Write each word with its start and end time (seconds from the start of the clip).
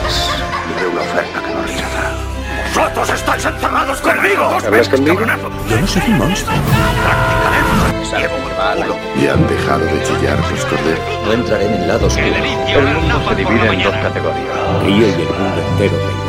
Grace. 0.00 0.30
Le 0.78 0.86
una 0.86 1.00
oferta 1.00 1.42
que 1.42 1.54
no 1.54 1.62
rechazará. 1.62 2.10
¡Vosotros 2.74 3.10
estáis 3.10 3.44
encerrados 3.44 4.00
conmigo! 4.00 4.44
¿Hablas 4.44 4.88
conmigo? 4.88 5.20
Yo 5.68 5.80
no 5.80 5.86
soy 5.86 6.02
un 6.06 6.18
monstruo. 6.18 6.56
¿Y 9.16 9.26
han 9.26 9.46
dejado 9.46 9.84
de 9.84 10.02
chillar 10.02 10.38
los 10.50 10.64
corderos? 10.64 11.26
No 11.26 11.32
entraré 11.32 11.66
en 11.66 11.74
el 11.74 11.88
lado 11.88 12.06
oscuro. 12.06 12.26
El 12.26 12.94
mundo 12.94 13.22
se 13.28 13.34
divide 13.34 13.66
en 13.66 13.82
dos 13.82 13.94
categorías. 13.94 14.82
Río 14.84 15.06
y 15.06 15.12
el 15.12 15.28
mundo 15.28 15.62
entero 15.70 16.19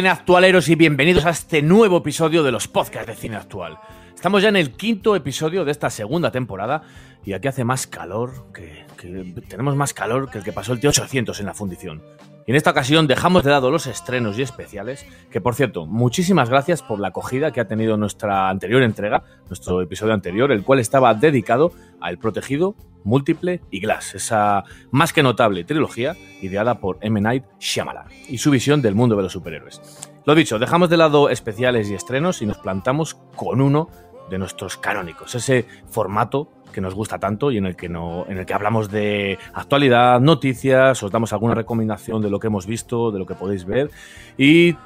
Buenas 0.00 0.16
de 0.18 0.22
nuevo 0.22 0.22
a 0.22 0.22
Cine 0.22 0.22
Actualeros 0.22 0.68
y 0.70 0.74
bienvenidos 0.76 1.26
a 1.26 1.30
este 1.30 1.60
nuevo 1.60 1.98
episodio 1.98 2.42
de 2.42 2.50
los 2.50 2.68
podcasts 2.68 3.06
de 3.06 3.14
Cine 3.14 3.36
Actual. 3.36 3.78
Estamos 4.14 4.42
ya 4.42 4.48
en 4.48 4.56
el 4.56 4.70
quinto 4.72 5.14
episodio 5.14 5.62
de 5.66 5.72
esta 5.72 5.90
segunda 5.90 6.30
temporada 6.30 6.82
y 7.22 7.34
aquí 7.34 7.48
hace 7.48 7.64
más 7.64 7.86
calor 7.86 8.50
que, 8.54 8.86
que- 8.96 9.34
tenemos 9.46 9.76
más 9.76 9.92
calor 9.92 10.30
que 10.30 10.38
el 10.38 10.44
que 10.44 10.52
pasó 10.52 10.72
el 10.72 10.80
T800 10.80 11.38
en 11.40 11.44
la 11.46 11.52
fundición. 11.52 12.02
Y 12.46 12.52
en 12.52 12.56
esta 12.56 12.70
ocasión 12.70 13.06
dejamos 13.06 13.44
de 13.44 13.50
lado 13.50 13.70
los 13.70 13.86
estrenos 13.86 14.38
y 14.38 14.42
especiales, 14.42 15.06
que 15.30 15.40
por 15.40 15.54
cierto, 15.54 15.86
muchísimas 15.86 16.48
gracias 16.48 16.82
por 16.82 16.98
la 16.98 17.08
acogida 17.08 17.52
que 17.52 17.60
ha 17.60 17.68
tenido 17.68 17.96
nuestra 17.96 18.48
anterior 18.48 18.82
entrega, 18.82 19.22
nuestro 19.48 19.80
episodio 19.82 20.14
anterior, 20.14 20.50
el 20.50 20.64
cual 20.64 20.78
estaba 20.78 21.14
dedicado 21.14 21.72
al 22.00 22.18
protegido, 22.18 22.74
múltiple 23.04 23.60
y 23.70 23.80
Glass, 23.80 24.14
esa 24.14 24.64
más 24.90 25.12
que 25.12 25.22
notable 25.22 25.64
trilogía 25.64 26.16
ideada 26.42 26.80
por 26.80 26.98
M. 27.00 27.20
Night 27.20 27.44
Shyamalan 27.58 28.06
y 28.28 28.38
su 28.38 28.50
visión 28.50 28.82
del 28.82 28.94
mundo 28.94 29.16
de 29.16 29.22
los 29.22 29.32
superhéroes. 29.32 29.80
Lo 30.26 30.34
dicho, 30.34 30.58
dejamos 30.58 30.90
de 30.90 30.96
lado 30.96 31.30
especiales 31.30 31.90
y 31.90 31.94
estrenos 31.94 32.42
y 32.42 32.46
nos 32.46 32.58
plantamos 32.58 33.14
con 33.36 33.60
uno 33.60 33.88
de 34.30 34.38
nuestros 34.38 34.76
canónicos, 34.76 35.34
ese 35.34 35.66
formato 35.90 36.48
que 36.72 36.80
nos 36.80 36.94
gusta 36.94 37.18
tanto 37.18 37.50
y 37.50 37.58
en 37.58 37.66
el 37.66 37.76
que 37.76 37.88
no, 37.88 38.24
en 38.28 38.38
el 38.38 38.46
que 38.46 38.54
hablamos 38.54 38.90
de 38.90 39.38
actualidad, 39.52 40.20
noticias, 40.20 41.02
os 41.02 41.10
damos 41.10 41.32
alguna 41.32 41.54
recomendación 41.54 42.22
de 42.22 42.30
lo 42.30 42.38
que 42.38 42.46
hemos 42.46 42.66
visto, 42.66 43.10
de 43.10 43.18
lo 43.18 43.26
que 43.26 43.34
podéis 43.34 43.64
ver 43.64 43.90
y 44.38 44.76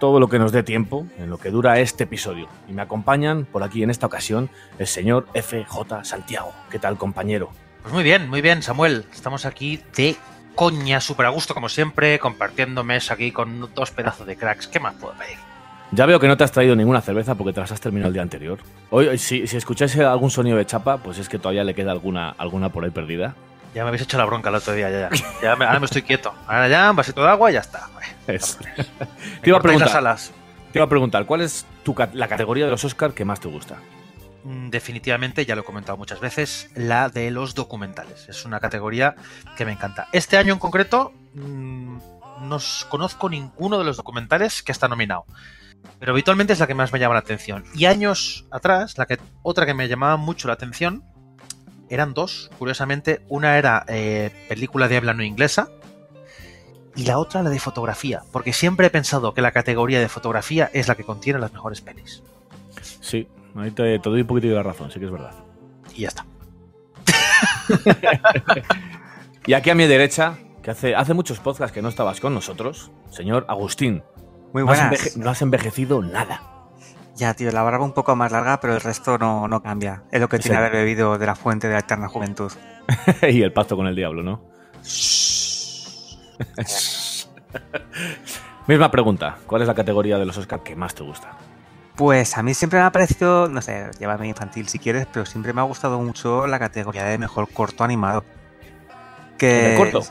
todo 0.00 0.20
lo 0.20 0.28
que 0.28 0.38
nos 0.38 0.52
dé 0.52 0.62
tiempo 0.62 1.06
en 1.18 1.30
lo 1.30 1.38
que 1.38 1.50
dura 1.50 1.78
este 1.78 2.04
episodio. 2.04 2.48
Y 2.68 2.72
me 2.72 2.82
acompañan 2.82 3.44
por 3.44 3.62
aquí 3.62 3.82
en 3.82 3.90
esta 3.90 4.06
ocasión 4.06 4.50
el 4.78 4.86
señor 4.86 5.26
FJ 5.34 6.04
Santiago. 6.04 6.52
¿Qué 6.70 6.78
tal, 6.78 6.96
compañero? 6.98 7.50
Pues 7.82 7.94
muy 7.94 8.02
bien, 8.02 8.28
muy 8.28 8.40
bien, 8.40 8.62
Samuel. 8.62 9.04
Estamos 9.12 9.46
aquí 9.46 9.80
de 9.96 10.16
coña, 10.54 11.00
súper 11.00 11.26
a 11.26 11.30
gusto 11.30 11.54
como 11.54 11.68
siempre, 11.68 12.18
compartiendo 12.18 12.84
mesa 12.84 13.14
aquí 13.14 13.30
con 13.30 13.70
dos 13.74 13.90
pedazos 13.90 14.26
de 14.26 14.36
cracks. 14.36 14.68
¿Qué 14.68 14.80
más 14.80 14.94
puedo 14.94 15.14
pedir? 15.14 15.53
Ya 15.92 16.06
veo 16.06 16.18
que 16.18 16.26
no 16.26 16.36
te 16.36 16.42
has 16.44 16.50
traído 16.52 16.74
ninguna 16.74 17.00
cerveza 17.00 17.34
porque 17.36 17.52
te 17.52 17.60
las 17.60 17.70
has 17.70 17.80
terminado 17.80 18.08
el 18.08 18.14
día 18.14 18.22
anterior. 18.22 18.58
Hoy, 18.90 19.16
si, 19.18 19.46
si 19.46 19.56
escucháis 19.56 19.96
algún 19.98 20.30
sonido 20.30 20.56
de 20.56 20.66
chapa, 20.66 20.98
pues 20.98 21.18
es 21.18 21.28
que 21.28 21.38
todavía 21.38 21.62
le 21.62 21.74
queda 21.74 21.92
alguna, 21.92 22.30
alguna 22.30 22.70
por 22.70 22.84
ahí 22.84 22.90
perdida. 22.90 23.34
Ya 23.74 23.82
me 23.82 23.88
habéis 23.88 24.02
hecho 24.02 24.18
la 24.18 24.24
bronca 24.24 24.48
el 24.48 24.56
otro 24.56 24.72
día, 24.72 24.90
ya, 24.90 25.10
ya. 25.10 25.24
Ya 25.42 25.56
me- 25.56 25.64
ahora 25.64 25.78
me 25.80 25.86
estoy 25.86 26.02
quieto. 26.02 26.32
Ahora 26.46 26.68
ya, 26.68 26.90
un 26.90 26.96
vasito 26.96 27.22
de 27.22 27.28
agua 27.28 27.50
y 27.50 27.54
ya 27.54 27.60
está. 27.60 27.88
Es- 28.26 28.56
te, 29.42 29.50
iba 29.50 29.56
a 29.56 29.60
las 29.60 29.62
preguntar, 29.62 29.96
alas. 29.96 30.32
te 30.72 30.78
iba 30.78 30.84
a 30.86 30.88
preguntar, 30.88 31.26
¿cuál 31.26 31.42
es 31.42 31.64
tu, 31.84 31.94
la 32.12 32.28
categoría 32.28 32.64
de 32.64 32.70
los 32.72 32.84
Oscar 32.84 33.12
que 33.14 33.24
más 33.24 33.38
te 33.40 33.48
gusta? 33.48 33.76
Mm, 34.44 34.70
Definitivamente, 34.70 35.44
ya 35.46 35.54
lo 35.54 35.62
he 35.62 35.64
comentado 35.64 35.96
muchas 35.96 36.18
veces, 36.20 36.70
la 36.74 37.08
de 37.08 37.30
los 37.30 37.54
documentales. 37.54 38.28
Es 38.28 38.44
una 38.44 38.58
categoría 38.58 39.14
que 39.56 39.64
me 39.64 39.72
encanta. 39.72 40.08
Este 40.12 40.36
año 40.38 40.52
en 40.52 40.58
concreto, 40.58 41.12
mm, 41.34 41.98
no 42.42 42.58
conozco 42.88 43.28
ninguno 43.28 43.78
de 43.78 43.84
los 43.84 43.96
documentales 43.96 44.62
que 44.62 44.72
está 44.72 44.88
nominado. 44.88 45.24
Pero 45.98 46.12
habitualmente 46.12 46.52
es 46.52 46.58
la 46.58 46.66
que 46.66 46.74
más 46.74 46.92
me 46.92 46.98
llama 46.98 47.14
la 47.14 47.20
atención. 47.20 47.64
Y 47.74 47.86
años 47.86 48.46
atrás, 48.50 48.98
la 48.98 49.06
que, 49.06 49.18
otra 49.42 49.66
que 49.66 49.74
me 49.74 49.88
llamaba 49.88 50.16
mucho 50.16 50.48
la 50.48 50.54
atención, 50.54 51.04
eran 51.88 52.14
dos, 52.14 52.50
curiosamente. 52.58 53.22
Una 53.28 53.58
era 53.58 53.84
eh, 53.88 54.30
película 54.48 54.88
de 54.88 54.96
habla 54.96 55.14
no 55.14 55.22
inglesa 55.22 55.68
y 56.96 57.04
la 57.04 57.18
otra 57.18 57.42
la 57.42 57.50
de 57.50 57.58
fotografía. 57.58 58.22
Porque 58.32 58.52
siempre 58.52 58.88
he 58.88 58.90
pensado 58.90 59.34
que 59.34 59.42
la 59.42 59.52
categoría 59.52 60.00
de 60.00 60.08
fotografía 60.08 60.70
es 60.72 60.88
la 60.88 60.94
que 60.94 61.04
contiene 61.04 61.38
las 61.38 61.52
mejores 61.52 61.80
pelis. 61.80 62.22
Sí, 63.00 63.28
ahí 63.56 63.70
te, 63.70 63.98
te 63.98 64.10
doy 64.10 64.22
un 64.22 64.26
poquito 64.26 64.48
de 64.48 64.54
la 64.54 64.62
razón, 64.62 64.90
sí 64.90 64.98
que 64.98 65.06
es 65.06 65.12
verdad. 65.12 65.34
Y 65.94 66.02
ya 66.02 66.08
está. 66.08 66.26
Y 69.46 69.52
aquí 69.52 69.68
a 69.68 69.74
mi 69.74 69.86
derecha, 69.86 70.38
que 70.62 70.70
hace, 70.70 70.94
hace 70.94 71.12
muchos 71.12 71.38
podcasts 71.38 71.74
que 71.74 71.82
no 71.82 71.90
estabas 71.90 72.18
con 72.18 72.32
nosotros, 72.32 72.90
señor 73.10 73.44
Agustín. 73.46 74.02
Muy 74.54 74.64
No 74.64 74.70
has, 74.70 74.78
buenas. 74.78 75.16
no 75.16 75.30
has 75.30 75.42
envejecido 75.42 76.00
nada. 76.00 76.40
Ya, 77.16 77.34
tío, 77.34 77.50
la 77.50 77.62
barba 77.62 77.84
un 77.84 77.92
poco 77.92 78.14
más 78.14 78.30
larga, 78.30 78.60
pero 78.60 78.74
el 78.74 78.80
resto 78.80 79.18
no, 79.18 79.48
no 79.48 79.60
cambia. 79.62 80.04
Es 80.12 80.20
lo 80.20 80.28
que 80.28 80.38
tiene 80.38 80.56
haber 80.56 80.70
bebido 80.70 81.18
de 81.18 81.26
la 81.26 81.34
fuente 81.34 81.66
de 81.66 81.74
la 81.74 81.80
eterna 81.80 82.06
juventud. 82.08 82.52
y 83.28 83.42
el 83.42 83.52
pacto 83.52 83.76
con 83.76 83.88
el 83.88 83.96
diablo, 83.96 84.22
¿no? 84.22 84.42
Misma 88.68 88.90
pregunta, 88.92 89.38
¿cuál 89.46 89.62
es 89.62 89.68
la 89.68 89.74
categoría 89.74 90.18
de 90.18 90.24
los 90.24 90.38
Oscar 90.38 90.62
que 90.62 90.76
más 90.76 90.94
te 90.94 91.02
gusta? 91.02 91.32
Pues 91.96 92.38
a 92.38 92.42
mí 92.44 92.54
siempre 92.54 92.78
me 92.78 92.84
ha 92.84 92.92
parecido, 92.92 93.48
no 93.48 93.60
sé, 93.60 93.90
llámame 93.98 94.28
infantil 94.28 94.68
si 94.68 94.78
quieres, 94.78 95.08
pero 95.12 95.26
siempre 95.26 95.52
me 95.52 95.62
ha 95.62 95.64
gustado 95.64 96.00
mucho 96.00 96.46
la 96.46 96.60
categoría 96.60 97.02
de 97.04 97.18
mejor 97.18 97.48
corto 97.52 97.82
animado. 97.82 98.24
Que 99.36 99.72
¿El 99.72 99.78
corto? 99.78 100.02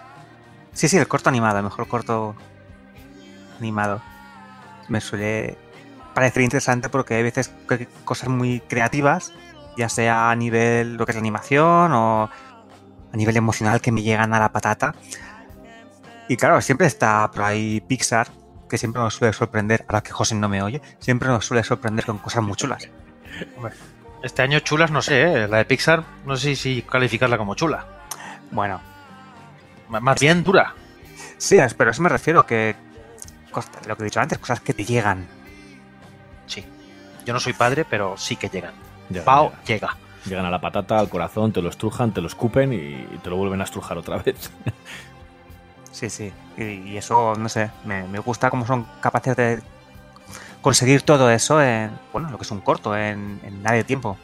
Sí, 0.73 0.89
sí, 0.89 0.97
el 0.97 1.07
corto 1.07 1.29
animado, 1.29 1.57
el 1.59 1.63
mejor 1.63 1.87
corto 1.87 2.35
animado. 3.57 4.01
Me 4.89 5.01
suele 5.01 5.57
parecer 6.13 6.43
interesante 6.43 6.89
porque 6.89 7.15
hay 7.15 7.23
veces 7.23 7.51
que 7.67 7.73
hay 7.75 7.87
cosas 8.05 8.29
muy 8.29 8.59
creativas, 8.61 9.33
ya 9.77 9.89
sea 9.89 10.29
a 10.31 10.35
nivel 10.35 10.95
lo 10.95 11.05
que 11.05 11.11
es 11.11 11.15
la 11.15 11.21
animación 11.21 11.91
o 11.93 12.23
a 13.13 13.17
nivel 13.17 13.35
emocional 13.37 13.81
que 13.81 13.91
me 13.91 14.01
llegan 14.03 14.33
a 14.33 14.39
la 14.39 14.51
patata. 14.51 14.93
Y 16.27 16.37
claro, 16.37 16.61
siempre 16.61 16.87
está 16.87 17.29
por 17.31 17.43
ahí 17.43 17.81
Pixar, 17.81 18.27
que 18.69 18.77
siempre 18.77 19.01
nos 19.01 19.15
suele 19.15 19.33
sorprender, 19.33 19.85
ahora 19.87 20.01
que 20.01 20.11
José 20.11 20.35
no 20.35 20.47
me 20.49 20.61
oye, 20.61 20.81
siempre 20.99 21.27
nos 21.29 21.45
suele 21.45 21.63
sorprender 21.63 22.05
con 22.05 22.17
cosas 22.19 22.43
muy 22.43 22.55
chulas. 22.55 22.89
Este 24.23 24.41
año 24.41 24.59
chulas, 24.59 24.89
no 24.91 25.01
sé, 25.01 25.21
¿eh? 25.21 25.47
la 25.47 25.57
de 25.57 25.65
Pixar, 25.65 26.03
no 26.25 26.37
sé 26.37 26.55
si 26.55 26.81
calificarla 26.83 27.37
como 27.37 27.55
chula. 27.55 27.85
Bueno, 28.51 28.79
M- 29.89 29.99
Más 29.99 30.19
bien 30.19 30.43
dura. 30.43 30.73
sí, 31.37 31.57
pero 31.77 31.89
a 31.89 31.91
eso 31.91 32.01
me 32.01 32.09
refiero, 32.09 32.45
que 32.45 32.75
cosas- 33.53 33.87
lo 33.87 33.95
que 33.95 34.03
he 34.03 34.05
dicho 34.05 34.19
antes, 34.19 34.37
cosas 34.39 34.59
que 34.59 34.73
te 34.73 34.83
llegan. 34.83 35.27
Sí. 36.47 36.65
Yo 37.25 37.33
no 37.33 37.39
soy 37.39 37.53
padre, 37.53 37.85
pero 37.89 38.17
sí 38.17 38.35
que 38.35 38.49
llegan. 38.49 38.73
Llegan, 39.09 39.25
Pau 39.25 39.51
llega. 39.65 39.95
Llegan 40.25 40.45
a 40.45 40.49
la 40.49 40.59
patata, 40.59 40.99
al 40.99 41.09
corazón, 41.09 41.51
te 41.53 41.61
lo 41.61 41.69
estrujan, 41.69 42.13
te 42.13 42.21
lo 42.21 42.27
escupen 42.27 42.73
y, 42.73 43.17
te 43.19 43.29
lo 43.29 43.37
vuelven 43.37 43.61
a 43.61 43.63
estrujar 43.65 43.97
otra 43.97 44.17
vez. 44.17 44.51
Sí, 45.91 46.09
sí. 46.09 46.33
Y, 46.57 46.63
y 46.63 46.97
eso, 46.97 47.35
no 47.35 47.47
sé, 47.49 47.69
me, 47.85 48.07
me 48.07 48.17
gusta 48.17 48.49
cómo 48.49 48.65
son 48.65 48.87
capaces 48.99 49.35
de 49.37 49.61
conseguir 50.59 51.03
todo 51.03 51.29
eso 51.29 51.61
en, 51.61 51.91
bueno, 52.11 52.31
lo 52.31 52.37
que 52.39 52.45
es 52.45 52.51
un 52.51 52.61
corto, 52.61 52.97
en, 52.97 53.39
en 53.43 53.61
nada 53.61 53.75
de 53.75 53.83
tiempo. 53.83 54.17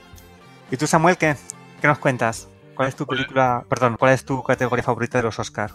¿Y 0.71 0.77
tú, 0.77 0.87
Samuel, 0.87 1.17
qué, 1.17 1.35
qué 1.79 1.87
nos 1.87 1.99
cuentas? 1.99 2.47
¿Cuál 2.75 2.87
es 2.87 2.95
tu 2.95 3.05
película, 3.05 3.63
perdón, 3.69 3.97
cuál 3.99 4.13
es 4.13 4.25
tu 4.25 4.41
categoría 4.41 4.81
favorita 4.81 5.19
de 5.19 5.25
los 5.25 5.37
Oscar? 5.37 5.71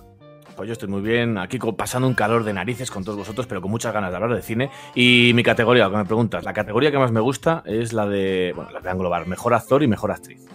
Pues 0.57 0.69
yo 0.69 0.73
estoy 0.73 0.89
muy 0.89 1.01
bien, 1.01 1.37
aquí 1.37 1.59
pasando 1.77 2.07
un 2.07 2.15
calor 2.15 2.45
de 2.45 2.53
narices 2.53 2.91
con 2.91 3.03
todos 3.05 3.19
vosotros, 3.19 3.47
pero 3.47 3.61
con 3.61 3.71
muchas 3.71 3.93
ganas 3.93 4.11
de 4.11 4.17
hablar 4.17 4.35
de 4.35 4.43
cine. 4.43 4.71
Y 4.95 5.33
mi 5.35 5.43
categoría, 5.43 5.91
que 5.91 5.97
me 5.97 6.05
preguntas, 6.05 6.45
la 6.45 6.53
categoría 6.53 6.93
que 6.93 6.99
más 6.99 7.11
me 7.11 7.21
gusta 7.21 7.63
es 7.67 7.93
la 7.93 8.07
de, 8.07 8.53
bueno, 8.55 8.71
la 8.71 8.81
de 8.81 8.89
englobar 8.89 9.27
mejor 9.27 9.53
actor 9.55 9.83
y 9.83 9.89
mejor 9.89 10.13
actriz. 10.13 10.47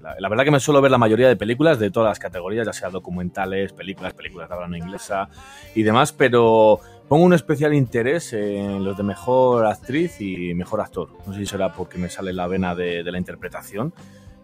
La, 0.00 0.14
la 0.18 0.28
verdad 0.28 0.44
que 0.44 0.52
me 0.52 0.60
suelo 0.60 0.80
ver 0.80 0.92
la 0.92 0.98
mayoría 0.98 1.26
de 1.26 1.34
películas 1.34 1.80
de 1.80 1.90
todas 1.90 2.10
las 2.10 2.20
categorías, 2.20 2.66
ya 2.66 2.72
sea 2.72 2.90
documentales, 2.90 3.72
películas, 3.72 4.14
películas 4.14 4.48
de 4.48 4.54
habla 4.54 4.68
no 4.68 4.76
inglesa 4.76 5.28
y 5.74 5.82
demás, 5.82 6.12
pero 6.12 6.78
pongo 7.08 7.24
un 7.24 7.34
especial 7.34 7.74
interés 7.74 8.32
en 8.32 8.84
los 8.84 8.96
de 8.96 9.02
mejor 9.02 9.66
actriz 9.66 10.20
y 10.20 10.54
mejor 10.54 10.80
actor. 10.80 11.08
No 11.26 11.32
sé 11.32 11.40
si 11.40 11.46
será 11.46 11.72
porque 11.72 11.98
me 11.98 12.08
sale 12.08 12.32
la 12.32 12.46
vena 12.46 12.76
de, 12.76 13.02
de 13.02 13.10
la 13.10 13.18
interpretación, 13.18 13.92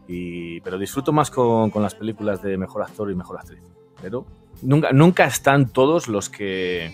y, 0.09 0.61
pero 0.63 0.77
disfruto 0.77 1.13
más 1.13 1.31
con, 1.31 1.71
con 1.71 1.83
las 1.83 1.95
películas 1.95 2.43
de 2.43 2.59
mejor 2.59 2.83
actor 2.83 3.11
y 3.11 3.15
mejor 3.15 3.39
actriz. 3.39 3.63
Pero 4.03 4.27
nunca, 4.65 4.93
nunca 4.93 5.25
están 5.27 5.69
todos 5.69 6.09
los 6.09 6.29
que 6.29 6.93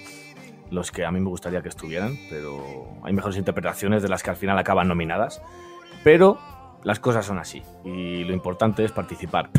los 0.71 0.93
que 0.93 1.05
a 1.05 1.11
mí 1.11 1.19
me 1.21 1.29
gustaría 1.29 1.63
que 1.63 1.69
estuvieran, 1.69 2.17
pero 2.29 2.63
hay 3.03 3.13
mejores 3.13 3.37
interpretaciones 3.37 4.03
de 4.03 4.09
las 4.09 4.23
que 4.23 4.31
al 4.31 4.37
final 4.37 4.57
acaban 4.59 4.87
nominadas. 4.87 5.43
Pero 6.05 6.39
las 6.85 7.01
cosas 7.01 7.27
son 7.27 7.39
así. 7.39 7.63
Y 7.85 8.25
lo 8.25 8.33
importante 8.33 8.85
es 8.85 8.93
participar. 8.93 9.51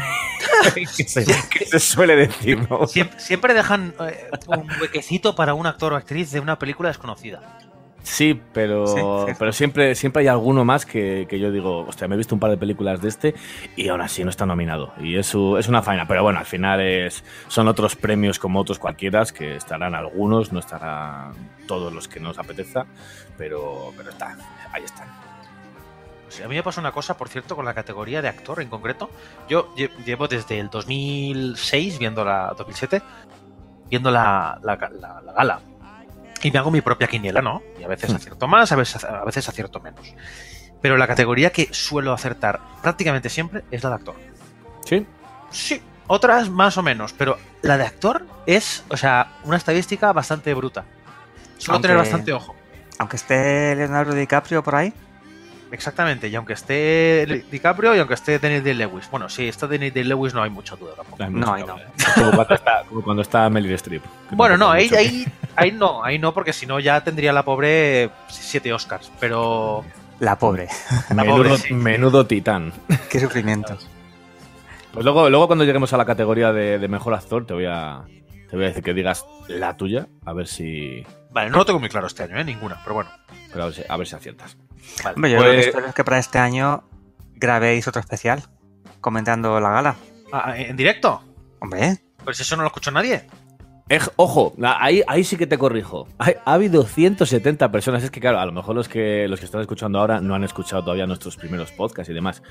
que, 0.74 0.86
se, 0.86 1.26
que 1.26 1.66
se 1.66 1.80
suele 1.80 2.16
decir, 2.16 2.70
¿no? 2.70 2.88
Siempre, 2.88 3.20
siempre 3.20 3.54
dejan 3.54 3.94
eh, 4.00 4.30
un 4.48 4.70
huequecito 4.80 5.36
para 5.36 5.54
un 5.54 5.68
actor 5.68 5.94
o 5.94 5.96
actriz 5.96 6.32
de 6.32 6.40
una 6.40 6.58
película 6.58 6.90
desconocida. 6.90 7.58
Sí, 8.04 8.42
pero, 8.52 8.88
Sí, 8.88 9.00
sí. 9.00 9.36
pero 9.38 9.52
siempre, 9.54 9.94
siempre 9.96 10.22
hay 10.22 10.28
alguno 10.28 10.66
más 10.66 10.86
que, 10.88 11.28
que 11.30 11.40
yo 11.40 11.52
digo, 11.52 11.86
hostia, 11.88 12.08
me 12.08 12.16
he 12.16 12.18
visto 12.18 12.34
un 12.34 12.40
par 12.40 12.50
de 12.50 12.58
películas 12.58 13.00
de 13.02 13.10
este 13.10 13.36
y 13.76 13.88
aún 13.90 14.02
así 14.02 14.24
no 14.24 14.30
está 14.32 14.46
nominado. 14.46 14.92
Y 15.00 15.18
eso 15.18 15.58
es 15.60 15.68
una 15.68 15.84
faena. 15.84 16.08
Pero 16.08 16.24
bueno, 16.24 16.40
al 16.40 16.46
final 16.46 16.82
es, 16.82 17.24
son 17.48 17.68
otros 17.68 17.96
premios 17.96 18.40
como 18.40 18.60
otros 18.60 18.80
cualquiera, 18.80 19.24
que 19.26 19.56
estarán 19.56 19.94
algunos, 19.94 20.52
no 20.52 20.60
estarán 20.60 21.34
todos 21.68 21.94
los 21.94 22.08
que 22.08 22.20
nos 22.20 22.40
apetezca, 22.40 22.86
pero, 23.38 23.94
pero 23.96 24.10
está, 24.10 24.36
ahí 24.74 24.84
están. 24.84 25.08
Sí, 26.30 26.42
a 26.44 26.48
mí 26.48 26.56
me 26.56 26.64
pasa 26.64 26.80
una 26.82 26.92
cosa, 26.94 27.18
por 27.18 27.28
cierto, 27.30 27.56
con 27.56 27.66
la 27.66 27.74
categoría 27.74 28.22
de 28.22 28.30
actor 28.30 28.62
en 28.62 28.70
concreto. 28.70 29.10
Yo 29.50 29.76
lle- 29.76 29.92
llevo 30.06 30.28
desde 30.28 30.60
el 30.60 30.70
2006 30.70 32.00
viendo 32.00 32.24
la 32.26 32.54
2007, 32.58 33.02
viendo 33.90 34.10
la, 34.12 34.58
la- 34.64 34.76
la- 35.00 35.22
la 35.22 35.34
gala. 35.34 35.60
Y 36.44 36.52
me 36.52 36.60
hago 36.60 36.72
mi 36.72 36.82
propia 36.82 37.08
quiniela, 37.08 37.42
¿no? 37.42 37.62
Y 37.80 37.84
a 37.84 37.88
veces 37.88 38.14
acierto 38.14 38.48
más, 38.48 38.72
a 38.72 38.76
veces, 38.76 39.04
a 39.04 39.24
veces 39.26 39.48
acierto 39.48 39.80
menos. 39.80 40.14
Pero 40.82 40.98
la 40.98 41.08
categoría 41.08 41.52
que 41.52 41.70
suelo 41.72 42.14
acertar 42.14 42.60
prácticamente 42.82 43.30
siempre 43.30 43.64
es 43.72 43.84
la 43.84 43.90
de 43.90 43.96
actor. 43.96 44.16
¿Sí? 44.86 45.06
Sí, 45.52 45.82
otras 46.08 46.50
más 46.50 46.78
o 46.78 46.84
menos, 46.84 47.14
pero 47.14 47.38
la 47.62 47.78
de 47.78 47.86
actor 47.86 48.26
es, 48.48 48.84
o 48.90 48.98
sea, 48.98 49.34
una 49.44 49.58
estadística 49.58 50.12
bastante 50.14 50.54
bruta. 50.54 50.86
Suelo 51.58 51.76
Aunque- 51.76 51.88
tener 51.88 51.98
bastante 51.98 52.34
ojo. 52.34 52.56
Aunque 52.98 53.16
esté 53.18 53.76
Leonardo 53.76 54.14
DiCaprio 54.14 54.64
por 54.64 54.76
ahí, 54.76 54.94
Exactamente, 55.74 56.28
y 56.28 56.36
aunque 56.36 56.52
esté 56.52 57.26
Di- 57.26 57.44
DiCaprio 57.50 57.96
y 57.96 58.00
aunque 58.00 58.16
esté 58.16 58.38
Daniel 58.40 58.62
Day-Lewis. 58.62 59.10
Bueno, 59.10 59.30
si 59.30 59.48
está 59.48 59.68
Daniel 59.68 59.94
Day-Lewis 59.94 60.34
no 60.34 60.44
hay 60.44 60.50
mucha 60.50 60.76
duda 60.76 60.96
tampoco. 60.98 61.24
Hay 61.24 61.30
No, 61.30 61.56
que 61.56 61.64
no. 61.64 61.78
Como 62.16 62.32
cuando 62.34 62.56
está, 62.56 62.84
como 62.90 63.02
cuando 63.02 63.22
está 63.22 63.50
Meryl 63.50 63.72
Streep. 63.76 64.04
que 64.30 64.36
Bueno, 64.36 64.58
no, 64.58 64.70
hay 64.70 64.90
ahí, 64.94 65.26
ahí 65.56 65.72
no, 65.72 66.04
ahí 66.04 66.18
no, 66.20 66.34
porque 66.34 66.54
si 66.54 66.66
no 66.66 66.80
ya 66.80 67.04
tendría 67.04 67.34
la 67.34 67.44
pobre 67.44 68.10
siete 68.30 68.72
Oscars. 68.74 69.12
Pero 69.20 69.84
la 70.20 70.38
pobre. 70.38 70.68
la 71.10 71.16
menudo, 71.24 71.38
pobre, 71.44 71.58
sí. 71.58 71.74
menudo 71.74 72.26
titán. 72.28 72.74
Qué 73.10 73.20
sufrimiento. 73.20 73.78
Pues 74.94 75.06
luego, 75.06 75.30
luego 75.30 75.48
cuando 75.48 75.64
lleguemos 75.66 75.94
a 75.94 75.98
la 75.98 76.06
categoría 76.06 76.52
de, 76.52 76.78
de 76.78 76.88
mejor 76.88 77.14
actor, 77.14 77.46
te 77.46 77.54
voy 77.54 77.66
a 77.66 78.04
te 78.50 78.56
voy 78.58 78.66
a 78.66 78.68
decir 78.70 78.84
que 78.84 78.94
digas 78.94 79.26
la 79.48 79.78
tuya, 79.78 80.08
a 80.26 80.34
ver 80.34 80.48
si. 80.48 81.06
Vale, 81.32 81.50
no 81.50 81.58
lo 81.60 81.66
tengo 81.66 81.80
muy 81.80 81.88
claro 81.88 82.08
este 82.08 82.24
año, 82.24 82.38
¿eh? 82.38 82.44
Ninguna, 82.44 82.80
pero 82.84 82.96
bueno. 82.96 83.10
Pero 83.52 83.64
a 83.64 83.66
ver 83.68 83.76
si, 83.76 83.84
a 83.88 83.96
ver 83.98 84.08
si 84.08 84.16
aciertas. 84.16 84.58
Vale. 85.04 85.16
Hombre, 85.16 85.32
yo 85.32 85.38
Pues- 85.38 85.48
lo 85.48 85.54
que 85.54 85.60
espero 85.70 85.88
es 85.88 85.96
que 85.96 86.04
para 86.04 86.20
este 86.20 86.40
año 86.40 86.84
grabéis 87.36 87.88
otro 87.88 88.02
especial 88.02 88.44
comentando 89.00 89.60
la 89.62 89.70
gala. 89.72 89.96
Ah, 90.34 90.54
¿En 90.58 90.76
directo? 90.76 91.24
Hombre, 91.60 92.00
Pues 92.24 92.40
eso 92.42 92.56
no 92.58 92.64
lo 92.64 92.68
escuchó 92.68 92.92
nadie. 92.92 93.28
Ojo, 94.16 94.54
ahí, 94.64 95.02
ahí 95.08 95.24
sí 95.24 95.36
que 95.38 95.48
te 95.48 95.58
corrijo. 95.58 96.08
Hay- 96.18 96.36
ha 96.46 96.54
habido 96.54 96.84
170 96.84 97.72
personas. 97.72 98.04
Es 98.04 98.12
que, 98.12 98.20
claro, 98.20 98.40
a 98.40 98.46
lo 98.46 98.52
mejor 98.52 98.76
los 98.76 98.88
que, 98.88 99.28
los 99.28 99.40
que 99.40 99.46
están 99.46 99.62
escuchando 99.62 100.00
ahora 100.00 100.22
no 100.22 100.36
han 100.36 100.44
escuchado 100.44 100.84
todavía 100.84 101.06
nuestros 101.08 101.36
primeros 101.38 101.72
podcasts 101.72 102.10
y 102.10 102.14
demás. 102.14 102.42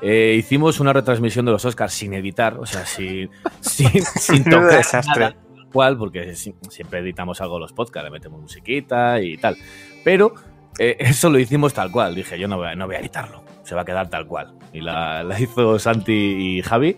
Eh, 0.00 0.36
hicimos 0.38 0.78
una 0.78 0.92
retransmisión 0.92 1.44
de 1.44 1.50
los 1.52 1.64
Oscars 1.64 1.92
sin 1.92 2.14
editar, 2.14 2.56
o 2.58 2.66
sea, 2.66 2.86
sin, 2.86 3.30
sin, 3.60 3.90
sin 4.04 4.44
tocar 4.44 4.76
desastre. 4.76 5.20
nada, 5.24 5.36
tal 5.56 5.66
cual, 5.72 5.98
porque 5.98 6.34
si- 6.36 6.54
siempre 6.70 7.00
editamos 7.00 7.40
algo 7.40 7.58
los 7.58 7.72
podcasts, 7.72 8.04
le 8.04 8.10
metemos 8.10 8.40
musiquita 8.40 9.20
y 9.20 9.36
tal. 9.38 9.56
Pero 10.04 10.34
eh, 10.78 10.96
eso 11.00 11.30
lo 11.30 11.38
hicimos 11.40 11.74
tal 11.74 11.90
cual. 11.90 12.14
Dije, 12.14 12.38
yo 12.38 12.46
no 12.46 12.56
voy, 12.58 12.68
a, 12.68 12.74
no 12.76 12.86
voy 12.86 12.94
a 12.94 13.00
editarlo, 13.00 13.42
se 13.64 13.74
va 13.74 13.80
a 13.80 13.84
quedar 13.84 14.08
tal 14.08 14.26
cual. 14.28 14.54
Y 14.72 14.80
la, 14.80 15.24
la 15.24 15.40
hizo 15.40 15.78
Santi 15.80 16.12
y 16.58 16.62
Javi, 16.62 16.96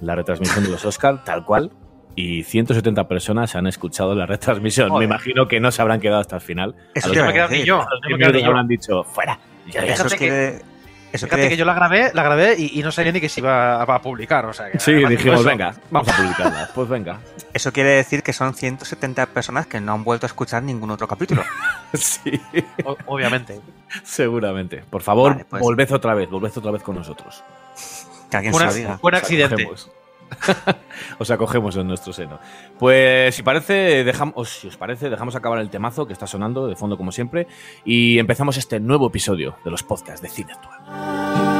la 0.00 0.14
retransmisión 0.14 0.64
de 0.64 0.70
los 0.70 0.84
Oscars, 0.84 1.24
tal 1.24 1.44
cual. 1.44 1.72
Y 2.16 2.42
170 2.44 3.06
personas 3.08 3.54
han 3.54 3.66
escuchado 3.66 4.14
la 4.14 4.24
retransmisión. 4.26 4.88
Joder. 4.88 5.06
Me 5.08 5.14
imagino 5.14 5.46
que 5.46 5.60
no 5.60 5.70
se 5.70 5.82
habrán 5.82 6.00
quedado 6.00 6.20
hasta 6.22 6.36
el 6.36 6.42
final. 6.42 6.74
Eso 6.94 7.06
a 7.06 7.08
los 7.10 7.16
iba 7.18 7.26
me 7.26 7.30
a 7.30 7.34
queda 7.34 7.48
ni 7.48 7.62
yo. 7.64 7.76
a 7.76 7.84
los 7.84 8.00
No 8.02 8.08
me 8.10 8.16
10 8.16 8.18
queda 8.18 8.26
ni 8.28 8.32
minutos 8.32 8.42
yo. 8.42 8.48
habrán 8.48 8.68
dicho, 8.68 9.04
fuera. 9.04 9.38
Ya, 9.70 9.80
eso 9.84 10.04
Fíjate 10.04 10.16
quiere, 10.16 10.48
eso 11.12 11.26
Fíjate 11.26 11.48
que 11.50 11.56
yo 11.56 11.64
la 11.66 11.74
grabé, 11.74 12.10
la 12.14 12.22
grabé 12.22 12.54
y, 12.58 12.78
y 12.78 12.82
no 12.82 12.90
sabía 12.90 13.12
ni 13.12 13.20
que 13.20 13.28
se 13.28 13.40
iba 13.40 13.76
a, 13.76 13.82
a 13.82 14.00
publicar. 14.00 14.46
O 14.46 14.52
sea, 14.54 14.70
que 14.70 14.78
Sí, 14.80 14.92
dijimos, 14.94 15.40
eso- 15.40 15.48
venga, 15.48 15.74
vamos 15.90 16.08
a 16.08 16.16
publicarla. 16.16 16.70
Pues 16.74 16.88
venga. 16.88 17.18
Eso 17.52 17.72
quiere 17.72 17.90
decir 17.90 18.22
que 18.22 18.32
son 18.32 18.54
170 18.54 19.26
personas 19.26 19.66
que 19.66 19.80
no 19.80 19.92
han 19.92 20.02
vuelto 20.04 20.24
a 20.26 20.28
escuchar 20.28 20.62
ningún 20.62 20.90
otro 20.90 21.06
capítulo. 21.08 21.42
Sí, 21.94 22.40
O- 22.84 22.96
obviamente. 23.06 23.60
seguramente. 24.02 24.82
Por 24.90 25.02
favor, 25.02 25.32
Vale, 25.32 25.44
pues. 25.48 25.62
volved 25.62 25.92
otra 25.92 26.14
vez, 26.14 26.28
volved 26.30 26.52
otra 26.56 26.70
vez 26.70 26.82
con 26.82 26.96
nosotros. 26.96 27.42
Que 28.30 28.36
alguien 28.38 28.52
Buena- 28.52 28.70
se 28.70 28.78
lo 28.78 28.84
diga. 28.84 28.98
Buen 29.02 29.14
accidente. 29.14 29.68
os 31.18 31.30
acogemos 31.30 31.76
en 31.76 31.88
nuestro 31.88 32.12
seno. 32.12 32.38
Pues 32.78 33.34
si 33.34 33.42
parece, 33.42 34.04
dejamos, 34.04 34.48
si 34.48 34.68
os 34.68 34.76
parece, 34.76 35.10
dejamos 35.10 35.36
acabar 35.36 35.58
el 35.60 35.70
temazo 35.70 36.06
que 36.06 36.12
está 36.12 36.26
sonando 36.26 36.66
de 36.66 36.76
fondo 36.76 36.96
como 36.96 37.12
siempre 37.12 37.46
y 37.84 38.18
empezamos 38.18 38.56
este 38.56 38.80
nuevo 38.80 39.08
episodio 39.08 39.56
de 39.64 39.70
los 39.70 39.82
podcasts 39.82 40.22
de 40.22 40.28
cine 40.28 40.52
actual. 40.52 41.55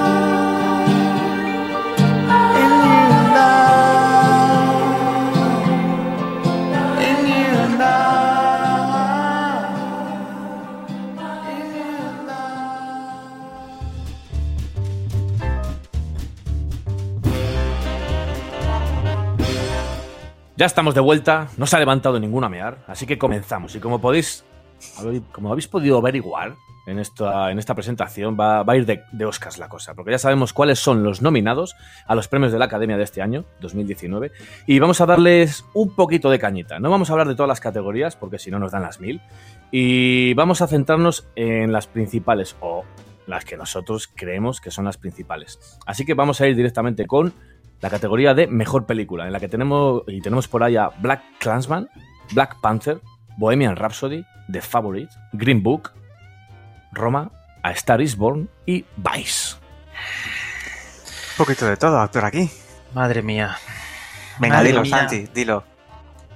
Ya 20.58 20.64
estamos 20.64 20.94
de 20.94 21.03
vuelta, 21.03 21.49
no 21.58 21.67
se 21.67 21.76
ha 21.76 21.79
levantado 21.79 22.19
ninguna 22.19 22.49
mear, 22.49 22.79
así 22.87 23.05
que 23.06 23.19
comenzamos. 23.19 23.75
Y 23.76 23.79
como 23.79 24.00
podéis, 24.00 24.43
como 25.31 25.53
habéis 25.53 25.69
podido 25.69 25.99
averiguar 25.99 26.55
en 26.87 26.99
esta, 26.99 27.50
en 27.50 27.58
esta 27.58 27.75
presentación, 27.75 28.38
va, 28.41 28.62
a 28.67 28.76
ir 28.76 28.87
de, 28.87 29.03
de 29.12 29.26
Oscars 29.26 29.58
la 29.58 29.69
cosa, 29.69 29.93
porque 29.93 30.12
ya 30.12 30.19
sabemos 30.19 30.55
cuáles 30.55 30.79
son 30.79 31.03
los 31.03 31.20
nominados 31.20 31.76
a 32.06 32.14
los 32.14 32.29
premios 32.29 32.53
de 32.53 32.58
la 32.58 32.64
Academia 32.64 32.97
de 32.97 33.03
este 33.03 33.20
año, 33.20 33.44
2019, 33.61 34.33
y 34.66 34.78
vamos 34.78 35.02
a 35.02 35.07
darles 35.07 35.66
un 35.75 35.95
poquito 35.95 36.30
de 36.30 36.38
cañita. 36.38 36.78
No 36.78 36.88
vamos 36.88 37.11
a 37.11 37.12
hablar 37.12 37.28
de 37.28 37.35
todas 37.35 37.49
las 37.49 37.61
categorías, 37.61 38.16
porque 38.16 38.38
si 38.38 38.50
no 38.50 38.59
nos 38.59 38.73
dan 38.73 38.80
las 38.80 38.99
mil, 38.99 39.21
y 39.71 40.33
vamos 40.33 40.62
a 40.62 40.69
centrarnos 40.69 41.28
en 41.37 41.71
las 41.71 41.87
principales, 41.87 42.57
o 42.61 42.83
las 43.26 43.45
que 43.45 43.59
nosotros 43.59 44.09
creemos 44.14 44.62
que 44.62 44.71
son 44.71 44.87
las 44.87 44.97
principales. 44.97 45.78
Así 45.85 46.07
que 46.07 46.14
vamos 46.14 46.40
a 46.40 46.47
ir 46.47 46.57
directamente 46.57 47.07
con 47.07 47.35
la 47.80 47.90
categoría 47.90 48.35
de 48.35 48.47
mejor 48.47 48.87
película, 48.87 49.26
en 49.26 49.33
la 49.33 49.40
que 49.40 49.49
tenemos 49.49 50.02
y 50.06 50.21
tenemos 50.21 50.49
por 50.49 50.62
ahí 50.62 50.76
a 50.76 50.88
Black 50.99 51.23
Clansman, 51.38 51.88
Black 52.33 52.61
Panther, 52.61 53.00
Bohemian 53.37 53.76
Rhapsody, 53.76 54.25
The 54.50 54.62
Favorite, 54.62 55.12
Green 55.33 55.62
Book, 55.62 55.92
Roma, 56.92 57.30
A 57.62 57.73
Star 57.73 58.00
Is 58.00 58.16
Born 58.16 58.49
y 58.64 58.85
Vice. 58.97 59.56
Un 61.33 61.45
poquito 61.45 61.66
de 61.66 61.76
todo, 61.76 61.99
actor 61.99 62.25
aquí. 62.25 62.50
Madre 62.95 63.23
mía. 63.23 63.59
Venga, 64.38 64.56
Madre 64.56 64.68
dilo, 64.68 64.83
mía. 64.83 64.99
Santi, 64.99 65.28
dilo. 65.35 65.64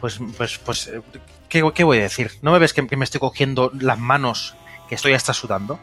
Pues, 0.01 0.19
pues, 0.37 0.59
pues, 0.59 0.91
¿qué, 1.49 1.71
qué 1.75 1.85
voy 1.85 1.99
a 1.99 2.03
decir? 2.03 2.33
¿No 2.43 2.53
me 2.53 2.59
ves 2.59 2.75
que 2.75 2.83
me 2.83 3.05
estoy 3.05 3.21
cogiendo 3.21 3.71
las 3.79 3.99
manos, 3.99 4.55
que 4.89 4.95
estoy 4.95 5.15
hasta 5.15 5.33
sudando? 5.33 5.79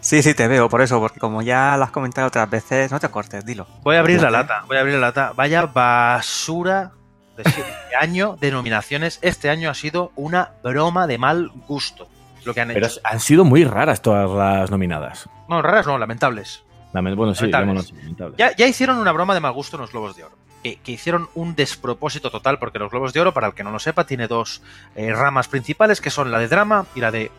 Sí, 0.00 0.22
sí, 0.22 0.34
te 0.34 0.48
veo, 0.48 0.68
por 0.68 0.80
eso, 0.82 0.98
porque 1.00 1.20
como 1.20 1.42
ya 1.42 1.76
lo 1.76 1.84
has 1.84 1.90
comentado 1.90 2.26
otras 2.28 2.48
veces, 2.50 2.90
no 2.90 2.98
te 3.00 3.08
cortes, 3.08 3.44
dilo. 3.44 3.66
Voy 3.82 3.96
a 3.96 4.00
abrir 4.00 4.20
la 4.22 4.30
lata, 4.30 4.64
voy 4.66 4.76
a 4.76 4.80
abrir 4.80 4.94
la 4.94 5.00
lata. 5.08 5.32
Vaya 5.36 5.66
basura 5.66 6.92
de 7.36 7.42
este 7.44 7.62
año 8.00 8.36
de 8.40 8.50
nominaciones. 8.50 9.18
Este 9.22 9.50
año 9.50 9.70
ha 9.70 9.74
sido 9.74 10.12
una 10.16 10.52
broma 10.62 11.06
de 11.06 11.18
mal 11.18 11.50
gusto. 11.68 12.08
Lo 12.44 12.54
que 12.54 12.60
han 12.60 12.68
Pero 12.68 12.86
hecho. 12.86 13.00
han 13.04 13.20
sido 13.20 13.44
muy 13.44 13.64
raras 13.64 14.00
todas 14.02 14.30
las 14.30 14.70
nominadas. 14.70 15.28
No, 15.48 15.60
raras 15.62 15.86
no, 15.86 15.98
lamentables. 15.98 16.62
Lame- 16.92 17.14
Bueno, 17.14 17.34
sí, 17.34 17.46
Lamentables. 17.48 17.92
lamentables. 17.92 18.38
Ya, 18.38 18.56
ya 18.56 18.66
hicieron 18.66 18.96
una 18.98 19.12
broma 19.12 19.34
de 19.34 19.40
mal 19.40 19.52
gusto 19.52 19.76
en 19.76 19.82
los 19.82 19.90
Globos 19.92 20.16
de 20.16 20.24
Oro. 20.24 20.36
Que, 20.62 20.76
que 20.76 20.92
hicieron 20.92 21.28
un 21.34 21.54
despropósito 21.54 22.30
total, 22.30 22.58
porque 22.58 22.78
los 22.78 22.90
Globos 22.90 23.12
de 23.12 23.20
Oro, 23.20 23.32
para 23.34 23.48
el 23.48 23.54
que 23.54 23.62
no 23.64 23.70
lo 23.70 23.78
sepa, 23.78 24.04
tiene 24.04 24.26
dos 24.28 24.62
eh, 24.96 25.12
ramas 25.12 25.46
principales, 25.48 26.00
que 26.00 26.10
son 26.10 26.30
la 26.32 26.38
de 26.38 26.48
drama 26.48 26.86
y 26.94 27.00
la 27.00 27.10
de 27.10 27.30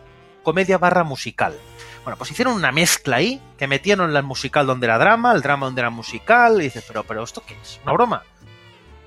comedia 0.42 0.78
barra 0.78 1.02
musical. 1.04 1.54
Bueno, 2.04 2.16
pues 2.16 2.30
hicieron 2.30 2.54
una 2.54 2.72
mezcla 2.72 3.16
ahí, 3.16 3.40
que 3.58 3.66
metieron 3.66 4.14
el 4.14 4.22
musical 4.22 4.66
donde 4.66 4.86
era 4.86 4.98
drama, 4.98 5.32
el 5.32 5.42
drama 5.42 5.66
donde 5.66 5.80
era 5.82 5.90
musical, 5.90 6.60
y 6.60 6.64
dices, 6.64 6.84
pero, 6.86 7.04
pero 7.04 7.22
¿esto 7.22 7.42
qué 7.46 7.56
es? 7.60 7.78
¿Una 7.84 7.92
broma? 7.92 8.22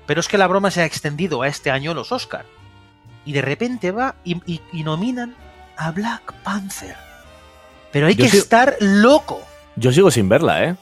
Pero 0.06 0.20
es 0.20 0.28
que 0.28 0.38
la 0.38 0.46
broma 0.46 0.70
se 0.70 0.82
ha 0.82 0.84
extendido 0.84 1.42
a 1.42 1.48
este 1.48 1.70
año 1.70 1.92
los 1.94 2.12
Oscar. 2.12 2.44
Y 3.24 3.32
de 3.32 3.42
repente 3.42 3.90
va 3.90 4.14
y, 4.22 4.36
y- 4.50 4.60
y 4.72 4.84
nominan 4.84 5.34
a 5.76 5.90
Black 5.90 6.32
Panther. 6.44 6.94
Pero 7.90 8.06
hay 8.06 8.14
Yo 8.14 8.30
que 8.30 8.36
estar 8.36 8.76
loco. 8.80 9.40
Yo 9.76 9.92
sigo 9.92 10.10
sin 10.10 10.28
verla, 10.28 10.62
¿eh? 10.64 10.76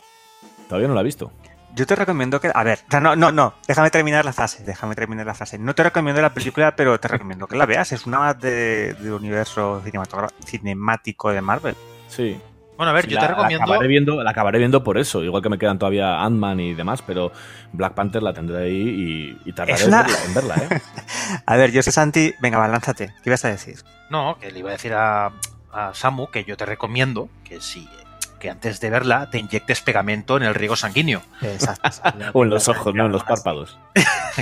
Todavía 0.68 0.88
no 0.88 0.94
la 0.94 1.00
he 1.02 1.04
visto. 1.04 1.32
Yo 1.74 1.86
te 1.86 1.94
recomiendo 1.94 2.40
que. 2.40 2.50
A 2.54 2.62
ver, 2.64 2.80
no, 3.00 3.16
no, 3.16 3.32
no, 3.32 3.54
déjame 3.66 3.90
terminar 3.90 4.24
la 4.26 4.32
frase, 4.34 4.62
déjame 4.64 4.94
terminar 4.94 5.24
la 5.24 5.34
frase. 5.34 5.58
No 5.58 5.74
te 5.74 5.82
recomiendo 5.84 6.20
la 6.20 6.34
película, 6.34 6.76
pero 6.76 6.98
te 7.00 7.08
recomiendo 7.08 7.46
que 7.46 7.56
la 7.56 7.64
veas. 7.64 7.92
Es 7.92 8.04
una 8.06 8.18
más 8.18 8.38
de, 8.40 8.92
del 8.94 9.12
universo 9.12 9.80
cinematogra- 9.84 10.32
cinemático 10.44 11.30
de 11.30 11.40
Marvel. 11.40 11.76
Sí. 12.14 12.38
Bueno, 12.76 12.90
a 12.90 12.94
ver, 12.94 13.04
Sí, 13.04 13.10
yo 13.10 13.16
la- 13.16 13.20
te 13.20 13.26
La 13.28 13.34
recomiendo. 13.34 13.64
acabaré, 13.64 13.88
viendo, 13.88 14.22
la 14.22 14.30
acabaré 14.30 14.58
viendo 14.58 14.82
por 14.82 14.98
eso, 14.98 15.22
igual 15.22 15.42
que 15.42 15.48
me 15.48 15.58
quedan 15.58 15.78
todavía 15.78 16.22
Ant-Man 16.22 16.58
y 16.60 16.74
demás, 16.74 17.02
pero 17.06 17.30
Black 17.72 17.92
Panther 17.94 18.22
la 18.22 18.32
tendré 18.32 18.64
ahí 18.64 19.36
y, 19.44 19.48
y 19.48 19.52
tardaré 19.52 19.82
en 19.82 19.88
una- 19.88 20.02
verla, 20.02 20.18
en 20.26 20.34
verla, 20.34 20.56
¿eh? 20.56 20.80
A 21.46 21.56
ver, 21.56 21.70
yo 21.70 21.82
soy 21.82 21.92
Santi. 21.92 22.34
Venga, 22.40 22.58
va, 22.58 22.66
lánzate. 22.68 23.08
¿Qué 23.22 23.30
ibas 23.30 23.44
a 23.44 23.48
decir? 23.48 23.76
No, 24.10 24.36
que 24.40 24.50
le 24.50 24.58
iba 24.58 24.70
a 24.70 24.72
decir 24.72 24.92
a, 24.94 25.32
a 25.72 25.94
Samu 25.94 26.28
que 26.30 26.44
yo 26.44 26.56
te 26.56 26.66
recomiendo 26.66 27.28
que 27.44 27.60
si 27.60 27.88
que 28.40 28.50
antes 28.50 28.80
de 28.80 28.90
verla 28.90 29.30
te 29.30 29.38
inyectes 29.38 29.80
pegamento 29.82 30.36
en 30.36 30.42
el 30.42 30.54
riego 30.54 30.74
sanguíneo. 30.74 31.22
Exacto. 31.42 31.88
O 32.32 32.42
en 32.42 32.50
los 32.50 32.66
ojos, 32.68 32.92
no 32.94 33.06
en 33.06 33.12
los 33.12 33.22
párpados. 33.22 33.78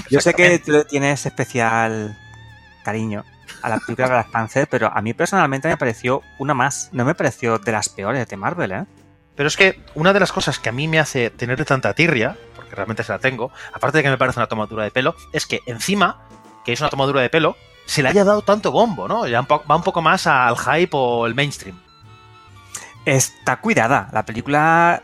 Yo 0.09 0.21
sé 0.23 0.33
que 0.33 0.59
tú 0.61 0.73
le 0.73 0.85
tienes 0.85 1.27
especial 1.27 2.17
cariño 2.83 3.25
a 3.63 3.69
la 3.69 3.79
película 3.79 4.09
de 4.09 4.15
Black 4.15 4.31
Panther, 4.31 4.69
pero 4.69 4.91
a 4.93 5.01
mí 5.03 5.15
personalmente 5.15 5.69
me 5.69 5.77
pareció 5.77 6.23
una 6.39 6.55
más. 6.55 6.91
No 6.93 7.05
me 7.05 7.15
pareció 7.15 7.59
de 7.59 7.73
las 7.73 7.89
peores 7.89 8.29
de 8.29 8.37
Marvel, 8.37 8.73
¿eh? 8.73 8.85
Pero 9.37 9.47
es 9.47 9.57
que 9.57 9.81
una 9.95 10.13
de 10.13 10.21
las 10.21 10.33
cosas 10.33 10.59
que 10.59 10.69
a 10.69 10.73
mí 10.73 10.89
me 10.89 10.99
hace 10.99 11.31
tener 11.31 11.65
tanta 11.65 11.95
tirria, 11.95 12.37
porque 12.55 12.75
realmente 12.75 13.03
se 13.03 13.13
la 13.13 13.19
tengo, 13.19 13.51
aparte 13.73 13.99
de 13.99 14.05
que 14.05 14.11
me 14.11 14.19
parece 14.19 14.39
una 14.39 14.49
tomadura 14.49 14.85
de 14.85 14.91
pelo, 14.91 15.15
es 15.33 15.47
que 15.47 15.61
encima, 15.67 16.27
que 16.65 16.73
es 16.73 16.81
una 16.81 16.91
tomadura 16.91 17.23
de 17.23 17.31
pelo, 17.31 17.57
se 17.87 18.03
le 18.03 18.11
haya 18.11 18.25
dado 18.25 18.43
tanto 18.43 18.71
bombo, 18.71 19.09
¿no? 19.09 19.27
Ya 19.27 19.41
va 19.43 19.77
un 19.77 19.83
poco 19.83 20.03
más 20.03 20.27
al 20.27 20.57
hype 20.59 20.91
o 20.93 21.27
el 21.27 21.35
mainstream. 21.35 21.81
Está 23.05 23.61
cuidada. 23.61 24.09
La 24.13 24.25
película 24.25 25.01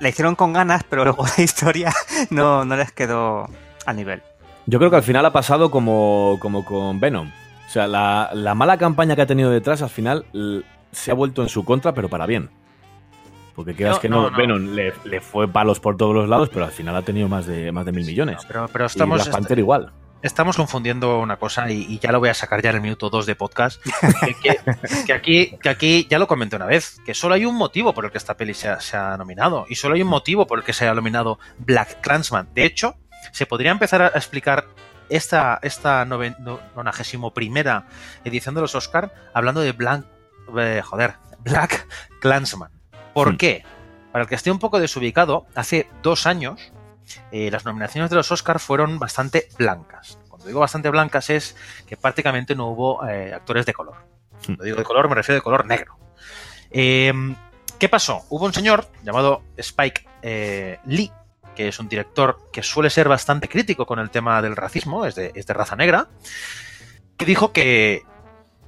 la 0.00 0.08
hicieron 0.08 0.34
con 0.34 0.52
ganas, 0.52 0.84
pero 0.84 1.04
luego 1.04 1.24
la 1.36 1.42
historia 1.42 1.92
no, 2.30 2.64
no 2.64 2.76
les 2.76 2.92
quedó 2.92 3.48
a 3.86 3.92
nivel. 3.92 4.22
Yo 4.66 4.78
creo 4.78 4.90
que 4.90 4.96
al 4.96 5.02
final 5.02 5.24
ha 5.24 5.32
pasado 5.32 5.70
como, 5.70 6.36
como 6.40 6.64
con 6.64 7.00
Venom. 7.00 7.32
O 7.68 7.70
sea, 7.70 7.86
la, 7.86 8.30
la 8.32 8.54
mala 8.54 8.78
campaña 8.78 9.14
que 9.14 9.22
ha 9.22 9.26
tenido 9.26 9.50
detrás 9.50 9.82
al 9.82 9.90
final 9.90 10.24
se 10.90 11.10
ha 11.10 11.14
vuelto 11.14 11.42
en 11.42 11.48
su 11.50 11.64
contra, 11.64 11.92
pero 11.92 12.08
para 12.08 12.24
bien. 12.26 12.48
Porque 13.54 13.74
quieras 13.74 13.96
No, 13.96 14.00
que 14.00 14.08
no, 14.08 14.22
no, 14.22 14.30
no. 14.30 14.36
Venom 14.36 14.74
le, 14.74 14.92
le 15.04 15.20
fue 15.20 15.48
palos 15.48 15.78
por 15.80 15.96
todos 15.96 16.14
los 16.14 16.28
lados, 16.28 16.48
pero 16.48 16.64
al 16.64 16.70
final 16.70 16.96
ha 16.96 17.02
tenido 17.02 17.28
más 17.28 17.46
de, 17.46 17.70
más 17.72 17.84
de 17.84 17.92
mil 17.92 18.06
millones. 18.06 18.42
Pero, 18.46 18.68
pero 18.72 18.84
y 18.84 18.86
estamos, 18.86 19.20
Black 19.22 19.32
Panther 19.32 19.58
igual. 19.58 19.92
estamos 20.22 20.56
confundiendo 20.56 21.18
una 21.18 21.36
cosa 21.38 21.70
y, 21.70 21.82
y 21.88 21.98
ya 21.98 22.10
lo 22.12 22.20
voy 22.20 22.28
a 22.30 22.34
sacar 22.34 22.62
ya 22.62 22.70
en 22.70 22.76
el 22.76 22.82
minuto 22.82 23.10
2 23.10 23.26
de 23.26 23.34
podcast. 23.34 23.82
Que, 23.82 24.34
que- 24.34 24.58
que 25.06 25.12
aquí, 25.12 25.58
que 25.60 25.68
aquí 25.68 26.06
ya 26.08 26.18
lo 26.18 26.26
comenté 26.28 26.56
una 26.56 26.66
vez, 26.66 26.98
que 27.04 27.12
solo 27.14 27.34
hay 27.34 27.44
un 27.44 27.56
motivo 27.56 27.92
por 27.92 28.04
el 28.06 28.10
que 28.12 28.18
esta 28.18 28.36
peli 28.36 28.54
se 28.54 28.68
ha, 28.68 28.80
se 28.80 28.96
ha 28.96 29.16
nominado. 29.18 29.66
Y 29.68 29.74
solo 29.74 29.94
hay 29.96 30.02
un 30.02 30.08
motivo 30.08 30.46
por 30.46 30.60
el 30.60 30.64
que 30.64 30.72
se 30.72 30.86
ha 30.88 30.94
nominado 30.94 31.38
Black 31.58 32.00
Clansman. 32.00 32.48
De 32.54 32.64
hecho, 32.64 32.94
se 33.32 33.44
podría 33.44 33.72
empezar 33.72 34.00
a 34.02 34.06
explicar 34.08 34.68
esta, 35.10 35.58
esta 35.62 36.04
noven- 36.04 36.36
no- 36.38 36.60
91 36.76 37.84
edición 38.24 38.54
de 38.54 38.60
los 38.60 38.74
Oscar 38.74 39.12
hablando 39.34 39.60
de 39.60 39.72
Black, 39.72 40.04
eh, 40.58 40.82
joder, 40.84 41.14
Black 41.40 41.86
Clansman. 42.20 42.70
¿Por 43.14 43.32
Hmm. 43.32 43.36
qué? 43.36 43.64
Para 44.12 44.22
el 44.24 44.28
que 44.28 44.34
esté 44.34 44.50
un 44.50 44.58
poco 44.58 44.80
desubicado, 44.80 45.46
hace 45.54 45.88
dos 46.02 46.26
años 46.26 46.72
eh, 47.32 47.50
las 47.50 47.64
nominaciones 47.64 48.10
de 48.10 48.16
los 48.16 48.30
Oscar 48.32 48.58
fueron 48.58 48.98
bastante 48.98 49.48
blancas. 49.58 50.18
Cuando 50.28 50.46
digo 50.46 50.60
bastante 50.60 50.90
blancas 50.90 51.30
es 51.30 51.56
que 51.86 51.96
prácticamente 51.96 52.54
no 52.54 52.66
hubo 52.68 53.06
eh, 53.08 53.32
actores 53.32 53.64
de 53.66 53.72
color. 53.72 53.96
Cuando 54.44 54.64
digo 54.64 54.76
de 54.76 54.84
color 54.84 55.08
me 55.08 55.14
refiero 55.14 55.36
de 55.36 55.42
color 55.42 55.64
negro. 55.66 55.98
Eh, 56.70 57.12
¿Qué 57.78 57.88
pasó? 57.88 58.24
Hubo 58.28 58.44
un 58.44 58.52
señor 58.52 58.88
llamado 59.04 59.42
Spike 59.56 60.06
Lee, 60.84 61.12
que 61.58 61.66
es 61.66 61.80
un 61.80 61.88
director 61.88 62.38
que 62.52 62.62
suele 62.62 62.88
ser 62.88 63.08
bastante 63.08 63.48
crítico 63.48 63.84
con 63.84 63.98
el 63.98 64.10
tema 64.10 64.40
del 64.40 64.54
racismo, 64.54 65.04
es 65.06 65.16
de, 65.16 65.32
es 65.34 65.44
de 65.44 65.54
raza 65.54 65.74
negra, 65.74 66.06
que 67.16 67.24
dijo 67.24 67.52
que, 67.52 68.04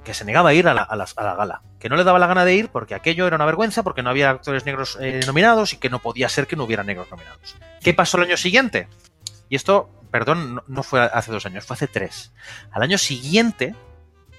que 0.03 0.13
se 0.13 0.25
negaba 0.25 0.49
a 0.49 0.53
ir 0.53 0.67
a 0.67 0.73
la, 0.73 0.81
a 0.81 0.97
la 0.97 1.35
gala, 1.35 1.61
que 1.79 1.87
no 1.87 1.95
le 1.95 2.03
daba 2.03 2.19
la 2.19 2.27
gana 2.27 2.43
de 2.43 2.53
ir 2.53 2.67
porque 2.67 2.93
aquello 2.93 3.27
era 3.27 3.37
una 3.37 3.45
vergüenza, 3.45 3.81
porque 3.81 4.03
no 4.03 4.09
había 4.09 4.29
actores 4.29 4.65
negros 4.65 4.97
eh, 4.99 5.21
nominados 5.25 5.71
y 5.71 5.77
que 5.77 5.89
no 5.89 5.99
podía 5.99 6.27
ser 6.27 6.47
que 6.47 6.57
no 6.57 6.65
hubiera 6.65 6.83
negros 6.83 7.09
nominados. 7.09 7.55
¿Qué 7.79 7.93
pasó 7.93 8.17
el 8.17 8.23
año 8.23 8.35
siguiente? 8.35 8.89
Y 9.47 9.55
esto, 9.55 9.89
perdón, 10.11 10.55
no, 10.55 10.63
no 10.67 10.83
fue 10.83 10.99
hace 10.99 11.31
dos 11.31 11.45
años, 11.45 11.63
fue 11.63 11.75
hace 11.75 11.87
tres. 11.87 12.33
Al 12.73 12.81
año 12.81 12.97
siguiente 12.97 13.73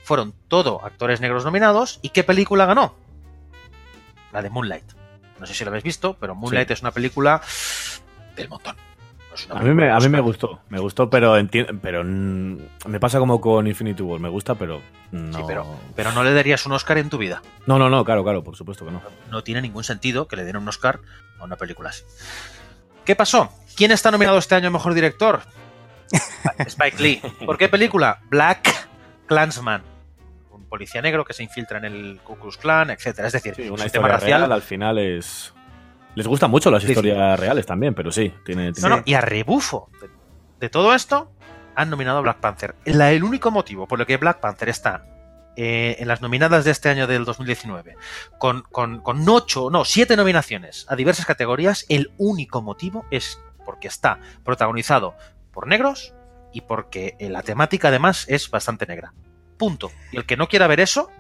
fueron 0.05 0.35
todo 0.49 0.85
actores 0.85 1.23
negros 1.23 1.47
nominados 1.47 2.01
y 2.03 2.11
¿qué 2.11 2.23
película 2.23 2.67
ganó? 2.67 2.97
La 4.31 4.43
de 4.43 4.51
Moonlight. 4.51 4.93
No 5.41 5.47
sé 5.47 5.55
si 5.55 5.65
lo 5.65 5.71
habéis 5.71 5.83
visto, 5.83 6.19
pero 6.21 6.35
Moonlight 6.37 6.71
es 6.71 6.83
una 6.83 6.93
película 6.93 7.43
del 8.37 8.49
montón. 8.49 8.77
No 9.49 9.57
A 9.57 9.61
mí, 9.63 9.73
me, 9.73 9.91
a 9.91 9.99
mí 9.99 10.09
me 10.11 10.19
película 10.19 10.21
gustó, 10.21 10.61
me 10.69 10.79
gustó, 10.79 11.09
pero 11.09 11.35
pero 11.81 12.05
me 12.05 13.01
pasa 13.01 13.19
como 13.19 13.41
con 13.41 13.67
Infinity 13.67 14.03
War, 14.03 14.21
me 14.21 14.29
gusta, 14.29 14.55
pero 14.57 14.83
no. 15.11 15.39
Sí, 15.39 15.43
pero, 15.47 15.65
pero 15.97 16.13
no 16.13 16.23
le 16.23 16.35
darías 16.35 16.67
un 16.67 16.73
Oscar 16.73 16.99
en 16.99 17.09
tu 17.09 17.17
vida. 17.17 17.41
No, 17.67 17.79
no, 17.79 17.89
no, 17.89 18.05
claro, 18.05 18.23
claro, 18.23 18.45
por 18.45 18.57
supuesto 18.57 18.85
que 18.85 18.91
no. 18.91 19.01
No 19.31 19.43
tiene 19.43 19.63
ningún 19.63 19.85
sentido 19.85 20.29
que 20.29 20.37
le 20.37 20.45
den 20.45 20.59
un 20.59 20.69
Oscar 20.69 21.01
a 21.41 21.45
una 21.45 21.57
película 21.57 21.89
así. 21.89 22.05
¿Qué 23.07 23.17
pasó? 23.17 23.51
¿Quién 23.75 23.91
está 23.91 24.11
nominado 24.11 24.37
este 24.37 24.55
año 24.55 24.69
a 24.69 24.71
Mejor 24.71 24.93
Director? 24.93 25.41
Spike 26.67 27.03
Lee. 27.03 27.23
¿Por 27.47 27.57
qué 27.57 27.71
película? 27.71 28.21
Black 28.29 28.69
Klansman. 29.27 29.83
Un 30.51 30.65
policía 30.69 31.01
negro 31.01 31.25
que 31.25 31.33
se 31.33 31.43
infiltra 31.43 31.79
en 31.79 31.87
el 31.87 32.21
Ku 32.23 32.37
Klux 32.37 32.59
Klan, 32.59 32.91
etcétera. 32.91 33.29
Es 33.29 33.33
decir, 33.33 33.55
Sí, 33.55 33.71
una 33.71 33.85
un 33.85 33.91
tema 33.91 34.09
racial. 34.09 34.41
real 34.43 34.53
al 34.53 34.63
final 34.63 34.99
es. 34.99 35.55
Les 36.15 36.27
gustan 36.27 36.51
mucho 36.51 36.71
las 36.71 36.83
Sí, 36.83 36.89
sí. 36.89 36.93
historias 36.93 37.39
reales 37.41 37.65
también, 37.67 37.95
pero 37.95 38.11
sí, 38.13 38.35
tiene. 38.45 38.73
tiene- 38.73 38.89
No, 38.89 38.97
no, 38.97 39.03
y 39.05 39.15
a 39.15 39.21
rebufo 39.21 39.89
de, 40.01 40.09
de 40.61 40.69
todo 40.69 40.95
esto, 40.95 41.33
han 41.75 41.89
nominado 41.91 42.19
a 42.19 42.21
Black 42.21 42.39
Panther. 42.39 42.75
La- 42.85 43.13
el 43.13 43.25
único 43.25 43.51
motivo 43.51 43.87
por 43.89 43.99
el 44.01 44.07
que 44.07 44.17
Black 44.19 44.41
Panther 44.41 44.69
está 44.69 45.07
eh, 45.57 45.97
en 45.99 46.09
las 46.09 46.23
nominadas 46.23 46.65
de 46.65 46.71
este 46.71 46.89
año 46.89 47.07
del 47.07 47.25
2019, 47.27 47.95
con, 48.39 48.63
con, 48.63 49.01
con 49.01 49.27
ocho, 49.29 49.69
no, 49.71 49.85
siete 49.85 50.17
nominaciones 50.17 50.87
a 50.89 50.97
diversas 50.97 51.27
categorías, 51.27 51.85
el 51.91 52.11
único 52.17 52.63
motivo 52.63 53.05
es 53.11 53.39
porque 53.67 53.87
está 53.89 54.19
protagonizado 54.45 55.15
por 55.53 55.67
negros 55.67 56.15
y 56.55 56.63
porque 56.63 57.17
eh, 57.19 57.29
la 57.29 57.43
temática 57.43 57.89
además 57.89 58.25
es 58.29 58.51
bastante 58.51 58.87
negra. 58.87 59.13
Punto. 59.59 59.91
Y 60.11 60.17
el 60.17 60.25
que 60.27 60.37
no 60.39 60.49
quiera 60.49 60.67
ver 60.67 60.81
eso, 60.81 61.11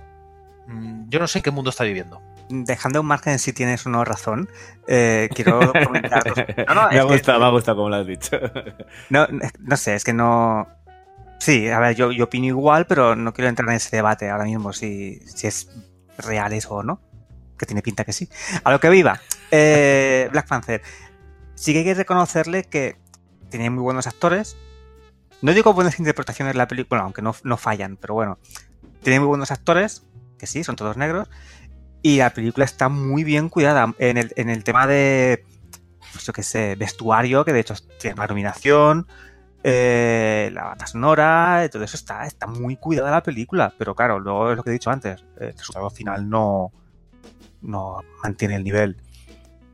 mm, 0.66 1.08
yo 1.11 1.18
no 1.20 1.26
sé 1.28 1.38
en 1.38 1.42
qué 1.42 1.50
mundo 1.50 1.68
está 1.70 1.84
viviendo. 1.84 2.20
Dejando 2.52 3.00
un 3.00 3.06
margen 3.06 3.38
si 3.38 3.52
tienes 3.52 3.87
o 3.87 3.90
no 3.90 4.04
razón, 4.04 4.49
eh, 4.87 5.28
quiero 5.35 5.59
comentar 5.85 6.23
No, 6.68 6.75
no, 6.75 6.88
me, 6.90 6.99
ha 6.99 7.02
que- 7.06 7.12
gustado, 7.14 7.40
me 7.40 7.47
ha 7.47 7.50
gustado 7.50 7.76
como 7.78 7.88
lo 7.88 7.97
has 7.97 8.06
dicho. 8.06 8.37
No, 9.11 9.26
no 9.59 9.76
sé, 9.76 9.94
es 9.94 10.04
que 10.04 10.12
no. 10.12 10.68
Sí, 11.38 11.68
a 11.68 11.80
ver, 11.80 11.97
yo, 11.97 12.12
yo 12.12 12.25
opino 12.25 12.47
igual, 12.47 12.87
pero 12.87 13.16
no 13.16 13.32
quiero 13.32 13.49
entrar 13.49 13.68
en 13.68 13.76
ese 13.76 13.97
debate 13.97 14.30
ahora 14.30 14.44
mismo 14.44 14.73
si, 14.73 15.18
si 15.26 15.47
es 15.49 15.68
real 16.18 16.52
eso 16.52 16.75
o 16.75 16.82
no. 16.82 17.00
Que 17.59 17.66
tiene 17.66 17.82
pinta 17.82 18.04
que 18.04 18.12
sí. 18.12 18.28
A 18.64 18.71
lo 18.71 18.78
que 18.80 18.88
viva. 18.90 19.21
Eh, 19.50 20.28
Black 20.32 20.47
Panther. 20.49 20.82
Sí 21.54 21.73
que 21.73 21.80
hay 21.80 21.85
que 21.85 21.94
reconocerle 21.94 22.64
que 22.64 22.97
tiene 23.50 23.71
muy 23.71 23.82
buenos 23.82 24.06
actores. 24.06 24.56
No 25.42 25.52
digo 25.52 25.73
buenas 25.75 25.99
interpretaciones 25.99 26.54
de 26.54 26.59
la 26.59 26.68
película, 26.68 26.99
bueno, 27.00 27.04
aunque 27.06 27.23
no, 27.23 27.35
no 27.42 27.56
fallan, 27.56 27.97
pero 27.97 28.14
bueno. 28.14 28.38
Tiene 29.02 29.18
muy 29.18 29.26
buenos 29.28 29.50
actores, 29.50 30.04
que 30.38 30.47
sí, 30.47 30.62
son 30.62 30.76
todos 30.76 30.97
negros. 30.97 31.28
Y 32.02 32.18
la 32.18 32.30
película 32.30 32.64
está 32.64 32.88
muy 32.88 33.23
bien 33.23 33.49
cuidada 33.49 33.94
en 33.99 34.16
el, 34.18 34.32
en 34.37 34.50
el 34.50 34.64
tema 34.64 34.88
de, 34.88 35.44
pues 36.12 36.26
yo 36.26 36.32
qué 36.32 36.42
sé, 36.42 36.75
vestuario, 36.75 37.44
que 37.44 37.52
de 37.52 37.61
hecho 37.61 37.75
tiene 38.00 38.14
una 38.14 38.26
nominación, 38.26 39.06
eh, 39.62 40.50
la 40.52 40.64
banda 40.64 40.87
sonora, 40.88 41.68
todo 41.71 41.85
eso 41.85 41.97
está, 41.97 42.26
está 42.26 42.49
muy 42.49 42.76
cuidada 42.76 43.12
la 43.12 43.23
película. 43.23 43.73
Pero 43.78 43.94
claro, 43.94 44.18
luego 44.18 44.50
es 44.50 44.56
lo 44.56 44.64
que 44.64 44.71
he 44.71 44.73
dicho 44.73 44.90
antes, 44.90 45.25
el 45.38 45.56
resultado 45.56 45.90
final 45.90 46.28
no, 46.28 46.73
no 47.61 48.00
mantiene 48.25 48.56
el 48.56 48.64
nivel, 48.64 48.97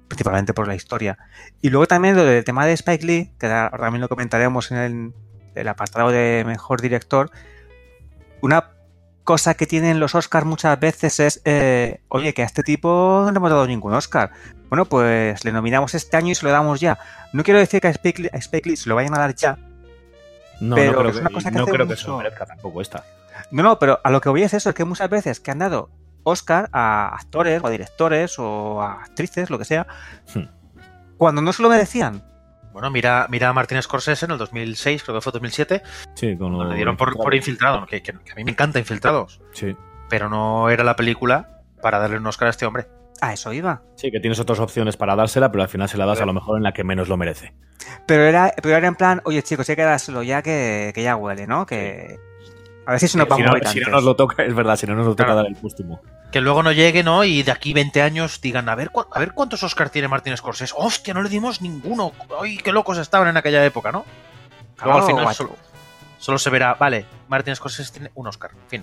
principalmente 0.07 0.53
por 0.53 0.69
la 0.69 0.75
historia. 0.75 1.17
Y 1.63 1.71
luego 1.71 1.87
también 1.87 2.15
lo 2.15 2.25
del 2.25 2.45
tema 2.45 2.67
de 2.67 2.75
Spike 2.75 3.07
Lee, 3.07 3.33
que 3.39 3.49
también 3.49 4.03
lo 4.03 4.09
comentaremos 4.09 4.71
en 4.71 4.77
el, 4.77 5.15
el 5.55 5.69
apartado 5.69 6.11
de 6.11 6.45
mejor 6.47 6.83
director. 6.83 7.31
Una 8.43 8.73
cosa 9.29 9.53
que 9.53 9.67
tienen 9.67 10.01
los 10.01 10.15
Oscars 10.15 10.47
muchas 10.47 10.81
veces 10.81 11.21
es, 11.21 11.43
eh, 11.45 12.01
oye, 12.09 12.33
que 12.33 12.41
a 12.41 12.47
este 12.47 12.63
tipo 12.63 13.21
no 13.27 13.31
le 13.31 13.37
hemos 13.37 13.51
dado 13.51 13.67
ningún 13.67 13.93
Oscar. 13.93 14.31
Bueno, 14.71 14.87
pues 14.87 15.45
le 15.45 15.53
nominamos 15.53 15.95
este 15.95 16.17
año 16.17 16.31
y 16.31 16.35
se 16.35 16.47
lo 16.47 16.51
damos 16.51 16.81
ya. 16.81 16.99
No 17.35 17.45
quiero 17.45 17.61
decir 17.61 17.83
que 17.83 17.89
a 17.89 17.91
Spike 17.91 18.23
Lee, 18.23 18.31
a 18.33 18.39
Spike 18.39 18.71
Lee 18.71 18.77
se 18.79 18.89
lo 18.89 18.95
vayan 18.95 19.15
a 19.15 19.19
dar 19.19 19.35
ya. 19.35 19.59
No, 20.61 20.77
Pero 20.77 20.93
no 20.93 20.99
creo 21.01 21.11
es 21.11 21.17
que, 21.17 21.21
una 21.21 21.31
cosa 21.31 21.51
que 21.51 21.59
no 21.59 21.67
que 21.67 21.97
se 21.97 22.09
lo 22.09 22.17
merezca 22.17 22.47
tampoco 22.47 22.81
esta. 22.81 23.05
No, 23.51 23.63
no, 23.63 23.79
pero 23.79 24.01
a 24.03 24.11
lo 24.11 24.23
que 24.23 24.31
voy 24.31 24.45
es 24.45 24.55
eso, 24.55 24.71
es 24.71 24.75
que 24.75 24.87
muchas 24.87 25.11
veces 25.11 25.41
que 25.41 25.51
han 25.51 25.59
dado 25.59 25.91
Oscar 26.23 26.71
a 26.73 27.15
actores 27.15 27.63
o 27.63 27.67
a 27.67 27.71
directores 27.71 28.39
o 28.39 28.81
a 28.81 29.03
actrices, 29.03 29.51
lo 29.51 29.59
que 29.59 29.67
sea, 29.67 29.87
Hmm. 30.35 30.45
cuando 31.19 31.43
no 31.43 31.53
se 31.53 31.63
lo 31.63 31.69
merecían. 31.69 32.23
Bueno, 32.79 32.93
mira, 32.93 33.27
mira 33.29 33.49
a 33.49 33.53
Martin 33.53 33.83
Scorsese 33.83 34.27
en 34.27 34.31
el 34.31 34.39
2006, 34.39 35.03
creo 35.03 35.17
que 35.17 35.21
fue 35.21 35.33
2007, 35.33 35.83
Sí, 36.15 36.37
con 36.37 36.53
lo- 36.53 36.63
le 36.63 36.77
dieron 36.77 36.97
por, 36.97 37.13
por 37.17 37.35
Infiltrado, 37.35 37.85
que, 37.87 38.01
que- 38.05 38.13
que 38.13 38.31
a 38.31 38.35
mí 38.37 38.45
me 38.45 38.53
encanta 38.53 38.79
Infiltrados, 38.79 39.41
Sí. 39.53 39.75
pero 40.09 40.29
no 40.29 40.71
era 40.71 40.85
la 40.85 40.95
película 40.95 41.61
para 41.83 41.99
darle 41.99 42.19
un 42.19 42.27
Oscar 42.29 42.47
a 42.47 42.51
este 42.53 42.67
hombre. 42.67 42.87
A 43.21 43.33
eso 43.33 43.53
iba. 43.53 43.83
Sí, 43.97 44.13
que 44.13 44.21
tienes 44.21 44.39
otras 44.39 44.61
opciones 44.61 44.97
para 44.97 45.17
dársela, 45.17 45.51
pero 45.51 45.65
al 45.65 45.69
final 45.69 45.89
se 45.89 45.99
la 45.99 46.07
das 46.07 46.21
a 46.21 46.25
lo 46.27 46.33
mejor 46.33 46.57
en 46.57 46.63
la 46.63 46.73
que 46.73 46.85
menos 46.85 47.09
lo 47.09 47.17
merece. 47.17 47.53
Pero 48.07 48.23
era, 48.23 48.53
pero 48.63 48.77
era 48.77 48.87
en 48.87 48.95
plan, 48.95 49.21
oye 49.25 49.43
chicos, 49.43 49.69
hay 49.69 49.75
que 49.75 49.83
dárselo 49.83 50.23
ya 50.23 50.41
que, 50.43 50.93
que 50.95 51.03
ya 51.03 51.17
huele, 51.17 51.49
¿no? 51.49 51.67
Que 51.67 52.17
A 52.89 52.93
ver 52.93 53.01
si 53.01 53.09
se 53.09 53.19
nos 53.19 53.27
Si 53.27 53.31
vamos 53.31 53.47
no, 53.61 53.69
a 53.69 53.71
si 53.71 53.81
no 53.81 53.91
nos 53.91 54.03
lo 54.03 54.17
toca, 54.17 54.43
es 54.45 54.55
verdad, 54.55 54.77
si 54.77 54.87
no 54.87 54.95
nos 54.95 55.05
lo 55.05 55.13
toca 55.13 55.25
Claro. 55.25 55.37
dar 55.43 55.47
el 55.47 55.57
póstumo. 55.57 56.01
Que 56.33 56.41
luego 56.41 56.63
no 56.63 56.73
llegue, 56.73 57.03
¿no? 57.03 57.23
Y 57.23 57.43
de 57.43 57.53
aquí 57.53 57.75
20 57.75 58.01
años 58.01 58.41
digan, 58.41 58.67
a 58.71 58.75
ver, 58.75 58.91
a 59.13 59.19
ver 59.19 59.33
cuántos 59.35 59.63
Oscars 59.63 59.91
tiene 59.93 60.09
Martin 60.09 60.35
Scorsese. 60.37 60.73
¡Hostia, 60.75 61.13
no 61.13 61.21
le 61.21 61.29
dimos 61.29 61.61
ninguno! 61.61 62.13
¡Ay, 62.41 62.57
qué 62.57 62.73
locos 62.73 62.97
estaban 62.97 63.29
en 63.29 63.37
aquella 63.37 63.63
época, 63.63 63.93
¿no? 63.93 64.07
Luego 64.83 65.01
al 65.01 65.05
final 65.05 65.35
solo, 65.35 65.55
solo 66.19 66.39
se 66.39 66.49
verá, 66.49 66.75
vale, 66.75 67.05
Martin 67.29 67.55
Scorsese 67.55 67.93
tiene 67.93 68.11
un 68.15 68.27
Oscar. 68.27 68.53
Fin. 68.69 68.83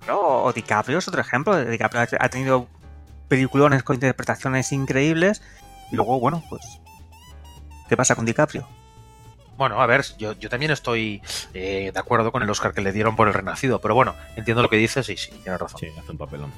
Claro, 0.00 0.44
o 0.44 0.52
DiCaprio 0.52 0.98
es 0.98 1.08
otro 1.08 1.22
ejemplo. 1.22 1.56
DiCaprio 1.64 2.02
ha- 2.02 2.24
ha 2.24 2.28
tenido 2.28 2.66
peliculones 3.28 3.82
con 3.82 3.96
interpretaciones 3.96 4.70
increíbles. 4.72 5.40
Y 5.90 5.96
luego, 5.96 6.20
bueno, 6.20 6.42
pues. 6.50 6.60
¿Qué 7.88 7.96
pasa 7.96 8.14
con 8.14 8.24
DiCaprio? 8.26 8.68
Bueno, 9.56 9.80
a 9.80 9.86
ver, 9.86 10.04
yo, 10.18 10.32
yo 10.34 10.48
también 10.48 10.70
estoy 10.72 11.22
eh, 11.54 11.90
de 11.92 11.98
acuerdo 12.00 12.32
con 12.32 12.42
el 12.42 12.50
Oscar 12.50 12.72
que 12.74 12.80
le 12.80 12.92
dieron 12.92 13.16
por 13.16 13.28
El 13.28 13.34
Renacido, 13.34 13.80
pero 13.80 13.94
bueno, 13.94 14.14
entiendo 14.36 14.62
lo 14.62 14.68
que 14.70 14.76
dices 14.76 15.08
y 15.08 15.16
sí, 15.16 15.30
tienes 15.42 15.60
razón. 15.60 15.78
Sí, 15.80 15.88
hace 15.98 16.10
un 16.12 16.18
papelón. 16.18 16.52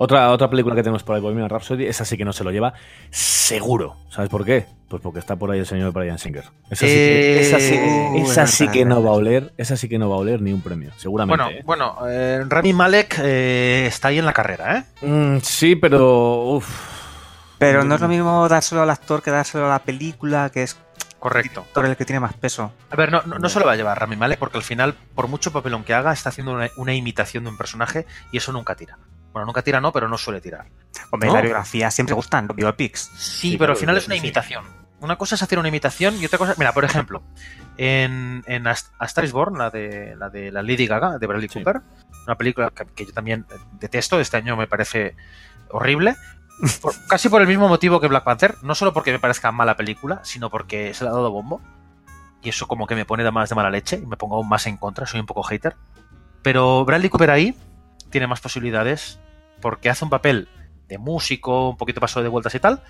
Otra, 0.00 0.30
otra 0.30 0.48
película 0.48 0.76
que 0.76 0.82
tenemos 0.84 1.02
por 1.02 1.16
ahí, 1.16 1.20
Bohemian 1.20 1.48
Rhapsody, 1.48 1.86
esa 1.86 2.04
sí 2.04 2.16
que 2.16 2.24
no 2.24 2.32
se 2.32 2.44
lo 2.44 2.52
lleva 2.52 2.72
seguro. 3.10 3.96
¿Sabes 4.10 4.30
por 4.30 4.44
qué? 4.44 4.64
Pues 4.88 5.02
porque 5.02 5.18
está 5.18 5.34
por 5.34 5.50
ahí 5.50 5.58
el 5.58 5.66
señor 5.66 5.92
Brian 5.92 6.18
Singer. 6.20 6.44
Esa 6.70 6.86
sí, 6.86 6.92
que, 6.92 7.36
Eh, 7.36 7.40
esa 7.40 7.58
sí- 7.58 7.74
uh, 7.74 8.22
esa 8.22 8.42
es 8.44 8.50
sí 8.52 8.68
que 8.68 8.84
no 8.84 9.02
va 9.02 9.10
a 9.10 9.14
oler, 9.14 9.52
esa 9.58 9.76
sí 9.76 9.88
que 9.88 9.98
no 9.98 10.08
va 10.08 10.14
a 10.14 10.18
oler 10.20 10.40
ni 10.40 10.52
un 10.52 10.60
premio, 10.62 10.92
seguramente. 10.96 11.42
Bueno, 11.42 11.50
¿eh? 11.50 11.62
bueno, 11.64 12.08
eh, 12.08 12.44
Rami 12.48 12.72
Malek 12.72 13.18
eh, 13.22 13.86
está 13.88 14.08
ahí 14.08 14.18
en 14.18 14.24
la 14.24 14.32
carrera, 14.32 14.78
¿eh? 15.02 15.06
Mm, 15.06 15.38
sí, 15.42 15.74
pero 15.74 16.44
uf, 16.44 16.68
Pero 17.58 17.82
no 17.82 17.96
es 17.96 18.00
lo 18.00 18.06
mismo 18.06 18.48
dárselo 18.48 18.82
al 18.82 18.90
actor 18.90 19.20
que 19.20 19.32
dárselo 19.32 19.66
a 19.66 19.70
la 19.70 19.78
película, 19.80 20.48
que 20.50 20.62
es 20.62 20.76
Correcto. 21.18 21.60
actor 21.62 21.86
el 21.86 21.96
que 21.96 22.04
tiene 22.04 22.20
más 22.20 22.34
peso. 22.34 22.72
A 22.90 22.96
ver, 22.96 23.10
no, 23.10 23.22
no, 23.22 23.38
no 23.38 23.48
se 23.48 23.58
lo 23.60 23.66
va 23.66 23.72
a 23.72 23.76
llevar 23.76 23.98
Rami 23.98 24.16
Malek 24.16 24.38
porque 24.38 24.56
al 24.58 24.62
final, 24.62 24.94
por 25.14 25.28
mucho 25.28 25.52
papelón 25.52 25.84
que 25.84 25.94
haga, 25.94 26.12
está 26.12 26.28
haciendo 26.28 26.52
una, 26.52 26.68
una 26.76 26.94
imitación 26.94 27.44
de 27.44 27.50
un 27.50 27.56
personaje 27.58 28.06
y 28.32 28.36
eso 28.38 28.52
nunca 28.52 28.74
tira. 28.74 28.98
Bueno, 29.32 29.46
nunca 29.46 29.62
tira 29.62 29.80
no, 29.80 29.92
pero 29.92 30.08
no 30.08 30.16
suele 30.16 30.40
tirar. 30.40 30.66
Hombre, 31.10 31.28
¿No? 31.28 31.34
la 31.34 31.40
biografía 31.42 31.90
siempre 31.90 32.14
gustan, 32.14 32.46
los 32.46 32.56
biopics. 32.56 33.10
Sí, 33.16 33.50
Sí, 33.52 33.56
pero 33.58 33.72
al 33.72 33.78
final 33.78 33.96
es 33.96 34.06
una 34.06 34.14
sí. 34.16 34.20
imitación. 34.20 34.64
Una 35.00 35.16
cosa 35.16 35.36
es 35.36 35.42
hacer 35.42 35.58
una 35.60 35.68
imitación 35.68 36.16
y 36.20 36.24
otra 36.26 36.38
cosa... 36.38 36.54
Mira, 36.58 36.72
por 36.72 36.84
ejemplo, 36.84 37.22
en, 37.76 38.42
en 38.46 38.66
A 38.66 38.74
A 38.98 39.04
Star 39.06 39.24
is 39.24 39.32
Born, 39.32 39.56
la 39.58 39.70
de, 39.70 40.16
la 40.16 40.28
de 40.28 40.50
la 40.50 40.62
Lady 40.62 40.86
Gaga, 40.86 41.18
de 41.18 41.26
Bradley 41.26 41.48
Sí. 41.48 41.58
Cooper, 41.62 41.82
una 42.26 42.36
película 42.36 42.70
que, 42.70 42.84
que 42.86 43.06
yo 43.06 43.12
también 43.12 43.46
detesto, 43.74 44.18
este 44.18 44.36
año 44.38 44.56
me 44.56 44.66
parece 44.66 45.14
horrible, 45.70 46.16
casi 47.08 47.28
por 47.28 47.40
el 47.40 47.48
mismo 47.48 47.68
motivo 47.68 48.00
que 48.00 48.08
Black 48.08 48.24
Panther, 48.24 48.56
no 48.62 48.74
solo 48.74 48.92
porque 48.92 49.12
me 49.12 49.18
parezca 49.18 49.52
mala 49.52 49.76
película, 49.76 50.20
sino 50.24 50.50
porque 50.50 50.94
se 50.94 51.04
le 51.04 51.10
ha 51.10 51.12
dado 51.12 51.30
bombo, 51.30 51.60
y 52.42 52.48
eso 52.48 52.68
como 52.68 52.86
que 52.86 52.94
me 52.94 53.04
pone 53.04 53.24
de 53.24 53.30
más 53.30 53.48
de 53.48 53.54
mala 53.54 53.70
leche 53.70 54.00
y 54.02 54.06
me 54.06 54.16
pongo 54.16 54.36
aún 54.36 54.48
más 54.48 54.66
en 54.66 54.76
contra, 54.76 55.06
soy 55.06 55.20
un 55.20 55.26
poco 55.26 55.42
hater. 55.42 55.76
Pero 56.42 56.84
Bradley 56.84 57.08
Cooper 57.08 57.30
ahí 57.30 57.56
tiene 58.10 58.26
más 58.26 58.40
posibilidades 58.40 59.18
porque 59.60 59.90
hace 59.90 60.04
un 60.04 60.10
papel 60.10 60.48
de 60.88 60.98
músico, 60.98 61.70
un 61.70 61.76
poquito 61.76 62.00
paso 62.00 62.22
de 62.22 62.28
vueltas 62.28 62.54
y 62.54 62.60
tal, 62.60 62.82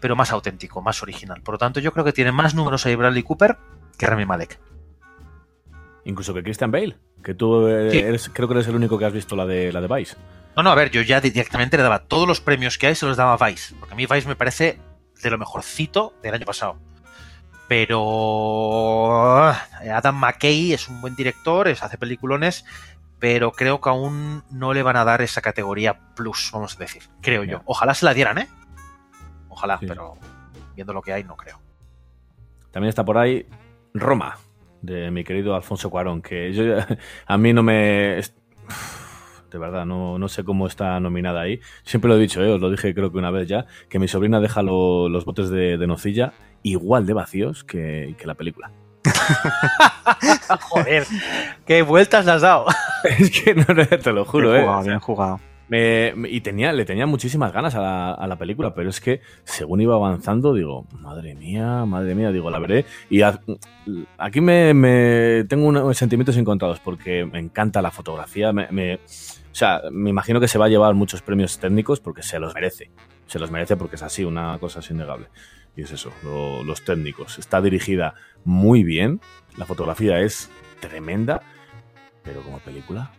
pero 0.00 0.16
más 0.16 0.30
auténtico, 0.32 0.82
más 0.82 1.02
original. 1.02 1.40
Por 1.42 1.54
lo 1.54 1.58
tanto, 1.58 1.80
yo 1.80 1.92
creo 1.92 2.04
que 2.04 2.12
tiene 2.12 2.32
más 2.32 2.54
números 2.54 2.86
ahí 2.86 2.94
Bradley 2.94 3.22
Cooper 3.22 3.58
que 3.98 4.06
Rami 4.06 4.26
Malek. 4.26 4.58
Incluso 6.10 6.34
que 6.34 6.42
Christian 6.42 6.70
Bale, 6.70 6.96
que 7.24 7.34
tú 7.34 7.66
eh, 7.68 8.18
Sí. 8.18 8.30
creo 8.32 8.48
que 8.48 8.54
eres 8.54 8.68
el 8.68 8.74
único 8.76 8.98
que 8.98 9.04
has 9.06 9.12
visto 9.12 9.34
la 9.36 9.46
de 9.46 9.72
la 9.72 9.80
de 9.80 9.88
Vice. 9.88 10.16
No, 10.56 10.62
no, 10.62 10.70
a 10.70 10.74
ver, 10.74 10.90
yo 10.90 11.00
ya 11.02 11.20
directamente 11.20 11.76
le 11.76 11.82
daba 11.82 12.00
todos 12.00 12.26
los 12.28 12.40
premios 12.40 12.76
que 12.76 12.88
hay, 12.88 12.94
se 12.94 13.06
los 13.06 13.16
daba 13.16 13.34
a 13.34 13.46
Vice, 13.48 13.74
porque 13.78 13.94
a 13.94 13.96
mí 13.96 14.06
Vice 14.06 14.28
me 14.28 14.36
parece 14.36 14.78
de 15.22 15.30
lo 15.30 15.38
mejorcito 15.38 16.12
del 16.22 16.34
año 16.34 16.44
pasado. 16.46 16.76
Pero 17.68 19.46
Adam 19.46 20.16
McKay 20.16 20.72
es 20.72 20.88
un 20.88 21.00
buen 21.00 21.14
director, 21.14 21.68
es, 21.68 21.82
hace 21.82 21.96
peliculones, 21.98 22.64
pero 23.18 23.52
creo 23.52 23.80
que 23.80 23.88
aún 23.88 24.42
no 24.50 24.72
le 24.74 24.82
van 24.82 24.96
a 24.96 25.04
dar 25.04 25.22
esa 25.22 25.40
categoría 25.40 25.98
plus, 26.16 26.50
vamos 26.52 26.74
a 26.76 26.78
decir. 26.80 27.02
Creo 27.22 27.44
yo. 27.44 27.62
Ojalá 27.66 27.94
se 27.94 28.04
la 28.04 28.12
dieran, 28.14 28.38
¿eh? 28.38 28.48
Ojalá, 29.48 29.78
Sí. 29.78 29.86
pero 29.86 30.16
viendo 30.74 30.92
lo 30.92 31.00
que 31.02 31.12
hay, 31.12 31.22
no 31.24 31.36
creo. 31.36 31.58
También 32.72 32.88
está 32.88 33.04
por 33.04 33.18
ahí 33.18 33.46
Roma, 33.94 34.36
de 34.82 35.10
mi 35.10 35.24
querido 35.24 35.54
Alfonso 35.54 35.90
Cuarón, 35.90 36.22
que 36.22 36.52
yo 36.52 36.64
a 37.26 37.38
mí 37.38 37.52
no 37.52 37.62
me... 37.62 38.20
De 39.50 39.58
verdad, 39.58 39.84
no, 39.84 40.16
no 40.16 40.28
sé 40.28 40.44
cómo 40.44 40.68
está 40.68 41.00
nominada 41.00 41.40
ahí. 41.40 41.58
Siempre 41.82 42.08
lo 42.08 42.16
he 42.16 42.20
dicho, 42.20 42.40
¿eh? 42.44 42.52
os 42.52 42.60
lo 42.60 42.70
dije 42.70 42.94
creo 42.94 43.10
que 43.10 43.18
una 43.18 43.32
vez 43.32 43.48
ya, 43.48 43.66
que 43.88 43.98
mi 43.98 44.06
sobrina 44.06 44.38
deja 44.38 44.62
lo- 44.62 45.08
los 45.08 45.24
botes 45.24 45.50
de, 45.50 45.76
de 45.76 45.86
nocilla 45.88 46.32
igual 46.62 47.04
de 47.04 47.14
vacíos 47.14 47.64
que, 47.64 48.14
que 48.16 48.26
la 48.28 48.34
película. 48.34 48.70
Joder, 50.60 51.04
qué 51.66 51.82
vueltas 51.82 52.26
le 52.26 52.32
has 52.32 52.42
dado. 52.42 52.66
es 53.18 53.30
que 53.30 53.54
no, 53.54 53.64
te 53.64 54.12
lo 54.12 54.24
juro, 54.24 54.50
bien 54.52 54.60
¿eh? 54.60 54.64
jugado, 54.64 54.82
bien 54.84 55.00
jugado. 55.00 55.40
Me- 55.70 56.12
y 56.28 56.40
tenía, 56.40 56.72
le 56.72 56.84
tenía 56.84 57.06
muchísimas 57.06 57.52
ganas 57.52 57.74
a 57.76 57.80
la, 57.80 58.10
a 58.12 58.26
la 58.26 58.36
película, 58.36 58.74
pero 58.74 58.90
es 58.90 59.00
que 59.00 59.20
según 59.44 59.80
iba 59.80 59.94
avanzando, 59.94 60.52
digo, 60.52 60.84
madre 60.98 61.34
mía, 61.36 61.84
madre 61.86 62.14
mía, 62.16 62.32
digo, 62.32 62.50
la 62.50 62.58
veré. 62.58 62.84
Y 63.08 63.22
aquí 64.18 64.40
me, 64.40 64.74
me- 64.74 65.44
tengo 65.48 65.66
unos 65.66 65.96
sentimientos 65.96 66.36
encontrados 66.36 66.80
porque 66.80 67.24
me 67.24 67.38
encanta 67.38 67.80
la 67.80 67.90
fotografía. 67.92 68.52
Me, 68.52 68.66
me- 68.72 68.96
o 68.96 69.54
sea, 69.54 69.82
me 69.92 70.10
imagino 70.10 70.40
que 70.40 70.48
se 70.48 70.58
va 70.58 70.66
a 70.66 70.68
llevar 70.68 70.94
muchos 70.94 71.22
premios 71.22 71.58
técnicos 71.58 72.00
porque 72.00 72.22
se 72.22 72.38
los 72.40 72.52
merece. 72.54 72.90
Se 73.26 73.38
los 73.38 73.50
merece 73.50 73.76
porque 73.76 73.96
es 73.96 74.02
así, 74.02 74.24
una 74.24 74.58
cosa 74.58 74.80
es 74.80 74.90
innegable. 74.90 75.28
Y 75.76 75.82
es 75.82 75.92
eso, 75.92 76.10
lo- 76.24 76.64
los 76.64 76.84
técnicos. 76.84 77.38
Está 77.38 77.60
dirigida 77.60 78.14
muy 78.44 78.82
bien, 78.82 79.20
la 79.56 79.66
fotografía 79.66 80.18
es 80.20 80.50
tremenda, 80.80 81.42
pero 82.24 82.42
como 82.42 82.58
película. 82.58 83.12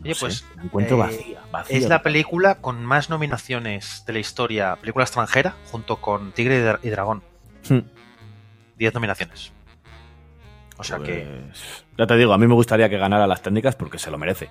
No 0.00 0.04
Oye, 0.04 0.14
sé, 0.14 0.20
pues, 0.20 0.44
la 0.56 0.62
encuentro 0.64 0.96
eh, 0.96 1.00
vacía, 1.00 1.40
vacía. 1.50 1.78
Es 1.78 1.88
la 1.88 2.02
película 2.02 2.56
con 2.56 2.84
más 2.84 3.08
nominaciones 3.10 4.04
de 4.06 4.12
la 4.12 4.18
historia, 4.18 4.76
película 4.76 5.04
extranjera, 5.04 5.54
junto 5.70 5.96
con 6.00 6.32
Tigre 6.32 6.58
y 6.58 6.62
Dra- 6.62 6.78
y 6.82 6.88
Dragón. 6.90 7.22
Hmm. 7.68 7.80
10 8.76 8.94
nominaciones. 8.94 9.52
O 10.78 10.84
sea 10.84 10.98
que. 10.98 11.26
Pues, 11.48 11.84
Ya 11.98 12.06
te 12.06 12.16
digo, 12.16 12.32
a 12.32 12.38
mí 12.38 12.46
me 12.46 12.54
gustaría 12.54 12.88
que 12.88 12.98
ganara 12.98 13.26
las 13.26 13.42
técnicas 13.42 13.76
porque 13.76 13.98
se 13.98 14.10
lo 14.10 14.18
merece. 14.18 14.48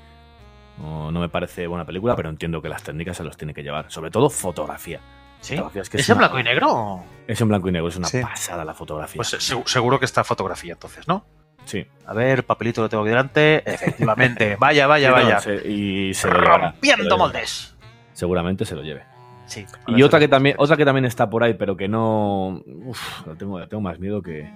No, 0.78 1.12
no 1.12 1.20
me 1.20 1.30
parece 1.30 1.68
buena 1.68 1.86
película, 1.86 2.16
pero 2.16 2.30
entiendo 2.30 2.62
que 2.62 2.70
las 2.70 2.82
técnicas 2.84 3.18
se 3.18 3.24
los 3.24 3.36
tiene 3.38 3.54
que 3.54 3.62
llevar. 3.64 3.92
Sobre 3.92 4.10
todo 4.12 4.30
fotografía. 4.30 5.00
¿Sí? 5.42 5.56
Fotografía 5.56 5.82
es 5.82 5.90
que 5.90 5.98
¿Es 5.98 6.04
es 6.04 6.10
en 6.10 6.18
una- 6.18 6.28
blanco 6.28 6.40
y 6.40 6.44
negro? 6.44 7.04
Es 7.28 7.42
en 7.42 7.48
blanco 7.50 7.68
y 7.68 7.72
negro, 7.72 7.88
es 7.90 7.96
una 7.98 8.08
Sí. 8.08 8.22
pasada 8.22 8.64
la 8.64 8.74
fotografía. 8.74 9.18
Pues 9.18 9.34
segu- 9.34 9.66
seguro 9.68 10.00
que 10.00 10.06
está 10.06 10.24
fotografía 10.24 10.74
entonces, 10.74 11.08
¿no? 11.08 11.26
Sí. 11.66 11.86
A 12.06 12.14
ver, 12.14 12.46
papelito 12.46 12.82
lo 12.82 12.90
tengo 12.90 13.04
aquí 13.04 13.10
delante. 13.10 13.64
Efectivamente. 13.70 14.56
Vaya, 14.60 14.86
vaya, 14.88 15.08
Sí, 15.10 15.16
no, 15.16 15.24
vaya. 15.24 15.40
se- 15.40 15.68
y 15.72 16.14
se 16.14 16.28
lo. 16.28 16.34
Se 16.34 16.40
lo 16.44 16.58
Rompiendo 16.58 17.18
moldes. 17.18 17.76
Seguramente 18.14 18.66
se 18.66 18.76
lo 18.76 18.82
lleve. 18.84 19.04
Sí. 19.46 19.66
Y 19.88 20.04
otra 20.04 20.20
que 20.20 20.28
también, 20.28 20.56
otra 20.60 20.78
que 20.78 20.86
también 20.86 21.06
está 21.06 21.30
por 21.30 21.44
ahí, 21.44 21.54
pero 21.56 21.76
que 21.78 21.88
no. 21.88 22.62
Uf, 22.86 23.26
la 23.28 23.36
tengo, 23.36 23.66
tengo 23.68 23.82
más 23.82 24.00
miedo 24.00 24.22
que, 24.22 24.50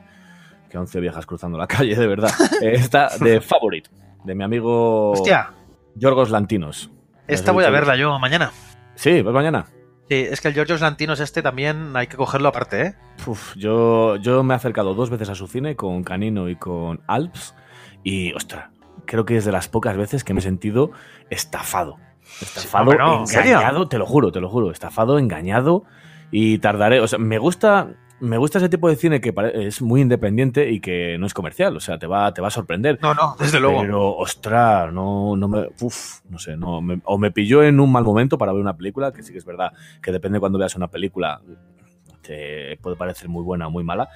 que 0.69 0.77
11 0.77 0.99
viejas 0.99 1.25
cruzando 1.25 1.57
la 1.57 1.67
calle, 1.67 1.95
de 1.95 2.07
verdad. 2.07 2.31
Eh, 2.61 2.71
Está 2.75 3.09
de 3.19 3.39
Favorite, 3.41 3.89
de 4.23 4.35
mi 4.35 4.43
amigo 4.43 5.11
Hostia, 5.11 5.51
Yorgos 5.95 6.29
Lantinos. 6.29 6.89
esta 7.27 7.51
voy 7.51 7.63
a 7.65 7.69
verla 7.69 7.95
yo 7.95 8.17
mañana. 8.19 8.51
Sí, 8.95 9.21
pues 9.23 9.33
mañana. 9.33 9.65
Sí, 10.07 10.15
es 10.15 10.39
que 10.39 10.49
el 10.49 10.53
Georgios 10.53 10.81
Lantinos 10.81 11.19
este 11.19 11.41
también 11.41 11.95
hay 11.95 12.05
que 12.07 12.15
cogerlo 12.15 12.49
aparte, 12.49 12.81
¿eh? 12.81 12.95
Uf, 13.25 13.55
yo, 13.55 14.17
yo 14.17 14.43
me 14.43 14.53
he 14.53 14.57
acercado 14.57 14.93
dos 14.93 15.09
veces 15.09 15.29
a 15.29 15.35
su 15.35 15.47
cine 15.47 15.75
con 15.75 16.03
Canino 16.03 16.47
y 16.47 16.55
con 16.55 17.01
Alps 17.07 17.55
y, 18.03 18.31
ostras, 18.33 18.69
creo 19.05 19.25
que 19.25 19.37
es 19.37 19.45
de 19.45 19.51
las 19.51 19.67
pocas 19.67 19.97
veces 19.97 20.23
que 20.23 20.33
me 20.33 20.41
he 20.41 20.43
sentido 20.43 20.91
estafado. 21.31 21.97
Estafado, 22.41 22.91
engañado, 22.91 23.87
te 23.87 23.97
lo 23.97 24.05
juro, 24.05 24.31
te 24.31 24.41
lo 24.41 24.49
juro, 24.49 24.69
estafado, 24.69 25.17
engañado 25.17 25.85
y 26.29 26.59
tardaré, 26.59 26.99
o 26.99 27.07
sea, 27.07 27.19
me 27.19 27.39
gusta... 27.39 27.89
Me 28.21 28.37
gusta 28.37 28.59
ese 28.59 28.69
tipo 28.69 28.87
de 28.87 28.95
cine 28.95 29.19
que 29.19 29.33
es 29.55 29.81
muy 29.81 29.99
independiente 30.01 30.69
y 30.71 30.79
que 30.79 31.17
no 31.19 31.25
es 31.25 31.33
comercial, 31.33 31.75
o 31.75 31.79
sea, 31.81 31.99
te 31.99 32.07
va, 32.07 32.33
te 32.33 32.41
va 32.41 32.47
a 32.47 32.51
sorprender. 32.51 32.97
No, 33.01 33.13
no, 33.13 33.35
desde 33.37 33.59
luego. 33.59 33.81
Pero, 33.81 34.15
ostras, 34.15 34.91
no, 34.93 35.35
no 35.35 35.47
me. 35.49 35.67
Uf, 35.81 36.21
no 36.29 36.39
sé, 36.39 36.55
no. 36.55 36.81
me- 36.81 37.01
o 37.03 37.17
me 37.17 37.31
pilló 37.31 37.61
en 37.63 37.79
un 37.79 37.91
mal 37.91 38.03
momento 38.05 38.37
para 38.37 38.53
ver 38.53 38.61
una 38.61 38.77
película, 38.77 39.11
que 39.11 39.21
sí 39.21 39.31
que 39.33 39.39
es 39.39 39.45
verdad 39.45 39.73
que 40.01 40.11
depende 40.13 40.39
cuando 40.39 40.57
veas 40.57 40.75
una 40.75 40.87
película, 40.87 41.41
te 42.21 42.77
puede 42.81 42.95
parecer 42.95 43.27
muy 43.29 43.43
buena 43.43 43.67
o 43.67 43.71
muy 43.71 43.83
mala, 43.83 44.09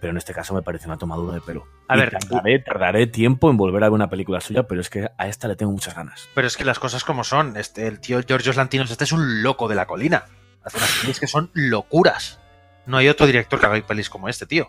pero 0.00 0.10
en 0.12 0.16
este 0.16 0.32
caso 0.34 0.54
me 0.54 0.62
parece 0.62 0.86
una 0.86 0.98
tomadura 0.98 1.34
de 1.34 1.40
pelo. 1.42 1.64
A 1.88 1.96
Y 1.96 2.00
ver, 2.00 2.10
tardaré, 2.10 2.58
tardaré 2.58 3.06
tiempo 3.06 3.50
en 3.50 3.56
volver 3.56 3.84
a 3.84 3.88
ver 3.88 3.92
una 3.94 4.08
película 4.08 4.40
suya, 4.40 4.64
pero 4.66 4.80
es 4.80 4.90
que 4.90 5.10
a 5.16 5.28
esta 5.28 5.46
le 5.46 5.56
tengo 5.56 5.72
muchas 5.72 5.94
ganas. 5.94 6.28
Pero 6.34 6.46
es 6.46 6.56
que 6.56 6.64
las 6.64 6.78
cosas 6.78 7.04
como 7.04 7.22
son. 7.22 7.56
Este, 7.56 7.86
el 7.86 8.00
tío 8.00 8.20
Georgios 8.26 8.56
Lantinos 8.56 8.90
este 8.90 9.04
es 9.04 9.12
un 9.12 9.42
loco 9.42 9.68
de 9.68 9.74
la 9.74 9.86
colina. 9.86 10.24
Hace 10.64 10.78
unas 10.78 10.98
pelis 11.00 11.20
que 11.20 11.26
son 11.26 11.50
locuras. 11.54 12.38
No 12.86 12.96
hay 12.96 13.08
otro 13.08 13.26
director 13.26 13.58
que 13.60 13.66
haga 13.66 13.86
pelis 13.86 14.10
como 14.10 14.28
este, 14.28 14.46
tío. 14.46 14.68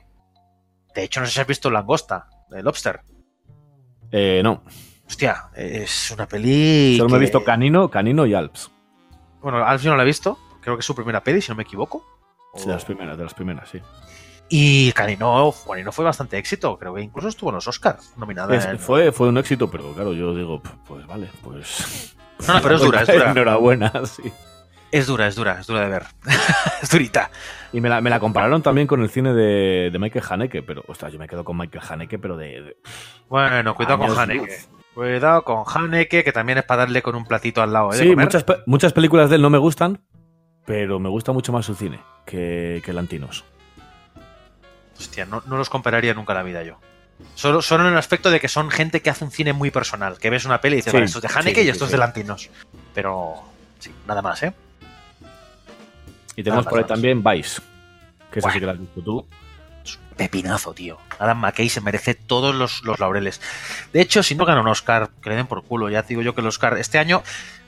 De 0.95 1.03
hecho, 1.03 1.19
no 1.19 1.25
sé 1.25 1.33
si 1.33 1.41
has 1.41 1.47
visto 1.47 1.69
Langosta, 1.71 2.27
de 2.49 2.61
Lobster. 2.61 3.01
Eh, 4.11 4.41
no, 4.43 4.63
Hostia, 5.07 5.49
es 5.55 6.11
una 6.11 6.27
peli. 6.27 6.95
solo 6.97 7.09
me 7.09 7.17
he 7.17 7.19
visto 7.19 7.43
Canino, 7.43 7.89
Canino 7.89 8.25
y 8.25 8.33
Alps. 8.33 8.71
Bueno, 9.41 9.63
Alf 9.65 9.81
yo 9.83 9.91
no 9.91 9.97
la 9.97 10.03
he 10.03 10.05
visto. 10.05 10.37
Creo 10.61 10.75
que 10.75 10.79
es 10.81 10.85
su 10.85 10.95
primera 10.95 11.21
peli, 11.23 11.41
si 11.41 11.49
no 11.49 11.55
me 11.55 11.63
equivoco. 11.63 12.05
Sí, 12.55 12.67
de 12.67 12.73
las 12.73 12.85
primeras, 12.85 13.17
de 13.17 13.23
las 13.23 13.33
primeras, 13.33 13.67
sí. 13.69 13.79
Y 14.49 14.91
Canino, 14.91 15.53
Canino 15.67 15.91
fue 15.91 16.05
bastante 16.05 16.37
éxito, 16.37 16.77
creo 16.77 16.93
que 16.93 17.01
incluso 17.01 17.27
estuvo 17.27 17.49
en 17.49 17.55
los 17.55 17.67
Oscars 17.67 18.13
nominada. 18.17 18.55
Es- 18.55 18.65
en- 18.65 18.77
fue, 18.79 19.11
fue 19.11 19.27
un 19.29 19.37
éxito, 19.39 19.69
pero 19.71 19.91
claro, 19.93 20.13
yo 20.13 20.33
digo, 20.35 20.61
pues 20.87 21.05
vale, 21.07 21.29
pues. 21.43 22.15
No, 22.47 22.53
no, 22.55 22.61
pero 22.61 22.75
es 22.75 22.81
dura, 22.83 23.01
es 23.01 23.07
dura. 23.07 23.31
Enhorabuena, 23.31 23.91
sí. 24.05 24.31
Es 24.93 25.07
dura, 25.07 25.25
es 25.27 25.33
dura, 25.35 25.59
es 25.59 25.65
dura 25.65 25.81
de 25.81 25.89
ver. 25.89 26.03
es 26.81 26.89
durita. 26.89 27.31
Y 27.71 27.81
me 27.81 27.89
la, 27.89 27.99
me 27.99 28.11
la 28.11 28.19
compararon 28.19 28.61
también 28.61 28.85
con 28.85 29.01
el 29.01 29.09
cine 29.09 29.33
de, 29.33 29.89
de 29.91 29.97
Michael 29.99 30.23
Haneke, 30.29 30.61
pero, 30.61 30.83
ostras, 30.87 31.11
yo 31.11 31.17
me 31.17 31.27
quedo 31.27 31.43
con 31.43 31.57
Michael 31.57 31.83
Haneke, 31.89 32.19
pero 32.19 32.37
de. 32.37 32.61
de- 32.61 32.77
Bueno, 33.27 33.73
cuidado 33.73 33.97
con 33.97 34.17
Haneke. 34.17 34.39
luz. 34.45 34.67
Cuidado 34.93 35.43
con 35.43 35.63
Haneke, 35.65 36.23
que 36.23 36.31
también 36.31 36.59
es 36.59 36.65
para 36.65 36.81
darle 36.83 37.01
con 37.01 37.15
un 37.15 37.25
platito 37.25 37.63
al 37.63 37.73
lado. 37.73 37.91
¿eh? 37.91 37.97
Sí, 37.97 38.15
muchas, 38.15 38.45
muchas 38.67 38.93
películas 38.93 39.31
de 39.31 39.37
él 39.37 39.41
no 39.41 39.49
me 39.49 39.57
gustan, 39.57 39.99
pero 40.67 40.99
me 40.99 41.09
gusta 41.09 41.31
mucho 41.31 41.51
más 41.51 41.65
su 41.65 41.73
cine 41.73 41.99
que, 42.27 42.79
que 42.85 42.93
Lantinos. 42.93 43.43
Hostia, 44.99 45.25
no, 45.25 45.41
no 45.47 45.57
los 45.57 45.71
compararía 45.71 46.13
nunca 46.13 46.33
en 46.33 46.37
la 46.37 46.43
vida 46.43 46.61
yo. 46.61 46.77
Solo, 47.33 47.63
solo 47.63 47.85
en 47.87 47.93
el 47.93 47.97
aspecto 47.97 48.29
de 48.29 48.39
que 48.39 48.47
son 48.47 48.69
gente 48.69 49.01
que 49.01 49.09
hace 49.09 49.25
un 49.25 49.31
cine 49.31 49.53
muy 49.53 49.71
personal. 49.71 50.19
Que 50.19 50.29
ves 50.29 50.45
una 50.45 50.61
peli 50.61 50.75
y 50.75 50.77
dices, 50.77 50.91
Sí, 50.91 50.97
vale, 50.97 51.05
esto 51.05 51.17
es 51.17 51.23
de 51.23 51.39
Haneke 51.39 51.61
sí, 51.61 51.65
y 51.67 51.69
esto 51.69 51.85
sí, 51.85 51.87
es 51.87 51.91
de 51.93 51.97
Lantinos. 51.97 52.49
Pero, 52.93 53.41
sí, 53.79 53.91
nada 54.07 54.21
más, 54.21 54.43
¿eh? 54.43 54.53
Y 56.35 56.43
tenemos 56.43 56.65
por 56.65 56.79
ahí 56.79 56.85
también 56.85 57.23
Vice, 57.23 57.61
que 58.31 58.39
esa 58.39 58.49
sí 58.51 58.53
Buah. 58.53 58.59
que 58.59 58.65
la 58.65 58.71
has 58.73 58.79
visto 58.79 59.01
tú. 59.01 59.27
Es 59.85 59.97
un 59.97 60.15
pepinazo, 60.15 60.73
tío. 60.73 60.97
Adam 61.19 61.37
McKay 61.39 61.69
se 61.69 61.81
merece 61.81 62.13
todos 62.15 62.55
los, 62.55 62.83
los 62.83 62.99
laureles. 62.99 63.41
De 63.91 64.01
hecho, 64.01 64.23
si 64.23 64.33
no 64.35 64.45
gana 64.45 64.61
un 64.61 64.67
Oscar, 64.67 65.09
que 65.21 65.29
le 65.29 65.35
den 65.35 65.47
por 65.47 65.63
culo. 65.63 65.89
Ya 65.89 66.01
te 66.03 66.09
digo 66.09 66.21
yo 66.21 66.33
que 66.33 66.41
el 66.41 66.47
Oscar 66.47 66.77
este 66.77 66.97
año, 66.99 67.21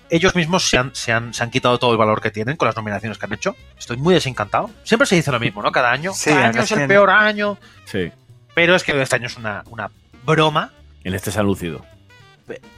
ellos 0.09 0.33
mismos 0.35 0.69
se 0.69 0.77
han, 0.77 0.95
se 0.95 1.11
han, 1.11 1.33
se 1.33 1.43
han 1.43 1.49
quitado 1.51 1.77
todo 1.77 1.91
el 1.91 1.97
valor 1.97 2.21
que 2.21 2.31
tienen 2.31 2.55
con 2.57 2.67
las 2.67 2.75
nominaciones 2.75 3.17
que 3.17 3.25
han 3.25 3.33
hecho. 3.33 3.55
Estoy 3.77 3.97
muy 3.97 4.13
desencantado. 4.13 4.69
Siempre 4.83 5.05
se 5.07 5.15
dice 5.15 5.31
lo 5.31 5.39
mismo, 5.39 5.61
¿no? 5.61 5.71
Cada 5.71 5.91
año. 5.91 6.13
Sí, 6.13 6.29
Cada 6.29 6.47
año 6.47 6.61
es 6.61 6.71
el 6.71 6.87
peor 6.87 7.09
año. 7.09 7.57
Sí, 7.85 8.11
Pero 8.53 8.75
es 8.75 8.83
que 8.83 8.99
este 9.01 9.15
año 9.15 9.27
es 9.27 9.37
una, 9.37 9.63
una 9.69 9.91
broma. 10.23 10.71
en 11.03 11.13
este 11.13 11.31
se 11.31 11.39
han 11.39 11.45
lucido. 11.45 11.85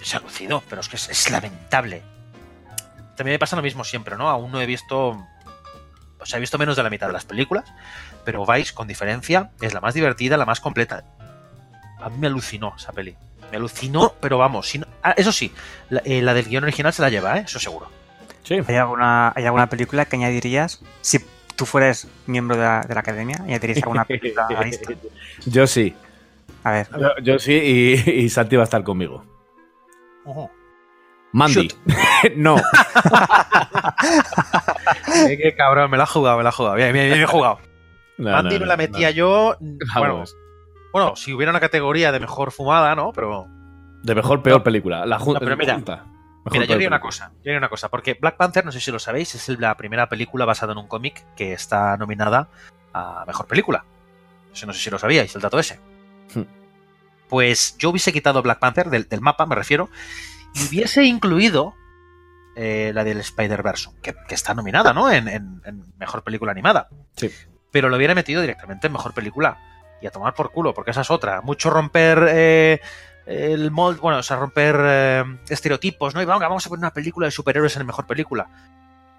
Se 0.02 0.17
ha 0.17 0.19
lucido, 0.21 0.63
pero 0.69 0.82
es 0.82 0.88
que 0.89 0.95
es, 0.95 1.10
es 1.10 1.30
lamentable. 1.30 2.02
También 3.17 3.36
me 3.36 3.39
pasa 3.39 3.56
lo 3.56 3.62
mismo 3.62 3.84
siempre, 3.84 4.15
¿no? 4.15 4.30
Aún 4.30 4.52
no 4.52 4.62
he 4.62 4.65
visto. 4.65 5.21
O 6.28 6.30
sea, 6.30 6.38
he 6.38 6.40
visto 6.42 6.58
menos 6.58 6.76
de 6.76 6.84
la 6.84 6.90
mitad 6.90 7.08
de 7.08 7.13
las 7.13 7.24
películas, 7.24 7.63
pero 8.26 8.46
Vice, 8.46 8.74
con 8.74 8.86
diferencia, 8.86 9.50
es 9.62 9.74
la 9.74 9.80
más 9.80 9.94
divertida, 9.94 10.36
la 10.36 10.46
más 10.46 10.60
completa. 10.60 11.06
A 12.02 12.10
mí 12.10 12.18
me 12.18 12.28
alucinó 12.28 12.74
esa 12.78 12.92
peli. 12.92 13.16
Me 13.50 13.56
alucinó, 13.56 14.13
pero 14.20 14.38
vamos. 14.38 14.68
si 14.68 14.80
no- 14.80 14.88
ah, 15.04 15.13
eso 15.16 15.32
sí, 15.32 15.54
la, 15.90 16.02
eh, 16.04 16.22
la 16.22 16.34
del 16.34 16.46
guion 16.50 16.66
original 16.66 16.92
se 16.92 17.02
la 17.02 17.10
lleva, 17.10 17.38
¿eh? 17.38 17.44
Eso 17.46 17.60
seguro. 17.60 17.90
Sí. 18.44 18.56
¿Hay 18.68 18.76
alguna, 18.76 19.32
¿Hay 19.36 19.46
alguna 19.46 19.70
película 19.70 20.04
que 20.04 20.18
añadirías? 20.18 20.82
Si 21.00 21.20
tú 21.56 21.66
fueras 21.66 22.08
miembro 22.26 22.58
de 22.58 22.63
la, 22.63 22.82
de 22.82 22.94
la 22.94 23.00
academia, 23.00 23.38
¿añadirías 23.42 23.78
alguna 23.84 24.04
película 24.04 24.48
a 24.48 24.54
la 24.54 24.62
lista? 24.63 24.92
Yo 25.46 25.66
sí. 25.66 25.96
A 26.66 26.72
ver. 26.72 26.88
Yo, 27.00 27.10
yo 27.24 27.40
sí, 27.40 27.54
y, 27.54 28.10
y 28.26 28.30
Santi 28.30 28.58
va 28.58 28.63
a 28.63 28.66
estar 28.66 28.84
conmigo. 28.84 29.24
Mandy. 31.34 31.70
no. 32.36 32.58
Eh, 35.26 35.38
qué 35.42 35.56
cabrón, 35.56 35.92
me 35.92 35.98
la 35.98 36.04
ha 36.04 36.08
jugado, 36.08 36.38
me 36.38 36.44
la 36.44 36.50
ha 36.50 36.54
jugado. 36.54 36.76
Bien, 36.76 36.94
bien, 36.94 37.06
bien, 37.06 37.18
bien 37.20 37.28
jugado. 37.28 37.60
No, 38.20 38.32
Mandy 38.32 38.56
no, 38.56 38.62
me 38.62 38.66
la 38.66 38.78
metía 38.78 39.12
yo. 39.12 39.56
no. 39.60 39.78
Bueno, 40.00 40.24
bueno, 40.92 41.16
si 41.16 41.34
hubiera 41.34 41.52
una 41.52 41.60
categoría 41.60 42.12
de 42.12 42.20
mejor 42.20 42.52
fumada, 42.52 42.96
¿no? 42.96 43.12
Pero. 43.13 43.46
De 44.02 44.16
mejor, 44.16 44.42
peor 44.42 44.58
No. 44.58 44.63
película. 44.63 45.06
La 45.06 45.20
jun- 45.20 45.36
No, 45.36 45.40
pero 45.40 45.56
mira, 45.56 45.76
junta. 45.76 46.06
Mejor, 46.44 46.52
Mira, 46.54 46.66
yo 46.66 46.74
haría 46.74 46.88
una 46.88 47.00
cosa, 47.00 47.32
yo 47.44 47.56
una 47.56 47.70
cosa, 47.70 47.90
porque 47.90 48.16
Black 48.20 48.36
Panther, 48.38 48.66
no 48.66 48.72
sé 48.72 48.80
si 48.80 48.90
lo 48.92 48.98
sabéis, 48.98 49.36
es 49.36 49.48
la 49.60 49.78
primera 49.78 50.10
película 50.10 50.46
basada 50.46 50.72
en 50.72 50.80
un 50.80 50.88
cómic 50.88 51.24
que 51.36 51.54
está 51.54 51.96
nominada 51.98 52.48
a 52.92 53.24
mejor 53.28 53.46
película. 53.46 53.86
No 54.66 54.74
sé 54.74 54.80
si 54.80 54.90
lo 54.90 54.98
sabíais, 54.98 55.36
el 55.36 55.42
dato 55.44 55.60
ese. 55.60 55.80
Hmm. 56.34 56.42
Pues 57.30 57.78
yo 57.78 57.92
hubiese 57.92 58.12
quitado 58.12 58.42
Black 58.42 58.58
Panther 58.58 58.90
del, 58.90 59.08
del 59.08 59.22
mapa, 59.22 59.46
me 59.46 59.54
refiero, 59.54 59.90
y 60.58 60.67
hubiese 60.67 61.04
incluido 61.04 61.74
eh, 62.56 62.91
la 62.93 63.04
del 63.04 63.20
Spider-Verse, 63.20 63.91
que, 64.02 64.15
que 64.28 64.36
está 64.36 64.54
nominada, 64.54 64.93
¿no? 64.93 65.12
En, 65.12 65.28
en- 65.28 65.62
en 65.65 65.84
mejor 66.00 66.24
película 66.24 66.52
animada. 66.52 66.89
Sí. 67.15 67.32
Pero 67.72 67.89
lo 67.89 67.98
hubiera 67.98 68.15
metido 68.15 68.41
directamente 68.41 68.88
en 68.88 68.93
mejor 68.93 69.13
película. 69.13 69.58
Y 70.02 70.08
a 70.08 70.12
tomar 70.12 70.34
por 70.34 70.52
culo, 70.52 70.74
porque 70.74 70.91
esa 70.91 71.02
es 71.02 71.12
otra. 71.12 71.41
Mucho 71.41 71.70
romper 71.70 72.28
eh, 72.30 72.80
el 73.26 73.72
molde, 73.72 74.00
bueno, 74.00 74.20
o 74.20 74.24
sea, 74.24 74.38
romper 74.38 74.76
eh, 74.80 75.24
estereotipos, 75.50 76.13
¿no? 76.15 76.22
Y 76.22 76.26
vamos, 76.26 76.41
vamos 76.41 76.65
a 76.65 76.70
poner 76.70 76.80
una 76.80 76.93
película 76.93 77.26
de 77.28 77.32
superhéroes 77.32 77.76
en 77.78 77.86
mejor 77.86 78.06
película. 78.08 78.48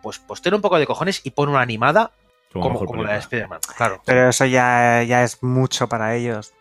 Pues, 0.02 0.18
pues 0.20 0.40
ten 0.40 0.54
un 0.54 0.60
poco 0.60 0.78
de 0.78 0.86
cojones 0.86 1.20
y 1.24 1.30
pon 1.32 1.48
una 1.48 1.60
animada 1.60 2.12
Como 2.52 2.78
como, 2.84 3.02
la 3.02 3.14
de. 3.14 3.18
Spider-Man. 3.18 3.60
Claro. 3.76 4.00
Pero 4.04 4.28
eso 4.28 4.44
ya, 4.46 5.02
ya 5.02 5.24
es 5.24 5.42
mucho 5.42 5.88
para 5.88 6.14
ellos. 6.14 6.52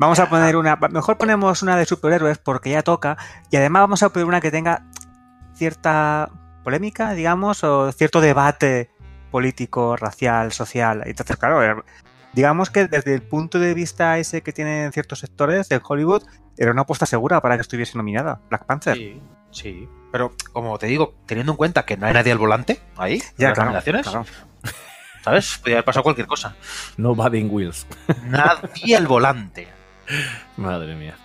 Vamos 0.00 0.18
a 0.18 0.30
poner 0.30 0.56
una. 0.56 0.76
Mejor 0.76 1.18
ponemos 1.18 1.62
una 1.62 1.76
de 1.76 1.84
superhéroes 1.84 2.38
porque 2.38 2.70
ya 2.70 2.82
toca. 2.82 3.18
Y 3.50 3.56
además 3.56 3.82
vamos 3.82 4.02
a 4.02 4.08
poner 4.08 4.26
una 4.26 4.40
que 4.40 4.50
tenga 4.50 4.86
cierta 5.52 6.30
polémica, 6.64 7.12
digamos, 7.12 7.62
o 7.64 7.92
cierto 7.92 8.22
debate 8.22 8.90
político, 9.30 9.96
racial, 9.96 10.52
social. 10.52 11.02
Entonces, 11.04 11.36
claro, 11.36 11.62
eh, 11.62 11.84
digamos 12.32 12.70
que 12.70 12.86
desde 12.86 13.12
el 13.12 13.20
punto 13.20 13.58
de 13.58 13.74
vista 13.74 14.16
ese 14.16 14.42
que 14.42 14.54
tienen 14.54 14.90
ciertos 14.90 15.18
sectores 15.18 15.68
de 15.68 15.82
Hollywood, 15.86 16.22
era 16.56 16.70
una 16.72 16.80
apuesta 16.80 17.04
segura 17.04 17.42
para 17.42 17.56
que 17.56 17.60
estuviese 17.60 17.98
nominada. 17.98 18.40
Black 18.48 18.64
Panther. 18.64 18.96
Sí, 18.96 19.20
sí. 19.50 19.86
Pero 20.12 20.32
como 20.54 20.78
te 20.78 20.86
digo, 20.86 21.14
teniendo 21.26 21.52
en 21.52 21.58
cuenta 21.58 21.84
que 21.84 21.98
no 21.98 22.06
hay 22.06 22.14
nadie 22.14 22.32
al 22.32 22.38
volante 22.38 22.80
ahí, 22.96 23.16
en 23.16 23.20
Ya, 23.36 23.48
las 23.48 23.54
claro, 23.54 23.64
nominaciones, 23.66 24.06
claro. 24.06 24.24
¿sabes? 25.22 25.58
Podría 25.58 25.76
haber 25.76 25.84
pasado 25.84 26.04
cualquier 26.04 26.26
cosa. 26.26 26.56
No 26.96 27.14
Badding 27.14 27.50
Wheels. 27.50 27.86
Nadie 28.24 28.96
al 28.96 29.06
volante. 29.06 29.68
Madre 30.56 30.94
mía. 30.94 31.16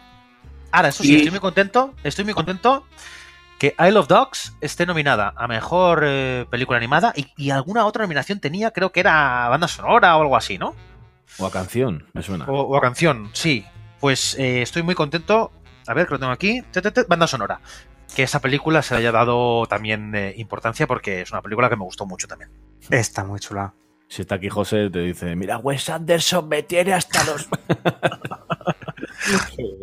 Ahora, 0.71 0.89
eso 0.89 1.03
sí, 1.03 1.13
Y- 1.13 1.15
estoy 1.17 1.31
muy 1.31 1.39
contento. 1.39 1.93
Estoy 2.03 2.25
muy 2.25 2.33
contento 2.33 2.85
que 3.59 3.73
Isle 3.79 3.99
of 3.99 4.07
Dogs 4.07 4.53
esté 4.61 4.85
nominada 4.85 5.33
a 5.37 5.47
mejor 5.47 6.03
eh, 6.05 6.45
película 6.49 6.77
animada 6.77 7.13
y, 7.15 7.27
y 7.37 7.51
alguna 7.51 7.85
otra 7.85 8.03
nominación 8.03 8.39
tenía, 8.41 8.71
creo 8.71 8.91
que 8.91 8.99
era 8.99 9.47
banda 9.47 9.67
sonora 9.69 10.17
o 10.17 10.21
algo 10.21 10.35
así, 10.35 10.57
¿no? 10.57 10.75
O 11.37 11.45
a 11.45 11.51
canción, 11.51 12.05
me 12.13 12.21
suena. 12.21 12.45
O, 12.45 12.61
o 12.61 12.77
a 12.77 12.81
canción, 12.81 13.29
sí. 13.33 13.65
Pues 13.99 14.37
eh, 14.37 14.61
estoy 14.61 14.83
muy 14.83 14.95
contento. 14.95 15.51
A 15.87 15.93
ver, 15.93 16.05
que 16.07 16.13
lo 16.15 16.19
tengo 16.19 16.31
aquí. 16.31 16.61
Te, 16.71 16.81
te, 16.81 16.91
te, 16.91 17.03
banda 17.03 17.27
sonora. 17.27 17.61
Que 18.15 18.23
esa 18.23 18.39
película 18.39 18.81
se 18.81 18.93
le 18.93 18.99
haya 18.99 19.11
dado 19.11 19.65
también 19.67 20.13
eh, 20.15 20.33
importancia 20.37 20.85
porque 20.87 21.21
es 21.21 21.31
una 21.31 21.41
película 21.41 21.69
que 21.69 21.75
me 21.75 21.83
gustó 21.83 22.05
mucho 22.05 22.27
también. 22.27 22.51
Está 22.89 23.23
muy 23.23 23.39
chula. 23.39 23.73
Si 24.07 24.21
está 24.21 24.35
aquí 24.35 24.49
José, 24.49 24.89
te 24.89 24.99
dice, 24.99 25.35
mira, 25.35 25.57
Wes 25.57 25.89
Anderson 25.89 26.47
me 26.47 26.63
tiene 26.63 26.93
hasta 26.93 27.23
los... 27.23 27.47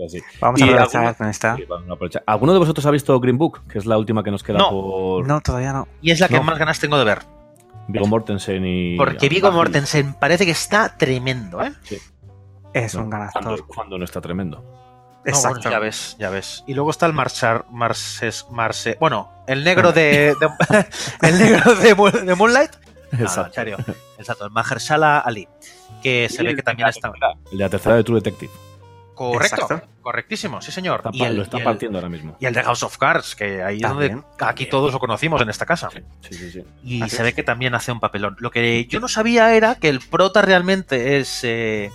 Así. 0.06 0.20
Vamos 0.40 0.60
a 0.60 0.64
aprovechar 0.64 0.96
alguna- 1.00 1.14
con 1.14 1.28
esta. 1.28 1.56
Sí, 1.56 1.64
vamos 1.68 1.88
a 1.90 1.92
aprovechar. 1.94 2.22
¿Alguno 2.26 2.52
de 2.52 2.58
vosotros 2.60 2.86
ha 2.86 2.90
visto 2.90 3.18
Green 3.20 3.38
Book? 3.38 3.66
Que 3.68 3.78
es 3.78 3.86
la 3.86 3.98
última 3.98 4.22
que 4.22 4.30
nos 4.30 4.42
queda 4.42 4.58
No. 4.58 4.70
por 4.70 5.26
No, 5.26 5.40
todavía 5.40 5.72
no. 5.72 5.88
Y 6.00 6.10
es 6.10 6.20
la 6.20 6.28
que 6.28 6.36
No. 6.36 6.42
más 6.44 6.58
ganas 6.58 6.78
tengo 6.80 6.98
de 6.98 7.04
ver. 7.04 7.20
Viggo 7.88 8.06
Mortensen 8.06 8.64
y... 8.64 8.96
Porque 8.96 9.28
Vigo. 9.28 9.50
Mortensen 9.50 10.14
parece 10.14 10.44
que 10.44 10.52
está 10.52 10.96
tremendo, 10.96 11.62
¿eh? 11.62 11.72
Es 12.72 12.94
No, 12.94 13.02
un 13.02 13.10
ganador. 13.10 13.32
Cuando, 13.42 13.66
cuando 13.66 13.98
no 13.98 14.04
está 14.04 14.20
tremendo. 14.20 14.58
No, 14.62 15.30
Exacto. 15.30 15.58
bueno, 15.58 15.70
ya 15.70 15.78
ves, 15.78 16.16
ya 16.18 16.30
ves. 16.30 16.64
Y 16.66 16.74
luego 16.74 16.90
está 16.90 17.06
el 17.06 17.12
Marchar, 17.12 17.66
Marses, 17.70 18.46
Marse, 18.50 18.96
bueno, 19.00 19.30
el 19.46 19.62
negro 19.64 19.92
de, 19.92 20.34
de- 20.40 20.86
el 21.28 21.38
negro 21.38 21.74
de 21.74 22.34
Moonlight. 22.34 22.72
No, 23.12 23.18
Exacto. 23.20 23.54
serio. 23.54 23.76
Exacto, 24.18 24.44
el 24.46 24.50
Mahershala 24.50 25.18
Ali, 25.20 25.46
que 26.02 26.28
se 26.28 26.42
Y 26.42 26.44
ve 26.46 26.50
el 26.50 26.56
que 26.56 26.62
de 26.62 26.64
también 26.64 26.84
la 26.86 26.90
está 26.90 27.10
tercera, 27.10 27.32
El 27.50 27.58
de 27.58 27.64
la 27.64 27.70
tercera 27.70 27.94
de 27.96 28.04
True 28.04 28.20
Detective. 28.20 28.52
correcto, 29.14 29.62
Exacto. 29.62 29.88
correctísimo, 30.00 30.60
sí 30.62 30.72
señor. 30.72 31.02
Está 31.04 31.10
Y 31.12 31.22
el, 31.22 31.36
lo 31.36 31.42
está 31.42 31.58
y 31.58 31.60
el- 31.60 31.64
partiendo 31.64 31.98
ahora 31.98 32.08
mismo. 32.08 32.36
y 32.40 32.46
el 32.46 32.54
de 32.54 32.62
House 32.62 32.82
of 32.82 32.96
Cards, 32.98 33.34
que 33.36 33.62
ahí 33.62 33.76
es 33.76 33.82
donde 33.82 34.08
También, 34.08 34.18
aquí 34.34 34.38
también. 34.38 34.70
todos 34.70 34.92
lo 34.92 34.98
conocimos 34.98 35.40
en 35.42 35.48
esta 35.50 35.66
casa. 35.66 35.90
Sí, 35.90 36.34
sí, 36.34 36.50
sí. 36.50 36.64
Y 36.82 37.02
Así 37.02 37.10
se 37.16 37.16
es. 37.18 37.22
ve 37.24 37.32
que 37.34 37.42
también 37.42 37.74
hace 37.74 37.92
un 37.92 38.00
papelón. 38.00 38.36
Lo 38.38 38.50
que 38.50 38.86
yo 38.86 38.98
no 39.00 39.08
sabía 39.08 39.54
era 39.54 39.74
que 39.76 39.88
el 39.88 40.00
prota 40.00 40.42
realmente 40.42 41.18
es 41.18 41.40
eh, 41.44 41.90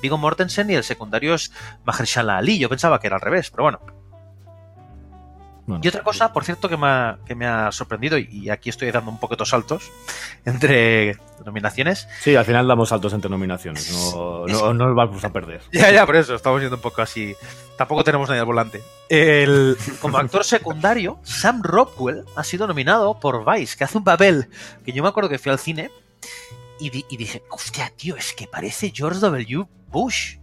Viggo 0.00 0.16
Mortensen 0.18 0.70
y 0.70 0.74
el 0.74 0.84
secundario 0.84 1.34
es 1.34 1.52
Mahershala 1.84 2.38
Ali. 2.38 2.58
Yo 2.58 2.68
pensaba 2.68 3.00
que 3.00 3.08
era 3.08 3.16
al 3.16 3.22
revés, 3.22 3.50
pero 3.50 3.64
bueno. 3.64 3.80
Bueno, 5.70 5.80
Y 5.84 5.88
otra 5.88 6.02
cosa, 6.02 6.32
por 6.32 6.44
cierto, 6.44 6.68
que 6.68 6.76
me 6.76 6.86
ha, 6.86 7.18
que 7.26 7.34
me 7.34 7.46
ha 7.46 7.72
sorprendido, 7.72 8.18
y, 8.18 8.28
y 8.30 8.50
aquí 8.50 8.68
estoy 8.70 8.90
dando 8.90 9.10
un 9.10 9.18
poquito 9.18 9.44
saltos 9.44 9.90
entre 10.44 11.16
nominaciones. 11.44 12.08
Sí, 12.20 12.36
al 12.36 12.44
final 12.44 12.66
damos 12.68 12.90
saltos 12.90 13.12
entre 13.12 13.30
nominaciones. 13.30 13.90
No, 14.14 14.46
no, 14.46 14.74
no 14.74 14.86
nos 14.86 14.94
vamos 14.94 15.24
a 15.24 15.32
perder. 15.32 15.60
Ya, 15.72 15.90
ya, 15.90 16.04
por 16.06 16.16
eso, 16.16 16.34
estamos 16.34 16.60
yendo 16.60 16.76
un 16.76 16.82
poco 16.82 17.02
así. 17.02 17.34
Tampoco 17.78 18.04
tenemos 18.04 18.28
nadie 18.28 18.40
al 18.40 18.46
volante. 18.46 18.82
El, 19.08 19.76
como 20.00 20.18
actor 20.18 20.44
secundario, 20.44 21.18
Sam 21.22 21.62
Rockwell 21.62 22.24
ha 22.36 22.44
sido 22.44 22.66
nominado 22.66 23.18
por 23.18 23.44
Vice, 23.50 23.76
que 23.76 23.84
hace 23.84 23.96
un 23.96 24.04
papel 24.04 24.48
que 24.84 24.92
yo 24.92 25.02
me 25.02 25.08
acuerdo 25.08 25.30
que 25.30 25.38
fui 25.38 25.50
al 25.50 25.58
cine 25.58 25.90
y, 26.78 26.90
di- 26.90 27.06
y 27.08 27.16
dije, 27.16 27.42
hostia, 27.50 27.90
tío, 27.96 28.16
es 28.16 28.32
que 28.34 28.46
parece 28.46 28.92
George 28.94 29.20
W. 29.20 29.66
Bush. 29.88 30.36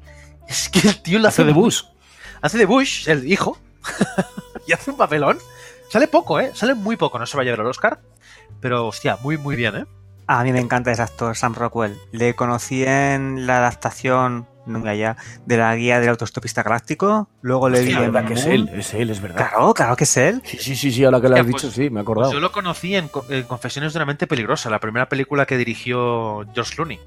Es 0.47 0.69
que 0.69 0.79
el 0.87 1.01
tío 1.01 1.19
lo 1.19 1.27
hace 1.27 1.41
Hace 1.43 1.47
de 1.47 1.53
Bush. 1.53 1.83
Hace 2.41 2.57
de 2.57 2.65
Bush, 2.65 3.07
el 3.09 3.31
hijo, 3.31 3.57
y 4.67 4.73
hace 4.73 4.91
un 4.91 4.97
papelón. 4.97 5.37
Sale 5.89 6.07
poco, 6.07 6.39
¿eh? 6.39 6.51
Sale 6.53 6.73
muy 6.75 6.97
poco, 6.97 7.17
no 7.19 7.25
se 7.25 7.37
va 7.37 7.41
a 7.41 7.45
llevar 7.45 7.61
el 7.61 7.67
Oscar, 7.67 8.01
pero 8.59 8.87
hostia, 8.87 9.17
muy, 9.21 9.37
muy 9.37 9.55
bien, 9.55 9.75
¿eh? 9.75 9.85
A 10.29 10.43
mí 10.43 10.51
me 10.51 10.59
encanta 10.59 10.91
ese 10.91 11.01
actor, 11.01 11.37
Sam 11.37 11.53
Rockwell. 11.55 11.97
Le 12.11 12.35
conocí 12.35 12.83
en 12.83 13.47
la 13.47 13.59
adaptación, 13.59 14.45
nunca 14.65 14.93
ya, 14.93 15.15
de 15.45 15.55
la 15.55 15.73
guía 15.77 16.01
del 16.01 16.09
autostopista 16.09 16.63
galáctico. 16.63 17.29
Luego 17.41 17.69
le 17.69 17.81
vi 17.83 17.93
en 17.93 18.11
verdad 18.11 18.27
que 18.27 18.33
es 18.33 18.45
él, 18.45 18.69
es 18.73 18.93
él, 18.93 19.09
es 19.09 19.21
verdad. 19.21 19.37
Claro, 19.49 19.73
claro 19.73 19.95
que 19.95 20.03
es 20.03 20.17
él. 20.17 20.41
Sí, 20.43 20.57
sí, 20.59 20.75
sí, 20.75 20.91
sí, 20.91 21.05
ahora 21.05 21.21
que 21.21 21.29
lo 21.29 21.37
has 21.37 21.47
dicho, 21.47 21.61
pues- 21.61 21.73
sí, 21.73 21.79
me 21.83 21.85
he 21.85 21.89
Pues 21.91 22.01
acordado. 22.03 22.33
yo 22.33 22.41
lo 22.41 22.51
conocí 22.51 22.93
en, 22.97 23.07
Co- 23.07 23.25
en 23.29 23.43
Confesiones 23.43 23.93
de 23.93 23.99
una 23.99 24.05
mente 24.05 24.27
peligrosa, 24.27 24.69
la 24.69 24.81
primera 24.81 25.07
película 25.07 25.45
que 25.45 25.55
dirigió 25.55 26.45
George 26.53 26.75
Clooney, 26.75 26.99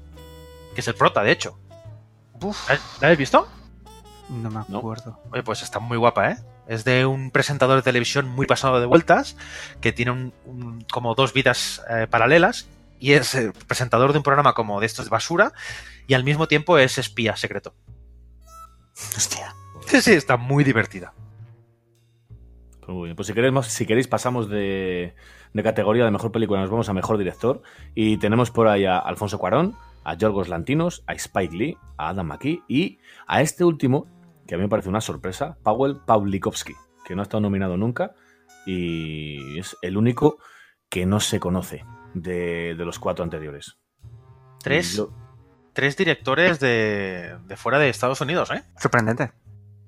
que 0.73 0.81
es 0.81 0.87
el 0.87 0.95
prota, 0.95 1.21
de 1.21 1.31
hecho. 1.31 1.59
¿La 2.41 2.73
la 2.73 2.79
habéis 3.03 3.19
visto? 3.19 3.47
No 4.29 4.49
me 4.49 4.61
No. 4.67 4.79
acuerdo. 4.79 5.19
Oye, 5.31 5.43
pues 5.43 5.61
está 5.61 5.77
muy 5.79 5.97
guapa, 5.97 6.31
¿eh? 6.31 6.37
Es 6.71 6.85
de 6.85 7.05
un 7.05 7.31
presentador 7.31 7.75
de 7.75 7.81
televisión 7.81 8.29
muy 8.29 8.45
pasado 8.47 8.79
de 8.79 8.85
vueltas, 8.85 9.35
que 9.81 9.91
tiene 9.91 10.11
un- 10.11 10.33
un- 10.45 10.85
como 10.89 11.15
dos 11.15 11.33
vidas 11.33 11.81
eh, 11.89 12.07
paralelas, 12.09 12.69
y 12.97 13.11
es 13.11 13.35
eh, 13.35 13.51
presentador 13.67 14.13
de 14.13 14.19
un 14.19 14.23
programa 14.23 14.53
como 14.53 14.79
de 14.79 14.85
estos 14.85 15.05
de 15.05 15.09
basura, 15.11 15.51
y 16.07 16.13
al 16.13 16.23
mismo 16.23 16.47
tiempo 16.47 16.77
es 16.77 16.97
espía 16.97 17.35
secreto. 17.35 17.73
Hostia. 19.17 19.53
Sí, 19.85 20.01
sí, 20.01 20.13
está 20.13 20.37
muy 20.37 20.63
divertida. 20.63 21.13
Pues 22.79 22.89
muy 22.89 23.05
bien. 23.07 23.15
Pues 23.17 23.27
si 23.27 23.33
queréis, 23.33 23.65
si 23.65 23.85
queréis 23.85 24.07
pasamos 24.07 24.49
de, 24.49 25.13
de 25.53 25.63
categoría 25.63 26.05
de 26.05 26.11
mejor 26.11 26.31
película, 26.31 26.61
nos 26.61 26.69
vamos 26.69 26.87
a 26.87 26.93
mejor 26.93 27.17
director. 27.17 27.61
Y 27.95 28.15
tenemos 28.17 28.49
por 28.49 28.69
ahí 28.69 28.85
a 28.85 28.97
Alfonso 28.97 29.39
Cuarón, 29.39 29.75
a 30.05 30.13
Yorgos 30.15 30.47
Lantinos, 30.47 31.03
a 31.05 31.13
Spike 31.13 31.53
Lee, 31.55 31.77
a 31.97 32.09
Adam 32.09 32.27
McKee 32.27 32.63
y 32.69 32.99
a 33.27 33.41
este 33.41 33.65
último, 33.65 34.07
que 34.51 34.55
a 34.55 34.57
mí 34.57 34.65
me 34.65 34.69
parece 34.69 34.89
una 34.89 34.99
sorpresa, 34.99 35.57
Powell 35.63 36.01
Pawlikowski, 36.05 36.73
que 37.05 37.15
no 37.15 37.21
ha 37.21 37.23
estado 37.23 37.39
nominado 37.39 37.77
nunca 37.77 38.15
y 38.65 39.57
es 39.57 39.77
el 39.81 39.95
único 39.95 40.39
que 40.89 41.05
no 41.05 41.21
se 41.21 41.39
conoce 41.39 41.85
de, 42.13 42.75
de 42.75 42.83
los 42.83 42.99
cuatro 42.99 43.23
anteriores. 43.23 43.77
Tres, 44.61 45.01
tres 45.71 45.95
directores 45.95 46.59
de, 46.59 47.37
de 47.45 47.55
fuera 47.55 47.79
de 47.79 47.87
Estados 47.87 48.19
Unidos, 48.19 48.51
¿eh? 48.51 48.61
Sorprendente. 48.77 49.31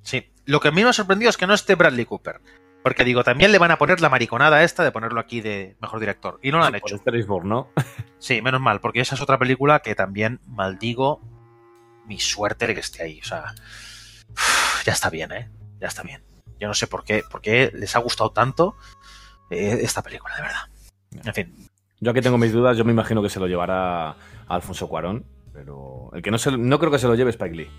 Sí. 0.01 0.31
Lo 0.45 0.61
que 0.61 0.69
a 0.69 0.71
mí 0.71 0.81
me 0.81 0.91
ha 0.91 0.93
sorprendido 0.93 1.29
es 1.29 1.35
que 1.35 1.45
no 1.45 1.55
esté 1.55 1.75
Bradley 1.75 2.05
Cooper. 2.05 2.39
Porque 2.83 3.03
digo, 3.03 3.25
también 3.25 3.51
le 3.51 3.59
van 3.59 3.71
a 3.71 3.77
poner 3.77 3.99
la 3.99 4.07
mariconada 4.07 4.63
esta 4.63 4.85
de 4.85 4.93
ponerlo 4.93 5.19
aquí 5.19 5.41
de 5.41 5.75
mejor 5.81 5.99
director. 5.99 6.39
Y 6.41 6.51
no 6.51 6.59
lo 6.59 6.63
han 6.63 6.79
por 6.79 6.89
hecho. 6.89 7.17
Is 7.17 7.27
Born, 7.27 7.49
¿no? 7.49 7.67
Sí, 8.17 8.41
menos 8.41 8.61
mal, 8.61 8.79
porque 8.79 9.01
esa 9.01 9.15
es 9.15 9.21
otra 9.21 9.37
película 9.37 9.79
que 9.79 9.93
también 9.93 10.39
maldigo 10.47 11.19
mi 12.05 12.17
suerte 12.21 12.67
de 12.67 12.75
que 12.75 12.79
esté 12.79 13.03
ahí. 13.03 13.19
O 13.19 13.25
sea, 13.25 13.53
ya 14.85 14.93
está 14.93 15.09
bien, 15.09 15.31
¿eh? 15.31 15.49
Ya 15.79 15.87
está 15.87 16.03
bien. 16.03 16.23
Yo 16.59 16.67
no 16.67 16.73
sé 16.73 16.87
por 16.87 17.03
qué, 17.03 17.23
por 17.29 17.41
qué 17.41 17.71
les 17.73 17.95
ha 17.95 17.99
gustado 17.99 18.31
tanto 18.31 18.75
eh, 19.49 19.79
esta 19.81 20.01
película, 20.01 20.35
de 20.35 20.41
verdad. 20.41 20.61
En 21.25 21.33
fin, 21.33 21.69
Yo 21.99 22.11
aquí 22.11 22.21
tengo 22.21 22.37
mis 22.37 22.53
dudas, 22.53 22.77
yo 22.77 22.85
me 22.85 22.91
imagino 22.91 23.21
que 23.21 23.29
se 23.29 23.39
lo 23.39 23.47
llevará 23.47 24.09
a 24.09 24.15
Alfonso 24.47 24.87
Cuarón, 24.87 25.25
pero 25.53 26.09
el 26.13 26.21
que 26.21 26.31
no 26.31 26.37
se, 26.37 26.57
no 26.57 26.79
creo 26.79 26.91
que 26.91 26.99
se 26.99 27.07
lo 27.07 27.15
lleve 27.15 27.31
Spike 27.31 27.55
Lee, 27.55 27.71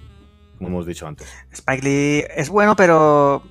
como 0.59 0.69
hemos 0.69 0.87
dicho 0.87 1.07
antes. 1.07 1.29
Spike 1.51 1.83
Lee 1.83 2.25
es 2.37 2.49
bueno, 2.49 2.77
pero. 2.77 3.43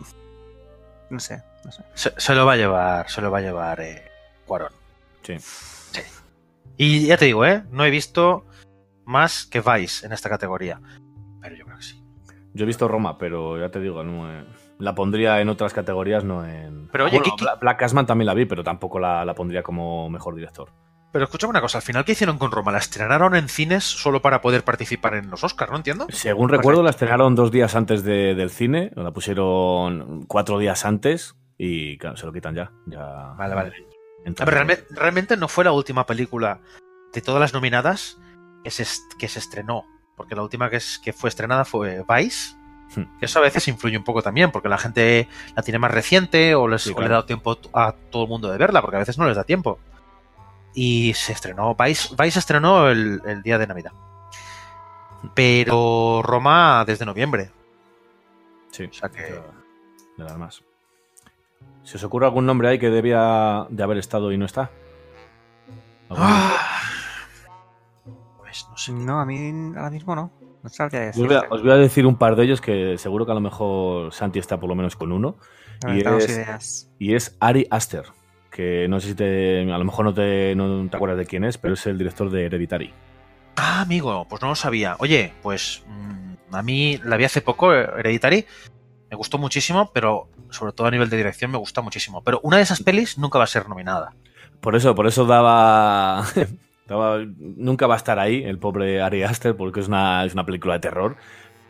No 1.09 1.19
sé, 1.19 1.43
no 1.65 1.71
sé. 1.71 1.83
se, 1.93 2.13
se 2.17 2.33
lo 2.33 2.45
va 2.45 2.53
a 2.53 2.57
llevar, 2.57 3.09
se 3.09 3.21
lo 3.21 3.29
va 3.29 3.39
a 3.39 3.41
llevar 3.41 3.81
eh, 3.81 4.03
Cuarón. 4.45 4.71
Sí. 5.21 5.35
Sí. 5.39 6.01
Y 6.77 7.07
ya 7.07 7.17
te 7.17 7.25
digo, 7.25 7.45
¿eh? 7.45 7.63
No 7.71 7.85
he 7.85 7.89
visto 7.89 8.45
más 9.05 9.45
que 9.45 9.61
Vice 9.61 10.05
en 10.05 10.13
esta 10.13 10.29
categoría. 10.29 10.81
Yo 12.53 12.63
he 12.63 12.67
visto 12.67 12.87
Roma, 12.87 13.17
pero 13.17 13.59
ya 13.59 13.69
te 13.69 13.79
digo, 13.79 14.03
no, 14.03 14.31
eh, 14.31 14.45
la 14.79 14.93
pondría 14.93 15.41
en 15.41 15.49
otras 15.49 15.73
categorías, 15.73 16.23
no 16.23 16.45
en. 16.45 16.87
Pero 16.91 17.05
oye, 17.05 17.17
Bueno, 17.17 17.23
¿qué- 17.35 17.37
qué- 17.37 17.45
Bla- 17.45 17.59
Black 17.59 17.79
Casman 17.79 18.05
también 18.05 18.27
la 18.27 18.33
vi, 18.33 18.45
pero 18.45 18.63
tampoco 18.63 18.99
la, 18.99 19.25
la 19.25 19.33
pondría 19.33 19.63
como 19.63 20.09
mejor 20.09 20.35
director. 20.35 20.69
Pero 21.11 21.25
escúchame 21.25 21.51
una 21.51 21.61
cosa, 21.61 21.77
al 21.77 21.83
final, 21.83 22.05
¿qué 22.05 22.13
hicieron 22.13 22.39
con 22.39 22.51
Roma? 22.51 22.71
¿La 22.71 22.79
estrenaron 22.79 23.35
en 23.35 23.47
cines 23.47 23.83
solo 23.83 24.21
para 24.23 24.41
poder 24.41 24.63
participar 24.63 25.13
en 25.13 25.29
los 25.29 25.43
Oscars? 25.43 25.69
¿No 25.71 25.77
entiendo? 25.77 26.07
Según 26.09 26.49
recuerdo, 26.49 26.81
la 26.81 26.89
estrenaron 26.89 27.35
dos 27.35 27.51
días 27.51 27.75
antes 27.75 28.03
de- 28.03 28.33
del 28.33 28.49
cine, 28.49 28.91
o 28.95 29.03
la 29.03 29.11
pusieron 29.11 30.25
cuatro 30.27 30.57
días 30.57 30.85
antes 30.85 31.35
y 31.57 31.97
claro, 31.99 32.17
se 32.17 32.25
lo 32.25 32.33
quitan 32.33 32.55
ya. 32.55 32.71
ya 32.87 33.33
Vale, 33.37 33.53
vale. 33.55 33.73
Entonces, 34.25 34.41
A 34.41 34.45
ver, 34.45 34.53
realmente, 34.53 34.85
realmente 34.91 35.37
no 35.37 35.47
fue 35.47 35.63
la 35.65 35.71
última 35.71 36.05
película 36.05 36.61
de 37.13 37.21
todas 37.21 37.39
las 37.41 37.53
nominadas 37.53 38.19
que 38.63 38.71
se, 38.71 38.83
est- 38.83 39.13
que 39.19 39.27
se 39.27 39.37
estrenó. 39.39 39.83
Porque 40.15 40.35
la 40.35 40.43
última 40.43 40.69
que, 40.69 40.77
es, 40.77 40.99
que 40.99 41.13
fue 41.13 41.29
estrenada 41.29 41.65
fue 41.65 42.03
Vice. 42.07 42.55
Hmm. 42.95 43.17
Que 43.19 43.25
eso 43.25 43.39
a 43.39 43.41
veces 43.41 43.67
influye 43.67 43.97
un 43.97 44.03
poco 44.03 44.21
también, 44.21 44.51
porque 44.51 44.69
la 44.69 44.77
gente 44.77 45.27
la 45.55 45.63
tiene 45.63 45.79
más 45.79 45.91
reciente 45.91 46.53
o, 46.55 46.67
les, 46.67 46.83
Sí, 46.83 46.91
o 46.91 46.93
claro. 46.95 47.07
le 47.07 47.13
ha 47.13 47.17
dado 47.17 47.25
tiempo 47.25 47.57
a 47.73 47.93
todo 48.11 48.23
el 48.23 48.29
mundo 48.29 48.51
de 48.51 48.57
verla, 48.57 48.81
porque 48.81 48.97
a 48.97 48.99
veces 48.99 49.17
no 49.17 49.25
les 49.27 49.35
da 49.35 49.43
tiempo. 49.43 49.79
Y 50.75 51.13
se 51.15 51.33
estrenó, 51.33 51.75
Vice, 51.75 52.15
Vice 52.17 52.39
estrenó 52.39 52.89
el, 52.89 53.21
el 53.25 53.41
día 53.43 53.57
de 53.57 53.67
Navidad. 53.67 53.91
Pero 55.33 56.21
Roma 56.23 56.83
desde 56.85 57.05
noviembre. 57.05 57.51
Sí, 58.71 58.85
O 58.85 58.93
sea 58.93 59.09
que- 59.09 59.41
de 60.17 60.23
las 60.23 60.37
más. 60.37 60.61
¿Se 61.83 61.97
os 61.97 62.03
ocurre 62.03 62.25
algún 62.25 62.45
nombre 62.45 62.69
ahí 62.69 62.79
que 62.79 62.89
debía 62.89 63.65
de 63.69 63.83
haber 63.83 63.97
estado 63.97 64.31
y 64.31 64.37
no 64.37 64.45
está? 64.45 64.69
¿Algún- 66.09 66.25
Ah. 66.27 66.72
Pues 68.53 68.67
no 68.69 68.77
sé. 68.77 68.91
No, 68.91 69.19
a 69.19 69.25
mí 69.25 69.51
ahora 69.75 69.89
mismo 69.89 70.15
no. 70.15 70.31
No 70.61 70.69
sabría 70.69 71.09
Os 71.09 71.17
voy, 71.17 71.35
a, 71.35 71.43
os 71.49 71.61
voy 71.63 71.71
a 71.71 71.75
decir 71.75 72.05
un 72.05 72.15
par 72.17 72.35
de 72.35 72.43
ellos 72.43 72.61
que 72.61 72.97
seguro 72.99 73.25
que 73.25 73.31
a 73.31 73.35
lo 73.35 73.41
mejor 73.41 74.13
Santi 74.13 74.37
está 74.39 74.59
por 74.59 74.69
lo 74.69 74.75
menos 74.75 74.95
con 74.95 75.11
uno. 75.11 75.37
y 75.87 75.99
es- 76.07 76.29
ideas. 76.29 76.89
Y 76.99 77.15
es 77.15 77.35
Ari 77.39 77.67
Aster, 77.71 78.03
que 78.51 78.87
no 78.87 78.99
sé 78.99 79.09
si 79.09 79.15
te. 79.15 79.61
A 79.71 79.77
lo 79.77 79.83
mejor 79.83 80.05
no 80.05 80.13
te, 80.13 80.55
no 80.55 80.87
te 80.87 80.95
acuerdas 80.95 81.17
de 81.17 81.25
quién 81.25 81.43
es, 81.43 81.57
pero 81.57 81.73
es 81.73 81.85
el 81.87 81.97
director 81.97 82.29
de 82.29 82.45
Hereditary. 82.45 82.93
Ah, 83.55 83.81
amigo, 83.81 84.25
pues 84.29 84.41
no 84.41 84.49
lo 84.49 84.55
sabía. 84.55 84.95
Oye, 84.99 85.33
pues 85.41 85.83
mm, 85.87 86.55
a 86.55 86.61
mí 86.61 86.99
la 87.03 87.17
vi 87.17 87.23
hace 87.25 87.41
poco, 87.41 87.73
eh, 87.73 87.89
Hereditary. 87.97 88.45
Me 89.09 89.17
gustó 89.17 89.37
muchísimo, 89.39 89.91
pero 89.93 90.29
sobre 90.49 90.71
todo 90.73 90.87
a 90.87 90.91
nivel 90.91 91.09
de 91.09 91.17
dirección 91.17 91.51
me 91.51 91.57
gusta 91.57 91.81
muchísimo. 91.81 92.23
Pero 92.23 92.39
una 92.43 92.57
de 92.57 92.63
esas 92.63 92.81
pelis 92.83 93.17
nunca 93.17 93.37
va 93.39 93.43
a 93.43 93.47
ser 93.47 93.67
nominada. 93.67 94.15
Por 94.61 94.75
eso, 94.75 94.95
por 94.95 95.07
eso 95.07 95.25
daba. 95.25 96.23
Nunca 96.87 97.87
va 97.87 97.93
a 97.95 97.97
estar 97.97 98.19
ahí 98.19 98.43
el 98.43 98.59
pobre 98.59 99.01
Ari 99.01 99.23
Aster, 99.23 99.55
porque 99.55 99.79
es 99.79 99.87
una, 99.87 100.25
es 100.25 100.33
una 100.33 100.45
película 100.45 100.73
de 100.75 100.79
terror. 100.81 101.15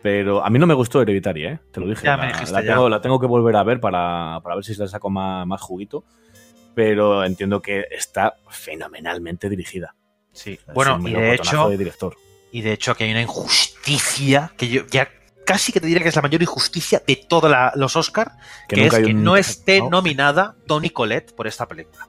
Pero 0.02 0.44
a 0.44 0.50
mí 0.50 0.60
no 0.60 0.68
me 0.68 0.74
gustó 0.74 1.02
Hereditary, 1.02 1.46
¿eh? 1.46 1.60
Te 1.72 1.80
lo 1.80 1.88
dije. 1.88 2.04
Ya 2.06 2.18
me 2.18 2.24
la, 2.24 2.32
dijiste, 2.34 2.52
la 2.54 2.62
ya. 2.62 2.74
tengo, 2.74 2.90
la 2.90 3.00
tengo 3.02 3.20
que 3.20 3.26
volver 3.28 3.56
a 3.56 3.64
ver 3.64 3.80
para, 3.80 4.40
para 4.44 4.56
ver 4.56 4.66
si 4.66 4.76
le 4.76 4.88
saco 4.88 5.10
más, 5.10 5.48
más 5.48 5.62
juguito. 5.62 6.04
Pero 6.76 7.24
entiendo 7.24 7.62
que 7.62 7.86
está 7.92 8.36
fenomenalmente 8.50 9.48
dirigida. 9.48 9.96
Sí. 10.34 10.60
Es 10.68 10.74
Bueno, 10.74 11.00
y 11.08 11.14
de 11.14 11.36
hecho, 11.36 11.70
de 11.70 11.78
director. 11.78 12.16
y 12.52 12.62
de 12.62 12.74
hecho 12.74 12.96
que 12.96 13.06
hay 13.06 13.12
una 13.12 13.22
injusticia 13.22 14.52
que 14.58 14.68
yo 14.68 14.82
ya 14.88 15.08
casi 15.46 15.72
que 15.72 15.80
te 15.80 15.88
diría 15.88 16.02
que 16.04 16.10
es 16.10 16.16
la 16.16 16.22
mayor 16.22 16.42
injusticia 16.42 17.02
de 17.06 17.16
todos 17.16 17.50
los 17.76 17.96
Oscar, 17.96 18.32
que, 18.68 18.86
es 18.88 18.94
que 18.94 19.06
un- 19.14 19.24
no 19.24 19.38
esté 19.38 19.80
¿no? 19.80 19.90
nominada 19.90 20.56
Tony 20.68 20.90
Collette 20.90 21.34
por 21.36 21.48
esta 21.48 21.68
película. 21.68 22.08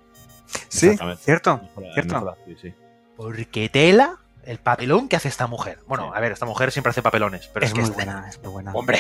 Sí, 0.68 0.96
cierto. 1.18 1.60
Cierto. 1.94 2.36
sí. 2.60 2.72
Porque 3.16 3.68
tela 3.68 4.18
el 4.44 4.58
papelón 4.58 5.08
que 5.08 5.16
hace 5.16 5.28
esta 5.28 5.46
mujer. 5.46 5.78
Bueno, 5.86 6.04
Sí. 6.06 6.12
a 6.14 6.20
ver, 6.20 6.32
esta 6.32 6.46
mujer 6.46 6.70
siempre 6.72 6.90
hace 6.90 7.00
papelones, 7.02 7.48
pero 7.48 7.64
es, 7.64 7.70
es 7.70 7.74
que 7.74 7.80
muy 7.80 7.90
este- 7.90 8.04
buena, 8.04 8.28
es 8.28 8.38
muy 8.42 8.52
buena. 8.52 8.72
Hombre, 8.74 8.98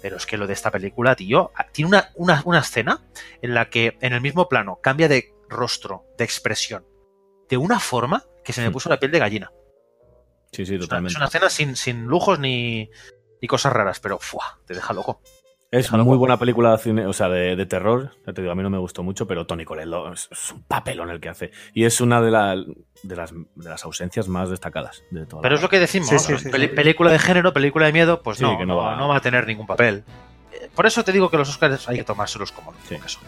pero 0.00 0.16
es 0.16 0.24
que 0.26 0.36
lo 0.38 0.46
de 0.46 0.54
esta 0.54 0.70
película, 0.70 1.14
tío, 1.16 1.50
tiene 1.72 1.88
una, 1.88 2.10
una, 2.14 2.42
una 2.46 2.60
escena 2.60 3.02
en 3.42 3.54
la 3.54 3.68
que 3.68 3.98
en 4.00 4.12
el 4.14 4.20
mismo 4.20 4.48
plano 4.48 4.78
cambia 4.82 5.08
de 5.08 5.34
rostro, 5.48 6.04
de 6.16 6.24
expresión, 6.24 6.86
de 7.48 7.56
una 7.58 7.80
forma 7.80 8.24
que 8.44 8.52
se 8.52 8.62
me 8.62 8.70
Hmm. 8.70 8.72
puso 8.72 8.88
la 8.88 8.98
piel 8.98 9.12
de 9.12 9.18
gallina. 9.18 9.52
Sí, 10.52 10.64
sí, 10.64 10.74
Es 10.74 10.78
una, 10.78 10.80
totalmente. 10.80 11.12
es 11.12 11.16
una 11.16 11.26
escena 11.26 11.50
sin, 11.50 11.76
sin 11.76 12.04
lujos 12.06 12.38
ni, 12.38 12.90
ni 13.42 13.48
cosas 13.48 13.72
raras, 13.72 14.00
pero 14.00 14.18
¡fua! 14.18 14.58
te 14.66 14.72
deja 14.74 14.94
loco. 14.94 15.20
Es 15.70 15.84
Déjalo 15.84 16.04
muy 16.04 16.12
guapo. 16.12 16.20
buena 16.20 16.38
película 16.38 16.70
de 16.72 16.78
cine, 16.78 17.06
o 17.06 17.12
sea, 17.12 17.28
de, 17.28 17.54
de 17.54 17.66
terror. 17.66 18.12
Ya 18.26 18.32
te 18.32 18.40
digo, 18.40 18.52
a 18.52 18.54
mí 18.54 18.62
no 18.62 18.70
me 18.70 18.78
gustó 18.78 19.02
mucho, 19.02 19.26
pero 19.26 19.46
Tony 19.46 19.66
Collette 19.66 19.86
lo- 19.88 20.10
es, 20.14 20.26
es 20.32 20.52
un 20.52 20.62
papelón 20.62 21.10
el 21.10 21.20
que 21.20 21.28
hace. 21.28 21.50
Y 21.74 21.84
es 21.84 22.00
una 22.00 22.22
de, 22.22 22.30
la- 22.30 22.56
de, 22.56 23.16
las, 23.16 23.32
de 23.34 23.68
las 23.68 23.84
ausencias 23.84 24.28
más 24.28 24.48
destacadas 24.48 25.02
de 25.10 25.26
toda 25.26 25.42
Pero 25.42 25.54
la- 25.54 25.56
es 25.58 25.62
lo 25.62 25.68
que 25.68 25.78
decimos, 25.78 26.08
Sí, 26.08 26.18
sí, 26.18 26.38
sí, 26.38 26.48
peli- 26.48 26.68
sí. 26.68 26.74
película 26.74 27.10
de 27.12 27.18
género, 27.18 27.52
película 27.52 27.84
de 27.84 27.92
miedo, 27.92 28.22
pues 28.22 28.38
Sí, 28.38 28.44
no, 28.44 28.56
que 28.56 28.64
no, 28.64 28.76
va, 28.78 28.92
va- 28.92 28.96
no 28.96 29.08
va 29.08 29.16
a 29.16 29.20
tener 29.20 29.46
ningún 29.46 29.66
papel. 29.66 30.04
Eh, 30.54 30.70
Por 30.74 30.86
eso 30.86 31.04
te 31.04 31.12
digo 31.12 31.28
que 31.30 31.36
los 31.36 31.50
Oscars 31.50 31.86
hay 31.86 31.98
que 31.98 32.04
tomárselos 32.04 32.50
como 32.50 32.72
Sí. 32.72 32.94
como 32.94 33.02
que 33.02 33.08
son. 33.10 33.22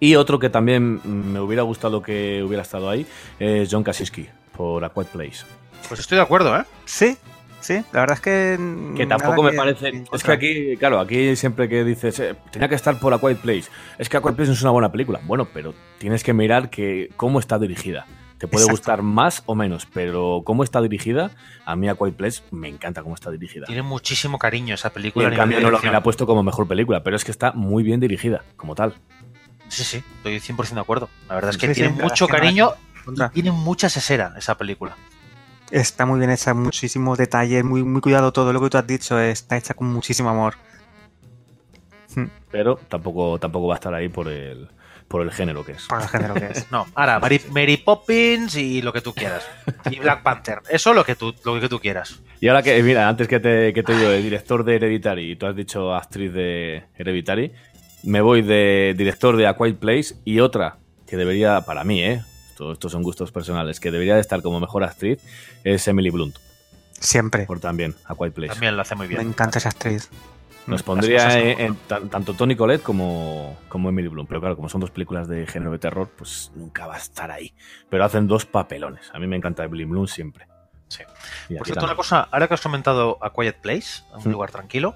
Y 0.00 0.16
otro 0.16 0.40
que 0.40 0.50
también 0.50 1.00
me 1.04 1.38
hubiera 1.38 1.62
gustado 1.62 2.02
que 2.02 2.42
hubiera 2.42 2.62
estado 2.62 2.90
ahí 2.90 3.06
es 3.38 3.68
John 3.70 3.84
Krasinski, 3.84 4.28
por 4.56 4.84
A 4.84 4.88
Quiet 4.88 5.06
Place. 5.08 5.44
Pues 5.88 6.00
estoy 6.00 6.16
de 6.16 6.22
acuerdo, 6.22 6.56
¿eh? 6.56 6.64
Sí, 6.84 7.16
sí, 7.60 7.82
la 7.92 8.00
verdad 8.00 8.14
es 8.16 8.20
que. 8.20 8.58
Que 8.96 9.06
tampoco 9.06 9.42
me 9.42 9.50
que- 9.52 9.56
parece. 9.56 9.92
que 9.92 10.04
Es 10.12 10.22
que 10.22 10.32
aquí, 10.32 10.76
claro, 10.76 11.00
aquí 11.00 11.36
siempre 11.36 11.68
que 11.68 11.84
dices, 11.84 12.18
eh, 12.20 12.34
tenía 12.50 12.68
que 12.68 12.74
estar 12.74 12.98
por 12.98 13.12
A 13.14 13.18
Quiet 13.18 13.38
Place. 13.38 13.64
Es 13.98 14.08
que 14.08 14.16
A 14.16 14.20
Quiet 14.20 14.34
Place 14.34 14.48
no 14.48 14.54
es 14.54 14.62
una 14.62 14.70
buena 14.72 14.90
película. 14.92 15.20
Bueno, 15.24 15.48
pero 15.52 15.74
tienes 15.98 16.22
que 16.24 16.32
mirar 16.32 16.70
que 16.70 17.10
cómo 17.16 17.38
está 17.38 17.58
dirigida. 17.58 18.06
Te 18.38 18.48
puede 18.48 18.64
Exacto. 18.64 18.72
gustar 18.72 19.02
más 19.02 19.42
o 19.44 19.54
menos, 19.54 19.86
pero 19.92 20.40
cómo 20.46 20.64
está 20.64 20.80
dirigida, 20.80 21.30
a 21.66 21.76
mí 21.76 21.88
A 21.90 21.94
Quiet 21.94 22.14
Place 22.14 22.42
me 22.50 22.68
encanta 22.68 23.02
cómo 23.02 23.14
está 23.14 23.30
dirigida. 23.30 23.66
Tiene 23.66 23.82
muchísimo 23.82 24.38
cariño 24.38 24.74
esa 24.74 24.88
Y 24.88 24.92
película. 24.92 25.28
a 25.28 25.30
en 25.30 25.36
cambio 25.36 25.58
no 25.58 25.64
lo 25.64 25.68
dirección. 25.68 25.90
hubiera 25.90 26.02
puesto 26.02 26.26
como 26.26 26.42
mejor 26.42 26.66
película, 26.66 27.02
pero 27.02 27.16
es 27.16 27.24
que 27.24 27.30
está 27.32 27.52
muy 27.52 27.82
bien 27.82 28.00
dirigida, 28.00 28.42
como 28.56 28.74
tal. 28.74 28.94
Sí, 29.68 29.84
sí, 29.84 30.02
estoy 30.16 30.40
100% 30.40 30.74
de 30.74 30.80
acuerdo. 30.80 31.10
La 31.28 31.34
verdad 31.34 31.50
es 31.50 31.58
que 31.58 31.66
Sí, 31.68 31.74
sí, 31.74 31.80
tiene 31.82 31.94
verdad 31.94 32.04
mucho 32.10 32.26
que 32.26 32.32
no 32.32 32.38
cariño 32.38 32.70
contra. 33.04 33.28
Tiene 33.30 33.52
mucha 33.52 33.88
sesera 33.90 34.32
esa 34.38 34.56
película. 34.56 34.96
Está 35.70 36.06
muy 36.06 36.18
bien 36.18 36.30
hecha, 36.30 36.52
muchísimos 36.54 37.16
detalles, 37.18 37.64
muy, 37.64 37.82
muy 37.82 38.00
cuidado 38.00 38.32
todo 38.32 38.52
lo 38.52 38.60
que 38.60 38.70
tú 38.70 38.78
has 38.78 38.86
dicho, 38.86 39.18
está 39.18 39.56
hecha 39.56 39.74
con 39.74 39.92
muchísimo 39.92 40.28
amor. 40.28 40.54
Pero 42.50 42.76
tampoco, 42.88 43.38
tampoco 43.38 43.68
va 43.68 43.74
a 43.74 43.76
estar 43.76 43.94
ahí 43.94 44.08
por 44.08 44.28
el, 44.28 44.68
por 45.06 45.22
el 45.22 45.30
género 45.30 45.64
que 45.64 45.72
es. 45.72 45.86
Por 45.86 46.02
el 46.02 46.08
género 46.08 46.34
que 46.34 46.46
es. 46.46 46.66
No, 46.72 46.86
ahora, 46.94 47.20
Mary, 47.20 47.40
Mary 47.50 47.76
Poppins 47.76 48.56
y 48.56 48.82
lo 48.82 48.92
que 48.92 49.00
tú 49.00 49.12
quieras. 49.12 49.46
Y 49.90 49.98
Black 50.00 50.22
Panther. 50.22 50.60
Eso 50.68 50.92
lo 50.92 51.04
que 51.04 51.14
tú, 51.14 51.34
lo 51.44 51.60
que 51.60 51.68
tú 51.68 51.78
quieras. 51.78 52.20
Y 52.40 52.48
ahora 52.48 52.62
que, 52.62 52.82
mira, 52.82 53.08
antes 53.08 53.28
que 53.28 53.38
te, 53.38 53.72
que 53.72 53.82
te 53.82 53.94
digo 53.94 54.08
de 54.08 54.22
director 54.22 54.64
de 54.64 54.76
Hereditary 54.76 55.32
y 55.32 55.36
tú 55.36 55.46
has 55.46 55.54
dicho 55.54 55.94
actriz 55.94 56.32
de 56.32 56.84
Hereditary, 56.96 57.52
me 58.02 58.20
voy 58.20 58.42
de 58.42 58.94
director 58.96 59.36
de 59.36 59.46
A 59.46 59.56
Quiet 59.56 59.78
Place 59.78 60.14
y 60.24 60.40
otra 60.40 60.78
que 61.06 61.16
debería, 61.16 61.60
para 61.62 61.84
mí, 61.84 62.02
¿eh? 62.02 62.22
Esto- 62.60 62.72
estos 62.72 62.92
son 62.92 63.02
gustos 63.02 63.32
personales, 63.32 63.80
que 63.80 63.90
debería 63.90 64.14
de 64.16 64.20
estar 64.20 64.42
como 64.42 64.60
mejor 64.60 64.84
actriz 64.84 65.18
es 65.64 65.88
Emily 65.88 66.10
Blunt, 66.10 66.36
Siempre. 66.92 67.46
por 67.46 67.58
también 67.58 67.94
A 68.04 68.14
Quiet 68.14 68.34
Place. 68.34 68.52
También 68.52 68.76
lo 68.76 68.82
hace 68.82 68.94
muy 68.94 69.08
Me 69.08 69.14
bien. 69.14 69.28
encanta 69.28 69.58
esa 69.58 69.70
actriz. 69.70 70.10
Nos 70.66 70.80
Las 70.80 70.82
pondría 70.82 71.38
en, 71.40 71.58
en 71.58 71.76
tanto 72.10 72.34
Tony 72.34 72.54
Collette 72.54 72.82
como, 72.82 73.58
como 73.70 73.88
Emily 73.88 74.08
Blunt. 74.08 74.28
Pero 74.28 74.40
claro, 74.40 74.56
como 74.56 74.68
son 74.68 74.82
dos 74.82 74.90
películas 74.90 75.26
de 75.26 75.46
género 75.46 75.72
de 75.72 75.78
terror, 75.78 76.10
pues 76.16 76.52
nunca 76.54 76.86
va 76.86 76.94
a 76.96 76.98
estar 76.98 77.30
ahí. 77.30 77.54
Pero 77.88 78.04
hacen 78.04 78.26
dos 78.28 78.44
papelones. 78.44 79.10
A 79.14 79.18
mí 79.18 79.26
me 79.26 79.36
encanta 79.36 79.64
Emily 79.64 79.84
Blunt 79.86 80.10
siempre. 80.10 80.46
Sí. 80.88 81.02
Por 81.56 81.64
cierto, 81.66 81.86
una 81.86 81.96
cosa, 81.96 82.28
ahora 82.30 82.46
que 82.46 82.54
has 82.54 82.60
comentado 82.60 83.16
A 83.22 83.32
Quiet 83.32 83.56
Place, 83.62 84.02
a 84.12 84.18
un 84.18 84.24
Mm. 84.28 84.32
lugar 84.32 84.50
tranquilo, 84.50 84.94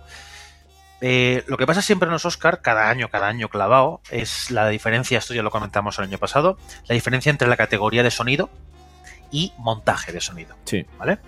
eh, 1.07 1.45
lo 1.49 1.59
que 1.59 1.67
pasa 1.67 1.83
siempre 1.83 2.07
en 2.07 2.15
los 2.15 2.25
Oscar, 2.25 2.63
cada 2.63 2.89
año, 2.89 3.11
cada 3.11 3.29
año 3.29 3.51
clavado, 3.51 4.01
es 4.11 4.51
la 4.51 4.71
diferencia, 4.71 5.19
esto 5.19 5.35
ya 5.35 5.43
lo 5.43 5.51
comentamos 5.51 5.99
el 5.99 6.05
año 6.05 6.17
pasado, 6.17 6.57
la 6.89 6.95
diferencia 6.95 7.29
entre 7.29 7.47
la 7.47 7.59
categoría 7.59 8.03
de 8.03 8.11
sonido 8.11 8.49
y 9.31 9.53
montaje 9.59 10.13
de 10.13 10.23
sonido. 10.23 10.57
Sí. 10.65 10.87
¿Vale? 10.99 11.19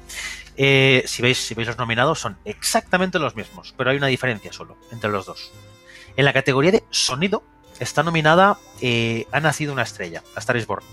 Eh, 0.57 1.05
si, 1.07 1.21
veis, 1.21 1.37
si 1.37 1.53
veis 1.53 1.69
los 1.69 1.77
nominados, 1.77 2.19
son 2.19 2.39
exactamente 2.47 3.19
los 3.19 3.37
mismos, 3.37 3.75
pero 3.77 3.91
hay 3.91 3.99
una 3.99 4.07
diferencia 4.07 4.51
solo 4.51 4.79
entre 4.93 5.11
los 5.11 5.27
dos. 5.27 5.53
En 6.17 6.25
la 6.25 6.33
categoría 6.33 6.73
de 6.73 6.83
sonido 6.89 7.43
está 7.79 8.03
nominada 8.03 8.57
eh, 8.81 9.27
Ha 9.31 9.41
nacido 9.41 9.75
una 9.75 9.83
estrella, 9.83 10.23
A 10.35 10.39
Star 10.39 10.57
is 10.57 10.67
Born. 10.67 10.87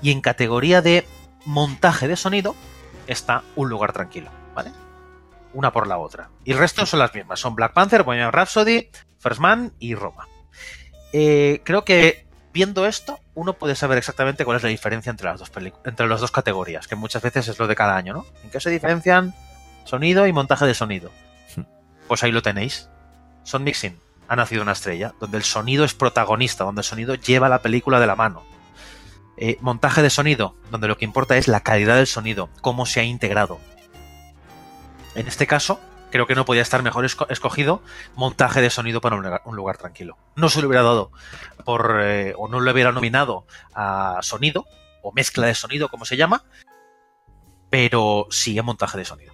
Y 0.00 0.12
en 0.12 0.20
categoría 0.20 0.80
de 0.80 1.08
montaje 1.44 2.06
de 2.06 2.14
sonido 2.14 2.54
está 3.08 3.42
Un 3.56 3.68
lugar 3.68 3.92
tranquilo, 3.92 4.30
¿vale? 4.54 4.70
Una 5.54 5.72
por 5.72 5.86
la 5.86 5.98
otra. 5.98 6.30
Y 6.44 6.52
el 6.52 6.58
resto 6.58 6.86
son 6.86 7.00
las 7.00 7.14
mismas, 7.14 7.40
son 7.40 7.54
Black 7.54 7.72
Panther, 7.72 8.02
Bohemian 8.02 8.32
Rhapsody, 8.32 8.88
First 9.18 9.40
Man 9.40 9.72
y 9.78 9.94
Roma. 9.94 10.26
Eh, 11.12 11.60
creo 11.64 11.84
que 11.84 12.26
viendo 12.52 12.86
esto, 12.86 13.18
uno 13.34 13.54
puede 13.54 13.74
saber 13.74 13.98
exactamente 13.98 14.44
cuál 14.44 14.56
es 14.56 14.62
la 14.62 14.68
diferencia 14.68 15.10
entre 15.10 15.26
las 15.26 15.38
dos 15.38 15.50
entre 15.84 16.08
las 16.08 16.20
dos 16.20 16.30
categorías, 16.30 16.86
que 16.86 16.96
muchas 16.96 17.22
veces 17.22 17.48
es 17.48 17.58
lo 17.58 17.66
de 17.66 17.74
cada 17.74 17.96
año, 17.96 18.14
¿no? 18.14 18.26
¿En 18.44 18.50
qué 18.50 18.60
se 18.60 18.70
diferencian 18.70 19.34
sonido 19.84 20.26
y 20.26 20.32
montaje 20.32 20.66
de 20.66 20.74
sonido? 20.74 21.10
Hmm. 21.56 21.62
Pues 22.08 22.22
ahí 22.22 22.32
lo 22.32 22.42
tenéis. 22.42 22.88
Son 23.44 23.64
Mixing, 23.64 23.98
ha 24.28 24.36
nacido 24.36 24.62
una 24.62 24.72
estrella, 24.72 25.14
donde 25.20 25.36
el 25.36 25.44
sonido 25.44 25.84
es 25.84 25.94
protagonista, 25.94 26.64
donde 26.64 26.80
el 26.80 26.86
sonido 26.86 27.14
lleva 27.14 27.48
la 27.48 27.60
película 27.60 28.00
de 28.00 28.06
la 28.06 28.16
mano. 28.16 28.44
Eh, 29.36 29.56
montaje 29.60 30.02
de 30.02 30.10
sonido, 30.10 30.54
donde 30.70 30.88
lo 30.88 30.96
que 30.96 31.04
importa 31.04 31.36
es 31.36 31.48
la 31.48 31.60
calidad 31.60 31.96
del 31.96 32.06
sonido, 32.06 32.48
cómo 32.60 32.86
se 32.86 33.00
ha 33.00 33.04
integrado. 33.04 33.58
En 35.14 35.26
este 35.28 35.46
caso, 35.46 35.80
creo 36.10 36.26
que 36.26 36.34
no 36.34 36.44
podía 36.44 36.62
estar 36.62 36.82
mejor 36.82 37.04
esco- 37.04 37.26
escogido 37.30 37.82
montaje 38.14 38.60
de 38.60 38.70
sonido 38.70 39.00
para 39.00 39.16
un 39.16 39.22
lugar, 39.22 39.42
un 39.44 39.56
lugar 39.56 39.76
tranquilo. 39.78 40.16
No 40.36 40.48
se 40.48 40.60
lo 40.62 40.68
hubiera 40.68 40.82
dado 40.82 41.10
por, 41.64 42.00
eh, 42.02 42.34
o 42.36 42.48
no 42.48 42.60
lo 42.60 42.72
hubiera 42.72 42.92
nominado 42.92 43.46
a 43.74 44.18
sonido, 44.22 44.66
o 45.02 45.12
mezcla 45.12 45.46
de 45.46 45.54
sonido, 45.54 45.88
como 45.88 46.04
se 46.04 46.16
llama, 46.16 46.44
pero 47.70 48.26
sí 48.30 48.58
a 48.58 48.62
montaje 48.62 48.98
de 48.98 49.04
sonido. 49.04 49.32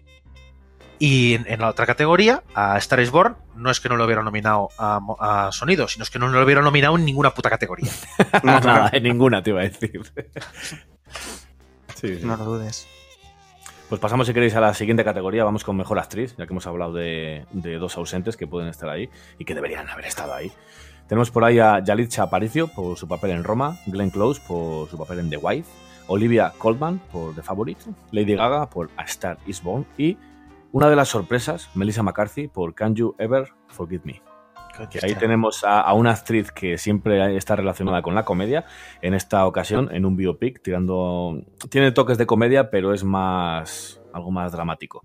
Y 1.01 1.35
en, 1.35 1.45
en 1.49 1.61
la 1.61 1.69
otra 1.69 1.87
categoría, 1.87 2.43
a 2.57 2.77
Star 2.79 2.99
is 3.01 3.11
Born, 3.13 3.37
no 3.55 3.71
es 3.71 3.79
que 3.79 3.89
no 3.89 3.97
lo 3.97 4.05
hubiera 4.05 4.23
nominado 4.23 4.71
a, 4.79 5.49
sonido, 5.53 5.87
sino 5.87 6.03
es 6.03 6.11
que 6.11 6.19
no 6.19 6.27
lo 6.29 6.43
hubiera 6.43 6.61
nominado 6.61 6.97
en 6.97 7.05
ninguna 7.05 7.33
puta 7.35 7.51
categoría. 7.51 7.93
No, 8.43 8.59
Nada, 8.61 8.91
en 8.93 9.05
ninguna 9.05 9.41
te 9.43 9.51
iba 9.51 9.61
a 9.61 9.65
decir. 9.65 10.01
Sí, 11.95 12.17
sí. 12.19 12.21
no 12.25 12.37
lo 12.37 12.45
dudes. 12.45 12.89
Pues 13.89 14.03
pasamos, 14.03 14.27
si 14.27 14.35
queréis, 14.35 14.55
a 14.55 14.61
la 14.61 14.75
siguiente 14.75 15.03
categoría. 15.03 15.45
Vamos 15.45 15.65
con 15.65 15.75
mejor 15.75 15.99
actriz, 15.99 16.37
ya 16.37 16.47
que 16.47 16.53
hemos 16.53 16.67
hablado 16.67 16.93
de, 16.93 17.47
dos 17.81 17.97
ausentes 17.97 18.37
que 18.37 18.47
pueden 18.47 18.69
estar 18.69 18.91
ahí 18.91 19.09
y 19.39 19.47
que 19.47 19.55
deberían 19.55 19.89
haber 19.89 20.05
estado 20.05 20.35
ahí. 20.35 20.53
Tenemos 21.07 21.31
por 21.31 21.43
ahí 21.43 21.59
a 21.59 21.83
Yalitza 21.83 22.25
Aparicio 22.25 22.69
por 22.69 22.99
su 22.99 23.09
papel 23.09 23.31
en 23.31 23.45
Roma, 23.45 23.79
Glenn 23.87 24.11
Close 24.11 24.43
por 24.47 24.91
su 24.91 24.99
papel 24.99 25.21
en 25.21 25.31
The 25.31 25.39
Wife, 25.39 25.71
Olivia 26.07 26.53
Colman 26.59 26.99
por 27.11 27.35
The 27.35 27.43
Favorite, 27.43 27.83
Lady 28.13 28.35
Gaga 28.35 28.69
por 28.69 28.91
A 28.99 29.05
Star 29.05 29.39
Is 29.47 29.63
Born 29.63 29.87
y 29.97 30.19
una 30.71 30.91
de 30.91 30.97
las 30.97 31.09
sorpresas, 31.09 31.71
Melissa 31.75 32.03
McCarthy 32.03 32.47
por 32.47 32.75
Can 32.75 32.95
You 32.95 33.15
Ever 33.19 33.49
Forgive 33.69 34.03
Me. 34.05 34.28
Que 34.91 35.01
ahí 35.05 35.15
tenemos 35.15 35.65
a, 35.65 35.81
a 35.81 35.93
una 35.95 36.13
actriz 36.13 36.53
que 36.53 36.79
siempre 36.79 37.37
está 37.37 37.57
relacionada 37.57 38.03
con 38.03 38.15
la 38.15 38.25
comedia. 38.25 38.65
En 39.03 39.15
esta 39.15 39.47
ocasión, 39.47 39.89
en 39.93 40.05
un 40.05 40.17
biopic, 40.17 40.63
tirando. 40.63 41.43
Tiene 41.71 41.93
toques 41.93 42.19
de 42.19 42.27
comedia, 42.27 42.71
pero 42.71 42.93
es 42.95 43.05
más. 43.05 44.01
algo 44.13 44.31
más 44.31 44.53
dramático. 44.53 45.03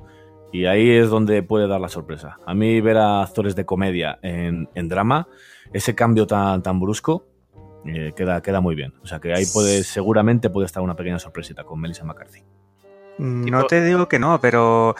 Y 0.52 0.66
ahí 0.66 0.92
es 0.92 1.10
donde 1.10 1.42
puede 1.42 1.68
dar 1.68 1.82
la 1.82 1.90
sorpresa. 1.90 2.38
A 2.46 2.54
mí, 2.54 2.80
ver 2.80 2.98
a 2.98 3.24
actores 3.24 3.56
de 3.56 3.66
comedia 3.66 4.20
en, 4.22 4.70
en 4.76 4.88
drama, 4.88 5.28
ese 5.74 5.96
cambio 5.96 6.28
tan, 6.28 6.62
tan 6.62 6.80
brusco, 6.80 7.26
eh, 7.86 8.14
queda, 8.16 8.42
queda 8.44 8.62
muy 8.62 8.76
bien. 8.76 8.94
O 9.02 9.08
sea 9.08 9.20
que 9.20 9.34
ahí 9.34 9.46
puede, 9.52 9.84
seguramente 9.84 10.52
puede 10.52 10.68
estar 10.68 10.84
una 10.84 10.96
pequeña 10.96 11.18
sorpresita 11.18 11.64
con 11.64 11.80
Melissa 11.82 12.04
McCarthy. 12.04 12.44
No 13.18 13.60
Tipo- 13.62 13.68
te 13.68 13.84
digo 13.84 14.08
que 14.08 14.20
no, 14.20 14.40
pero 14.40 14.96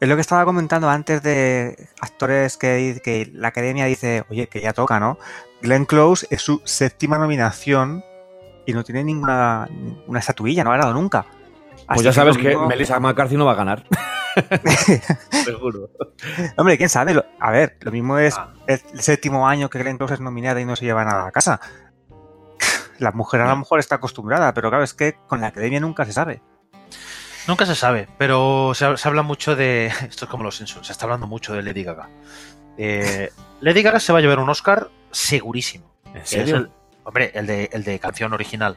es 0.00 0.08
lo 0.08 0.14
que 0.14 0.20
estaba 0.20 0.44
comentando 0.44 0.88
antes 0.88 1.22
de 1.22 1.88
actores 2.00 2.56
que, 2.56 3.00
que 3.02 3.30
la 3.34 3.48
academia 3.48 3.84
dice, 3.86 4.24
oye, 4.30 4.48
que 4.48 4.60
ya 4.60 4.72
toca, 4.72 5.00
¿no? 5.00 5.18
Glenn 5.62 5.86
Close 5.86 6.26
es 6.30 6.42
su 6.42 6.60
séptima 6.64 7.18
nominación 7.18 8.04
y 8.66 8.72
no 8.72 8.84
tiene 8.84 9.02
ninguna 9.04 9.68
una 10.06 10.20
estatuilla, 10.20 10.62
no 10.64 10.70
ha 10.72 10.76
ganado 10.76 10.94
nunca. 10.94 11.26
Pues 11.86 12.02
ya 12.02 12.12
sabes 12.12 12.36
que 12.36 12.56
Melissa 12.56 13.00
McCarthy 13.00 13.36
no 13.36 13.46
va 13.46 13.52
a 13.52 13.56
ganar. 13.56 13.84
Seguro. 15.44 15.90
Hombre, 16.56 16.76
quién 16.76 16.88
sabe. 16.88 17.24
A 17.40 17.50
ver, 17.50 17.76
lo 17.80 17.90
mismo 17.90 18.18
es 18.18 18.36
Ah. 18.36 18.52
el 18.66 18.80
séptimo 19.00 19.48
año 19.48 19.68
que 19.70 19.78
Glenn 19.78 19.96
Close 19.96 20.14
es 20.14 20.20
nominada 20.20 20.60
y 20.60 20.64
no 20.64 20.76
se 20.76 20.84
lleva 20.84 21.04
nada 21.04 21.26
a 21.26 21.32
casa. 21.32 21.60
La 22.98 23.12
mujer 23.12 23.40
a 23.40 23.48
lo 23.48 23.56
mejor 23.56 23.78
está 23.78 23.96
acostumbrada, 23.96 24.52
pero 24.54 24.68
claro, 24.70 24.84
es 24.84 24.92
que 24.94 25.16
con 25.26 25.40
la 25.40 25.48
academia 25.48 25.80
nunca 25.80 26.04
se 26.04 26.12
sabe. 26.12 26.42
Nunca 27.48 27.66
se 27.66 27.74
sabe, 27.74 28.08
pero 28.18 28.72
se, 28.74 28.96
se 28.96 29.08
habla 29.08 29.22
mucho 29.22 29.56
de. 29.56 29.86
Esto 30.08 30.26
es 30.26 30.30
como 30.30 30.44
los 30.44 30.56
Simpsons, 30.56 30.86
se 30.86 30.92
está 30.92 31.06
hablando 31.06 31.26
mucho 31.26 31.54
de 31.54 31.62
Lady 31.62 31.82
Gaga. 31.82 32.08
Eh, 32.76 33.30
Lady 33.60 33.82
Gaga 33.82 33.98
se 33.98 34.12
va 34.12 34.18
a 34.18 34.22
llevar 34.22 34.38
un 34.38 34.48
Oscar 34.50 34.90
segurísimo. 35.10 35.90
¿En 36.06 36.12
que 36.20 36.26
serio? 36.26 36.56
el- 36.56 36.70
hombre, 37.04 37.32
el 37.34 37.46
de, 37.46 37.70
el 37.72 37.82
de 37.84 37.98
canción 37.98 38.32
original. 38.34 38.76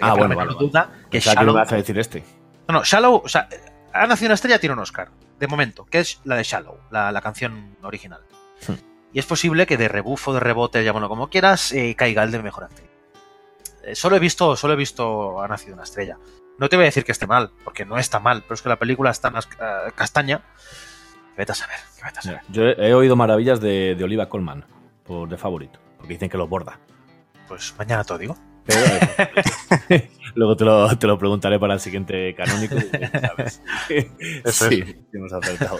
Ah, 0.00 0.14
bueno, 0.14 0.34
vale, 0.36 0.54
vale. 0.54 0.66
duda 0.66 0.90
que 1.10 1.18
Pensaba 1.18 1.34
que 1.34 1.40
Shallow, 1.40 1.54
me 1.54 1.60
vas 1.60 1.72
a 1.72 1.76
decir 1.76 1.98
este. 1.98 2.24
no, 2.68 2.74
no, 2.74 2.84
Shallow, 2.84 3.22
o 3.24 3.28
sea, 3.28 3.48
ha 3.92 4.06
nacido 4.06 4.28
una 4.28 4.34
estrella, 4.34 4.58
tiene 4.58 4.72
un 4.72 4.78
Oscar, 4.78 5.10
de 5.38 5.46
momento, 5.48 5.84
que 5.84 5.98
es 5.98 6.20
la 6.24 6.36
de 6.36 6.44
Shallow, 6.44 6.78
la, 6.90 7.12
la 7.12 7.20
canción 7.20 7.76
original. 7.82 8.22
Hmm. 8.66 8.74
Y 9.12 9.18
es 9.18 9.26
posible 9.26 9.66
que 9.66 9.76
de 9.76 9.88
rebufo, 9.88 10.32
de 10.32 10.40
rebote, 10.40 10.82
llámalo 10.84 11.08
como 11.08 11.28
quieras, 11.28 11.72
eh, 11.72 11.94
caiga 11.96 12.22
el 12.22 12.30
de 12.30 12.42
mejor 12.42 12.64
actriz. 12.64 12.88
Eh, 13.84 13.94
solo 13.94 14.16
he 14.16 14.20
visto, 14.20 14.56
solo 14.56 14.72
he 14.74 14.76
visto 14.76 15.42
Ha 15.42 15.48
nacido 15.48 15.74
una 15.74 15.82
estrella. 15.82 16.16
No 16.58 16.68
te 16.68 16.76
voy 16.76 16.84
a 16.84 16.86
decir 16.86 17.04
que 17.04 17.12
esté 17.12 17.26
mal, 17.26 17.50
porque 17.64 17.84
no 17.84 17.98
está 17.98 18.20
mal, 18.20 18.42
pero 18.42 18.54
es 18.54 18.62
que 18.62 18.68
la 18.68 18.78
película 18.78 19.10
está 19.10 19.30
más 19.30 19.48
eh, 19.60 19.90
castaña. 19.94 20.42
Vete 21.36 21.52
a 21.52 21.54
saber, 21.54 21.76
vete 22.04 22.18
a 22.18 22.22
saber. 22.22 22.40
Yo 22.50 22.64
he, 22.64 22.88
he 22.88 22.94
oído 22.94 23.16
maravillas 23.16 23.60
de, 23.60 23.94
de 23.94 24.04
Oliva 24.04 24.28
Colman 24.28 24.64
por 25.04 25.28
de 25.28 25.38
favorito, 25.38 25.80
porque 25.96 26.14
dicen 26.14 26.28
que 26.28 26.36
lo 26.36 26.46
borda. 26.46 26.78
Pues 27.48 27.74
mañana 27.78 28.04
te 28.04 28.12
lo 28.12 28.18
digo. 28.18 28.36
Pero, 28.64 28.80
luego 30.34 30.56
te 30.56 30.64
lo, 30.64 30.98
te 30.98 31.06
lo 31.06 31.18
preguntaré 31.18 31.58
para 31.58 31.74
el 31.74 31.80
siguiente 31.80 32.34
canónico. 32.34 32.76
sabes. 33.20 33.62
Eso 34.44 34.68
sí, 34.68 34.84
hemos 35.12 35.32
acertado. 35.32 35.78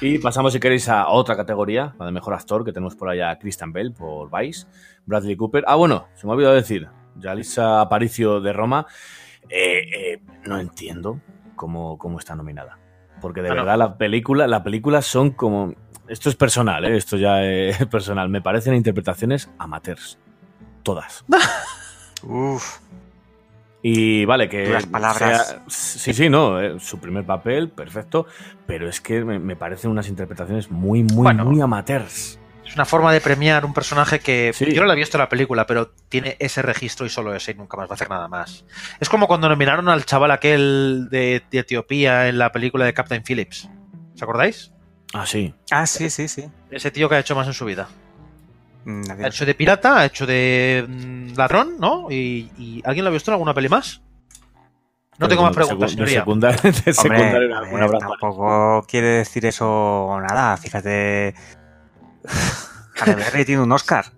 Y 0.00 0.18
pasamos, 0.18 0.52
si 0.52 0.60
queréis, 0.60 0.88
a 0.88 1.08
otra 1.08 1.36
categoría, 1.36 1.94
la 1.98 2.06
de 2.06 2.12
mejor 2.12 2.34
actor, 2.34 2.64
que 2.64 2.72
tenemos 2.72 2.96
por 2.96 3.10
allá 3.10 3.30
a 3.30 3.38
Christian 3.38 3.72
Bale 3.72 3.90
por 3.90 4.30
Vice, 4.30 4.66
Bradley 5.04 5.36
Cooper. 5.36 5.64
Ah, 5.66 5.74
bueno, 5.74 6.06
se 6.14 6.26
me 6.26 6.32
ha 6.32 6.34
olvidado 6.34 6.54
decir, 6.54 6.88
Yalisa 7.16 7.80
Aparicio 7.80 8.40
de 8.40 8.52
Roma. 8.52 8.86
Eh, 9.48 9.82
eh, 10.14 10.20
no 10.46 10.58
entiendo 10.58 11.20
cómo, 11.54 11.98
cómo 11.98 12.18
está 12.18 12.34
nominada. 12.34 12.78
Porque 13.20 13.42
de 13.42 13.48
Ah, 13.50 13.54
no. 13.54 13.60
verdad 13.62 13.78
la 13.78 13.96
película, 13.98 14.46
la 14.46 14.62
película 14.62 15.02
son 15.02 15.30
como. 15.30 15.74
Esto 16.08 16.28
es 16.28 16.36
personal, 16.36 16.84
¿eh? 16.84 16.96
esto 16.96 17.16
ya 17.16 17.42
es 17.44 17.84
personal. 17.90 18.28
Me 18.28 18.40
parecen 18.42 18.74
interpretaciones 18.74 19.50
amateurs. 19.58 20.18
Todas. 20.82 21.24
Uf, 22.22 22.78
Y 23.82 24.24
vale, 24.24 24.48
que. 24.48 24.66
Duras 24.66 24.86
palabras. 24.86 25.48
sea- 25.48 25.62
sí, 25.68 26.12
sí, 26.12 26.28
no. 26.28 26.60
eh, 26.60 26.78
su 26.80 26.98
primer 26.98 27.24
papel, 27.24 27.70
perfecto. 27.70 28.26
Pero 28.66 28.88
es 28.88 29.00
que 29.00 29.24
me, 29.24 29.38
me 29.38 29.56
parecen 29.56 29.90
unas 29.90 30.08
interpretaciones 30.08 30.70
muy, 30.70 31.02
muy, 31.04 31.22
Bueno. 31.24 31.44
muy 31.44 31.60
amateurs. 31.60 32.38
Una 32.76 32.84
forma 32.84 33.10
de 33.10 33.22
premiar 33.22 33.64
un 33.64 33.72
personaje 33.72 34.20
que 34.20 34.52
Sí. 34.54 34.70
yo 34.74 34.82
no 34.82 34.86
lo 34.86 34.92
he 34.92 34.96
visto 34.96 35.16
en 35.16 35.20
la 35.22 35.30
película, 35.30 35.66
pero 35.66 35.88
tiene 36.10 36.36
ese 36.38 36.60
registro 36.60 37.06
y 37.06 37.08
solo 37.08 37.34
ese 37.34 37.52
y 37.52 37.54
nunca 37.54 37.76
más 37.78 37.88
va 37.88 37.92
a 37.92 37.94
hacer 37.94 38.10
nada 38.10 38.28
más. 38.28 38.66
Es 39.00 39.08
como 39.08 39.26
cuando 39.26 39.48
nominaron 39.48 39.88
al 39.88 40.04
chaval 40.04 40.30
aquel 40.30 41.08
de, 41.10 41.42
de 41.50 41.58
Etiopía 41.58 42.28
en 42.28 42.36
la 42.36 42.52
película 42.52 42.84
de 42.84 42.92
Captain 42.92 43.22
Phillips. 43.26 43.66
¿Os 44.14 44.22
acordáis? 44.22 44.72
Ah, 45.14 45.24
sí. 45.24 45.54
Ah, 45.70 45.86
sí, 45.86 46.10
sí, 46.10 46.28
sí. 46.28 46.44
Ese 46.70 46.90
tío 46.90 47.08
que 47.08 47.14
ha 47.14 47.18
hecho 47.18 47.34
más 47.34 47.46
en 47.46 47.54
su 47.54 47.64
vida. 47.64 47.88
Mm, 48.84 49.00
nadie 49.08 49.24
Ha 49.24 49.28
hecho 49.28 49.46
de 49.46 49.54
pirata, 49.54 49.98
ha 50.00 50.04
hecho 50.04 50.26
de 50.26 50.84
mm, 50.86 51.34
ladrón, 51.34 51.76
¿no? 51.80 52.10
Y, 52.10 52.50
y 52.58 52.82
¿alguien 52.84 53.04
lo 53.04 53.10
ha 53.10 53.14
visto 53.14 53.30
en 53.30 53.36
alguna 53.36 53.54
peli 53.54 53.70
más? 53.70 54.02
No 55.18 55.28
tengo 55.28 55.42
más 55.44 55.54
preguntas, 55.54 55.92
secu- 55.92 55.96
de 55.96 56.06
señoría. 56.06 56.20
secundaria- 56.20 56.60
de 56.84 56.94
Hombre, 56.98 57.38
ver, 57.72 57.82
abrazo. 57.84 58.06
tampoco 58.20 58.84
quiere 58.86 59.06
decir 59.08 59.46
eso 59.46 60.18
nada. 60.28 60.58
Fíjate. 60.58 61.34
Halle 63.00 63.14
Berry 63.14 63.44
tiene 63.44 63.62
un 63.62 63.72
Oscar. 63.72 64.06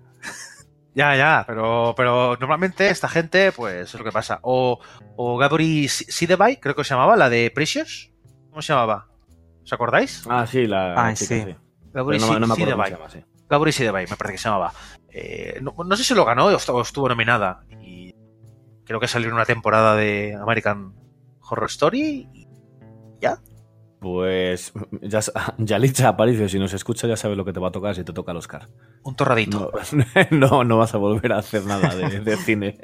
Ya, 0.94 1.14
ya, 1.14 1.44
pero, 1.46 1.94
pero 1.96 2.36
normalmente 2.40 2.88
esta 2.90 3.08
gente, 3.08 3.52
pues 3.52 3.94
es 3.94 3.94
lo 3.94 4.02
que 4.04 4.10
pasa. 4.10 4.40
O, 4.42 4.80
o 5.16 5.36
Gabri 5.38 5.86
Sidebay, 5.86 6.58
creo 6.58 6.74
que 6.74 6.82
se 6.82 6.90
llamaba, 6.90 7.16
la 7.16 7.28
de 7.30 7.52
Precious. 7.54 8.10
¿Cómo 8.50 8.62
se 8.62 8.72
llamaba? 8.72 9.06
¿Os 9.62 9.72
acordáis? 9.72 10.24
Ah, 10.28 10.44
sí, 10.44 10.66
la 10.66 11.12
chica, 11.14 11.34
sí. 11.44 11.52
sí. 11.52 11.56
Gabri 11.92 12.18
no, 12.18 12.26
me- 12.32 12.40
no 12.40 12.46
me 12.48 12.52
acuerdo 12.54 12.72
cómo 12.72 12.84
Sidebay. 12.84 12.90
se 12.90 12.96
llama, 12.96 13.10
sí. 13.10 13.44
Gabri 13.48 13.70
Sidebay, 13.72 14.06
me 14.10 14.16
parece 14.16 14.32
que 14.32 14.38
se 14.38 14.48
llamaba. 14.48 14.72
Eh, 15.10 15.60
no, 15.62 15.72
no 15.84 15.96
sé 15.96 16.02
si 16.02 16.14
lo 16.14 16.24
ganó 16.24 16.46
o 16.46 16.50
estuvo, 16.50 16.78
o 16.78 16.82
estuvo 16.82 17.08
nominada. 17.08 17.64
Y 17.80 18.12
creo 18.84 18.98
que 18.98 19.06
salió 19.06 19.28
en 19.28 19.34
una 19.34 19.44
temporada 19.44 19.94
de 19.94 20.34
American 20.34 20.94
Horror 21.48 21.68
Story. 21.70 22.28
y 22.32 22.48
ya. 23.20 23.38
Pues 24.00 24.72
ya, 25.02 25.20
Yalitza 25.58 26.08
Aparicio, 26.08 26.48
si 26.48 26.58
nos 26.58 26.72
escucha 26.72 27.08
ya 27.08 27.16
sabes 27.16 27.36
lo 27.36 27.44
que 27.44 27.52
te 27.52 27.58
va 27.58 27.68
a 27.68 27.72
tocar 27.72 27.94
si 27.94 28.04
te 28.04 28.12
toca 28.12 28.30
el 28.30 28.38
Oscar. 28.38 28.68
Un 29.02 29.16
torradito. 29.16 29.72
No, 30.30 30.48
no, 30.48 30.64
no 30.64 30.78
vas 30.78 30.94
a 30.94 30.98
volver 30.98 31.32
a 31.32 31.38
hacer 31.38 31.64
nada 31.64 31.94
de, 31.94 32.20
de 32.20 32.36
cine. 32.36 32.78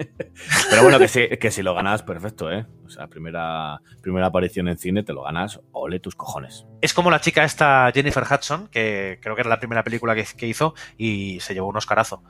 Pero 0.71 0.83
bueno, 0.83 0.99
que 0.99 1.09
si, 1.09 1.29
que 1.29 1.51
si 1.51 1.63
lo 1.63 1.75
ganas, 1.75 2.03
perfecto, 2.03 2.51
¿eh? 2.51 2.67
O 2.85 2.89
sea, 2.89 3.07
primera, 3.07 3.81
primera 4.01 4.27
aparición 4.27 4.69
en 4.69 4.77
cine, 4.77 5.05
te 5.05 5.13
lo 5.13 5.23
ganas, 5.23 5.61
ole 5.73 6.01
tus 6.01 6.17
cojones. 6.17 6.67
Es 6.81 6.93
como 6.93 7.11
la 7.11 7.21
chica 7.21 7.45
esta 7.45 7.91
Jennifer 7.95 8.25
Hudson, 8.25 8.69
que 8.69 9.19
creo 9.23 9.37
que 9.37 9.43
era 9.43 9.51
la 9.51 9.59
primera 9.59 9.85
película 9.85 10.15
que, 10.15 10.25
que 10.37 10.47
hizo 10.47 10.75
y 10.97 11.39
se 11.41 11.55
llevó 11.55 11.69
un 11.69 11.77
Oscarazo. 11.77 12.25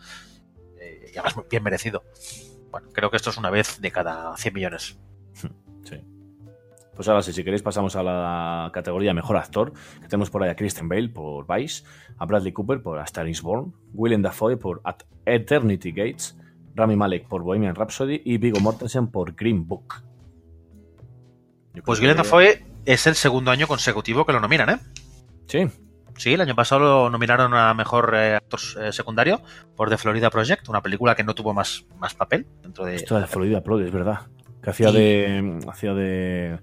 Eh, 0.78 1.12
y 1.14 1.18
además 1.18 1.36
bien 1.48 1.62
merecido. 1.62 2.04
Bueno, 2.70 2.88
creo 2.92 3.10
que 3.10 3.16
esto 3.16 3.30
es 3.30 3.38
una 3.38 3.50
vez 3.50 3.80
de 3.80 3.90
cada 3.90 4.36
100 4.36 4.52
millones. 4.52 4.98
Pues 6.94 7.08
ahora 7.08 7.22
sí, 7.22 7.32
si 7.32 7.42
queréis 7.42 7.62
pasamos 7.62 7.96
a 7.96 8.02
la 8.02 8.70
categoría 8.72 9.12
Mejor 9.14 9.36
Actor, 9.36 9.72
que 10.00 10.06
tenemos 10.08 10.30
por 10.30 10.42
ahí 10.42 10.50
a 10.50 10.56
Kristen 10.56 10.88
Bale 10.88 11.08
por 11.08 11.44
Vice, 11.46 11.84
a 12.18 12.24
Bradley 12.26 12.52
Cooper 12.52 12.82
por 12.82 12.98
A 12.98 13.04
Star 13.04 13.28
is 13.28 13.42
Born, 13.42 13.72
Willem 13.92 14.22
Dafoe 14.22 14.56
por 14.56 14.80
At 14.84 15.02
Eternity 15.26 15.90
Gates, 15.90 16.36
Rami 16.76 16.94
Malek 16.96 17.26
por 17.26 17.42
Bohemian 17.42 17.74
Rhapsody 17.74 18.22
y 18.24 18.38
Viggo 18.38 18.60
Mortensen 18.60 19.08
por 19.08 19.34
Green 19.34 19.66
Book. 19.66 20.02
Pues 21.84 21.98
Willem 22.00 22.16
que- 22.16 22.22
Dafoe 22.22 22.64
es 22.84 23.06
el 23.06 23.14
segundo 23.16 23.50
año 23.50 23.66
consecutivo 23.66 24.24
que 24.24 24.32
lo 24.32 24.40
nominan, 24.40 24.70
¿eh? 24.70 24.78
Sí, 25.46 25.66
Sí, 26.16 26.32
el 26.32 26.40
año 26.40 26.54
pasado 26.54 26.80
lo 26.80 27.10
nominaron 27.10 27.54
a 27.54 27.74
mejor 27.74 28.14
eh, 28.14 28.36
actor 28.36 28.60
eh, 28.80 28.92
secundario 28.92 29.42
por 29.74 29.88
The 29.90 29.96
Florida 29.96 30.30
Project, 30.30 30.68
una 30.68 30.80
película 30.80 31.16
que 31.16 31.24
no 31.24 31.34
tuvo 31.34 31.52
más, 31.52 31.86
más 31.98 32.14
papel 32.14 32.46
dentro 32.62 32.84
de. 32.84 32.94
esto 32.94 33.18
de 33.18 33.26
Florida 33.26 33.60
Pro, 33.64 33.80
es 33.80 33.90
verdad. 33.90 34.20
Que 34.64 34.70
hacía 34.70 34.90
Y- 34.90 34.94
de. 34.94 35.60
Hacía 35.68 35.94
de. 35.94 36.58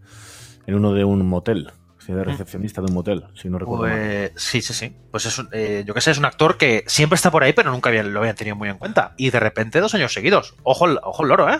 En 0.67 0.75
uno 0.75 0.93
de 0.93 1.03
un 1.05 1.25
motel. 1.27 1.71
Hacía 1.99 2.15
de 2.15 2.23
recepcionista 2.23 2.81
de 2.81 2.87
un 2.87 2.95
motel, 2.95 3.25
si 3.35 3.47
no 3.47 3.59
recuerdo 3.59 3.83
mal. 3.85 3.91
Pues, 3.91 4.31
sí, 4.35 4.59
sí, 4.63 4.73
sí. 4.73 4.95
Pues 5.11 5.27
es 5.27 5.37
un, 5.37 5.49
eh, 5.51 5.83
yo 5.85 5.93
qué 5.93 6.01
sé, 6.01 6.09
es 6.09 6.17
un 6.17 6.25
actor 6.25 6.57
que 6.57 6.83
siempre 6.87 7.15
está 7.15 7.29
por 7.29 7.43
ahí, 7.43 7.53
pero 7.53 7.69
nunca 7.71 7.89
habían- 7.89 8.11
lo 8.11 8.21
habían 8.21 8.35
tenido 8.35 8.55
muy 8.55 8.69
en 8.69 8.79
cuenta. 8.79 9.13
Y 9.17 9.29
de 9.29 9.39
repente, 9.39 9.79
dos 9.79 9.93
años 9.93 10.11
seguidos. 10.11 10.55
Ojo, 10.63 10.87
ojo 11.03 11.21
el 11.23 11.29
loro, 11.29 11.53
¿eh? 11.53 11.59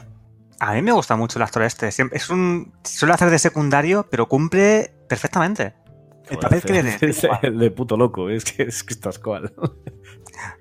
A 0.60 0.74
mí 0.74 0.82
me 0.82 0.92
gusta 0.94 1.16
mucho 1.16 1.38
el 1.38 1.44
actor 1.44 1.62
este. 1.62 1.92
Siempre, 1.92 2.18
es 2.18 2.30
un. 2.32 2.74
Suele 2.84 3.14
hacer 3.14 3.30
de 3.30 3.38
secundario, 3.38 4.08
pero 4.10 4.28
cumple 4.28 4.92
perfectamente. 5.08 5.76
El 6.30 6.38
papel 6.40 6.62
que 6.64 6.82
le. 6.84 6.98
Es 7.02 7.22
de 7.60 7.72
puto 7.72 7.96
loco, 7.96 8.30
es 8.30 8.44
que, 8.46 8.64
es 8.64 8.84
que 8.84 8.94
estás 8.96 9.20
cual. 9.20 9.54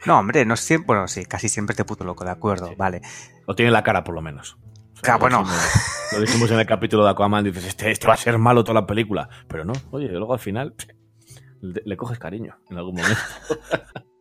No, 0.05 0.19
hombre, 0.19 0.45
no 0.45 0.57
siempre. 0.57 0.89
Bueno, 0.89 1.09
sí, 1.09 1.25
casi 1.25 1.49
siempre 1.49 1.75
te 1.75 1.85
puto 1.87 2.05
loco, 2.05 2.25
de 2.25 2.31
acuerdo, 2.33 2.69
Sí. 2.69 2.75
vale. 2.77 3.01
O 3.47 3.55
tiene 3.55 3.71
la 3.71 3.83
cara, 3.83 4.05
por 4.05 4.15
lo 4.15 4.21
menos. 4.21 4.59
Sea, 5.03 5.17
bueno. 5.17 5.39
dijimos- 5.45 6.13
Lo 6.13 6.21
dijimos 6.21 6.51
en 6.51 6.61
el 6.61 6.67
capítulo 6.67 7.05
de 7.05 7.11
Aquaman, 7.11 7.45
dices, 7.45 7.65
este, 7.67 7.91
este 7.91 8.07
va 8.07 8.15
a 8.15 8.17
ser 8.17 8.37
malo 8.39 8.65
toda 8.65 8.81
la 8.81 8.87
película. 8.87 9.29
Pero 9.49 9.65
no, 9.65 9.73
oye, 9.91 10.09
luego 10.09 10.33
al 10.33 10.39
final 10.41 10.75
le, 11.61 11.83
le 11.85 11.97
coges 11.97 12.19
cariño 12.19 12.57
en 12.69 12.79
algún 12.79 12.97
momento. 12.97 13.21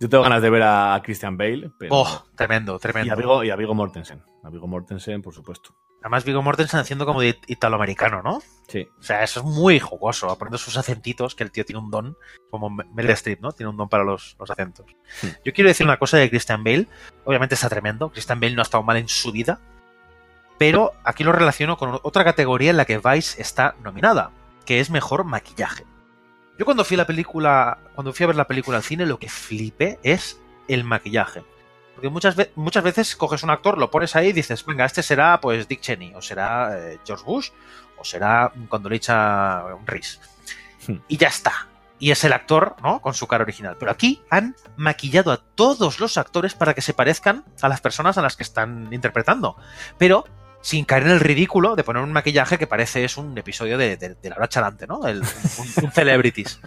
Yo 0.00 0.08
tengo 0.08 0.22
ganas 0.22 0.40
de 0.42 0.48
ver 0.50 0.62
a 0.62 0.98
Christian 1.04 1.36
Bale, 1.36 1.70
pero... 1.78 1.94
Oh, 1.94 2.24
tremendo, 2.34 2.72
y, 2.72 2.76
a 2.76 2.78
tremendo. 2.78 3.44
Y 3.44 3.50
a 3.50 3.56
Viggo 3.56 3.74
Mortensen. 3.74 4.22
A 4.42 4.48
Viggo 4.48 4.66
Mortensen, 4.66 5.20
por 5.20 5.34
supuesto. 5.34 5.74
Además, 6.00 6.24
Viggo 6.24 6.42
Mortensen 6.42 6.80
haciendo 6.80 7.04
como 7.04 7.20
de 7.20 7.38
italoamericano, 7.46 8.22
¿no? 8.22 8.42
Sí. 8.68 8.88
O 8.98 9.02
sea, 9.02 9.22
eso 9.22 9.40
es 9.40 9.46
muy 9.46 9.78
jugoso, 9.80 10.26
poniendo 10.38 10.56
sus 10.56 10.76
acentitos, 10.76 11.34
que 11.34 11.44
el 11.44 11.50
tío 11.50 11.64
tiene 11.64 11.80
un 11.80 11.90
don, 11.90 12.16
como 12.50 12.70
Meryl 12.70 13.10
Streep, 13.10 13.40
¿no? 13.40 13.52
Tiene 13.52 13.68
un 13.68 13.76
don 13.76 13.88
para 13.88 14.04
los, 14.04 14.36
los 14.38 14.50
acentos. 14.50 14.86
Hmm. 15.22 15.28
Yo 15.44 15.52
quiero 15.52 15.68
decir 15.68 15.84
una 15.84 15.98
cosa 15.98 16.16
de 16.16 16.30
Christian 16.30 16.64
Bale. 16.64 16.86
Obviamente 17.24 17.54
está 17.54 17.68
tremendo. 17.68 18.10
Christian 18.10 18.40
Bale 18.40 18.54
no 18.54 18.62
ha 18.62 18.64
estado 18.64 18.82
mal 18.82 18.96
en 18.96 19.08
su 19.08 19.30
vida. 19.30 19.60
Pero 20.56 20.92
aquí 21.04 21.24
lo 21.24 21.32
relaciono 21.32 21.76
con 21.76 21.98
otra 22.02 22.24
categoría 22.24 22.70
en 22.70 22.76
la 22.76 22.84
que 22.84 22.98
Vice 22.98 23.40
está 23.40 23.74
nominada, 23.82 24.30
que 24.66 24.80
es 24.80 24.90
mejor 24.90 25.24
maquillaje. 25.24 25.84
Yo 26.58 26.66
cuando 26.66 26.84
fui 26.84 26.96
a 26.96 26.98
la 26.98 27.06
película, 27.06 27.78
cuando 27.94 28.12
fui 28.12 28.24
a 28.24 28.26
ver 28.26 28.36
la 28.36 28.46
película 28.46 28.76
al 28.76 28.82
cine, 28.82 29.06
lo 29.06 29.18
que 29.18 29.30
flipé 29.30 29.98
es 30.02 30.38
el 30.68 30.84
maquillaje. 30.84 31.42
Porque 32.00 32.08
muchas, 32.08 32.34
ve- 32.34 32.50
muchas 32.54 32.82
veces 32.82 33.14
coges 33.14 33.42
un 33.42 33.50
actor, 33.50 33.76
lo 33.76 33.90
pones 33.90 34.16
ahí 34.16 34.28
y 34.28 34.32
dices, 34.32 34.64
venga, 34.64 34.86
este 34.86 35.02
será 35.02 35.38
pues 35.38 35.68
Dick 35.68 35.82
Cheney, 35.82 36.14
o 36.14 36.22
será 36.22 36.70
eh, 36.78 36.98
George 37.04 37.24
Bush, 37.26 37.50
o 37.98 38.04
será 38.04 38.50
cuando 38.70 38.88
le 38.88 38.96
echa 38.96 39.62
un 39.78 39.86
Reese. 39.86 40.18
Hmm. 40.88 40.96
Y 41.08 41.18
ya 41.18 41.28
está. 41.28 41.68
Y 41.98 42.10
es 42.10 42.24
el 42.24 42.32
actor, 42.32 42.74
¿no? 42.82 43.02
Con 43.02 43.12
su 43.12 43.26
cara 43.26 43.42
original. 43.44 43.76
Pero 43.78 43.90
aquí 43.92 44.22
han 44.30 44.56
maquillado 44.78 45.30
a 45.30 45.36
todos 45.36 46.00
los 46.00 46.16
actores 46.16 46.54
para 46.54 46.72
que 46.72 46.80
se 46.80 46.94
parezcan 46.94 47.44
a 47.60 47.68
las 47.68 47.82
personas 47.82 48.16
a 48.16 48.22
las 48.22 48.34
que 48.34 48.44
están 48.44 48.88
interpretando. 48.90 49.56
Pero 49.98 50.24
sin 50.62 50.86
caer 50.86 51.02
en 51.02 51.10
el 51.10 51.20
ridículo 51.20 51.76
de 51.76 51.84
poner 51.84 52.02
un 52.02 52.12
maquillaje 52.12 52.56
que 52.58 52.66
parece 52.66 53.04
es 53.04 53.18
un 53.18 53.36
episodio 53.36 53.76
de, 53.76 53.98
de, 53.98 54.14
de 54.14 54.28
la 54.30 54.36
hora 54.36 54.48
chalante, 54.48 54.86
¿no? 54.86 55.06
El- 55.06 55.20
un, 55.20 55.84
un 55.84 55.92
celebrities. 55.92 56.60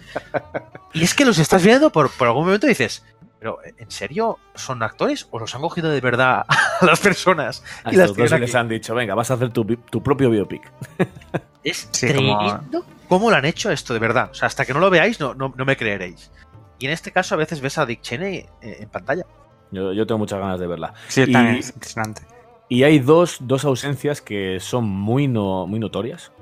Y 0.92 1.02
es 1.02 1.14
que 1.14 1.24
los 1.24 1.38
estás 1.38 1.64
viendo 1.64 1.90
por, 1.90 2.10
por 2.12 2.28
algún 2.28 2.44
momento 2.44 2.66
y 2.66 2.70
dices, 2.70 3.04
pero 3.44 3.58
¿en 3.76 3.90
serio 3.90 4.38
son 4.54 4.82
actores 4.82 5.28
o 5.30 5.38
los 5.38 5.54
han 5.54 5.60
cogido 5.60 5.90
de 5.90 6.00
verdad 6.00 6.46
a 6.80 6.86
las 6.86 6.98
personas? 6.98 7.62
A 7.84 7.92
Y 7.92 7.96
las 7.96 8.08
dos 8.08 8.16
tienen 8.16 8.40
les 8.40 8.50
aquí. 8.54 8.56
han 8.58 8.68
dicho, 8.70 8.94
venga, 8.94 9.14
vas 9.14 9.30
a 9.30 9.34
hacer 9.34 9.50
tu, 9.50 9.66
tu 9.66 10.02
propio 10.02 10.30
biopic. 10.30 10.62
Es 11.62 11.88
Sí, 11.92 12.06
como- 12.14 12.38
tremendo 12.38 12.86
cómo 13.06 13.30
lo 13.30 13.36
han 13.36 13.44
hecho 13.44 13.70
esto, 13.70 13.92
de 13.92 13.98
verdad. 14.00 14.30
O 14.30 14.34
sea, 14.34 14.46
hasta 14.46 14.64
que 14.64 14.72
no 14.72 14.80
lo 14.80 14.88
veáis 14.88 15.20
no, 15.20 15.34
no, 15.34 15.52
no 15.54 15.64
me 15.66 15.76
creeréis. 15.76 16.30
Y 16.78 16.86
en 16.86 16.92
este 16.92 17.10
caso 17.12 17.34
a 17.34 17.38
veces 17.38 17.60
ves 17.60 17.76
a 17.76 17.84
Dick 17.84 18.00
Cheney 18.00 18.46
eh, 18.62 18.78
en 18.80 18.88
pantalla. 18.88 19.24
Yo, 19.70 19.92
yo 19.92 20.06
tengo 20.06 20.18
muchas 20.20 20.40
ganas 20.40 20.58
de 20.58 20.66
verla. 20.66 20.94
Sí, 21.08 21.22
Y- 21.26 21.32
también 21.32 21.56
es 21.56 21.68
impresionante. 21.70 22.22
Y 22.70 22.82
hay 22.84 22.98
dos, 22.98 23.36
dos 23.40 23.66
ausencias 23.66 24.22
que 24.22 24.58
son 24.58 24.84
muy, 24.84 25.28
no, 25.28 25.66
muy 25.66 25.78
notorias 25.78 26.32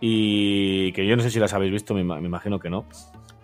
y 0.00 0.92
que 0.92 1.04
yo 1.04 1.16
no 1.16 1.22
sé 1.24 1.30
si 1.30 1.40
las 1.40 1.52
habéis 1.52 1.72
visto, 1.72 1.94
me, 1.94 2.04
me 2.04 2.18
imagino 2.26 2.60
que 2.60 2.70
no, 2.70 2.84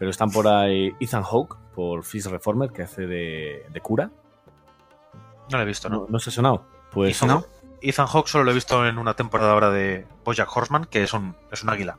pero 0.00 0.10
están 0.10 0.30
por 0.30 0.48
ahí 0.48 0.92
Ethan 0.98 1.22
Hawke 1.22 1.56
por 1.74 2.02
Fist 2.04 2.28
Reformer, 2.28 2.72
que 2.72 2.82
hace 2.82 3.06
de, 3.06 3.66
de 3.70 3.80
cura. 3.82 4.10
No 5.50 5.58
lo 5.58 5.62
he 5.62 5.66
visto, 5.66 5.90
¿no? 5.90 5.98
¿No, 5.98 6.06
¿No 6.08 6.18
se 6.18 6.30
ha 6.30 6.32
sonado? 6.32 6.64
Pues 6.90 7.18
Ethan, 7.18 7.28
¿no? 7.28 7.44
Ethan 7.82 8.06
Hawke 8.06 8.28
solo 8.28 8.44
lo 8.44 8.52
he 8.52 8.54
visto 8.54 8.86
en 8.86 8.96
una 8.96 9.12
temporada 9.12 9.52
ahora 9.52 9.70
de 9.70 10.06
Bojack 10.24 10.56
Horseman, 10.56 10.86
que 10.86 11.02
es 11.02 11.12
un, 11.12 11.36
es 11.52 11.62
un 11.62 11.68
águila. 11.68 11.98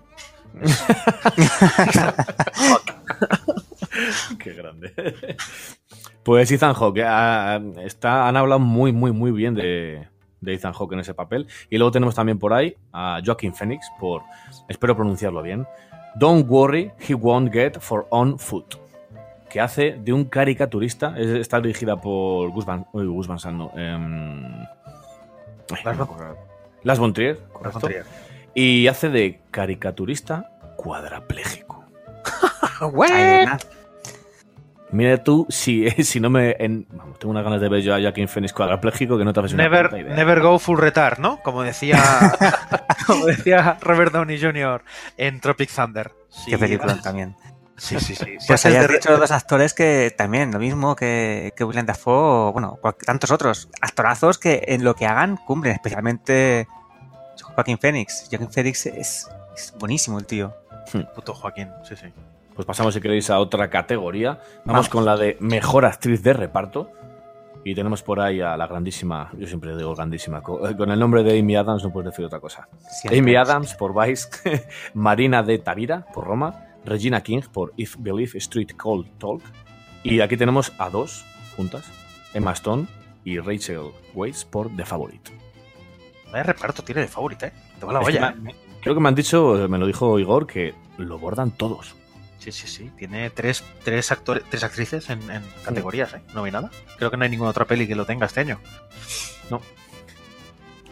Qué 4.40 4.54
grande. 4.54 4.96
Pues 6.24 6.52
Ethan 6.52 6.74
Hawke, 6.74 7.04
ah, 7.06 7.62
está, 7.84 8.28
han 8.28 8.36
hablado 8.36 8.62
muy, 8.62 8.92
muy, 8.92 9.12
muy 9.12 9.30
bien 9.30 9.54
de, 9.54 10.08
de 10.40 10.54
Ethan 10.56 10.74
Hawke 10.74 10.94
en 10.94 11.02
ese 11.02 11.14
papel. 11.14 11.46
Y 11.70 11.78
luego 11.78 11.92
tenemos 11.92 12.16
también 12.16 12.40
por 12.40 12.54
ahí 12.54 12.76
a 12.92 13.22
Joaquin 13.24 13.54
Phoenix 13.54 13.86
por, 14.00 14.24
espero 14.68 14.96
pronunciarlo 14.96 15.44
bien, 15.44 15.68
Don't 16.16 16.48
worry, 16.50 16.92
he 17.00 17.14
won't 17.14 17.52
get 17.54 17.78
for 17.80 18.06
on 18.10 18.38
foot. 18.38 18.76
Que 19.50 19.60
hace 19.60 19.98
de 20.00 20.14
un 20.14 20.26
caricaturista, 20.26 21.14
es- 21.18 21.28
está 21.28 21.60
dirigida 21.60 22.00
por 22.00 22.50
Gus 22.52 22.66
Van, 22.66 22.86
uy, 22.94 23.06
Gus 23.08 23.28
Van 23.28 23.40
Sant, 23.40 23.58
no, 23.58 23.72
em, 23.76 24.66
Las 25.84 25.98
no. 25.98 26.10
Las 26.84 27.00
von 27.00 27.14
Trier, 27.14 27.40
correcto. 27.54 27.80
Y 28.54 28.88
hace 28.88 29.10
de 29.10 29.42
caricaturista 29.52 30.50
cuadrapléjico. 30.78 31.84
Mira 34.92 35.24
tú, 35.24 35.46
si, 35.50 35.90
si 36.04 36.20
no 36.20 36.30
me. 36.30 36.56
en- 36.60 36.86
vamos, 36.92 37.18
tengo 37.20 37.32
unas 37.32 37.44
ganas 37.44 37.62
de 37.62 37.70
ver 37.70 37.82
yo 37.82 37.96
a 37.96 38.00
Joaquin 38.02 38.28
Phoenix 38.28 38.52
cuadrapléjico 38.54 39.18
que 39.18 39.24
no 39.26 39.32
te 39.34 39.40
haces 39.40 39.54
una 39.54 39.64
Never, 39.64 39.90
idea. 40.00 40.16
never 40.16 40.42
go 40.42 40.60
full 40.60 40.78
retard, 40.80 41.20
¿no? 41.20 41.42
Como 41.42 41.64
decía, 41.64 42.02
como 43.08 43.26
decía 43.26 43.78
Robert 43.82 44.12
Downey 44.12 44.40
Jr. 44.42 44.84
en 45.18 45.40
Tropic 45.40 45.72
Thunder. 45.74 46.12
Sí, 46.30 46.52
Qué 46.52 46.58
película 46.58 47.00
también. 47.02 47.36
Sí, 47.78 48.00
sí, 48.00 48.14
sí. 48.16 48.38
Si 48.40 48.48
Pues 48.48 48.62
de- 48.64 48.88
dicho 48.88 49.18
dos 49.18 49.32
actores 49.32 49.74
que 49.74 50.14
también, 50.16 50.52
lo 50.52 50.60
mismo 50.60 50.96
que, 50.96 51.52
que 51.56 51.64
Willem 51.64 51.86
Dafoe, 51.86 52.50
o, 52.50 52.52
bueno, 52.54 52.78
cual- 52.82 52.96
tantos 53.04 53.32
otros. 53.32 53.70
Actorazos 53.82 54.38
que 54.38 54.64
en 54.68 54.84
lo 54.84 54.94
que 54.96 55.08
hagan 55.08 55.38
cumplen, 55.38 55.74
especialmente 55.74 56.68
Joaquín 57.42 57.80
Phoenix. 57.80 58.28
Joaquín 58.30 58.52
Phoenix 58.52 58.86
es, 58.86 59.30
es 59.56 59.74
buenísimo 59.80 60.20
el 60.20 60.26
tío. 60.28 60.54
Puto 61.16 61.34
Joaquín, 61.34 61.70
sí, 61.88 61.96
sí. 61.96 62.08
Pues 62.56 62.66
pasamos, 62.66 62.94
si 62.94 63.02
queréis, 63.02 63.30
a 63.30 63.40
otra 63.40 63.70
categoría. 63.70 64.34
Vamos, 64.66 64.66
Vamos. 64.66 64.90
con 64.90 65.06
la 65.06 65.16
de 65.18 65.38
mejor 65.40 65.86
actriz 65.86 66.22
de 66.24 66.34
reparto. 66.34 66.90
Y 67.64 67.76
tenemos 67.76 68.02
por 68.02 68.20
ahí 68.20 68.42
a 68.42 68.58
la 68.58 68.66
grandísima, 68.66 69.30
yo 69.38 69.46
siempre 69.46 69.76
digo 69.78 69.94
grandísima, 69.94 70.40
eh, 70.40 70.76
con 70.76 70.90
el 70.90 71.00
nombre 71.00 71.22
de 71.22 71.38
Amy 71.40 71.56
Adams 71.56 71.84
no 71.84 71.92
puedes 71.94 72.10
decir 72.10 72.26
otra 72.26 72.40
cosa. 72.40 72.68
Siempre. 72.90 73.20
Amy 73.20 73.36
Adams 73.36 73.76
por 73.76 73.94
Vice, 73.94 74.28
Marina 74.96 75.44
de 75.44 75.60
Tavira 75.60 76.08
por 76.12 76.26
Roma, 76.26 76.66
Regina 76.86 77.22
King 77.22 77.42
por 77.54 77.72
If 77.78 77.98
Believe 78.00 78.36
Street 78.40 78.72
Cold 78.76 79.08
Talk. 79.20 79.44
Y 80.02 80.22
aquí 80.22 80.38
tenemos 80.38 80.74
a 80.80 80.90
dos 80.90 81.24
juntas, 81.56 81.86
Emma 82.34 82.52
Stone 82.54 82.88
y 83.24 83.38
Rachel 83.38 83.92
Weisz 84.16 84.44
por 84.44 84.76
The 84.76 84.84
Favorite. 84.84 85.32
Vaya 86.32 86.42
reparto 86.44 86.82
tiene 86.82 87.02
de 87.02 87.08
favorita, 87.10 87.46
¿eh? 87.46 87.54
Te 87.80 87.86
va 87.86 87.94
la 87.94 88.00
olla. 88.00 88.32
me- 88.42 88.56
Creo 88.82 88.96
que 88.96 89.02
me 89.02 89.10
han 89.10 89.14
dicho, 89.16 89.68
me 89.70 89.78
lo 89.78 89.86
dijo 89.86 90.18
Igor, 90.18 90.48
que 90.48 90.74
lo 90.98 91.20
bordan 91.20 91.52
todos. 91.52 91.96
Sí, 92.42 92.52
sí, 92.52 92.66
sí. 92.68 92.92
Tiene 92.98 93.30
tres, 93.30 93.64
tres, 93.84 94.12
actores, 94.12 94.44
tres 94.50 94.64
actrices 94.64 95.10
en, 95.12 95.30
en 95.30 95.44
categorías, 95.64 96.14
¿eh? 96.16 96.22
Nada. 96.34 96.72
Creo 96.98 97.12
que 97.12 97.18
no 97.18 97.24
hay 97.24 97.30
ninguna 97.30 97.52
otra 97.52 97.66
peli 97.66 97.88
que 97.88 97.96
lo 97.96 98.06
tenga 98.06 98.26
este 98.26 98.40
año. 98.40 98.60
No. 99.52 99.62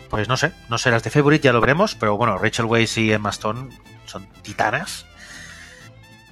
Pues 0.10 0.28
no 0.28 0.38
sé. 0.38 0.52
No 0.70 0.78
sé, 0.78 0.92
las 0.92 1.02
de 1.04 1.10
Favorite 1.10 1.44
ya 1.44 1.52
lo 1.54 1.60
veremos, 1.62 1.96
pero 1.96 2.18
bueno, 2.18 2.38
Rachel 2.38 2.66
Weisz 2.66 2.98
y 3.00 3.12
Emma 3.12 3.32
Stone 3.32 3.70
son 4.06 4.28
titanas. 4.44 5.08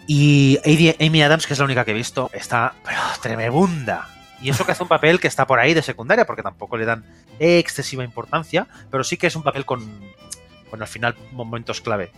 Y 0.06 0.60
Amy- 1.00 1.22
Adams, 1.24 1.48
que 1.48 1.54
es 1.54 1.60
la 1.60 1.66
única 1.66 1.84
que 1.84 1.92
he 1.92 1.96
visto, 1.96 2.30
está 2.34 2.76
pero, 2.86 3.00
tremebunda. 3.22 4.08
Y 4.40 4.50
eso 4.52 4.66
que 4.66 4.72
hace 4.72 4.84
un 4.84 4.90
papel 4.90 5.20
que 5.20 5.28
está 5.28 5.48
por 5.48 5.60
ahí 5.60 5.74
de 5.74 5.82
secundaria, 5.82 6.26
porque 6.26 6.44
tampoco 6.44 6.78
le 6.78 6.86
dan 6.86 7.04
excesiva 7.40 8.04
importancia, 8.04 8.68
pero 8.92 9.04
sí 9.04 9.18
que 9.18 9.28
es 9.28 9.36
un 9.36 9.42
papel 9.44 9.66
con, 9.66 9.82
con 10.70 10.80
al 10.82 10.88
final 10.88 11.16
momentos 11.32 11.82
clave. 11.82 12.12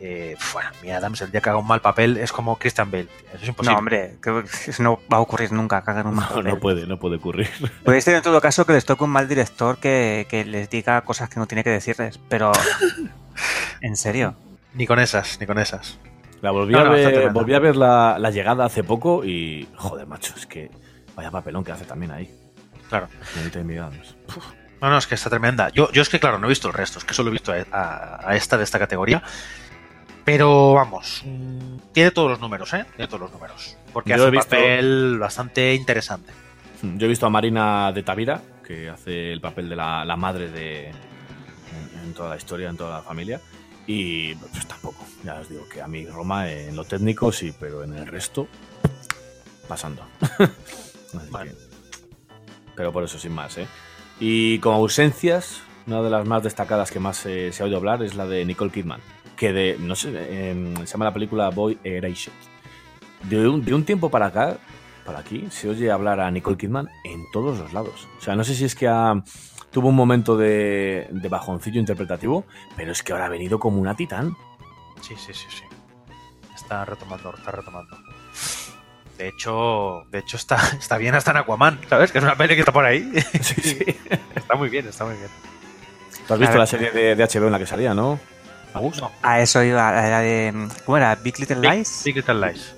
Eh, 0.00 0.36
bueno, 0.52 0.68
Amy 0.80 0.90
Adams, 0.90 1.20
el 1.22 1.30
día 1.30 1.40
que 1.40 1.48
haga 1.48 1.58
un 1.58 1.66
mal 1.66 1.80
papel, 1.80 2.16
es 2.18 2.32
como 2.32 2.56
Christian 2.56 2.90
Bale. 2.90 3.08
Eso 3.32 3.42
es 3.42 3.48
imposible. 3.48 3.72
No, 3.72 3.78
hombre, 3.78 4.16
creo 4.20 4.42
que 4.44 4.70
eso 4.70 4.82
no 4.82 5.00
va 5.12 5.16
a 5.18 5.20
ocurrir 5.20 5.52
nunca, 5.52 5.82
que 5.82 5.90
hagan 5.90 6.06
un 6.08 6.14
mal 6.16 6.26
No, 6.30 6.34
papel. 6.36 6.44
no 6.52 6.58
puede, 6.60 6.86
no 6.86 6.98
puede 6.98 7.16
ocurrir. 7.16 7.48
Puede 7.84 8.00
ser 8.00 8.14
en 8.16 8.22
todo 8.22 8.40
caso 8.40 8.66
que 8.66 8.72
les 8.74 8.84
toque 8.84 9.04
un 9.04 9.10
mal 9.10 9.28
director 9.28 9.78
que, 9.78 10.26
que 10.28 10.44
les 10.44 10.68
diga 10.68 11.00
cosas 11.02 11.28
que 11.30 11.38
no 11.40 11.46
tiene 11.46 11.64
que 11.64 11.70
decirles, 11.70 12.18
pero... 12.28 12.52
en 13.80 13.96
serio. 13.96 14.34
Ni 14.74 14.86
con 14.86 14.98
esas, 14.98 15.38
ni 15.40 15.46
con 15.46 15.58
esas. 15.58 15.98
La 16.40 16.50
volví, 16.50 16.72
No, 16.74 16.80
a, 16.80 16.84
no, 16.84 16.90
ver, 16.90 17.30
volví 17.30 17.54
a 17.54 17.58
ver 17.58 17.76
la, 17.76 18.18
la 18.18 18.30
llegada 18.30 18.64
hace 18.66 18.84
poco 18.84 19.24
y. 19.24 19.66
Joder, 19.76 20.06
macho, 20.06 20.34
es 20.36 20.46
que. 20.46 20.70
Vaya 21.14 21.30
papelón 21.30 21.64
que 21.64 21.72
hace 21.72 21.84
también 21.84 22.10
ahí. 22.12 22.28
Claro. 22.90 23.08
No, 24.80 24.90
no, 24.90 24.98
es 24.98 25.06
que 25.06 25.14
está 25.14 25.30
tremenda. 25.30 25.70
Yo, 25.70 25.90
yo 25.92 26.02
es 26.02 26.08
que, 26.10 26.20
claro, 26.20 26.38
no 26.38 26.46
he 26.46 26.50
visto 26.50 26.68
el 26.68 26.74
resto, 26.74 26.98
es 26.98 27.04
que 27.04 27.14
solo 27.14 27.30
he 27.30 27.32
visto 27.32 27.52
a, 27.52 27.64
a- 27.72 28.20
a 28.30 28.36
esta 28.36 28.58
de 28.58 28.64
esta 28.64 28.78
categoría. 28.78 29.22
Pero 30.24 30.72
vamos, 30.72 31.22
mm, 31.24 31.76
tiene 31.92 32.10
todos 32.10 32.30
los 32.30 32.40
números, 32.40 32.72
¿eh? 32.72 32.86
Tiene 32.96 33.08
todos 33.08 33.20
los 33.20 33.32
números. 33.32 33.76
Porque 33.92 34.10
Yo 34.10 34.14
hace 34.16 34.24
he 34.24 34.26
un 34.26 34.32
visto- 34.32 34.48
papel 34.50 35.18
bastante 35.18 35.74
interesante. 35.74 36.32
Yo 36.82 37.06
he 37.06 37.08
visto 37.08 37.26
a 37.26 37.30
Marina 37.30 37.92
de 37.92 38.02
Tavira, 38.02 38.40
que 38.66 38.88
hace 38.88 39.32
el 39.32 39.40
papel 39.40 39.68
de 39.68 39.76
la, 39.76 40.04
la 40.04 40.16
madre 40.16 40.50
de. 40.50 40.88
En, 40.88 42.00
en 42.04 42.14
toda 42.14 42.30
la 42.30 42.36
historia, 42.36 42.68
en 42.70 42.76
toda 42.76 42.96
la 42.98 43.02
familia. 43.02 43.40
Y 43.86 44.34
pues 44.36 44.66
tampoco. 44.66 45.04
Ya 45.22 45.34
os 45.40 45.48
digo 45.48 45.68
que 45.68 45.82
a 45.82 45.86
mí 45.88 46.06
Roma 46.06 46.50
en 46.50 46.74
lo 46.76 46.84
técnico 46.84 47.30
sí, 47.32 47.54
pero 47.58 47.84
en 47.84 47.94
el 47.94 48.06
resto. 48.06 48.48
Pasando. 49.68 50.02
Así 50.38 51.30
Vale. 51.30 51.50
que- 51.50 51.56
pero 52.76 52.92
por 52.92 53.04
eso, 53.04 53.18
sin 53.18 53.32
más, 53.32 53.56
¿eh? 53.58 53.66
Y 54.20 54.58
como 54.58 54.76
ausencias, 54.78 55.60
una 55.86 56.02
de 56.02 56.10
las 56.10 56.26
más 56.26 56.42
destacadas 56.42 56.90
que 56.90 56.98
más 56.98 57.24
eh, 57.26 57.52
se 57.52 57.62
ha 57.62 57.66
oído 57.66 57.76
hablar 57.78 58.02
es 58.02 58.14
la 58.14 58.26
de 58.26 58.44
Nicole 58.44 58.70
Kidman. 58.72 59.00
Que 59.36 59.52
de. 59.52 59.76
No 59.78 59.94
sé, 59.96 60.50
em, 60.50 60.76
se 60.78 60.86
llama 60.86 61.06
la 61.06 61.12
película 61.14 61.50
Boy 61.50 61.78
Erased. 61.84 62.32
De 63.24 63.48
un, 63.48 63.64
de 63.64 63.74
un 63.74 63.84
tiempo 63.84 64.10
para 64.10 64.26
acá, 64.26 64.58
para 65.04 65.18
aquí, 65.20 65.46
se 65.50 65.68
oye 65.68 65.90
hablar 65.90 66.20
a 66.20 66.30
Nicole 66.30 66.56
Kidman 66.56 66.88
en 67.04 67.24
todos 67.32 67.58
los 67.58 67.72
lados. 67.72 68.06
O 68.18 68.20
sea, 68.20 68.36
no 68.36 68.44
sé 68.44 68.54
si 68.54 68.64
es 68.64 68.74
que 68.74 68.86
ha- 68.86 69.22
tuvo 69.70 69.88
un 69.88 69.96
momento 69.96 70.36
de, 70.36 71.08
de 71.10 71.28
bajoncillo 71.28 71.80
interpretativo, 71.80 72.44
pero 72.76 72.92
es 72.92 73.02
que 73.02 73.12
ahora 73.12 73.26
ha 73.26 73.28
venido 73.30 73.58
como 73.58 73.80
una 73.80 73.96
titán. 73.96 74.36
Sí, 75.00 75.14
sí, 75.16 75.32
sí, 75.32 75.46
sí. 75.48 75.64
Está 76.54 76.84
retomando, 76.84 77.34
está 77.34 77.50
retomando. 77.50 77.96
De 79.18 79.28
hecho, 79.28 80.04
de 80.10 80.18
hecho 80.18 80.36
está, 80.36 80.56
está 80.78 80.98
bien 80.98 81.14
hasta 81.14 81.30
en 81.30 81.38
Aquaman, 81.38 81.80
¿sabes? 81.88 82.12
Que 82.12 82.18
es 82.18 82.24
una 82.24 82.36
peli 82.36 82.54
que 82.54 82.60
está 82.60 82.72
por 82.72 82.84
ahí. 82.84 83.10
Sí, 83.40 83.60
sí. 83.62 83.84
Está 84.36 84.54
muy 84.56 84.68
bien, 84.68 84.86
está 84.86 85.04
muy 85.06 85.14
bien. 85.16 85.28
Tú 86.28 86.34
has 86.34 86.38
visto 86.40 86.58
la 86.58 86.66
serie 86.66 86.90
de, 86.90 87.16
de 87.16 87.24
HBO 87.24 87.46
en 87.46 87.52
la 87.52 87.58
que 87.58 87.66
salía, 87.66 87.94
¿no? 87.94 88.20
A 89.22 89.40
eso 89.40 89.62
iba, 89.62 89.88
a 89.88 90.08
la 90.08 90.20
de... 90.20 90.68
¿Cómo 90.84 90.96
era? 90.96 91.14
¿Big 91.16 91.38
Little 91.38 91.60
Lies? 91.60 92.02
Big 92.04 92.16
Little 92.16 92.34
Lies. 92.46 92.74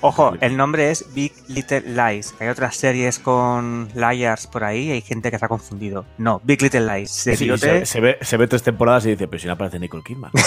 Ojo, 0.00 0.34
el 0.42 0.54
nombre 0.56 0.90
es 0.90 1.06
Big 1.14 1.32
Little 1.48 1.80
Lies. 1.80 2.34
Hay 2.38 2.48
otras 2.48 2.76
series 2.76 3.18
con 3.18 3.88
liars 3.94 4.46
por 4.46 4.62
ahí 4.64 4.88
y 4.88 4.90
hay 4.90 5.00
gente 5.00 5.30
que 5.30 5.38
se 5.38 5.44
ha 5.46 5.48
confundido. 5.48 6.04
No, 6.18 6.42
Big 6.44 6.60
Little 6.60 6.80
Lies. 6.86 7.10
Sí, 7.10 7.34
se, 7.56 7.86
se 7.86 8.00
ve, 8.00 8.18
se 8.20 8.36
ve 8.36 8.46
tres 8.46 8.62
temporadas 8.62 9.06
y 9.06 9.10
dice, 9.10 9.28
pero 9.28 9.40
si 9.40 9.46
no 9.46 9.54
aparece 9.54 9.78
Nicole 9.78 10.02
Kidman. 10.04 10.30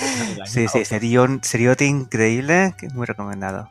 Sí, 0.46 0.68
sí, 0.68 0.84
serión- 0.84 1.40
seriote 1.42 1.86
increíble, 1.86 2.74
que 2.78 2.88
muy 2.90 3.06
recomendado. 3.06 3.68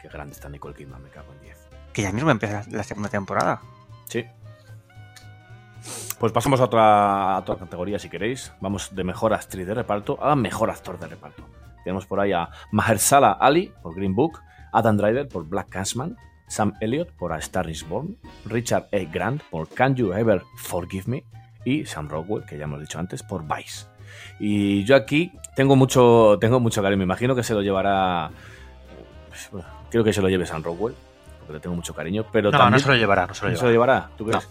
Qué 0.00 0.08
grande 0.08 0.32
está 0.34 0.48
Nicole 0.48 0.74
Kidman, 0.74 1.02
me 1.02 1.10
cago 1.10 1.32
en 1.34 1.40
10. 1.44 1.56
Que 1.92 2.02
ya 2.02 2.12
mismo 2.12 2.30
empieza 2.30 2.64
la 2.70 2.82
segunda 2.82 3.08
temporada. 3.10 3.60
Sí. 4.08 4.24
Pues 6.18 6.32
pasamos 6.32 6.60
a 6.60 6.64
otra, 6.64 7.34
a 7.36 7.38
otra 7.38 7.56
categoría 7.56 7.98
si 7.98 8.08
queréis. 8.10 8.52
Vamos 8.60 8.94
de 8.94 9.04
mejor 9.04 9.32
actriz 9.32 9.66
de 9.66 9.74
reparto 9.74 10.22
a 10.22 10.36
mejor 10.36 10.70
actor 10.70 10.98
de 10.98 11.06
reparto. 11.08 11.42
Tenemos 11.84 12.06
por 12.06 12.20
ahí 12.20 12.32
a 12.32 12.50
Mahershala 12.72 13.32
Ali 13.32 13.72
por 13.82 13.94
Green 13.94 14.14
Book, 14.14 14.40
Adam 14.72 14.96
Driver 14.96 15.26
por 15.28 15.46
Black 15.48 15.70
Clansman, 15.70 16.16
Sam 16.46 16.74
Elliott 16.80 17.10
por 17.12 17.32
A 17.32 17.38
Star 17.38 17.70
is 17.70 17.88
Born, 17.88 18.16
Richard 18.44 18.88
E. 18.92 19.06
Grant 19.06 19.42
por 19.44 19.68
Can 19.68 19.94
You 19.96 20.12
Ever 20.12 20.42
Forgive 20.58 21.04
Me 21.06 21.24
y 21.64 21.86
Sam 21.86 22.08
Rockwell, 22.08 22.44
que 22.44 22.58
ya 22.58 22.64
hemos 22.64 22.80
dicho 22.80 22.98
antes, 22.98 23.22
por 23.22 23.44
Vice. 23.44 23.86
Y 24.38 24.84
yo 24.84 24.96
aquí 24.96 25.32
tengo 25.56 25.76
mucho, 25.76 26.36
tengo 26.40 26.60
mucho 26.60 26.82
cariño. 26.82 26.98
Me 26.98 27.04
imagino 27.04 27.34
que 27.34 27.42
se 27.42 27.54
lo 27.54 27.62
llevará. 27.62 28.30
pues, 29.28 29.48
bueno, 29.52 29.68
Quiero 29.90 30.04
que 30.04 30.12
se 30.12 30.20
lo 30.22 30.28
lleve 30.28 30.44
Sam 30.46 30.62
Rockwell, 30.62 30.94
porque 31.38 31.52
le 31.54 31.60
tengo 31.60 31.76
mucho 31.76 31.94
cariño. 31.94 32.24
Pero 32.30 32.50
No, 32.50 32.58
también, 32.58 32.72
no 32.74 32.78
se 32.80 32.88
lo 32.88 32.96
llevará, 32.96 33.26
no 33.26 33.34
se 33.34 33.44
lo 33.46 33.50
¿No 33.52 33.56
se 33.56 33.64
lo 33.64 33.70
llevará. 33.70 33.94
llevará? 33.94 34.16
¿Tú 34.16 34.26
crees? 34.26 34.48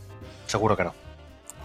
Seguro 0.48 0.76
que 0.76 0.84
no. 0.86 0.94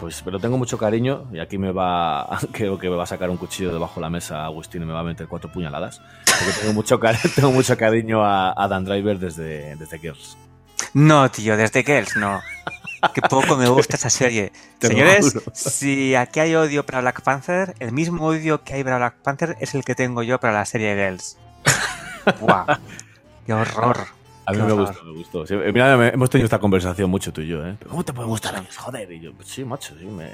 Pues 0.00 0.22
pero 0.24 0.40
tengo 0.40 0.58
mucho 0.58 0.76
cariño 0.76 1.26
y 1.32 1.38
aquí 1.38 1.56
me 1.56 1.72
va, 1.72 2.38
creo 2.52 2.78
que 2.78 2.90
me 2.90 2.96
va 2.96 3.04
a 3.04 3.06
sacar 3.06 3.30
un 3.30 3.36
cuchillo 3.36 3.72
debajo 3.72 3.96
de 3.96 4.00
la 4.02 4.10
mesa 4.10 4.44
Agustín 4.44 4.82
y 4.82 4.84
me 4.84 4.92
va 4.92 5.00
a 5.00 5.04
meter 5.04 5.28
cuatro 5.28 5.50
puñaladas. 5.50 6.00
Porque 6.24 6.52
tengo 6.60 6.72
mucho, 6.72 7.00
tengo 7.34 7.52
mucho 7.52 7.76
cariño 7.76 8.24
a 8.24 8.52
Adam 8.52 8.84
Driver 8.84 9.18
desde, 9.18 9.76
desde 9.76 9.98
Girls. 9.98 10.36
No, 10.92 11.30
tío, 11.30 11.56
desde 11.56 11.82
Girls, 11.84 12.16
no. 12.16 12.40
Que 13.12 13.20
poco 13.20 13.56
me 13.56 13.68
gusta 13.68 13.96
esa 13.96 14.10
serie. 14.10 14.52
Te 14.78 14.88
Señores, 14.88 15.38
si 15.52 16.14
aquí 16.14 16.40
hay 16.40 16.54
odio 16.54 16.86
para 16.86 17.00
Black 17.00 17.20
Panther, 17.22 17.74
el 17.78 17.92
mismo 17.92 18.26
odio 18.26 18.62
que 18.62 18.74
hay 18.74 18.84
para 18.84 18.96
Black 18.96 19.16
Panther 19.22 19.56
es 19.60 19.74
el 19.74 19.84
que 19.84 19.94
tengo 19.94 20.22
yo 20.22 20.40
para 20.40 20.54
la 20.54 20.64
serie 20.64 20.94
Girls. 20.94 21.36
¡Guau! 22.40 22.66
¡Qué 23.46 23.52
horror! 23.52 24.23
A 24.46 24.52
mí 24.52 24.58
me 24.58 24.72
gustó, 24.72 25.04
me 25.04 25.12
gustó. 25.12 25.46
Sí, 25.46 25.54
mira, 25.54 25.96
me- 25.96 26.08
hemos 26.08 26.28
tenido 26.30 26.44
esta 26.44 26.58
conversación 26.58 27.08
mucho 27.10 27.32
tú 27.32 27.40
y 27.40 27.48
yo, 27.48 27.66
¿eh? 27.66 27.76
¿Pero 27.78 27.90
¿Cómo 27.90 28.04
te 28.04 28.12
puede 28.12 28.28
gustar? 28.28 28.62
Joder, 28.76 29.10
y 29.12 29.20
yo, 29.20 29.32
pues 29.32 29.48
sí, 29.48 29.64
macho, 29.64 29.94
sí, 29.98 30.04
me, 30.04 30.28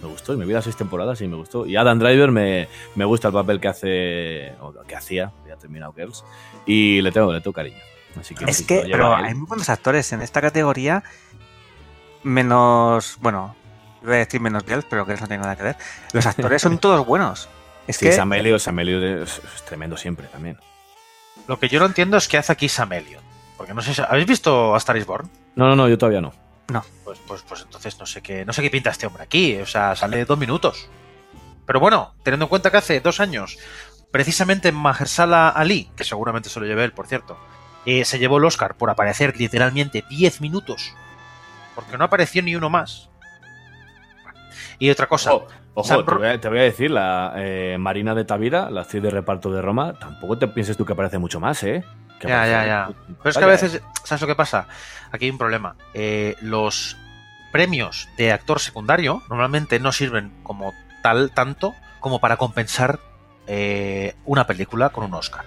me 0.00 0.08
gustó. 0.08 0.34
Y 0.34 0.36
me 0.36 0.44
vi 0.44 0.52
las 0.52 0.64
seis 0.64 0.76
temporadas 0.76 1.20
y 1.20 1.28
me 1.28 1.36
gustó. 1.36 1.64
Y 1.66 1.76
Adam 1.76 1.98
Driver 1.98 2.30
me, 2.32 2.68
me 2.96 3.04
gusta 3.04 3.28
el 3.28 3.34
papel 3.34 3.60
que 3.60 3.68
hace, 3.68 4.52
o 4.60 4.72
que 4.86 4.96
hacía, 4.96 5.32
ya 5.46 5.54
ha 5.54 5.56
terminado 5.58 5.92
Girls. 5.92 6.24
Y 6.66 7.00
le 7.02 7.12
tengo, 7.12 7.32
le 7.32 7.40
tengo 7.40 7.52
cariño. 7.54 7.78
Así 8.18 8.34
que 8.34 8.44
Es 8.46 8.62
que, 8.62 8.88
pero 8.90 9.14
hay 9.14 9.34
muy 9.34 9.46
buenos 9.46 9.68
actores 9.68 10.12
en 10.12 10.22
esta 10.22 10.40
categoría, 10.40 11.04
menos, 12.22 13.18
bueno, 13.20 13.54
iba 14.02 14.14
a 14.14 14.18
decir 14.18 14.40
menos 14.40 14.64
Girls, 14.64 14.86
pero 14.88 15.04
Girls 15.04 15.20
no 15.20 15.28
tiene 15.28 15.42
nada 15.42 15.56
que 15.56 15.62
ver. 15.62 15.76
Los 16.12 16.26
actores 16.26 16.62
son 16.62 16.78
todos 16.80 17.06
buenos. 17.06 17.48
Es 17.86 17.96
Sí, 17.98 18.06
que 18.06 18.12
Sam 18.12 18.32
Elliott, 18.32 18.60
Sam 18.60 18.80
es, 18.80 19.38
es 19.38 19.64
tremendo 19.64 19.96
siempre 19.96 20.26
también. 20.26 20.58
Lo 21.46 21.58
que 21.60 21.68
yo 21.68 21.78
no 21.78 21.86
entiendo 21.86 22.16
es 22.16 22.26
qué 22.26 22.38
hace 22.38 22.52
aquí 22.52 22.68
Sam. 22.68 22.90
Porque 23.56 23.74
no 23.74 23.82
sé 23.82 23.94
si... 23.94 24.02
¿Habéis 24.02 24.26
visto 24.26 24.74
A 24.74 24.78
Star 24.78 24.96
is 24.96 25.06
Born? 25.06 25.30
No, 25.54 25.68
no, 25.68 25.76
no, 25.76 25.88
yo 25.88 25.96
todavía 25.96 26.20
no. 26.20 26.32
Pues, 27.04 27.18
pues, 27.26 27.42
pues 27.42 27.62
entonces 27.62 27.98
no 27.98 28.06
sé 28.06 28.22
qué, 28.22 28.44
no 28.44 28.52
sé 28.52 28.62
qué 28.62 28.70
pinta 28.70 28.90
este 28.90 29.06
hombre 29.06 29.22
aquí. 29.22 29.56
O 29.56 29.66
sea, 29.66 29.94
sale 29.94 30.24
dos 30.24 30.38
minutos. 30.38 30.88
Pero 31.64 31.80
bueno, 31.80 32.14
teniendo 32.22 32.46
en 32.46 32.48
cuenta 32.48 32.70
que 32.70 32.76
hace 32.76 33.00
dos 33.00 33.20
años, 33.20 33.58
precisamente 34.10 34.72
Mahershala 34.72 35.48
Ali, 35.48 35.90
que 35.96 36.04
seguramente 36.04 36.48
se 36.48 36.60
lo 36.60 36.66
llevé 36.66 36.84
él, 36.84 36.92
por 36.92 37.06
cierto, 37.06 37.38
eh, 37.84 38.04
se 38.04 38.18
llevó 38.18 38.38
el 38.38 38.44
Oscar 38.44 38.76
por 38.76 38.90
aparecer 38.90 39.36
literalmente 39.38 40.04
10 40.08 40.40
minutos. 40.40 40.94
Porque 41.74 41.98
no 41.98 42.04
apareció 42.04 42.42
ni 42.42 42.56
uno 42.56 42.70
más. 42.70 43.10
Y 44.78 44.90
otra 44.90 45.06
cosa. 45.06 45.34
Oh, 45.34 45.46
Ojo, 45.78 46.04
te 46.04 46.14
voy, 46.14 46.26
a, 46.26 46.40
te 46.40 46.48
voy 46.48 46.58
a 46.58 46.62
decir, 46.62 46.90
la 46.90 47.34
eh, 47.36 47.76
Marina 47.78 48.14
de 48.14 48.24
Tavira, 48.24 48.70
la 48.70 48.80
actriz 48.80 49.02
de 49.02 49.10
reparto 49.10 49.52
de 49.52 49.60
Roma, 49.60 49.92
tampoco 49.92 50.38
te 50.38 50.48
pienses 50.48 50.74
tú 50.74 50.86
que 50.86 50.94
aparece 50.94 51.18
mucho 51.18 51.38
más, 51.38 51.62
¿eh? 51.64 51.84
Que 52.18 52.28
Ya, 52.28 52.46
ya, 52.46 52.66
ya. 52.66 52.90
Pero 53.18 53.28
es 53.28 53.36
que 53.36 53.44
a 53.44 53.46
veces, 53.46 53.82
¿sabes 54.02 54.22
lo 54.22 54.26
que 54.26 54.34
pasa? 54.34 54.68
Aquí 55.12 55.26
hay 55.26 55.30
un 55.30 55.36
problema. 55.36 55.76
Eh, 55.92 56.34
los 56.40 56.96
premios 57.52 58.08
de 58.16 58.32
actor 58.32 58.58
secundario 58.58 59.22
normalmente 59.28 59.78
no 59.78 59.92
sirven 59.92 60.32
como 60.42 60.72
tal, 61.02 61.30
tanto 61.32 61.74
como 62.00 62.20
para 62.20 62.38
compensar 62.38 62.98
eh, 63.46 64.14
una 64.24 64.46
película 64.46 64.88
con 64.88 65.04
un 65.04 65.12
Oscar. 65.12 65.44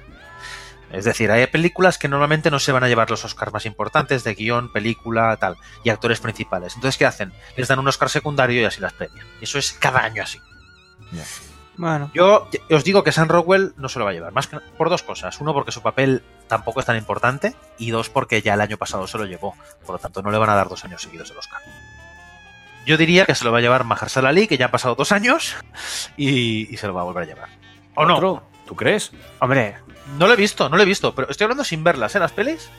Es 0.92 1.06
decir, 1.06 1.32
hay 1.32 1.46
películas 1.48 1.98
que 1.98 2.08
normalmente 2.08 2.50
no 2.50 2.60
se 2.60 2.72
van 2.72 2.84
a 2.84 2.88
llevar 2.88 3.10
los 3.10 3.24
Oscars 3.24 3.54
más 3.54 3.66
importantes 3.66 4.24
de 4.24 4.34
guion, 4.34 4.72
película, 4.72 5.36
tal, 5.38 5.58
y 5.84 5.90
actores 5.90 6.20
principales. 6.20 6.76
Entonces, 6.76 6.98
¿qué 6.98 7.06
hacen? 7.06 7.32
Les 7.56 7.68
dan 7.68 7.80
un 7.80 7.88
Oscar 7.88 8.10
secundario 8.10 8.62
y 8.62 8.66
así 8.66 8.82
las 8.82 8.94
premian. 8.94 9.26
Y 9.40 9.44
eso 9.44 9.60
es 9.60 9.72
cada 9.74 10.00
año 10.00 10.24
así. 10.24 10.40
Bueno, 11.78 12.12
Yo 12.14 12.50
os 12.70 12.84
digo 12.84 13.04
que 13.04 13.12
Sam 13.12 13.30
Rockwell 13.30 13.74
no 13.78 13.88
se 13.88 14.00
lo 14.00 14.06
va 14.06 14.12
a 14.12 14.14
llevar, 14.14 14.34
más 14.34 14.48
que 14.48 14.60
por 14.78 14.90
dos 14.90 15.04
cosas. 15.04 15.40
Uno, 15.40 15.54
porque 15.54 15.72
su 15.72 15.82
papel 15.82 16.24
tampoco 16.48 16.80
es 16.82 16.86
tan 16.86 16.98
importante, 16.98 17.56
y 17.78 17.92
dos, 17.92 18.10
porque 18.10 18.42
ya 18.42 18.56
el 18.56 18.62
año 18.62 18.78
pasado 18.78 19.08
se 19.08 19.18
lo 19.18 19.26
llevó. 19.26 19.56
Por 19.86 19.96
lo 19.96 20.00
tanto, 20.00 20.22
no 20.22 20.32
le 20.32 20.38
van 20.38 20.50
a 20.50 20.56
dar 20.56 20.68
dos 20.68 20.84
años 20.84 21.02
seguidos 21.02 21.32
el 21.32 21.38
Oscar. 21.38 21.62
Yo 22.86 22.98
diría 22.98 23.26
que 23.26 23.36
se 23.36 23.46
lo 23.46 23.52
va 23.52 23.60
a 23.60 23.62
llevar 23.62 23.84
Mahershala 23.84 24.30
Ali, 24.30 24.48
que 24.48 24.58
ya 24.58 24.66
han 24.66 24.72
pasado 24.72 24.96
dos 24.96 25.12
años, 25.12 25.56
y, 26.18 26.74
y 26.74 26.78
se 26.78 26.88
lo 26.88 26.94
va 26.94 27.02
a 27.02 27.06
volver 27.06 27.24
a 27.24 27.28
llevar. 27.28 27.50
¿O 27.96 28.06
no? 28.06 28.44
¿Tú 28.66 28.76
crees? 28.76 29.12
hombre, 29.40 29.78
No 30.18 30.28
lo 30.28 30.34
he 30.34 30.38
visto, 30.38 30.70
no 30.70 30.78
lo 30.78 30.84
he 30.84 30.86
visto, 30.86 31.14
pero 31.16 31.30
estoy 31.30 31.45
hablando 31.45 31.64
sin 31.64 31.84
verlas, 31.84 32.16
¿eh? 32.16 32.20
Las 32.20 32.32
pelis. 32.32 32.70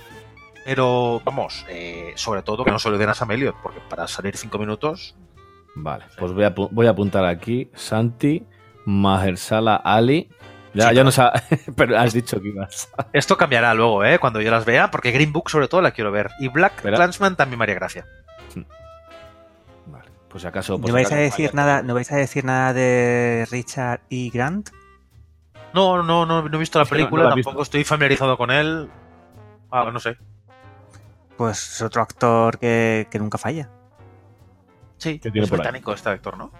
Pero, 0.65 1.23
vamos, 1.25 1.65
eh, 1.69 2.13
sobre 2.17 2.43
todo 2.43 2.65
que 2.65 2.71
no 2.71 2.79
se 2.79 2.91
lo 2.91 2.99
den 2.99 3.09
a 3.09 3.15
Sam 3.15 3.29
porque 3.63 3.81
para 3.89 4.07
salir 4.07 4.37
cinco 4.37 4.59
minutos... 4.59 5.17
Vale, 5.75 6.05
pues 6.19 6.33
voy 6.33 6.45
a, 6.45 6.51
voy 6.51 6.87
a 6.87 6.91
apuntar 6.91 7.25
aquí 7.25 7.71
Santi, 7.75 8.45
Mahershala 8.85 9.77
Ali. 9.77 10.29
Ya, 10.75 10.91
Sí, 10.91 10.95
ya 10.97 11.05
no 11.05 11.11
sa- 11.11 11.33
pero 11.77 11.99
has 11.99 12.13
dicho 12.13 12.41
que 12.41 12.49
ibas. 12.49 12.91
Esto 13.13 13.37
cambiará 13.37 13.73
luego, 13.75 14.05
¿eh? 14.05 14.19
Cuando 14.19 14.41
yo 14.41 14.51
las 14.51 14.65
vea, 14.65 14.91
porque 14.91 15.13
Green 15.13 15.33
Book 15.33 15.49
sobre 15.51 15.69
todo 15.69 15.81
la 15.81 15.93
quiero 15.93 16.13
ver. 16.13 16.31
Y 16.41 16.49
Black. 16.49 16.83
Clansman 16.83 17.37
también 17.37 17.59
me 17.59 17.65
haría 17.65 17.77
gracia. 17.77 18.07
Vale, 19.87 20.05
pues 20.29 20.43
si 20.43 20.49
acaso. 20.49 20.79
por 20.81 20.89
¿no 20.89 20.95
vais 20.95 21.11
a 21.11 21.17
decir 21.17 21.55
nada, 21.55 21.83
no 21.83 21.95
vais 21.95 22.11
a 22.13 22.17
decir 22.17 22.45
nada 22.45 22.73
de 22.73 23.47
Richard 23.51 24.01
E. 24.11 24.31
Grant? 24.33 24.71
No, 25.73 26.03
no, 26.03 26.27
no, 26.27 26.43
no 26.49 26.57
he 26.57 26.59
visto 26.59 26.79
la 26.79 26.85
película, 26.85 27.23
no 27.25 27.29
la 27.29 27.35
he 27.35 27.37
tampoco 27.37 27.59
visto. 27.61 27.63
estoy 27.79 27.85
familiarizado 27.85 28.37
con 28.37 28.51
él. 28.51 28.89
Ah, 29.71 29.91
no 29.93 30.01
sé. 30.01 30.17
Pues 31.37 31.73
es 31.75 31.83
otro 31.83 32.03
actor 32.03 32.59
que, 32.59 33.07
que 33.11 33.19
nunca 33.19 33.39
falla. 33.39 33.71
Sí, 34.99 35.19
¿Qué 35.19 35.31
tiene 35.31 35.47
es 35.47 35.53
ahí? 35.53 35.59
británico 35.59 35.93
este 35.93 36.11
actor, 36.11 36.37
¿no? 36.37 36.53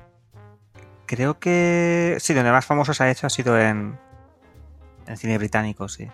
Creo 1.07 1.39
que 1.39 2.17
sí, 2.21 2.33
donde 2.35 2.53
más 2.53 2.65
famoso 2.65 2.95
se 2.95 3.03
ha 3.05 3.11
hecho 3.11 3.27
ha 3.27 3.31
sido 3.31 3.59
en, 3.59 3.99
en 5.07 5.17
cine 5.17 5.37
británico, 5.39 5.89
sí. 5.89 6.09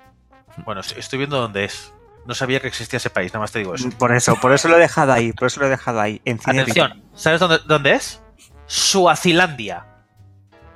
Bueno, 0.65 0.81
estoy 0.81 1.19
viendo 1.19 1.39
dónde 1.41 1.65
es. 1.65 1.93
No 2.25 2.35
sabía 2.35 2.59
que 2.61 2.67
existía 2.67 2.97
ese 2.97 3.11
país, 3.11 3.33
nada 3.33 3.41
más 3.43 3.53
te 3.53 3.59
digo 3.61 3.75
eso. 3.75 3.91
Por 3.91 4.13
eso, 4.13 4.35
por 4.41 4.53
eso 4.53 4.69
lo 4.69 4.77
he 4.77 4.81
dejado 4.81 5.13
ahí, 5.13 5.33
por 5.33 5.47
eso 5.47 5.61
lo 5.61 5.67
he 5.67 5.71
dejado 5.71 6.01
ahí. 6.01 6.21
En 6.25 6.39
cine 6.41 6.63
Atención, 6.63 7.05
¿sabes 7.15 7.39
dónde, 7.39 7.59
dónde 7.67 7.93
es? 7.93 8.21
Suazilandia. 8.67 9.85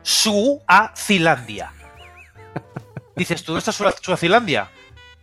Suazilandia. 0.03 1.73
Dices, 3.21 3.45
¿tú 3.45 3.53
dónde 3.53 3.59
está 3.59 3.71
Sua- 3.73 3.95
Suazilandia? 4.01 4.69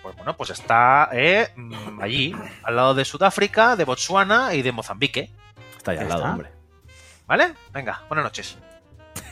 Pues 0.03 0.15
bueno, 0.15 0.37
pues 0.37 0.51
está 0.51 1.09
eh, 1.11 1.49
mm, 1.55 1.99
allí, 1.99 2.35
al 2.61 2.75
lado 2.75 2.93
de 2.93 3.03
Sudáfrica, 3.03 3.75
de 3.75 3.85
Botsuana 3.85 4.53
y 4.53 4.61
de 4.61 4.71
Mozambique. 4.71 5.31
Está 5.77 5.91
ahí 5.91 5.97
al 5.97 6.03
¿Ya 6.03 6.09
lado, 6.09 6.19
está? 6.21 6.31
hombre. 6.31 6.51
¿Vale? 7.25 7.53
Venga, 7.73 8.03
buenas 8.07 8.23
noches. 8.25 8.55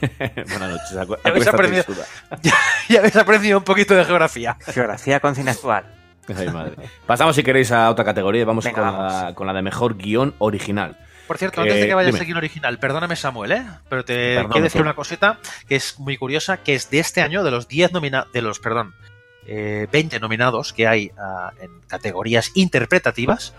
Buenas 0.00 0.68
noches. 0.68 0.90
Ya 0.90 1.30
habéis 1.30 1.46
aprendido. 1.46 1.84
Ya 2.88 2.98
habéis 2.98 3.14
aprendido 3.14 3.58
un 3.58 3.62
poquito 3.64 3.94
de 3.94 4.04
geografía. 4.04 4.56
Geografía 4.66 5.20
con 5.20 5.36
cine 5.36 5.52
actual. 5.52 5.84
Ay, 6.36 6.48
madre. 6.48 6.74
Pasamos, 7.06 7.36
si 7.36 7.44
queréis, 7.44 7.70
a 7.70 7.88
otra 7.88 8.04
categoría 8.04 8.42
y 8.42 8.44
vamos, 8.44 8.64
Venga, 8.64 8.74
con, 8.82 8.84
La, 8.84 8.98
vamos. 8.98 9.34
con 9.34 9.46
la 9.46 9.52
de 9.52 9.62
mejor 9.62 9.96
guion 9.96 10.34
original. 10.38 10.98
Por 11.26 11.38
cierto, 11.38 11.60
Eh, 11.60 11.64
antes 11.64 11.80
de 11.80 11.86
que 11.88 11.94
vayas 11.94 12.12
dime. 12.12 12.18
a 12.18 12.20
seguir 12.20 12.36
original, 12.36 12.78
perdóname 12.78 13.16
Samuel, 13.16 13.52
¿eh? 13.52 13.66
Pero 13.88 14.04
te 14.04 14.34
Perdón, 14.36 14.52
quiero 14.52 14.64
decir 14.64 14.80
una 14.82 14.94
cosita 14.94 15.38
que 15.68 15.76
es 15.76 15.98
muy 15.98 16.16
curiosa, 16.16 16.58
que 16.58 16.74
es 16.74 16.88
de 16.90 16.98
este 17.00 17.20
año, 17.22 17.42
de 17.42 17.50
los 17.50 17.68
10 17.68 17.92
nominados, 17.92 18.30
de 18.32 18.42
los, 18.42 18.60
perdón, 18.60 18.94
eh, 19.46 19.86
20 19.90 20.20
nominados 20.20 20.72
que 20.72 20.86
hay 20.86 21.10
ah, 21.18 21.52
en 21.60 21.80
categorías 21.88 22.52
interpretativas, 22.54 23.54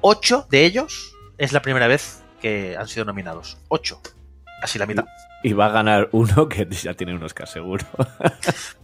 8 0.00 0.46
de 0.50 0.64
ellos 0.64 1.14
es 1.38 1.52
la 1.52 1.62
primera 1.62 1.86
vez 1.88 2.22
que 2.40 2.76
han 2.78 2.86
sido 2.88 3.04
nominados. 3.04 3.58
8. 3.68 4.00
Casi 4.60 4.78
la 4.78 4.86
mitad. 4.86 5.04
Y 5.42 5.52
va 5.52 5.66
a 5.66 5.70
ganar 5.70 6.08
uno 6.12 6.48
que 6.48 6.66
ya 6.70 6.94
tiene 6.94 7.14
un 7.14 7.22
Oscar 7.22 7.48
seguro. 7.48 7.84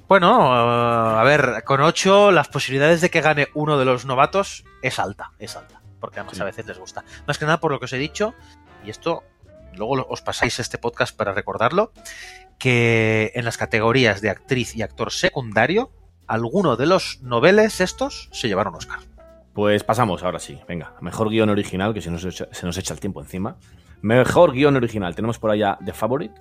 Bueno, 0.07 0.53
ah, 0.53 1.21
a 1.21 1.25
ver, 1.25 1.63
con 1.65 1.81
8 1.81 2.31
las 2.31 2.49
posibilidades 2.49 3.01
de 3.01 3.09
que 3.11 3.23
gane 3.23 3.49
uno 3.55 3.79
de 3.79 3.87
los 3.87 4.05
novatos 4.05 4.65
es 4.83 4.99
alta, 4.99 5.33
es 5.39 5.57
alta. 5.57 5.81
Porque 6.05 6.21
además 6.21 6.37
Sí. 6.37 6.43
a 6.43 6.45
veces 6.45 6.67
les 6.67 6.79
gusta. 6.79 7.03
Más 7.27 7.39
que 7.39 7.47
nada 7.47 7.61
por 7.61 7.73
lo 7.73 7.79
que 7.79 7.87
os 7.87 7.93
he 7.95 7.99
dicho, 7.99 8.35
y 8.85 8.91
esto 8.91 9.23
luego 9.75 10.07
os 10.09 10.21
pasáis 10.21 10.61
este 10.61 10.77
podcast 10.77 11.17
para 11.17 11.33
recordarlo, 11.33 11.93
que 12.59 13.33
en 13.35 13.45
las 13.47 13.57
categorías 13.57 14.21
de 14.21 14.29
actriz 14.31 14.77
y 14.77 14.83
actor 14.83 15.11
secundario, 15.11 15.91
alguno 16.27 16.77
de 16.77 16.87
los 16.87 17.21
noveles 17.23 17.81
estos 17.81 18.29
se 18.33 18.49
llevaron 18.49 18.75
Oscar. 18.75 19.01
Pues 19.55 19.83
pasamos, 19.85 20.23
ahora 20.23 20.39
sí. 20.39 20.61
Venga, 20.69 20.95
mejor 21.01 21.31
guion 21.31 21.49
original, 21.49 21.95
que 21.95 22.03
se 22.03 22.11
nos 22.11 22.25
echa, 22.25 22.49
se 22.53 22.67
nos 22.67 22.77
echa 22.77 22.93
el 22.93 23.01
tiempo 23.01 23.21
encima. 23.21 23.57
Mejor 24.03 24.53
guion 24.53 24.77
original. 24.77 25.15
Tenemos 25.15 25.39
por 25.39 25.51
allá 25.51 25.79
The 25.85 25.93
Favorite, 25.93 26.35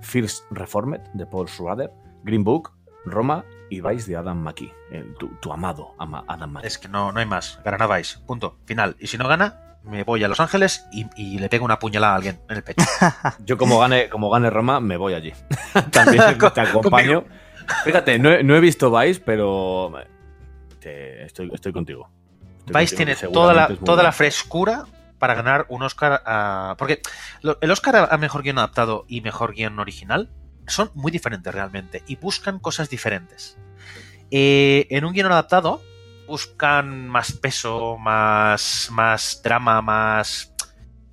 First 0.00 0.44
Reformed, 0.50 1.00
de 1.12 1.26
Paul 1.26 1.48
Schrader, 1.48 1.90
Green 2.24 2.44
Book, 2.44 2.72
Roma 3.04 3.44
y 3.72 3.80
Vice 3.80 4.10
de 4.10 4.16
Adam 4.16 4.38
McKee. 4.38 4.72
el- 4.90 5.14
tu, 5.14 5.28
tu 5.40 5.52
amado 5.52 5.94
ama- 5.98 6.24
Adam 6.28 6.50
McKee. 6.52 6.66
Es 6.66 6.78
que 6.78 6.88
no, 6.88 7.12
no 7.12 7.20
hay 7.20 7.26
más. 7.26 7.58
Ganará 7.64 7.86
Vice. 7.96 8.18
Punto. 8.26 8.58
Final. 8.66 8.96
Y 8.98 9.06
si 9.06 9.16
no 9.18 9.26
gana, 9.28 9.78
me 9.84 10.04
voy 10.04 10.22
a 10.24 10.28
Los 10.28 10.40
Ángeles 10.40 10.86
y, 10.92 11.06
y 11.16 11.38
le 11.38 11.48
pego 11.48 11.64
una 11.64 11.78
puñalada 11.78 12.12
a 12.12 12.16
alguien 12.16 12.40
en 12.48 12.56
el 12.56 12.62
pecho. 12.62 12.84
Yo 13.44 13.56
como 13.56 13.78
gane, 13.78 14.08
como 14.08 14.30
gane 14.30 14.50
Roma, 14.50 14.80
me 14.80 14.96
voy 14.96 15.14
allí. 15.14 15.32
También 15.90 16.22
te 16.54 16.60
acompaño. 16.60 17.24
Fíjate, 17.84 18.18
no 18.18 18.30
he, 18.30 18.42
no 18.44 18.54
he 18.56 18.60
visto 18.60 18.90
Vice, 18.96 19.22
pero 19.24 19.92
te- 20.80 21.24
estoy, 21.24 21.50
estoy 21.54 21.72
contigo. 21.72 22.10
Estoy 22.66 22.80
Vice 22.82 22.96
contigo, 22.96 23.16
tiene 23.18 23.32
toda 23.34 23.54
la, 23.54 23.68
toda 23.76 24.02
la 24.02 24.12
frescura 24.12 24.84
para 25.18 25.34
ganar 25.34 25.66
un 25.68 25.82
Oscar 25.82 26.22
a... 26.26 26.74
Porque 26.78 27.00
el 27.60 27.70
Oscar 27.70 28.08
a 28.10 28.16
Mejor 28.18 28.42
Guión 28.42 28.58
Adaptado 28.58 29.04
y 29.08 29.20
Mejor 29.20 29.54
Guión 29.54 29.78
Original 29.78 30.30
son 30.66 30.90
muy 30.94 31.10
diferentes 31.12 31.52
realmente 31.54 32.02
y 32.06 32.16
buscan 32.16 32.58
cosas 32.58 32.88
diferentes. 32.90 33.56
Eh, 34.30 34.86
en 34.90 35.04
un 35.04 35.12
guion 35.12 35.30
adaptado 35.30 35.82
buscan 36.26 37.08
más 37.08 37.32
peso, 37.32 37.98
más, 37.98 38.88
más 38.92 39.40
drama, 39.44 39.82
más... 39.82 40.54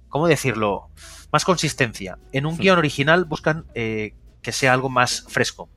¿Cómo 0.08 0.28
decirlo? 0.28 0.90
Más 1.32 1.46
consistencia. 1.46 2.18
En 2.32 2.46
un 2.46 2.56
Sí. 2.56 2.64
guion 2.64 2.78
original 2.78 3.26
buscan 3.26 3.66
eh, 3.76 4.16
que 4.42 4.52
sea 4.52 4.74
algo 4.74 4.90
más 4.90 5.26
fresco, 5.28 5.70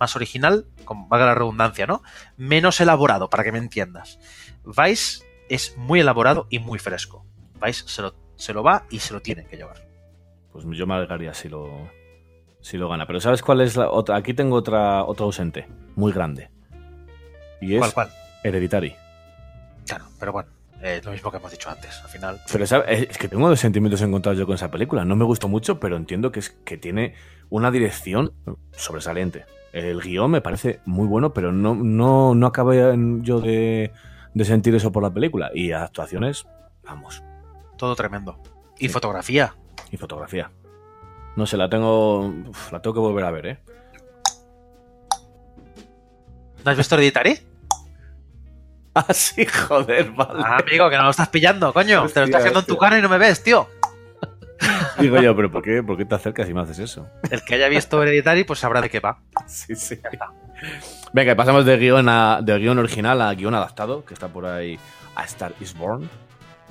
más 0.00 0.16
original, 0.16 0.66
como 0.84 1.06
valga 1.08 1.26
la 1.26 1.34
redundancia, 1.34 1.86
¿no? 1.86 2.02
Menos 2.36 2.80
elaborado, 2.80 3.30
para 3.30 3.44
que 3.44 3.52
me 3.52 3.58
entiendas. 3.58 4.18
Vice 4.64 5.24
es 5.48 5.76
muy 5.76 6.00
elaborado 6.00 6.46
y 6.50 6.58
muy 6.58 6.78
fresco. 6.78 7.24
Vice 7.64 7.84
se 7.86 8.02
lo, 8.02 8.14
se 8.36 8.52
lo 8.52 8.62
va 8.62 8.84
y 8.90 8.98
se 8.98 9.14
lo 9.14 9.20
tiene 9.22 9.44
que 9.46 9.56
llevar. 9.56 9.86
Pues 10.52 10.64
yo 10.72 10.86
me 10.86 10.94
alegraría 10.94 11.32
si 11.32 11.48
lo, 11.48 11.88
si 12.62 12.78
lo 12.78 12.88
gana. 12.88 13.06
Pero 13.06 13.20
¿sabes 13.20 13.42
cuál 13.42 13.60
es 13.60 13.76
la 13.76 13.90
otra? 13.90 14.16
Aquí 14.16 14.32
tengo 14.32 14.56
otra, 14.56 15.04
otro 15.04 15.26
ausente, 15.26 15.68
muy 15.96 16.12
grande. 16.12 16.48
Y 17.60 17.74
es 17.74 17.78
¿Cuál, 17.80 17.92
cuál? 17.92 18.10
Hereditary. 18.42 18.94
Claro, 19.86 20.06
pero 20.18 20.32
bueno, 20.32 20.48
eh, 20.80 20.96
es 20.98 21.04
lo 21.04 21.12
mismo 21.12 21.30
que 21.30 21.36
hemos 21.36 21.50
dicho 21.50 21.68
antes. 21.70 22.00
Al 22.02 22.08
final, 22.08 22.40
Pero 22.50 22.66
¿sabes? 22.66 23.08
es 23.10 23.18
que 23.18 23.28
tengo 23.28 23.48
dos 23.48 23.60
sentimientos 23.60 24.00
encontrados 24.02 24.38
yo 24.38 24.46
con 24.46 24.54
esa 24.54 24.70
película. 24.70 25.04
No 25.04 25.14
me 25.16 25.24
gustó 25.24 25.48
mucho, 25.48 25.78
pero 25.78 25.96
entiendo 25.96 26.32
que, 26.32 26.40
es, 26.40 26.50
que 26.50 26.76
tiene 26.78 27.14
una 27.50 27.70
dirección 27.70 28.32
sobresaliente. 28.72 29.44
El 29.72 30.00
guion 30.00 30.30
me 30.30 30.40
parece 30.40 30.80
muy 30.84 31.06
bueno, 31.06 31.32
pero 31.32 31.50
no, 31.52 31.74
no, 31.74 32.34
no 32.34 32.46
acabé 32.46 32.94
yo 33.22 33.40
de, 33.40 33.92
de 34.34 34.44
sentir 34.44 34.74
eso 34.74 34.92
por 34.92 35.02
la 35.02 35.10
película. 35.12 35.50
Y 35.54 35.72
actuaciones, 35.72 36.46
vamos. 36.84 37.22
todo 37.76 37.94
tremendo. 37.96 38.38
Y 38.78 38.88
Sí. 38.88 38.92
fotografía. 38.92 39.54
Y 39.90 39.96
fotografía. 39.96 40.50
No 41.36 41.46
sé, 41.46 41.56
la 41.56 41.68
tengo. 41.68 42.26
uf, 42.26 42.72
la 42.72 42.80
tengo 42.82 42.94
que 42.94 43.00
volver 43.00 43.24
a 43.24 43.30
ver, 43.30 43.46
¿eh? 43.46 43.58
¿No 46.64 46.70
has 46.70 46.76
visto 46.76 46.94
Hereditary? 46.94 47.38
Ah, 48.94 49.06
sí, 49.14 49.46
joder, 49.46 50.10
vale. 50.10 50.42
Ah, 50.44 50.58
amigo, 50.58 50.90
que 50.90 50.98
no 50.98 51.04
lo 51.04 51.10
estás 51.12 51.30
pillando, 51.30 51.72
coño. 51.72 52.06
Te 52.08 52.20
lo 52.20 52.24
estoy 52.26 52.38
haciendo 52.38 52.60
en 52.60 52.66
tu 52.66 52.76
cara 52.76 52.98
y 52.98 53.00
no 53.00 53.08
me 53.08 53.16
ves, 53.16 53.42
tío. 53.42 53.66
Digo 54.98 55.18
yo, 55.18 55.34
pero 55.34 55.50
¿por 55.50 55.62
qué, 55.62 55.82
¿por 55.82 55.96
qué 55.96 56.04
te 56.04 56.14
acercas 56.14 56.46
y 56.50 56.52
me 56.52 56.60
haces 56.60 56.78
eso? 56.78 57.08
El 57.30 57.42
que 57.42 57.54
haya 57.54 57.68
visto 57.68 58.02
Hereditary, 58.02 58.44
pues 58.44 58.58
sabrá 58.58 58.82
de 58.82 58.90
qué 58.90 59.00
va. 59.00 59.18
Sí, 59.46 59.74
sí. 59.76 59.98
Venga, 61.14 61.34
pasamos 61.34 61.64
de 61.64 61.78
guion, 61.78 62.06
a, 62.10 62.40
de 62.42 62.58
guion 62.58 62.78
original 62.78 63.22
a 63.22 63.32
guion 63.32 63.54
adaptado, 63.54 64.04
que 64.04 64.12
está 64.12 64.28
por 64.28 64.44
ahí 64.44 64.78
A 65.14 65.24
Star 65.24 65.54
is 65.60 65.72
Born, 65.74 66.10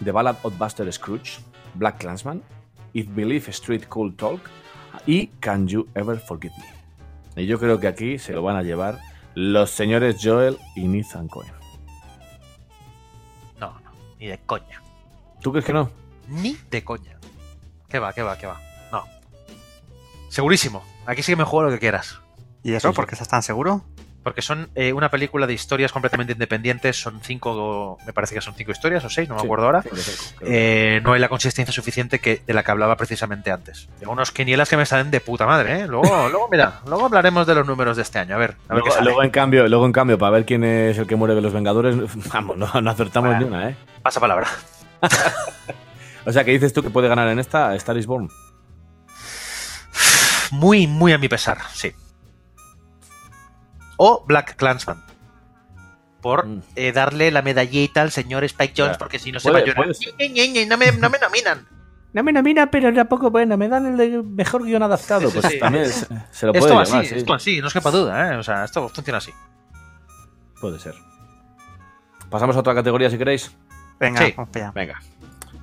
The 0.04 0.12
Ballad 0.12 0.36
of 0.44 0.56
Buster 0.60 0.94
Scrooge, 0.94 1.40
Black 1.74 1.98
Clansman, 1.98 2.44
If 2.94 3.08
Believe 3.16 3.50
Street 3.50 3.86
Cool 3.88 4.16
Talk, 4.16 4.42
y 5.06 5.28
Can 5.40 5.68
You 5.68 5.88
Ever 5.96 6.20
Forget 6.20 6.52
Me. 6.58 7.44
Y 7.44 7.48
yo 7.48 7.60
creo 7.60 7.80
que 7.80 7.88
aquí 7.88 8.20
se 8.20 8.34
lo 8.34 8.44
van 8.44 8.56
a 8.56 8.64
llevar 8.64 9.00
los 9.36 9.72
señores 9.72 10.18
Joel 10.22 10.58
y 10.76 10.88
Nathan 10.88 11.28
Cohen. 11.28 11.54
No, 13.60 13.80
no, 13.80 13.92
ni 14.20 14.28
de 14.28 14.38
coña. 14.40 14.82
¿Tú 15.42 15.52
crees 15.52 15.66
que 15.66 15.74
no? 15.74 15.90
Ni 16.28 16.58
de 16.70 16.84
coña. 16.84 17.18
¿Qué 17.88 18.00
va, 18.00 18.14
qué 18.14 18.22
va, 18.22 18.38
qué 18.38 18.48
va? 18.48 18.60
No. 18.92 19.06
Segurísimo. 20.30 20.84
Aquí 21.06 21.24
sí 21.24 21.32
que 21.32 21.38
me 21.38 21.44
juego 21.44 21.70
lo 21.70 21.72
que 21.72 21.80
quieras. 21.80 22.20
¿Y 22.64 22.74
eso? 22.74 22.90
Sí, 22.90 22.94
sí. 22.94 22.96
¿Por 22.96 23.08
qué 23.08 23.16
estás 23.16 23.28
tan 23.28 23.44
seguro? 23.44 23.84
Porque 24.24 24.44
son 24.44 24.70
eh, 24.76 24.94
una 24.94 25.10
película 25.10 25.48
de 25.48 25.54
historias 25.54 25.92
completamente 25.92 26.34
independientes. 26.34 26.96
Son 27.02 27.20
cinco, 27.24 27.98
me 28.06 28.14
parece 28.14 28.36
que 28.36 28.42
son 28.42 28.54
cinco 28.54 28.72
historias 28.72 29.04
o 29.04 29.10
seis, 29.10 29.28
no 29.28 29.34
me 29.36 29.42
Sí, 29.42 29.48
acuerdo 29.48 29.66
ahora. 29.66 29.84
Eh, 30.42 31.02
no 31.04 31.14
hay 31.14 31.20
la 31.20 31.28
consistencia 31.28 31.74
suficiente 31.74 32.20
que, 32.20 32.44
de 32.46 32.54
la 32.54 32.62
que 32.64 32.70
hablaba 32.72 32.96
precisamente 32.98 33.52
antes. 33.52 33.90
Tengo 34.00 34.12
unos 34.14 34.32
quinielas 34.32 34.70
que 34.70 34.78
me 34.78 34.86
salen 34.86 35.10
de 35.10 35.22
puta 35.22 35.48
madre, 35.48 35.82
¿eh? 35.82 35.88
Luego, 35.88 36.04
luego 36.30 36.48
mira, 36.52 36.82
luego 36.86 37.06
hablaremos 37.06 37.48
de 37.48 37.56
los 37.56 37.66
números 37.66 37.98
de 37.98 38.04
este 38.04 38.20
año. 38.20 38.36
A 38.36 38.38
ver, 38.38 38.58
a 38.70 38.76
ver 38.76 38.84
qué 38.84 39.04
Luego, 39.04 39.24
en 39.24 39.32
cambio, 39.32 39.68
luego 39.68 39.86
en 39.88 39.92
cambio, 39.92 40.20
para 40.20 40.30
ver 40.32 40.46
quién 40.46 40.64
es 40.64 41.00
el 41.00 41.08
que 41.08 41.16
muere 41.16 41.34
de 41.34 41.42
los 41.42 41.52
Vengadores, 41.54 41.96
vamos, 42.32 42.58
no, 42.58 42.80
no 42.80 42.92
acertamos 42.92 43.30
Bueno. 43.32 43.42
ni 43.48 43.48
una, 43.56 43.70
¿eh? 43.70 43.76
Pasa 44.04 44.20
palabra. 44.20 44.48
O 46.24 46.32
sea, 46.32 46.44
que 46.44 46.52
dices 46.52 46.72
tú 46.72 46.84
que 46.84 46.92
puede 46.92 47.08
ganar 47.08 47.28
en 47.30 47.40
esta 47.40 47.74
Star 47.74 47.98
is 47.98 48.06
Born. 48.06 48.30
Muy, 50.52 50.86
muy 50.86 51.14
a 51.14 51.18
mi 51.18 51.28
pesar, 51.28 51.58
sí. 51.74 51.94
O 54.04 54.24
Black 54.26 54.56
Clansman. 54.56 54.98
Por 56.22 56.48
Mm. 56.48 56.62
eh, 56.76 56.92
darle 56.92 57.30
la 57.30 57.44
medallita 57.44 58.02
al 58.02 58.10
señor 58.12 58.44
Spike 58.44 58.74
Jones, 58.76 58.98
Claro. 58.98 59.00
porque 59.00 59.20
si 59.20 59.32
no 59.32 59.40
se 59.40 59.52
va 59.52 59.60
a 59.60 59.66
llorar. 59.66 59.88
No 60.68 60.78
me, 60.78 60.92
no 60.94 61.10
me 61.10 61.20
nominan. 61.20 61.68
No 62.14 62.24
me 62.24 62.34
nomina, 62.34 62.70
pero 62.70 62.94
tampoco 62.94 63.32
bueno, 63.32 63.56
me 63.56 63.70
dan 63.70 63.86
el 63.86 63.96
de 63.96 64.22
mejor 64.22 64.66
guion 64.66 64.84
adaptado. 64.84 65.30
Sí, 65.32 65.38
pues 65.40 65.54
sí. 65.54 65.60
también 65.60 65.86
se, 65.88 66.06
se 66.32 66.46
lo 66.46 66.52
puede 66.52 66.66
Esto 66.66 66.68
llevar, 66.84 67.00
así, 67.00 67.08
sí. 67.08 67.16
esto 67.16 67.34
así, 67.34 67.62
no 67.62 67.68
os 67.68 67.74
quepa 67.74 67.90
duda, 67.90 68.34
¿eh? 68.34 68.38
O 68.38 68.44
sea, 68.44 68.66
esto 68.66 68.90
funciona 68.90 69.20
así. 69.20 69.32
Puede 70.60 70.78
ser. 70.80 70.94
Pasamos 72.30 72.56
a 72.58 72.60
otra 72.60 72.76
categoría 72.76 73.10
si 73.10 73.18
queréis. 73.18 73.56
Venga, 73.98 74.26
Sí. 74.26 74.34
vamos 74.36 74.50
para 74.52 74.66
allá. 74.66 74.72
Venga. 74.76 75.00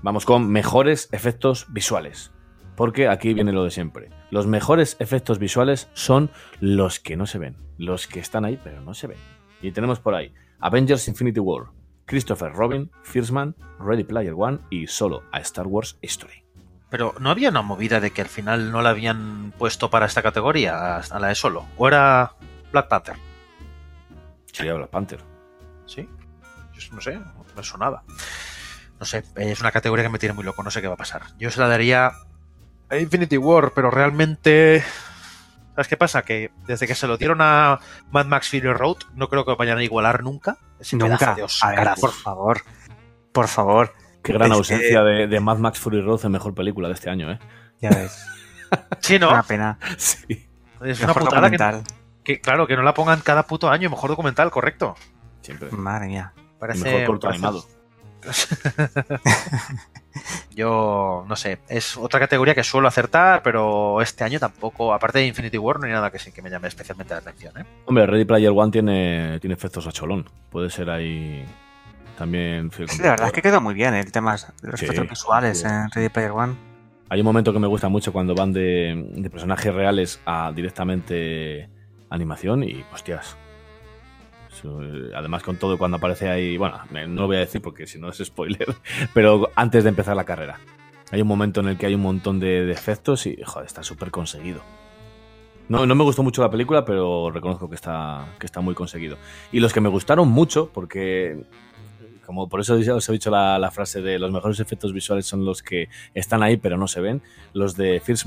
Vamos 0.00 0.24
con 0.24 0.50
mejores 0.50 1.10
efectos 1.12 1.66
visuales. 1.68 2.30
Porque 2.78 3.08
aquí 3.08 3.34
viene 3.34 3.50
lo 3.50 3.64
de 3.64 3.72
siempre. 3.72 4.08
Los 4.30 4.46
mejores 4.46 4.94
efectos 5.00 5.40
visuales 5.40 5.88
son 5.94 6.30
los 6.60 7.00
que 7.00 7.16
no 7.16 7.26
se 7.26 7.38
ven. 7.38 7.56
Los 7.76 8.06
que 8.06 8.20
están 8.20 8.44
ahí, 8.44 8.56
pero 8.62 8.80
no 8.80 8.94
se 8.94 9.08
ven. 9.08 9.18
Y 9.60 9.72
tenemos 9.72 9.98
por 9.98 10.14
ahí 10.14 10.32
Avengers 10.60 11.08
Infinity 11.08 11.40
War, 11.40 11.70
Christopher 12.04 12.52
Robin, 12.52 12.88
First 13.02 13.32
Man, 13.32 13.56
Ready 13.80 14.04
Player 14.04 14.32
One 14.36 14.60
y 14.70 14.86
solo 14.86 15.24
a 15.32 15.40
Star 15.40 15.66
Wars 15.66 15.98
History. 16.02 16.44
Pero 16.88 17.16
¿no 17.18 17.30
había 17.30 17.48
una 17.48 17.62
movida 17.62 17.98
de 17.98 18.12
que 18.12 18.22
al 18.22 18.28
final 18.28 18.70
no 18.70 18.80
la 18.80 18.90
habían 18.90 19.52
puesto 19.58 19.90
para 19.90 20.06
esta 20.06 20.22
categoría, 20.22 20.98
a, 20.98 21.18
la 21.18 21.26
de 21.26 21.34
solo? 21.34 21.66
¿O 21.78 21.88
era 21.88 22.34
Black 22.70 22.86
Panther? 22.86 23.16
Sería 24.52 24.74
Black 24.74 24.90
Panther. 24.90 25.18
¿Sí? 25.84 26.08
Yo 26.74 26.94
no 26.94 27.00
sé, 27.00 27.16
no 27.18 27.44
me 27.56 27.62
sonaba. 27.64 28.04
No 29.00 29.04
sé, 29.04 29.24
es 29.34 29.60
una 29.60 29.72
categoría 29.72 30.04
que 30.04 30.10
me 30.10 30.20
tiene 30.20 30.32
muy 30.32 30.44
loco, 30.44 30.62
no 30.62 30.70
sé 30.70 30.80
qué 30.80 30.86
va 30.86 30.94
a 30.94 30.96
pasar. 30.96 31.22
Yo 31.38 31.50
se 31.50 31.58
la 31.58 31.66
daría 31.66 32.12
a 32.90 32.96
Infinity 32.96 33.36
War, 33.36 33.72
pero 33.74 33.90
realmente... 33.90 34.82
¿Sabes 35.74 35.88
qué 35.88 35.96
pasa? 35.96 36.22
Que 36.22 36.50
desde 36.66 36.86
que 36.88 36.94
se 36.96 37.06
lo 37.06 37.16
dieron 37.16 37.38
a 37.40 37.78
Mad 38.10 38.26
Max 38.26 38.48
Fury 38.50 38.72
Road, 38.72 38.96
no 39.14 39.28
creo 39.28 39.44
que 39.44 39.54
vayan 39.54 39.78
a 39.78 39.84
igualar 39.84 40.24
nunca. 40.24 40.58
Ese 40.80 40.96
Nunca. 40.96 41.16
de 41.18 41.24
A 41.32 41.34
ver, 41.34 41.44
Oscarazo. 41.44 42.00
por 42.00 42.12
favor. 42.12 42.60
Por 43.32 43.46
favor. 43.48 43.94
Qué 44.22 44.32
gran 44.32 44.50
Es 44.50 44.52
que- 44.52 44.58
ausencia 44.58 45.02
de, 45.04 45.26
de 45.28 45.40
Mad 45.40 45.58
Max 45.58 45.78
Fury 45.78 46.00
Road 46.02 46.24
en 46.24 46.32
mejor 46.32 46.52
película 46.54 46.88
de 46.88 46.94
este 46.94 47.10
año, 47.10 47.30
¿eh? 47.30 47.38
Ya 47.80 47.90
ves. 47.90 48.18
Sí, 49.00 49.18
¿no? 49.18 49.30
Una 49.30 49.42
pena. 49.44 49.78
Sí. 49.96 50.46
Es 50.84 51.00
una 51.00 51.14
putada 51.14 51.48
que, 51.50 51.56
documental. 51.56 51.82
que, 52.24 52.40
claro, 52.40 52.66
que 52.66 52.76
no 52.76 52.82
la 52.82 52.92
pongan 52.94 53.20
cada 53.20 53.44
puto 53.44 53.70
año. 53.70 53.88
Mejor 53.88 54.10
documental, 54.10 54.50
correcto. 54.50 54.94
Siempre. 55.42 55.70
Madre 55.70 56.06
mía. 56.08 56.32
Parece, 56.58 56.84
mejor 56.84 57.06
corto 57.06 57.28
parece- 57.28 57.46
animado. 57.46 57.66
Yo 60.54 61.24
no 61.28 61.36
sé, 61.36 61.58
es 61.68 61.96
otra 61.96 62.18
categoría 62.18 62.54
que 62.54 62.64
suelo 62.64 62.88
acertar, 62.88 63.42
pero 63.42 64.00
este 64.02 64.24
año 64.24 64.40
tampoco, 64.40 64.92
aparte 64.92 65.20
de 65.20 65.26
Infinity 65.26 65.58
War, 65.58 65.78
no 65.78 65.86
hay 65.86 65.92
nada 65.92 66.10
que 66.10 66.18
sí 66.18 66.32
que 66.32 66.42
me 66.42 66.50
llame 66.50 66.68
especialmente 66.68 67.14
la 67.14 67.20
atención. 67.20 67.56
¿eh? 67.58 67.64
Hombre, 67.86 68.06
Ready 68.06 68.24
Player 68.24 68.52
One 68.54 68.72
tiene, 68.72 69.38
tiene 69.40 69.54
efectos 69.54 69.86
a 69.86 69.92
cholón. 69.92 70.28
Puede 70.50 70.70
ser 70.70 70.90
ahí 70.90 71.44
también. 72.16 72.70
Sí, 72.72 72.84
la 73.02 73.10
verdad 73.10 73.28
es 73.28 73.32
que 73.32 73.42
quedó 73.42 73.60
muy 73.60 73.74
bien 73.74 73.94
el 73.94 74.10
tema 74.10 74.36
de 74.36 74.70
los 74.70 74.80
Sí, 74.80 74.86
efectos 74.86 75.08
visuales 75.08 75.60
sí. 75.60 75.66
en 75.66 75.90
Ready 75.90 76.08
Player 76.08 76.32
One. 76.32 76.54
Hay 77.10 77.20
un 77.20 77.26
momento 77.26 77.52
que 77.52 77.58
me 77.58 77.68
gusta 77.68 77.88
mucho 77.88 78.12
cuando 78.12 78.34
van 78.34 78.52
de, 78.52 79.06
de 79.14 79.30
personajes 79.30 79.72
reales 79.72 80.20
a 80.26 80.52
directamente 80.52 81.70
animación 82.10 82.64
y 82.64 82.84
hostias. 82.92 83.36
Además 85.14 85.42
con 85.42 85.56
todo 85.56 85.78
cuando 85.78 85.96
aparece 85.96 86.28
ahí, 86.28 86.56
bueno, 86.56 86.80
no 86.90 87.22
lo 87.22 87.26
voy 87.26 87.36
a 87.36 87.40
decir 87.40 87.60
porque 87.60 87.86
si 87.86 87.98
no 87.98 88.08
es 88.08 88.18
spoiler, 88.18 88.74
pero 89.14 89.50
antes 89.54 89.84
de 89.84 89.90
empezar 89.90 90.16
la 90.16 90.24
carrera. 90.24 90.58
Hay 91.10 91.22
un 91.22 91.28
momento 91.28 91.60
en 91.60 91.68
el 91.68 91.78
que 91.78 91.86
hay 91.86 91.94
un 91.94 92.02
montón 92.02 92.38
de, 92.38 92.66
de 92.66 92.72
efectos 92.72 93.26
y, 93.26 93.38
joder, 93.42 93.66
está 93.66 93.82
súper 93.82 94.10
conseguido. 94.10 94.60
No, 95.68 95.84
no 95.84 95.94
me 95.94 96.04
gustó 96.04 96.22
mucho 96.22 96.42
la 96.42 96.50
película, 96.50 96.84
pero 96.84 97.30
reconozco 97.30 97.68
que 97.68 97.74
está, 97.74 98.26
que 98.38 98.46
está 98.46 98.60
muy 98.60 98.74
conseguido. 98.74 99.16
Y 99.52 99.60
los 99.60 99.72
que 99.72 99.80
me 99.80 99.88
gustaron 99.88 100.28
mucho, 100.28 100.70
porque 100.72 101.44
como 102.28 102.46
por 102.46 102.60
eso 102.60 102.74
os 102.74 103.08
he 103.08 103.12
dicho 103.12 103.30
la, 103.30 103.70
frase 103.72 104.02
de 104.02 104.18
los 104.18 104.30
mejores 104.30 104.60
efectos 104.60 104.92
visuales 104.92 105.24
son 105.24 105.46
los 105.46 105.62
que 105.62 105.88
están 106.12 106.42
ahí 106.42 106.58
pero 106.58 106.76
no 106.76 106.86
se 106.86 107.00
ven, 107.00 107.22
los 107.54 107.74
de 107.74 108.00
First. 108.00 108.26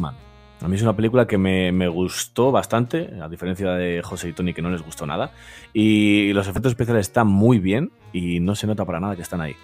A 0.62 0.68
mí 0.68 0.76
es 0.76 0.82
una 0.84 0.95
película 0.95 1.26
que 1.26 1.38
me, 1.39 1.72
me 1.72 1.88
gustó 1.88 2.51
bastante, 2.51 3.09
a 3.22 3.28
diferencia 3.28 3.72
de 3.72 4.01
José 4.03 4.30
y 4.30 4.34
Tony 4.34 4.53
que 4.53 4.62
no 4.62 4.70
les 4.70 4.84
gustó 4.84 5.07
nada. 5.07 5.32
Y 5.74 6.34
los 6.34 6.47
efectos 6.47 6.72
especiales 6.74 7.07
están 7.07 7.28
muy 7.28 7.57
bien 7.59 7.91
y 8.14 8.39
no 8.39 8.53
se 8.55 8.68
nota 8.68 8.86
para 8.86 8.99
nada 8.99 9.16
que 9.16 9.24
están 9.24 9.41
ahí. 9.41 9.55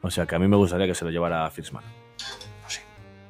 O 0.00 0.10
sea 0.10 0.26
que 0.26 0.34
a 0.36 0.38
mí 0.38 0.48
me 0.48 0.56
gustaría 0.56 0.86
que 0.86 0.94
se 0.94 1.04
lo 1.04 1.10
llevara 1.10 1.50
First 1.50 1.72
Man. 1.72 1.84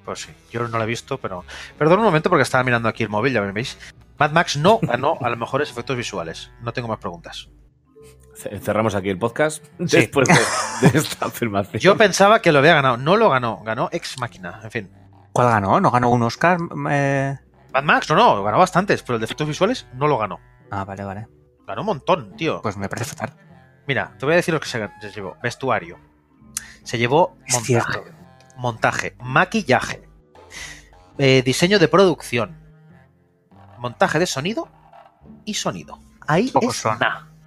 Pues 0.05 0.21
sí, 0.23 0.31
yo 0.51 0.67
no 0.67 0.79
la 0.79 0.85
he 0.85 0.87
visto, 0.87 1.19
pero. 1.19 1.45
Perdón 1.77 1.99
un 1.99 2.07
momento 2.07 2.31
porque 2.31 2.43
estaba 2.43 2.65
mirando 2.65 2.89
aquí 2.89 3.03
el 3.03 3.11
móvil, 3.11 3.33
ya 3.35 3.43
me 3.43 3.53
veis. 3.53 3.77
Mad 4.19 4.31
Max 4.33 4.57
no 4.57 4.79
ganó 4.81 5.19
a 5.21 5.29
los 5.29 5.39
mejores 5.39 5.71
efectos 5.71 5.97
visuales. 5.99 6.51
No 6.63 6.73
tengo 6.73 6.89
más 6.89 6.99
preguntas. 6.99 7.51
Ce- 8.35 8.59
Cerramos 8.61 8.95
aquí 8.95 9.11
el 9.11 9.19
podcast 9.19 9.63
Sí. 9.87 9.99
después 9.99 10.29
de, 10.29 10.89
de 10.93 10.99
esta 10.99 11.27
afirmación. 11.27 11.79
Yo 11.81 11.97
pensaba 11.99 12.41
que 12.41 12.53
lo 12.53 12.61
había 12.61 12.75
ganado. 12.75 12.97
No 12.97 13.17
lo 13.19 13.29
ganó, 13.29 13.63
ganó 13.65 13.91
Ex 13.93 14.19
Máquina. 14.19 14.61
En 14.65 14.71
fin. 14.71 14.91
¿Cuál 15.39 15.51
ganó? 15.51 15.81
¿No 15.81 15.93
ganó 15.93 16.11
un 16.11 16.21
Oscar? 16.25 16.59
Eh, 16.91 17.39
Mad 17.73 17.85
Max, 17.85 18.11
no, 18.11 18.17
no, 18.17 18.43
ganó 18.43 18.59
bastantes, 18.59 19.05
pero 19.05 19.15
el 19.15 19.21
de 19.21 19.27
efectos 19.27 19.47
visuales 19.47 19.87
no 19.95 20.09
lo 20.09 20.19
ganó. 20.19 20.41
Ah, 20.69 20.85
vale, 20.85 21.05
vale. 21.05 21.29
Ganó 21.65 21.83
un 21.83 21.87
montón, 21.87 22.37
tío. 22.37 22.61
Pues 22.61 22.77
me 22.77 22.89
parece 22.89 23.15
fatal. 23.15 23.37
Mira, 23.87 24.17
te 24.19 24.27
voy 24.27 24.33
a 24.33 24.37
decir 24.39 24.53
lo 24.53 24.59
que 24.59 24.67
se, 24.67 24.91
se 25.01 25.11
llevó. 25.13 25.37
Vestuario. 25.41 25.97
Se 26.83 26.99
llevó 26.99 27.37
montaje. 27.53 28.03
Montaje. 28.57 29.17
Maquillaje. 29.23 30.09
eh, 31.19 31.43
diseño 31.45 31.79
de 31.79 31.87
producción. 31.87 32.59
Montaje 33.79 34.19
de 34.19 34.27
sonido. 34.27 34.69
Y 35.45 35.55
sonido. 35.55 36.01
Ahí 36.27 36.51
Pocos 36.51 36.75
es 36.75 36.83
son. 36.83 36.99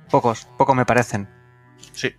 Pocos, 0.10 0.48
pocos 0.58 0.78
me 0.78 0.86
parecen. 0.86 1.28
Sí. 1.92 2.16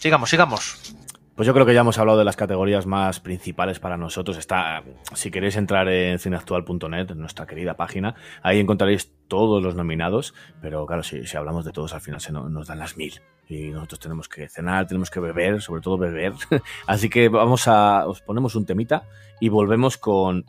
Sigamos, 0.00 0.28
sigamos. 0.28 0.96
Pues 1.34 1.46
yo 1.46 1.54
creo 1.54 1.64
que 1.64 1.72
ya 1.72 1.80
hemos 1.80 1.98
hablado 1.98 2.18
de 2.18 2.26
las 2.26 2.36
categorías 2.36 2.86
más 2.86 3.18
principales 3.18 3.80
para 3.80 3.96
nosotros. 3.96 4.36
Está, 4.36 4.82
si 5.14 5.30
queréis 5.30 5.56
entrar 5.56 5.88
en 5.88 6.18
cineactual.net, 6.18 7.10
nuestra 7.14 7.46
querida 7.46 7.74
página, 7.74 8.14
ahí 8.42 8.60
encontraréis 8.60 9.12
todos 9.28 9.62
los 9.62 9.74
nominados. 9.74 10.34
Pero 10.60 10.84
claro, 10.86 11.02
si, 11.02 11.26
si 11.26 11.36
hablamos 11.38 11.64
de 11.64 11.72
todos, 11.72 11.94
al 11.94 12.02
final 12.02 12.20
se 12.20 12.32
no- 12.32 12.50
nos 12.50 12.66
dan 12.68 12.78
las 12.78 12.98
mil. 12.98 13.14
Y 13.48 13.70
nosotros 13.70 13.98
tenemos 14.00 14.28
que 14.28 14.46
cenar, 14.48 14.86
tenemos 14.86 15.10
que 15.10 15.20
beber, 15.20 15.62
sobre 15.62 15.80
todo 15.80 15.96
beber. 15.96 16.34
Así 16.86 17.08
que 17.08 17.28
vamos 17.30 17.66
a, 17.66 18.06
os 18.06 18.20
ponemos 18.20 18.54
un 18.54 18.66
temita 18.66 19.04
y 19.40 19.48
volvemos 19.48 19.96
con 19.96 20.44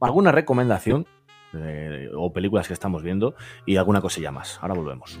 alguna 0.00 0.30
recomendación 0.30 1.06
eh, 1.54 2.10
o 2.14 2.32
películas 2.34 2.68
que 2.68 2.74
estamos 2.74 3.02
viendo 3.02 3.34
y 3.64 3.76
alguna 3.76 4.02
cosilla 4.02 4.30
más. 4.30 4.58
Ahora 4.60 4.74
volvemos. 4.74 5.18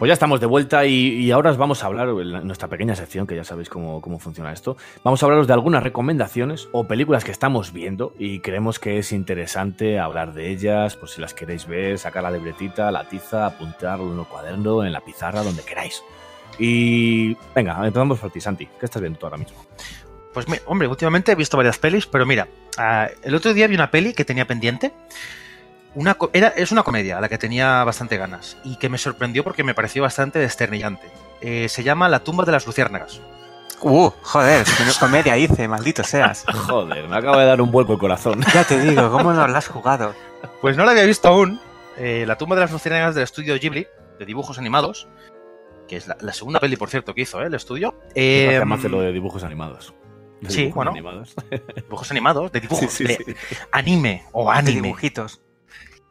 Pues 0.00 0.08
ya 0.08 0.14
estamos 0.14 0.40
de 0.40 0.46
vuelta 0.46 0.86
y, 0.86 1.30
ahora 1.30 1.50
os 1.50 1.58
vamos 1.58 1.84
a 1.84 1.86
hablar, 1.86 2.08
en 2.08 2.46
nuestra 2.46 2.68
pequeña 2.68 2.96
sección, 2.96 3.26
que 3.26 3.36
ya 3.36 3.44
sabéis 3.44 3.68
cómo, 3.68 4.00
cómo 4.00 4.18
funciona 4.18 4.50
esto, 4.50 4.78
vamos 5.04 5.22
a 5.22 5.26
hablaros 5.26 5.46
de 5.46 5.52
algunas 5.52 5.82
recomendaciones 5.82 6.70
o 6.72 6.84
películas 6.84 7.22
que 7.22 7.32
estamos 7.32 7.74
viendo 7.74 8.14
y 8.18 8.40
creemos 8.40 8.78
que 8.78 8.96
es 8.96 9.12
interesante 9.12 9.98
hablar 9.98 10.32
de 10.32 10.48
ellas, 10.48 10.96
por 10.96 11.10
si 11.10 11.20
las 11.20 11.34
queréis 11.34 11.66
ver, 11.66 11.98
sacar 11.98 12.22
la 12.22 12.30
libretita, 12.30 12.90
la 12.90 13.10
tiza, 13.10 13.44
apuntarlo 13.44 14.10
en 14.10 14.18
un 14.20 14.24
cuaderno, 14.24 14.86
en 14.86 14.92
la 14.94 15.02
pizarra, 15.02 15.42
donde 15.42 15.62
queráis. 15.64 16.02
Y 16.58 17.36
venga, 17.54 17.76
empezamos 17.84 18.18
por 18.20 18.30
ti, 18.30 18.40
Santi. 18.40 18.68
¿Qué 18.78 18.86
estás 18.86 19.02
viendo 19.02 19.18
tú 19.18 19.26
ahora 19.26 19.36
mismo? 19.36 19.58
Pues 20.32 20.46
hombre, 20.64 20.88
últimamente 20.88 21.32
he 21.32 21.34
visto 21.34 21.58
varias 21.58 21.76
pelis, 21.76 22.06
pero 22.06 22.24
mira, 22.24 22.48
ah, 22.78 23.10
el 23.22 23.34
otro 23.34 23.52
día 23.52 23.66
vi 23.66 23.74
una 23.74 23.90
peli 23.90 24.14
que 24.14 24.24
tenía 24.24 24.46
pendiente. 24.46 24.94
Una, 25.94 26.16
era, 26.32 26.48
es 26.48 26.70
una 26.72 26.82
comedia 26.84 27.18
a 27.18 27.20
la 27.20 27.28
que 27.28 27.38
tenía 27.38 27.82
bastante 27.84 28.16
ganas 28.16 28.56
y 28.64 28.76
que 28.76 28.88
me 28.88 28.98
sorprendió 28.98 29.42
porque 29.42 29.64
me 29.64 29.74
pareció 29.74 30.02
bastante 30.02 30.38
desternillante. 30.38 31.08
Eh, 31.40 31.68
se 31.68 31.82
llama 31.82 32.08
La 32.08 32.20
tumba 32.20 32.44
de 32.44 32.52
las 32.52 32.66
luciérnagas. 32.66 33.20
Uh, 33.82 34.10
joder, 34.22 34.66
menos 34.78 34.98
comedia 34.98 35.36
hice, 35.38 35.66
maldito 35.66 36.04
seas. 36.04 36.44
Joder, 36.68 37.08
me 37.08 37.16
acaba 37.16 37.40
de 37.40 37.46
dar 37.46 37.62
un 37.62 37.70
vuelco 37.70 37.94
el 37.94 37.98
corazón. 37.98 38.40
Ya 38.54 38.62
te 38.64 38.78
digo, 38.78 39.10
¿cómo 39.10 39.32
nos 39.32 39.50
la 39.50 39.58
has 39.58 39.68
jugado? 39.68 40.14
Pues 40.60 40.76
no 40.76 40.84
la 40.84 40.90
había 40.92 41.04
visto 41.04 41.28
aún. 41.28 41.58
Eh, 41.96 42.24
la 42.26 42.36
tumba 42.36 42.56
de 42.56 42.60
las 42.62 42.72
luciérnagas 42.72 43.14
del 43.14 43.24
estudio 43.24 43.58
Ghibli, 43.58 43.86
de 44.18 44.26
dibujos 44.26 44.58
animados, 44.58 45.08
que 45.88 45.96
es 45.96 46.06
la, 46.06 46.16
la 46.20 46.32
segunda 46.34 46.60
peli, 46.60 46.76
por 46.76 46.90
cierto, 46.90 47.14
que 47.14 47.22
hizo 47.22 47.40
¿eh? 47.42 47.46
el 47.46 47.54
estudio. 47.54 47.98
Eh, 48.14 48.52
Además 48.56 48.82
de 48.82 48.90
lo 48.90 49.00
de 49.00 49.12
dibujos 49.12 49.44
animados. 49.44 49.94
De 50.42 50.50
sí, 50.50 50.56
dibujos 50.58 50.74
bueno. 50.76 50.90
animados. 50.92 51.34
dibujos 51.76 52.10
animados, 52.10 52.52
de 52.52 52.60
dibujos, 52.60 52.90
Sí, 52.92 53.06
sí, 53.06 53.14
de 53.14 53.16
sí. 53.16 53.56
anime 53.72 54.24
o 54.32 54.52
De 54.52 54.58
anime. 54.58 54.82
dibujitos. 54.82 55.40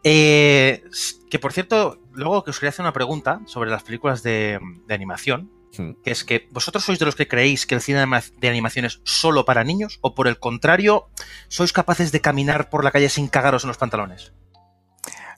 Eh, 0.04 0.84
que 1.30 1.39
por 1.39 1.52
cierto, 1.54 2.00
luego 2.14 2.43
que 2.43 2.52
os 2.52 2.60
quería 2.60 2.70
hacer 2.70 2.84
una 2.84 2.93
pregunta 2.93 3.41
sobre 3.45 3.70
las 3.70 3.84
películas 3.84 4.24
de, 4.24 4.60
de 4.88 4.93
animación, 4.93 5.52
Sí. 5.72 5.95
que 6.04 6.10
es 6.10 6.24
que 6.24 6.47
vosotros 6.52 6.84
sois 6.84 6.97
de 6.97 7.06
los 7.06 7.16
que 7.16 7.28
creéis 7.28 7.68
que 7.68 7.76
el 7.76 7.82
cine 7.82 8.00
de 8.00 8.04
anima- 8.06 8.24
de 8.39 8.50
animación 8.50 8.86
es 8.86 9.02
solo 9.04 9.45
para 9.45 9.64
niños 9.64 10.00
o 10.02 10.16
por 10.16 10.28
el 10.28 10.39
contrario, 10.39 11.10
sois 11.47 11.72
capaces 11.74 12.12
de 12.12 12.22
caminar 12.22 12.72
por 12.72 12.84
la 12.84 12.89
calle 12.89 13.08
sin 13.08 13.28
cagaros 13.28 13.64
en 13.66 13.68
los 13.68 13.78
pantalones. 13.78 14.34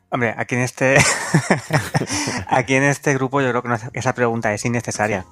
Hombre, 0.09 0.33
aquí 0.37 0.55
en 0.55 0.61
este 0.61 0.97
aquí 2.47 2.75
en 2.75 2.83
este 2.83 3.13
grupo 3.13 3.41
yo 3.41 3.49
creo 3.49 3.61
que 3.61 3.69
no- 3.69 3.77
esa 3.93 4.13
pregunta 4.15 4.53
es 4.53 4.63
innecesaria. 4.65 5.25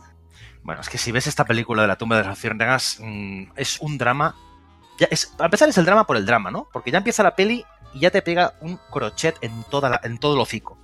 Bueno, 0.63 0.81
es 0.81 0.89
que 0.89 0.97
si 0.97 1.11
ves 1.13 1.27
esta 1.27 1.45
película 1.45 1.81
de 1.83 1.87
la 1.87 1.97
tumba 1.97 2.17
de 2.17 2.23
las 2.23 2.31
luciérnagas, 2.31 2.97
mm, 2.99 3.51
es 3.55 3.79
un 3.79 3.97
drama. 3.97 4.35
Ya 4.99 5.07
es, 5.09 5.27
para 5.27 5.45
empezar 5.45 5.69
es 5.69 5.77
el 5.77 5.85
drama 5.85 6.05
por 6.05 6.17
el 6.17 6.25
drama, 6.25 6.51
¿no? 6.51 6.67
Porque 6.73 6.91
ya 6.91 6.97
empieza 6.97 7.23
la 7.23 7.35
peli 7.35 7.63
y 7.93 7.99
ya 7.99 8.11
te 8.11 8.21
pega 8.21 8.53
un 8.61 8.77
crochet 8.91 9.37
en, 9.41 9.63
toda 9.65 9.89
la- 9.89 10.01
en 10.03 10.17
todo 10.17 10.33
el 10.35 10.39
hocico. 10.41 10.77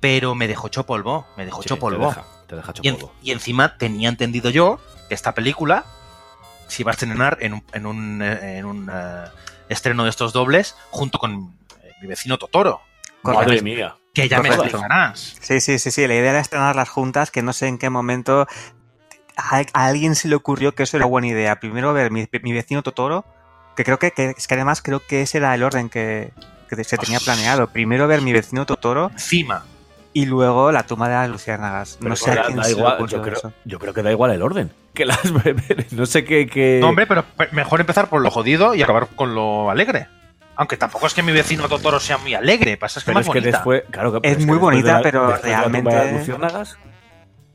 Pero 0.00 0.34
me 0.34 0.46
dejó 0.46 0.68
hecho 0.68 0.86
polvo, 0.86 1.26
me 1.36 1.44
dejó 1.44 1.62
Sí, 1.62 1.66
hecho 1.66 1.74
te 1.74 1.80
polvo. 1.80 2.06
deja, 2.06 2.24
te 2.46 2.56
deja 2.56 2.70
hecho 2.70 2.82
Y, 2.84 2.88
en- 2.88 2.96
polvo. 2.96 3.12
y 3.22 3.32
encima 3.32 3.76
tenía 3.78 4.08
entendido 4.08 4.50
yo 4.50 4.78
que 5.08 5.14
esta 5.14 5.34
película 5.34 5.84
se 6.68 6.82
iba 6.82 6.90
a 6.90 6.94
estrenar 6.94 7.38
en 7.40 7.54
un, 7.54 7.64
en 7.72 7.86
un, 7.86 8.22
eh, 8.22 8.58
en 8.58 8.64
un, 8.66 8.90
eh, 8.92 9.24
estreno 9.68 10.04
de 10.04 10.10
estos 10.10 10.32
dobles 10.32 10.76
junto 10.90 11.18
con 11.18 11.56
eh, 11.82 11.90
mi 12.00 12.06
vecino 12.08 12.38
Totoro. 12.38 12.80
Correcto. 13.22 13.46
Madre 13.46 13.62
mía. 13.62 13.96
Que 14.14 14.28
ya 14.28 14.40
me 14.40 14.48
explicarás. 14.48 15.36
Sí, 15.40 15.60
sí, 15.60 15.78
sí, 15.78 15.90
sí. 15.90 16.06
La 16.06 16.14
idea 16.14 16.30
era 16.30 16.40
estrenarlas 16.40 16.88
juntas, 16.88 17.30
que 17.30 17.42
no 17.42 17.52
sé 17.52 17.66
en 17.68 17.78
qué 17.78 17.90
momento 17.90 18.46
a, 19.36 19.56
a 19.72 19.86
alguien 19.86 20.14
se 20.14 20.28
le 20.28 20.34
ocurrió 20.36 20.74
que 20.74 20.82
eso 20.84 20.96
era 20.96 21.06
buena 21.06 21.28
idea. 21.28 21.58
Primero 21.60 21.92
ver 21.92 22.10
mi, 22.10 22.28
mi 22.42 22.52
vecino 22.52 22.82
Totoro, 22.82 23.24
que 23.78 23.84
creo 23.84 23.98
que, 24.00 24.10
que 24.10 24.34
es 24.36 24.48
que 24.48 24.54
además 24.54 24.82
creo 24.82 25.00
que 25.06 25.22
ese 25.22 25.38
era 25.38 25.54
el 25.54 25.62
orden 25.62 25.88
que, 25.88 26.32
que 26.68 26.82
se 26.82 26.98
tenía 26.98 27.20
planeado. 27.20 27.68
Primero 27.68 28.08
ver 28.08 28.22
mi 28.22 28.32
vecino 28.32 28.66
Totoro 28.66 29.10
Encima. 29.12 29.64
y 30.12 30.26
luego 30.26 30.72
la 30.72 30.82
tumba 30.82 31.08
de 31.08 31.14
las 31.14 31.28
luciérnagas. 31.30 31.98
No 32.00 32.16
sé 32.16 32.32
a 32.32 32.34
da- 32.34 32.42
quién 32.46 32.56
da 32.56 32.64
se 32.64 32.72
le 32.72 32.78
igual, 32.78 33.06
yo, 33.06 33.22
creo, 33.22 33.36
eso. 33.36 33.52
yo 33.64 33.78
creo 33.78 33.94
que 33.94 34.02
da 34.02 34.10
igual 34.10 34.32
el 34.32 34.42
orden. 34.42 34.72
Que 34.94 35.04
las 35.04 35.20
no 35.92 36.06
sé 36.06 36.24
qué. 36.24 36.48
qué- 36.48 36.78
No, 36.80 36.88
hombre, 36.88 37.06
pero 37.06 37.22
pe- 37.24 37.48
mejor 37.52 37.78
empezar 37.80 38.08
por 38.08 38.20
lo 38.20 38.30
jodido 38.32 38.74
y 38.74 38.82
acabar 38.82 39.06
con 39.14 39.36
lo 39.36 39.70
alegre. 39.70 40.08
Aunque 40.56 40.76
tampoco 40.76 41.06
es 41.06 41.14
que 41.14 41.22
mi 41.22 41.30
vecino 41.30 41.68
Totoro 41.68 42.00
sea 42.00 42.18
muy 42.18 42.34
alegre, 42.34 42.76
pasa 42.76 42.98
es 42.98 43.04
que 43.04 43.10
pero 43.10 43.20
más 43.20 43.26
es 43.26 43.32
que 43.32 43.38
bonita. 43.38 43.58
después. 43.58 43.82
Claro, 43.92 44.20
que- 44.20 44.28
Es 44.28 44.38
que 44.38 44.44
muy 44.46 44.58
bonita, 44.58 44.88
de 44.88 44.92
la- 44.94 45.02
pero 45.02 45.28
después 45.28 45.42
de 45.44 45.50
la 45.52 45.62
tumba 45.62 45.78
de 45.78 45.82
las 45.84 45.92
realmente- 45.94 46.18
luciérnagas, 46.18 46.78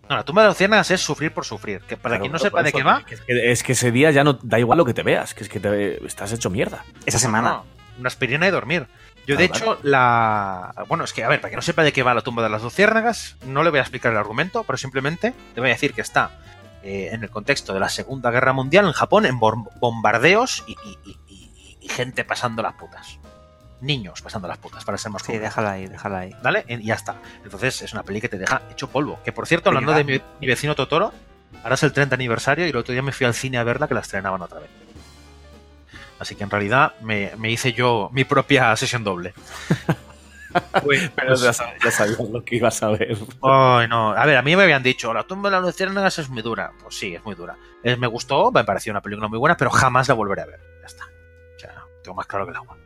No, 0.09 0.17
la 0.17 0.23
tumba 0.23 0.41
de 0.41 0.47
las 0.49 0.55
luciérnagas 0.55 0.91
es 0.91 1.01
sufrir 1.01 1.33
por 1.33 1.45
sufrir. 1.45 1.79
Que 1.81 1.95
para 1.97 2.13
claro, 2.15 2.21
quien 2.23 2.31
no 2.33 2.39
sepa 2.39 2.61
de 2.61 2.73
qué 2.73 2.83
va, 2.83 3.03
que 3.05 3.15
Es 3.15 3.21
que, 3.21 3.51
es 3.51 3.63
que 3.63 3.71
ese 3.71 3.91
día 3.91 4.11
ya 4.11 4.23
no 4.23 4.33
da 4.33 4.59
igual 4.59 4.77
lo 4.77 4.85
que 4.85 4.93
te 4.93 5.01
veas, 5.03 5.33
que 5.33 5.43
es 5.43 5.49
que 5.49 5.59
te, 5.59 6.05
estás 6.05 6.31
hecho 6.33 6.49
mierda. 6.49 6.83
Esa 7.05 7.19
semana. 7.19 7.49
no, 7.49 7.65
una 7.99 8.07
aspirina 8.07 8.47
y 8.47 8.51
dormir. 8.51 8.87
Yo, 9.25 9.37
de 9.37 9.47
Claro, 9.49 9.73
hecho, 9.75 9.79
la. 9.83 10.73
Bueno, 10.89 11.05
es 11.05 11.13
que, 11.13 11.23
a 11.23 11.29
ver, 11.29 11.39
para 11.39 11.49
quien 11.49 11.57
no 11.57 11.61
sepa 11.61 11.83
de 11.83 11.93
qué 11.93 12.03
va 12.03 12.13
la 12.13 12.21
tumba 12.21 12.43
de 12.43 12.49
las 12.49 12.61
luciérnagas, 12.61 13.37
no 13.45 13.63
le 13.63 13.69
voy 13.69 13.79
a 13.79 13.81
explicar 13.83 14.11
el 14.11 14.17
argumento, 14.17 14.63
pero 14.65 14.75
simplemente 14.77 15.33
le 15.55 15.61
voy 15.61 15.69
a 15.69 15.73
decir 15.73 15.93
que 15.93 16.01
está 16.01 16.31
eh, 16.83 17.09
en 17.13 17.23
el 17.23 17.29
contexto 17.29 17.73
de 17.73 17.79
la 17.79 17.87
Segunda 17.87 18.29
Guerra 18.31 18.51
Mundial 18.51 18.85
en 18.85 18.91
Japón, 18.91 19.25
en 19.25 19.39
bom- 19.39 19.69
bombardeos 19.79 20.65
y, 20.67 20.73
y- 20.73 20.97
y- 21.05 21.19
y- 21.29 21.77
y 21.79 21.87
gente 21.87 22.25
pasando 22.25 22.61
las 22.61 22.73
putas. 22.73 23.17
Niños 23.83 24.21
pasando 24.21 24.47
las 24.47 24.57
putas, 24.57 24.83
para 24.85 24.97
ser 24.97 25.11
más 25.11 25.21
Sí, 25.23 25.37
déjala 25.37 25.71
ahí, 25.73 25.87
déjala 25.87 26.19
ahí. 26.19 26.35
¿Vale? 26.41 26.65
Y 26.67 26.85
ya 26.85 26.95
está. 26.95 27.15
Entonces 27.43 27.81
es 27.81 27.93
una 27.93 28.03
peli 28.03 28.21
que 28.21 28.29
te 28.29 28.37
deja 28.37 28.61
hecho 28.71 28.87
polvo. 28.89 29.19
Que 29.23 29.31
por 29.31 29.45
cierto, 29.45 29.69
hablando 29.69 29.91
de 29.93 30.03
mi, 30.03 30.21
mi 30.39 30.47
vecino 30.47 30.73
Totoro, 30.75 31.11
ahora 31.63 31.75
es 31.75 31.83
el 31.83 31.93
30 31.93 32.15
aniversario 32.15 32.65
y 32.65 32.69
el 32.69 32.75
otro 32.77 32.93
día 32.93 33.01
me 33.01 33.11
fui 33.11 33.25
al 33.27 33.33
cine 33.33 33.57
a 33.57 33.63
verla 33.63 33.87
que 33.87 33.93
la 33.93 33.99
estrenaban 34.01 34.41
otra 34.41 34.59
vez. 34.59 34.69
Así 36.19 36.35
que 36.35 36.43
en 36.43 36.49
realidad 36.49 36.93
me, 37.01 37.31
me 37.37 37.51
hice 37.51 37.73
yo 37.73 38.09
mi 38.13 38.23
propia 38.23 38.75
sesión 38.75 39.03
doble. 39.03 39.33
Pues- 40.83 41.09
Pero 41.15 41.33
ya, 41.35 41.49
sab- 41.49 41.73
ya 41.83 41.89
sabías 41.89 42.19
lo 42.19 42.43
que 42.45 42.57
ibas 42.57 42.83
a 42.83 42.89
ver. 42.89 43.17
Ay, 43.41 43.87
no. 43.87 44.11
A 44.11 44.23
ver, 44.27 44.37
a 44.37 44.43
mí 44.43 44.55
me 44.55 44.61
habían 44.61 44.83
dicho, 44.83 45.11
la 45.11 45.23
tumba 45.23 45.49
de 45.49 45.55
las 45.55 45.65
luciérnagas 45.65 46.19
es 46.19 46.29
muy 46.29 46.43
dura. 46.43 46.71
Pues 46.81 46.95
sí, 46.95 47.15
es 47.15 47.25
muy 47.25 47.33
dura. 47.33 47.57
Es- 47.81 47.97
me 47.97 48.05
gustó, 48.05 48.51
me 48.51 48.63
pareció 48.63 48.91
una 48.93 49.01
película 49.01 49.27
muy 49.27 49.39
buena, 49.39 49.57
pero 49.57 49.71
jamás 49.71 50.07
la 50.07 50.13
volveré 50.13 50.43
a 50.43 50.45
ver. 50.45 50.59
Ya 50.81 50.85
está. 50.85 51.05
O 51.05 51.59
sea, 51.59 51.83
tengo 52.03 52.13
más 52.15 52.27
claro 52.27 52.45
que 52.45 52.51
el 52.51 52.57
agua. 52.57 52.77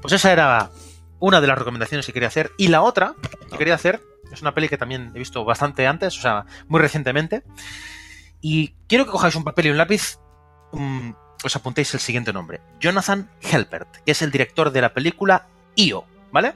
Pues 0.00 0.12
esa 0.14 0.32
era 0.32 0.70
una 1.18 1.40
de 1.40 1.46
las 1.46 1.58
recomendaciones 1.58 2.06
que 2.06 2.12
quería 2.12 2.28
hacer. 2.28 2.52
Y 2.58 2.68
la 2.68 2.82
otra 2.82 3.14
que 3.50 3.58
quería 3.58 3.74
hacer 3.74 4.02
es 4.32 4.42
una 4.42 4.54
peli 4.54 4.68
que 4.68 4.78
también 4.78 5.12
he 5.14 5.18
visto 5.18 5.44
bastante 5.44 5.86
antes, 5.86 6.18
o 6.18 6.20
sea, 6.20 6.46
muy 6.68 6.80
recientemente. 6.80 7.42
Y 8.40 8.74
quiero 8.88 9.04
que 9.04 9.12
cojáis 9.12 9.34
un 9.34 9.44
papel 9.44 9.66
y 9.66 9.70
un 9.70 9.78
lápiz. 9.78 10.18
mm, 10.72 11.10
os 11.44 11.54
apuntéis 11.54 11.92
el 11.94 12.00
siguiente 12.00 12.32
nombre. 12.32 12.60
Jonathan 12.80 13.30
Helpert, 13.40 13.98
que 14.04 14.12
es 14.12 14.22
el 14.22 14.30
director 14.30 14.70
de 14.70 14.80
la 14.80 14.92
película 14.92 15.46
IO, 15.76 16.04
¿vale? 16.32 16.54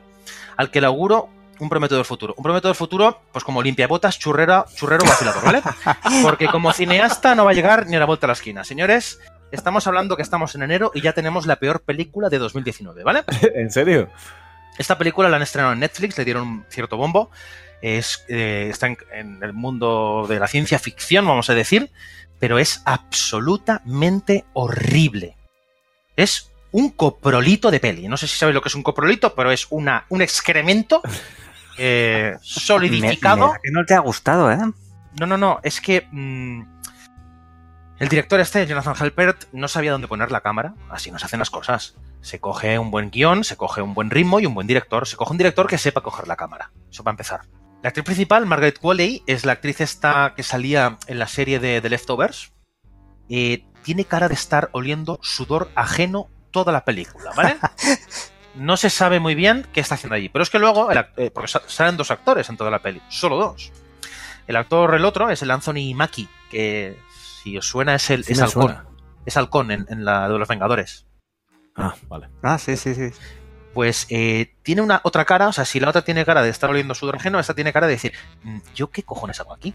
Al 0.57 0.71
que 0.71 0.81
le 0.81 0.87
auguro 0.87 1.29
un 1.61 1.69
prometedor 1.69 2.05
futuro. 2.05 2.35
Un 2.37 2.43
prometedor 2.43 2.75
futuro, 2.75 3.23
pues 3.33 3.45
como 3.45 3.63
limpiabotas, 3.63 4.19
churrera, 4.19 4.65
churrero 4.75 5.05
vacilador, 5.05 5.45
¿vale? 5.45 5.63
Porque 6.23 6.49
como 6.49 6.73
cineasta 6.73 7.35
no 7.35 7.45
va 7.45 7.51
a 7.53 7.55
llegar 7.55 7.87
ni 7.87 7.97
a 7.97 8.01
la 8.01 8.07
vuelta 8.07 8.27
a 8.27 8.29
la 8.29 8.33
esquina. 8.33 8.65
Señores, 8.65 9.21
estamos 9.53 9.87
hablando 9.87 10.17
que 10.17 10.23
estamos 10.23 10.55
en 10.55 10.63
enero 10.63 10.91
y 10.95 11.01
ya 11.01 11.13
tenemos 11.13 11.47
la 11.47 11.57
peor 11.57 11.83
película 11.83 12.29
de 12.29 12.39
2019, 12.39 13.03
¿vale? 13.05 13.25
¿En 13.55 13.71
serio? 13.71 14.09
Esta 14.79 14.97
película 14.99 15.29
la 15.29 15.37
han 15.37 15.43
estrenado 15.43 15.73
en 15.75 15.81
Netflix, 15.81 16.17
le 16.19 16.25
dieron 16.25 16.47
un 16.49 16.65
cierto 16.69 16.97
bombo. 16.97 17.31
Es, 17.83 18.25
eh, 18.29 18.69
está 18.71 18.87
en, 18.89 18.99
en 19.13 19.43
el 19.43 19.53
mundo 19.53 20.27
de 20.29 20.39
la 20.39 20.47
ciencia 20.49 20.79
ficción, 20.79 21.27
vamos 21.27 21.49
a 21.51 21.55
decir, 21.55 21.91
pero 22.39 22.59
es 22.59 22.83
absolutamente 22.85 24.45
horrible. 24.53 25.37
Es 26.17 26.51
un 26.73 26.91
coprolito 26.91 27.71
de 27.71 27.81
peli. 27.81 28.07
No 28.09 28.17
sé 28.17 28.27
si 28.29 28.37
sabéis 28.39 28.55
lo 28.55 28.63
que 28.63 28.69
es 28.69 28.75
un 28.75 28.83
coprolito, 28.83 29.35
pero 29.35 29.51
es 29.51 29.67
una, 29.71 30.05
un 30.11 30.23
excremento 30.23 31.03
eh, 31.79 32.37
solidificado. 32.43 33.47
Me- 33.49 33.53
me- 33.55 33.59
que 33.63 33.71
no 33.71 33.85
te 33.85 33.95
ha 33.95 34.01
gustado, 34.01 34.51
¿eh? 34.53 34.59
No, 35.19 35.27
no, 35.27 35.37
no, 35.37 35.59
es 35.63 35.81
que 35.81 36.07
mm, 36.13 36.80
el 38.01 38.09
director 38.09 38.41
este, 38.41 38.67
Jonathan 38.67 38.95
Halpert, 38.99 39.45
no 39.53 39.69
sabía 39.69 39.93
dónde 39.93 40.09
poner 40.09 40.33
la 40.33 40.41
cámara. 40.41 40.75
Así 40.91 41.11
nos 41.13 41.23
hacen 41.25 41.39
las 41.39 41.51
cosas. 41.51 41.95
Se 42.23 42.41
coge 42.41 42.79
un 42.79 42.91
buen 42.91 43.11
guion, 43.11 43.45
se 43.45 43.57
coge 43.57 43.83
un 43.83 43.95
buen 43.95 44.11
ritmo 44.11 44.41
y 44.41 44.47
un 44.47 44.55
buen 44.55 44.67
director. 44.67 45.07
Se 45.07 45.17
coge 45.17 45.31
un 45.33 45.39
director 45.39 45.67
que 45.69 45.79
sepa 45.79 46.01
coger 46.01 46.27
la 46.27 46.37
cámara. 46.37 46.73
Eso 46.91 47.05
para 47.05 47.13
empezar. 47.13 47.43
La 47.83 47.89
actriz 47.89 48.05
principal, 48.05 48.45
Margaret 48.47 48.79
Qualley, 48.79 49.23
es 49.27 49.45
la 49.47 49.53
actriz 49.53 49.81
esta 49.81 50.35
que 50.37 50.43
salía 50.43 50.99
en 51.07 51.19
la 51.19 51.29
serie 51.29 51.61
de 51.61 51.81
The 51.81 51.89
Leftovers. 51.89 52.53
Eh, 53.29 53.65
tiene 53.83 54.05
cara 54.05 54.29
de 54.29 54.35
estar 54.35 54.69
oliendo 54.73 55.19
sudor 55.23 55.71
ajeno 55.75 56.29
toda 56.51 56.73
la 56.73 56.85
película, 56.85 57.31
¿vale? 57.37 57.57
No 58.57 58.77
se 58.77 58.91
sabe 58.91 59.21
muy 59.21 59.37
bien 59.37 59.65
qué 59.73 59.79
está 59.81 59.95
haciendo 59.95 60.17
allí. 60.17 60.29
Pero 60.29 60.43
es 60.43 60.51
que 60.51 60.59
luego, 60.59 60.91
el 60.91 60.99
eh, 61.17 61.31
porque 61.31 61.47
sa- 61.47 61.63
salen 61.69 61.97
dos 61.97 62.11
actores 62.11 62.49
en 62.49 62.57
toda 62.57 62.69
la 62.71 62.81
peli, 62.81 63.01
solo 63.09 63.37
dos. 63.37 63.71
El 64.49 64.57
actor, 64.57 64.93
el 64.97 65.05
otro, 65.05 65.31
es 65.31 65.41
el 65.43 65.53
Anthony 65.53 65.95
Mackie, 65.95 66.29
que 66.51 66.99
si 67.43 67.57
os 67.59 67.67
suena 67.67 67.95
es 67.95 68.11
el 68.11 68.25
Sí 68.25 68.33
es 68.33 68.41
halcón. 68.43 68.63
suena. 68.63 68.85
Es 69.27 69.37
halcón 69.37 69.71
en, 69.71 69.87
en 69.89 70.05
la 70.05 70.29
de 70.29 70.39
los 70.39 70.49
Vengadores. 70.49 71.07
Ah, 71.77 71.95
vale. 72.09 72.29
Ah, 72.43 72.59
sí, 72.59 72.77
sí, 72.77 72.95
sí. 72.95 73.11
Pues 73.75 74.07
eh, 74.11 74.55
tiene 74.63 74.83
una 74.83 75.01
otra 75.05 75.25
cara, 75.25 75.49
o 75.49 75.53
sea, 75.53 75.65
si 75.65 75.79
la 75.79 75.89
otra 75.91 76.03
tiene 76.03 76.25
cara 76.25 76.43
de 76.43 76.49
estar 76.51 76.69
oliendo 76.71 76.95
sudor 76.95 77.17
ajeno, 77.17 77.39
esta 77.39 77.55
tiene 77.55 77.73
cara 77.73 77.87
de 77.87 77.93
decir, 77.95 78.13
"Mm, 78.43 78.59
¿yo 78.75 78.91
qué 78.91 79.03
cojones 79.05 79.39
hago 79.41 79.53
aquí? 79.55 79.75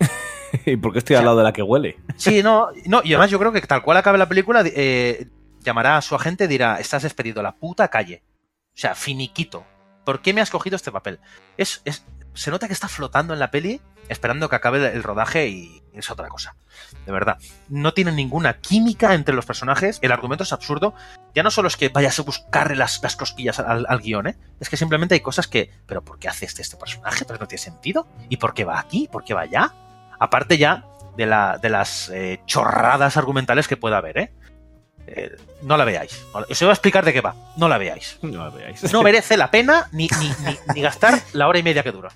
¿Y 0.66 0.76
por 0.76 0.92
qué 0.92 0.98
estoy 0.98 1.16
al 1.16 1.24
lado 1.24 1.36
de 1.38 1.44
la 1.44 1.52
que 1.52 1.62
huele? 1.62 1.98
Sí, 2.16 2.42
no, 2.42 2.68
no, 2.86 3.00
y 3.04 3.12
además 3.14 3.30
yo 3.30 3.38
creo 3.38 3.52
que 3.52 3.60
tal 3.60 3.82
cual 3.82 3.96
acabe 3.98 4.18
la 4.18 4.28
película, 4.28 4.62
eh, 4.64 5.28
llamará 5.60 5.96
a 5.98 6.02
su 6.02 6.14
agente 6.14 6.44
y 6.44 6.48
dirá, 6.48 6.80
estás 6.80 7.02
despedido 7.02 7.40
a 7.40 7.42
la 7.44 7.54
puta 7.56 7.88
calle. 7.88 8.22
O 8.74 8.80
sea, 8.80 8.94
finiquito. 8.94 9.64
¿Por 10.04 10.20
qué 10.22 10.32
me 10.32 10.40
has 10.40 10.50
cogido 10.50 10.76
este 10.76 10.90
papel? 10.90 11.20
Es, 11.56 11.82
es, 11.84 12.04
se 12.34 12.50
nota 12.50 12.66
que 12.66 12.72
está 12.72 12.88
flotando 12.88 13.34
en 13.34 13.40
la 13.40 13.50
peli 13.50 13.80
esperando 14.08 14.48
que 14.48 14.56
acabe 14.56 14.92
el 14.92 15.02
rodaje 15.02 15.48
y 15.48 15.82
es 15.92 16.10
otra 16.10 16.28
cosa. 16.28 16.56
De 17.06 17.12
verdad. 17.12 17.38
No 17.68 17.92
tiene 17.92 18.12
ninguna 18.12 18.58
química 18.58 19.14
entre 19.14 19.34
los 19.34 19.46
personajes. 19.46 19.98
El 20.02 20.12
argumento 20.12 20.44
es 20.44 20.52
absurdo. 20.52 20.94
Ya 21.34 21.42
no 21.42 21.50
solo 21.50 21.68
es 21.68 21.76
que 21.76 21.88
vayas 21.88 22.18
a 22.18 22.22
buscarle 22.22 22.76
las, 22.76 23.02
las 23.02 23.16
cosquillas 23.16 23.58
al, 23.58 23.86
al 23.88 24.00
guion, 24.00 24.28
¿eh? 24.28 24.36
Es 24.60 24.68
que 24.68 24.76
simplemente 24.76 25.14
hay 25.14 25.20
cosas 25.20 25.48
que. 25.48 25.70
¿Pero 25.86 26.02
por 26.02 26.18
qué 26.18 26.28
hace 26.28 26.46
este, 26.46 26.62
este 26.62 26.76
personaje? 26.76 27.24
¿Pero 27.24 27.38
no 27.38 27.48
tiene 27.48 27.62
sentido? 27.62 28.06
¿Y 28.28 28.36
por 28.36 28.54
qué 28.54 28.64
va 28.64 28.78
aquí? 28.78 29.08
¿Por 29.10 29.24
qué 29.24 29.34
va 29.34 29.42
allá? 29.42 29.72
Aparte 30.18 30.58
ya 30.58 30.84
de, 31.16 31.26
la, 31.26 31.58
de 31.58 31.68
las 31.68 32.10
eh, 32.10 32.40
chorradas 32.46 33.16
argumentales 33.16 33.68
que 33.68 33.76
pueda 33.76 33.98
haber, 33.98 34.18
¿eh? 34.18 34.32
Eh, 35.06 35.36
no 35.62 35.76
la 35.76 35.84
veáis. 35.84 36.22
Os 36.32 36.60
voy 36.60 36.68
a 36.68 36.72
explicar 36.72 37.04
de 37.04 37.12
qué 37.12 37.20
va. 37.20 37.34
No 37.56 37.68
la 37.68 37.78
veáis. 37.78 38.18
No 38.22 38.44
la 38.44 38.50
veáis. 38.50 38.92
No 38.92 39.02
merece 39.04 39.36
la 39.36 39.50
pena 39.50 39.88
ni, 39.92 40.08
ni, 40.20 40.28
ni, 40.28 40.58
ni 40.74 40.80
gastar 40.82 41.20
la 41.32 41.48
hora 41.48 41.58
y 41.58 41.62
media 41.62 41.82
que 41.82 41.92
dura. 41.92 42.10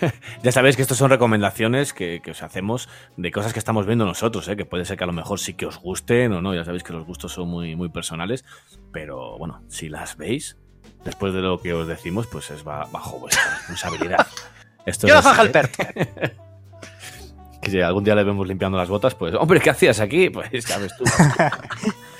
Ya 0.42 0.52
sabéis 0.52 0.76
que 0.76 0.82
estos 0.82 0.96
son 0.98 1.10
recomendaciones 1.10 1.92
que, 1.92 2.20
que 2.22 2.30
os 2.32 2.42
hacemos 2.42 2.88
de 3.16 3.30
cosas 3.30 3.52
que 3.52 3.58
estamos 3.58 3.86
viendo 3.86 4.04
nosotros, 4.06 4.46
¿eh? 4.48 4.56
que 4.56 4.64
puede 4.64 4.84
ser 4.84 4.96
que 4.96 5.04
a 5.04 5.06
lo 5.06 5.12
mejor 5.12 5.38
sí 5.38 5.54
que 5.54 5.66
os 5.66 5.78
gusten 5.78 6.32
o 6.32 6.40
no, 6.40 6.54
ya 6.54 6.64
sabéis 6.64 6.82
que 6.82 6.92
los 6.92 7.04
gustos 7.06 7.32
son 7.32 7.48
muy, 7.48 7.76
muy 7.76 7.88
personales, 7.88 8.44
pero 8.92 9.36
bueno, 9.38 9.62
si 9.68 9.88
las 9.88 10.16
veis, 10.16 10.56
después 11.04 11.34
de 11.34 11.40
lo 11.40 11.60
que 11.60 11.72
os 11.74 11.86
decimos, 11.86 12.26
pues 12.26 12.50
es 12.50 12.64
ba- 12.64 12.86
bajo 12.90 13.18
vuestra 13.18 13.44
responsabilidad. 13.58 14.26
Esto 14.86 15.06
Yo 15.06 15.18
es 15.18 15.22
faja 15.24 15.44
¿eh? 15.44 16.36
Que 17.60 17.70
si 17.70 17.80
algún 17.82 18.02
día 18.04 18.14
le 18.14 18.24
vemos 18.24 18.48
limpiando 18.48 18.78
las 18.78 18.88
botas, 18.88 19.14
pues, 19.14 19.34
hombre, 19.34 19.60
¿qué 19.60 19.68
hacías 19.68 20.00
aquí? 20.00 20.30
Pues 20.30 20.64
ya 20.64 20.78
ves 20.78 20.96
tú. 20.96 21.04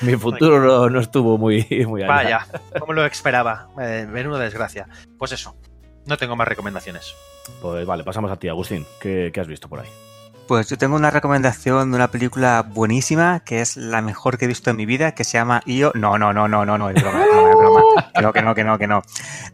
Mi 0.03 0.15
futuro 0.17 0.61
no, 0.61 0.91
no 0.91 1.01
estuvo 1.01 1.39
muy, 1.39 1.67
muy 1.89 2.03
allá. 2.03 2.13
Vaya, 2.13 2.47
como 2.79 2.93
lo 2.93 3.07
esperaba. 3.07 3.69
Eh, 3.81 4.07
menuda 4.07 4.39
desgracia. 4.39 4.87
Pues 5.17 5.33
eso. 5.33 5.57
No 6.11 6.17
tengo 6.19 6.35
más 6.37 6.49
recomendaciones. 6.49 7.15
Pues 7.63 7.87
vale, 7.87 8.03
pasamos 8.05 8.31
a 8.33 8.37
ti, 8.37 8.49
Agustín. 8.49 8.85
¿Qué, 9.01 9.31
qué 9.33 9.41
has 9.41 9.47
visto 9.47 9.69
por 9.69 9.81
ahí? 9.81 9.89
Pues 10.49 10.69
yo 10.69 10.77
tengo 10.77 10.97
una 10.97 11.11
recomendación 11.11 11.93
de 11.93 11.97
una 11.97 12.09
película 12.11 12.63
buenísima, 12.69 13.41
que 13.45 13.61
es 13.61 13.77
la 13.77 14.03
mejor 14.03 14.37
que 14.37 14.47
he 14.47 14.49
visto 14.49 14.71
en 14.71 14.77
mi 14.77 14.85
vida, 14.87 15.13
que 15.15 15.23
se 15.23 15.39
llama 15.39 15.63
Io. 15.67 15.93
No, 15.95 16.19
no, 16.19 16.33
no, 16.33 16.49
no, 16.49 16.67
no, 16.67 16.77
no, 16.77 16.91
es 16.91 17.01
broma, 17.01 17.23
es 17.23 17.31
broma, 17.31 17.51
es 17.51 17.57
broma. 17.57 17.83
Que 18.13 18.23
no, 18.23 18.33
que 18.33 18.43
no, 18.43 18.55
que 18.57 18.65
no, 18.65 18.79
que 18.79 18.87
no. 18.89 19.03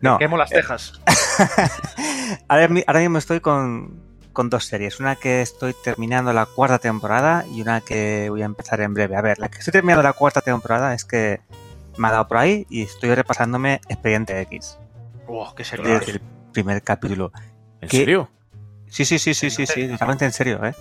No. 0.00 0.16
Quemo 0.18 0.38
las 0.38 0.48
cejas. 0.48 0.98
Ahora, 2.48 2.68
mi- 2.68 2.84
ahora 2.86 3.00
mismo 3.00 3.18
estoy 3.18 3.40
con, 3.40 4.00
con 4.32 4.48
dos 4.48 4.64
series. 4.64 4.98
Una 4.98 5.16
que 5.16 5.42
estoy 5.42 5.74
terminando 5.84 6.32
la 6.32 6.46
cuarta 6.46 6.78
temporada 6.78 7.44
y 7.52 7.60
una 7.60 7.82
que 7.82 8.28
voy 8.30 8.40
a 8.42 8.46
empezar 8.46 8.80
en 8.80 8.94
breve. 8.94 9.16
A 9.16 9.20
ver, 9.20 9.38
la 9.38 9.50
que 9.50 9.58
estoy 9.58 9.72
terminando 9.72 10.02
la 10.02 10.14
cuarta 10.14 10.40
temporada 10.40 10.94
es 10.94 11.04
que 11.04 11.40
me 11.98 12.08
ha 12.08 12.12
dado 12.12 12.26
por 12.28 12.38
ahí 12.38 12.66
y 12.70 12.82
estoy 12.82 13.14
repasándome 13.14 13.80
Expediente 13.88 14.40
X. 14.40 14.78
Oh, 15.28 15.54
qué 15.54 15.64
serio. 15.64 16.00
Primer 16.56 16.82
capítulo. 16.82 17.32
¿En 17.82 17.88
¿Qué? 17.90 17.98
serio? 17.98 18.30
Sí, 18.88 19.04
sí, 19.04 19.18
sí, 19.18 19.34
sí, 19.34 19.50
sí, 19.50 19.66
sí, 19.66 19.88
totalmente 19.88 20.24
en 20.24 20.32
serio, 20.32 20.64
¿eh? 20.64 20.74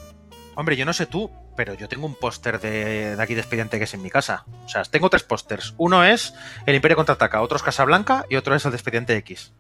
Hombre, 0.55 0.77
yo 0.77 0.85
no 0.85 0.93
sé 0.93 1.05
tú, 1.05 1.29
pero 1.57 1.73
yo 1.73 1.89
tengo 1.89 2.05
un 2.05 2.15
póster 2.15 2.61
de, 2.61 3.17
de 3.17 3.21
aquí 3.21 3.33
de 3.33 3.41
Expediente 3.41 3.77
que 3.77 3.83
es 3.83 3.93
en 3.93 4.01
mi 4.01 4.09
casa. 4.09 4.45
O 4.63 4.69
sea, 4.69 4.83
tengo 4.83 5.09
tres 5.09 5.23
pósters. 5.23 5.73
Uno 5.77 6.05
es 6.05 6.33
El 6.65 6.75
Imperio 6.75 6.95
Contraataca, 6.95 7.41
otro 7.41 7.57
es 7.57 7.63
Casablanca 7.63 8.25
y 8.29 8.37
otro 8.37 8.55
es 8.55 8.63
el 8.63 8.71
de 8.71 8.77
Expediente 8.77 9.17
X. 9.17 9.51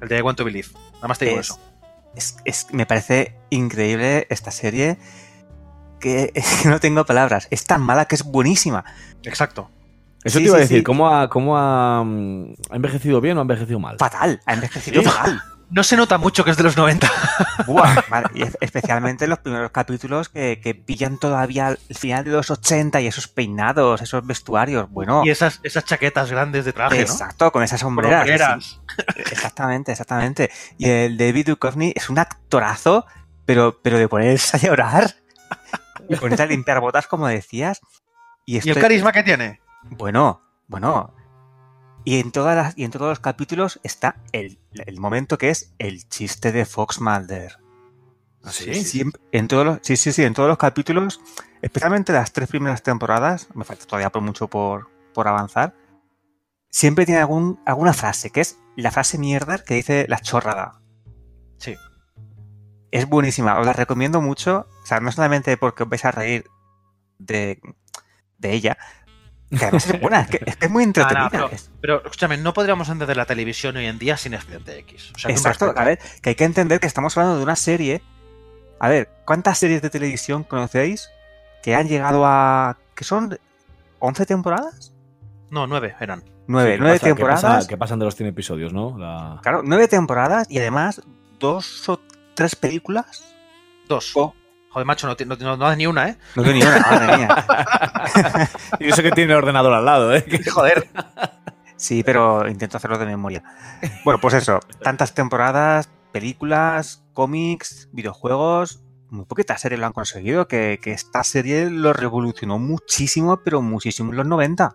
El 0.00 0.08
de 0.08 0.16
I 0.18 0.22
Want 0.22 0.38
to 0.38 0.46
Believe. 0.46 0.68
Nada 0.94 1.08
más 1.08 1.18
te 1.18 1.26
digo 1.26 1.40
Es- 1.40 1.50
eso. 1.50 1.60
Es, 2.16 2.36
es- 2.46 2.66
me 2.72 2.86
parece 2.86 3.34
increíble 3.50 4.26
esta 4.30 4.50
serie 4.50 4.96
que, 6.00 6.32
es 6.34 6.46
que 6.62 6.70
no 6.70 6.80
tengo 6.80 7.04
palabras. 7.04 7.48
Es 7.50 7.64
tan 7.66 7.82
mala 7.82 8.06
que 8.06 8.14
es 8.14 8.22
buenísima. 8.24 8.82
Exacto. 9.24 9.70
Eso 10.24 10.38
Sí, 10.38 10.44
te 10.44 10.48
iba 10.48 10.56
a 10.56 10.60
decir, 10.60 10.78
sí. 10.78 10.82
¿cómo, 10.82 11.08
ha, 11.14 11.28
cómo 11.28 11.56
ha, 11.58 12.02
mm, 12.04 12.54
ha 12.70 12.76
envejecido 12.76 13.20
bien 13.20 13.36
o 13.36 13.40
ha 13.40 13.42
envejecido 13.42 13.78
mal? 13.78 13.96
Fatal, 13.98 14.40
ha 14.46 14.54
envejecido 14.54 15.02
Sí. 15.02 15.08
fatal. 15.08 15.42
No 15.70 15.82
se 15.82 15.96
nota 15.96 16.18
mucho 16.18 16.44
que 16.44 16.50
es 16.50 16.56
de 16.56 16.62
los 16.62 16.76
90. 16.76 17.10
Buah, 17.66 17.96
especialmente 18.60 19.26
los 19.26 19.38
primeros 19.40 19.70
capítulos 19.70 20.28
que, 20.28 20.60
que 20.62 20.74
pillan 20.74 21.18
todavía 21.18 21.70
el 21.88 21.96
final 21.96 22.22
de 22.24 22.30
los 22.30 22.50
80 22.50 23.00
y 23.00 23.06
esos 23.06 23.28
peinados, 23.28 24.00
esos 24.02 24.24
vestuarios. 24.26 24.88
Bueno, 24.90 25.22
Y 25.24 25.30
esas, 25.30 25.60
esas 25.62 25.84
chaquetas 25.84 26.30
grandes 26.30 26.64
de 26.64 26.72
traje, 26.74 26.96
¿no? 26.96 27.02
exacto, 27.02 27.50
con 27.50 27.62
esas 27.62 27.80
sombreras. 27.80 28.78
Exactamente, 29.16 29.90
exactamente. 29.92 30.50
Y 30.78 30.88
el 30.88 31.16
David 31.16 31.46
Duchovny 31.48 31.92
es 31.96 32.08
un 32.08 32.18
actorazo, 32.18 33.06
pero, 33.46 33.80
pero 33.82 33.98
de 33.98 34.06
ponerse 34.06 34.56
a 34.56 34.60
llorar 34.60 35.14
y 36.08 36.14
ponerse 36.16 36.42
a 36.44 36.46
limpiar 36.46 36.80
botas, 36.80 37.06
como 37.06 37.26
decías. 37.26 37.80
Y, 38.46 38.64
¿Y 38.64 38.70
el 38.70 38.78
carisma 38.78 39.10
que 39.12 39.22
tiene? 39.22 39.60
Bueno, 39.90 40.42
bueno. 40.66 41.14
Y 42.04 42.20
en, 42.20 42.32
todas 42.32 42.54
las, 42.56 42.76
y 42.76 42.84
en 42.84 42.90
todos 42.90 43.08
los 43.08 43.20
capítulos 43.20 43.80
está 43.82 44.16
el, 44.32 44.58
el 44.72 45.00
momento 45.00 45.38
que 45.38 45.50
es 45.50 45.74
el 45.78 46.06
chiste 46.08 46.52
de 46.52 46.66
Fox 46.66 47.00
Mulder. 47.00 47.58
¿Ah, 48.42 48.52
sí? 48.52 48.74
Siempre- 48.74 49.22
en 49.32 49.48
todos 49.48 49.64
los, 49.64 49.78
sí, 49.82 49.96
sí, 49.96 50.12
sí, 50.12 50.22
en 50.22 50.34
todos 50.34 50.48
los 50.48 50.58
capítulos, 50.58 51.20
especialmente 51.62 52.12
las 52.12 52.32
tres 52.32 52.48
primeras 52.48 52.82
temporadas, 52.82 53.48
me 53.54 53.64
falta 53.64 53.86
todavía 53.86 54.10
por 54.10 54.20
mucho 54.20 54.48
por, 54.48 54.90
por 55.14 55.28
avanzar, 55.28 55.74
siempre 56.68 57.06
tiene 57.06 57.20
algún, 57.22 57.58
alguna 57.64 57.94
frase, 57.94 58.28
que 58.30 58.42
es 58.42 58.58
la 58.76 58.90
frase 58.90 59.16
mierda 59.16 59.58
que 59.58 59.74
dice 59.74 60.04
la 60.06 60.18
chorrada. 60.18 60.82
Sí. 61.56 61.74
Es 62.90 63.08
buenísima, 63.08 63.58
os 63.58 63.64
la 63.64 63.72
recomiendo 63.72 64.20
mucho, 64.20 64.68
o 64.82 64.86
sea, 64.86 65.00
no 65.00 65.10
solamente 65.10 65.56
porque 65.56 65.84
os 65.84 65.88
vais 65.88 66.04
a 66.04 66.10
reír 66.10 66.44
de, 67.18 67.62
de 68.36 68.52
ella, 68.52 68.76
que 69.58 69.64
además 69.64 69.86
es 69.90 70.00
buena, 70.00 70.20
es 70.22 70.28
que 70.28 70.40
es, 70.46 70.56
que 70.56 70.66
es 70.66 70.70
muy 70.70 70.82
Ah, 70.82 70.86
entretenida. 70.86 71.24
no, 71.24 71.30
pero, 71.30 71.50
es- 71.50 71.70
pero, 71.80 71.96
escúchame, 72.04 72.36
no 72.38 72.52
podríamos 72.54 72.88
entender 72.88 73.16
la 73.16 73.26
televisión 73.26 73.76
hoy 73.76 73.86
en 73.86 73.98
día 73.98 74.16
sin 74.16 74.34
Expediente 74.34 74.78
X. 74.80 75.12
O 75.14 75.18
sea, 75.18 75.30
Exacto, 75.30 75.72
a 75.76 75.84
ver, 75.84 75.98
que 76.22 76.30
hay 76.30 76.34
que 76.34 76.44
entender 76.44 76.80
que 76.80 76.86
estamos 76.86 77.16
hablando 77.16 77.36
de 77.38 77.42
una 77.44 77.56
serie. 77.56 78.02
A 78.80 78.88
ver, 78.88 79.08
¿cuántas 79.24 79.58
series 79.58 79.82
de 79.82 79.90
televisión 79.90 80.44
conocéis 80.44 81.08
que 81.62 81.74
han 81.74 81.88
llegado 81.88 82.24
a. 82.26 82.76
que 82.94 83.04
son 83.04 83.38
11 83.98 84.26
temporadas? 84.26 84.92
No, 85.50 85.66
nueve 85.66 85.94
eran. 86.00 86.22
9, 86.46 86.72
Sí, 86.72 86.76
que 86.76 86.80
9 86.80 86.94
pasa- 86.94 87.04
que 87.06 87.14
temporadas. 87.14 87.42
pasa- 87.42 87.68
Que 87.68 87.76
pasan 87.78 87.98
de 88.00 88.04
los 88.04 88.14
100 88.16 88.28
episodios, 88.28 88.72
¿no? 88.72 88.98
La- 88.98 89.38
Claro, 89.42 89.62
9 89.64 89.88
temporadas 89.88 90.46
y 90.50 90.58
además 90.58 91.00
dos 91.38 91.88
o 91.88 92.00
tres 92.34 92.54
películas. 92.56 93.24
Dos. 93.88 94.12
Oh. 94.14 94.34
Joder, 94.74 94.86
macho, 94.86 95.06
no, 95.06 95.14
no, 95.24 95.36
no, 95.36 95.56
no 95.56 95.66
das 95.66 95.76
ni 95.76 95.86
una, 95.86 96.08
¿eh? 96.08 96.18
No 96.34 96.42
tengo 96.42 96.56
ni 96.56 96.62
una, 96.64 96.80
madre 96.90 97.16
mía. 97.16 98.48
Y 98.80 98.88
eso 98.88 99.02
que 99.04 99.12
tiene 99.12 99.32
el 99.32 99.38
ordenador 99.38 99.72
al 99.72 99.84
lado, 99.84 100.12
¿eh? 100.12 100.24
Joder. 100.52 100.88
Sí, 101.76 102.02
pero 102.02 102.48
intento 102.48 102.76
hacerlo 102.78 102.98
de 102.98 103.06
memoria. 103.06 103.44
Bueno, 104.04 104.20
pues 104.20 104.34
eso, 104.34 104.58
tantas 104.82 105.14
temporadas, 105.14 105.88
películas, 106.10 107.04
cómics, 107.12 107.88
videojuegos, 107.92 108.82
muy 109.10 109.26
poquitas 109.26 109.60
series 109.60 109.78
lo 109.78 109.86
han 109.86 109.92
conseguido, 109.92 110.48
que, 110.48 110.80
que 110.82 110.90
esta 110.90 111.22
serie 111.22 111.70
lo 111.70 111.92
revolucionó 111.92 112.58
muchísimo, 112.58 113.42
pero 113.44 113.62
muchísimo 113.62 114.10
en 114.10 114.16
los 114.16 114.26
90. 114.26 114.74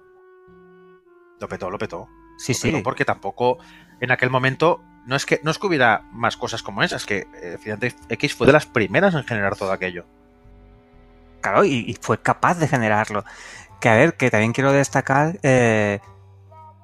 Lo 1.42 1.48
petó, 1.50 1.70
lo 1.70 1.78
petó. 1.78 2.08
Sí, 2.38 2.54
Lo 2.54 2.60
petó 2.62 2.78
sí. 2.78 2.84
Porque 2.86 3.04
tampoco 3.04 3.58
en 4.00 4.12
aquel 4.12 4.30
momento 4.30 4.82
no 5.06 5.16
es 5.16 5.26
que 5.26 5.40
no 5.44 5.52
es 5.52 5.58
que 5.58 5.68
hubiera 5.68 6.04
más 6.12 6.38
cosas 6.38 6.64
como 6.64 6.84
esas, 6.84 7.06
que 7.06 7.28
eh, 7.42 7.54
Expediente 7.54 7.96
X 8.10 8.36
fue 8.36 8.48
de 8.48 8.54
las 8.54 8.66
primeras 8.66 9.14
en 9.16 9.24
generar 9.24 9.56
todo 9.56 9.72
aquello. 9.72 10.06
Claro, 11.42 11.64
y, 11.64 11.86
y 11.88 11.98
fue 12.02 12.22
capaz 12.22 12.56
de 12.56 12.68
generarlo. 12.68 13.24
Que 13.80 13.90
a 13.90 13.96
ver, 13.96 14.16
que 14.16 14.30
también 14.30 14.52
quiero 14.52 14.72
destacar 14.72 15.40
eh, 15.42 16.00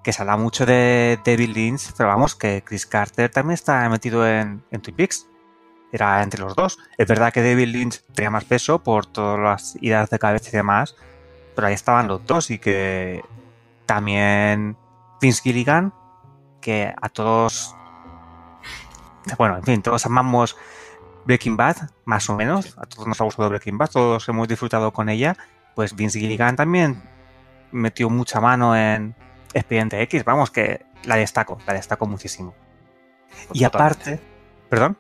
que 0.04 0.14
se 0.14 0.22
habla 0.22 0.38
mucho 0.38 0.66
de 0.66 1.20
David 1.26 1.50
Lynch, 1.50 1.92
pero 1.98 2.10
vamos, 2.10 2.36
que 2.36 2.64
Chris 2.64 2.86
Carter 2.86 3.30
también 3.32 3.56
está 3.56 3.90
metido 3.90 4.26
en, 4.28 4.64
en 4.72 4.82
Twin 4.82 4.96
Peaks. 4.96 5.28
Era 5.92 6.22
entre 6.22 6.42
los 6.42 6.56
dos. 6.56 6.78
Es 6.98 7.08
verdad 7.08 7.34
que 7.34 7.42
David 7.42 7.68
Lynch 7.68 8.02
tenía 8.14 8.30
más 8.30 8.44
peso 8.44 8.84
por 8.84 9.06
todas 9.06 9.40
las 9.40 9.76
ideas 9.82 10.10
de 10.10 10.20
cabeza 10.20 10.50
y 10.50 10.58
demás, 10.58 10.96
pero 11.56 11.68
ahí 11.68 11.74
estaban 11.74 12.08
los 12.08 12.26
dos 12.26 12.52
y 12.52 12.60
que 12.60 13.24
también 13.86 14.78
Vince 15.22 15.42
Gilligan, 15.42 15.94
que 16.62 16.94
a 17.02 17.10
todos, 17.10 17.76
bueno, 19.38 19.58
en 19.58 19.64
fin, 19.64 19.82
todos 19.82 20.06
amamos 20.06 20.56
Breaking 21.26 21.58
Bad, 21.58 21.78
más 22.06 22.30
o 22.30 22.36
menos. 22.36 22.78
A 22.78 22.86
todos 22.86 23.08
nos 23.08 23.20
ha 23.20 23.24
gustado 23.24 23.50
Breaking 23.50 23.78
Bad, 23.78 23.90
todos 23.90 24.28
hemos 24.30 24.48
disfrutado 24.48 24.94
con 24.94 25.10
ella. 25.10 25.36
Pues 25.76 25.96
Vince 25.96 26.20
Gilligan 26.20 26.56
también 26.56 27.04
metió 27.72 28.10
mucha 28.10 28.40
mano 28.40 28.76
en 28.76 29.16
Expediente 29.54 30.02
X. 30.04 30.24
Vamos, 30.24 30.52
que 30.52 30.86
la 31.04 31.16
destaco, 31.16 31.58
la 31.66 31.74
destaco 31.74 32.06
muchísimo. 32.06 32.54
Y 33.54 33.64
Totalmente. 33.64 33.68
aparte, 33.68 34.20
perdón. 34.70 34.98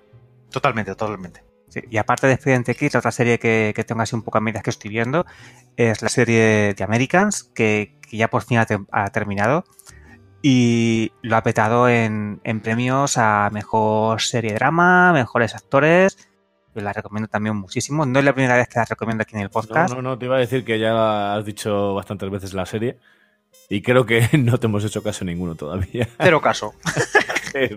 Totalmente, 0.49 0.95
totalmente. 0.95 1.43
Sí, 1.69 1.81
y 1.89 1.97
aparte 1.97 2.27
de 2.27 2.33
Expediente 2.33 2.71
X, 2.73 2.93
la 2.93 2.99
otra 2.99 3.11
serie 3.11 3.39
que, 3.39 3.73
que 3.75 3.83
tengo 3.83 4.01
así 4.01 4.15
un 4.15 4.23
poco 4.23 4.37
a 4.37 4.41
medias 4.41 4.63
que 4.63 4.69
estoy 4.69 4.89
viendo 4.89 5.25
es 5.77 6.01
la 6.01 6.09
serie 6.09 6.73
de 6.73 6.83
Americans, 6.83 7.43
que, 7.43 7.99
que 8.01 8.17
ya 8.17 8.29
por 8.29 8.43
fin 8.43 8.59
ha 8.59 9.09
terminado 9.09 9.65
y 10.47 11.11
lo 11.23 11.37
ha 11.37 11.41
petado 11.41 11.89
en, 11.89 12.39
en 12.43 12.59
premios 12.61 13.17
a 13.17 13.49
mejor 13.51 14.21
serie 14.21 14.53
drama, 14.53 15.11
mejores 15.11 15.55
actores. 15.55 16.29
Yo 16.75 16.83
la 16.83 16.93
recomiendo 16.93 17.27
también 17.27 17.55
muchísimo. 17.55 18.05
No 18.05 18.19
es 18.19 18.25
la 18.25 18.33
primera 18.33 18.55
vez 18.55 18.67
que 18.67 18.77
la 18.77 18.85
recomiendo 18.85 19.23
aquí 19.23 19.33
en 19.33 19.39
el 19.41 19.47
No, 19.47 19.49
podcast. 19.49 19.95
no, 19.95 20.03
no, 20.03 20.19
te 20.19 20.25
iba 20.25 20.35
a 20.35 20.39
decir 20.39 20.63
que 20.63 20.77
ya 20.77 21.33
has 21.33 21.45
dicho 21.45 21.95
bastantes 21.95 22.29
veces 22.29 22.53
la 22.53 22.67
serie 22.67 22.99
y 23.69 23.81
creo 23.81 24.05
que 24.05 24.29
no 24.37 24.59
te 24.59 24.67
hemos 24.67 24.85
hecho 24.85 25.01
caso 25.01 25.25
ninguno 25.25 25.55
todavía. 25.55 26.07
Cero 26.19 26.39
caso. 26.43 26.75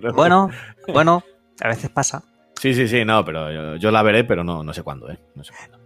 No. 0.03 0.13
Bueno, 0.13 0.51
bueno, 0.93 1.25
a 1.63 1.69
veces 1.69 1.89
pasa. 1.89 2.23
Sí, 2.61 2.75
sí, 2.75 2.87
sí, 2.87 3.03
no, 3.03 3.25
pero 3.25 3.51
yo, 3.51 3.77
yo 3.77 3.91
la 3.91 4.03
veré, 4.03 4.25
pero 4.25 4.45
no, 4.45 4.63
no 4.63 4.75
sé 4.75 4.83
cuándo, 4.83 5.11
¿eh? 5.11 5.19
No 5.35 5.43
sé 5.43 5.55
cuándo. 5.57 5.79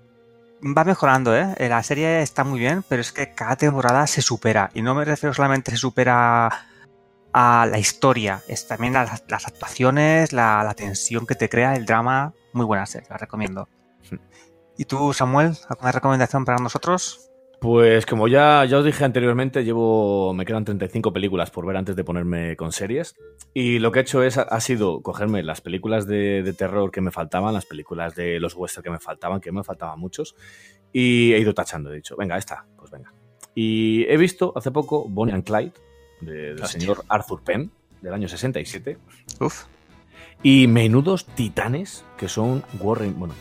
Va 0.77 0.83
mejorando, 0.83 1.37
¿eh? 1.37 1.55
La 1.69 1.81
serie 1.85 2.23
está 2.23 2.43
muy 2.43 2.59
bien, 2.59 2.83
pero 2.89 3.03
es 3.03 3.13
que 3.13 3.33
cada 3.35 3.55
temporada 3.55 4.05
se 4.09 4.21
supera. 4.21 4.71
Y 4.75 4.83
no 4.83 4.97
me 4.97 5.05
refiero 5.05 5.33
solamente 5.33 5.71
se 5.71 5.77
supera 5.77 6.51
a 7.33 7.67
la 7.71 7.79
historia, 7.79 8.43
es 8.49 8.67
también 8.67 8.97
a 8.97 9.05
las, 9.05 9.25
las 9.29 9.47
actuaciones, 9.47 10.33
la, 10.33 10.63
la 10.65 10.75
tensión 10.75 11.27
que 11.27 11.35
te 11.35 11.49
crea, 11.49 11.75
el 11.75 11.87
drama. 11.87 12.35
Muy 12.53 12.67
buena 12.67 12.87
serie, 12.87 13.09
la 13.11 13.17
recomiendo. 13.17 13.69
¿Y 14.79 14.85
tú, 14.85 15.13
Samuel, 15.13 15.53
alguna 15.69 15.93
recomendación 15.93 16.45
para 16.45 16.59
nosotros? 16.59 17.29
Pues 17.61 18.07
como 18.07 18.27
ya, 18.27 18.65
ya 18.65 18.79
os 18.79 18.85
dije 18.85 19.05
anteriormente, 19.05 19.63
llevo. 19.63 20.35
me 20.35 20.45
quedan 20.45 20.65
35 20.65 21.13
películas 21.13 21.53
por 21.53 21.65
ver 21.65 21.77
antes 21.77 21.95
de 21.95 22.03
ponerme 22.03 22.57
con 22.57 22.73
series. 22.73 23.15
Y 23.55 23.79
lo 23.79 23.93
que 23.93 24.01
he 24.01 24.03
hecho 24.03 24.25
es, 24.25 24.37
ha 24.37 24.61
sido 24.61 25.01
cogerme 25.01 25.45
las 25.45 25.61
películas 25.61 26.09
de, 26.09 26.43
de 26.43 26.53
terror 26.55 26.91
que 26.91 27.01
me 27.01 27.13
faltaban, 27.13 27.55
las 27.55 27.65
películas 27.67 28.17
de 28.17 28.41
los 28.41 28.57
western 28.57 28.83
que 28.83 28.91
me 28.91 28.99
faltaban, 28.99 29.41
que 29.41 29.53
me 29.53 29.63
faltaban 29.63 30.01
muchos, 30.01 30.35
y 30.93 31.33
he 31.35 31.39
ido 31.39 31.55
tachando, 31.55 31.93
he 31.93 31.97
dicho, 31.97 32.17
venga, 32.17 32.37
esta, 32.37 32.67
pues 32.77 32.91
venga. 32.91 33.15
Y 33.55 34.05
he 34.09 34.17
visto 34.17 34.53
hace 34.57 34.73
poco 34.73 35.07
Bonnie 35.09 35.33
and 35.35 35.45
Clyde, 35.45 35.73
de- 35.73 35.92
del 36.23 36.65
señor 36.67 37.05
Arthur 37.09 37.43
Penn, 37.43 37.71
del 38.01 38.15
año 38.15 38.29
67. 38.29 38.97
Uf. 39.41 39.65
Y 40.43 40.67
menudos 40.67 41.27
titanes 41.27 42.05
que 42.17 42.29
son 42.29 42.65
Warren, 42.81 43.19
bueno, 43.19 43.35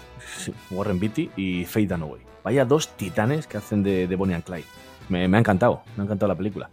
Warren 0.69 0.99
Beatty 0.99 1.31
y 1.35 1.65
Faye 1.65 1.87
Dunaway. 1.87 2.21
Vaya 2.43 2.65
dos 2.65 2.95
titanes 2.97 3.47
que 3.47 3.57
hacen 3.57 3.81
de, 3.83 4.07
de 4.07 4.15
Bonnie 4.15 4.35
and 4.35 4.43
Clyde. 4.43 4.65
Me, 5.09 5.27
me 5.27 5.37
ha 5.37 5.39
encantado, 5.39 5.81
me 5.95 6.03
ha 6.03 6.05
encantado 6.05 6.27
la 6.27 6.35
película. 6.37 6.69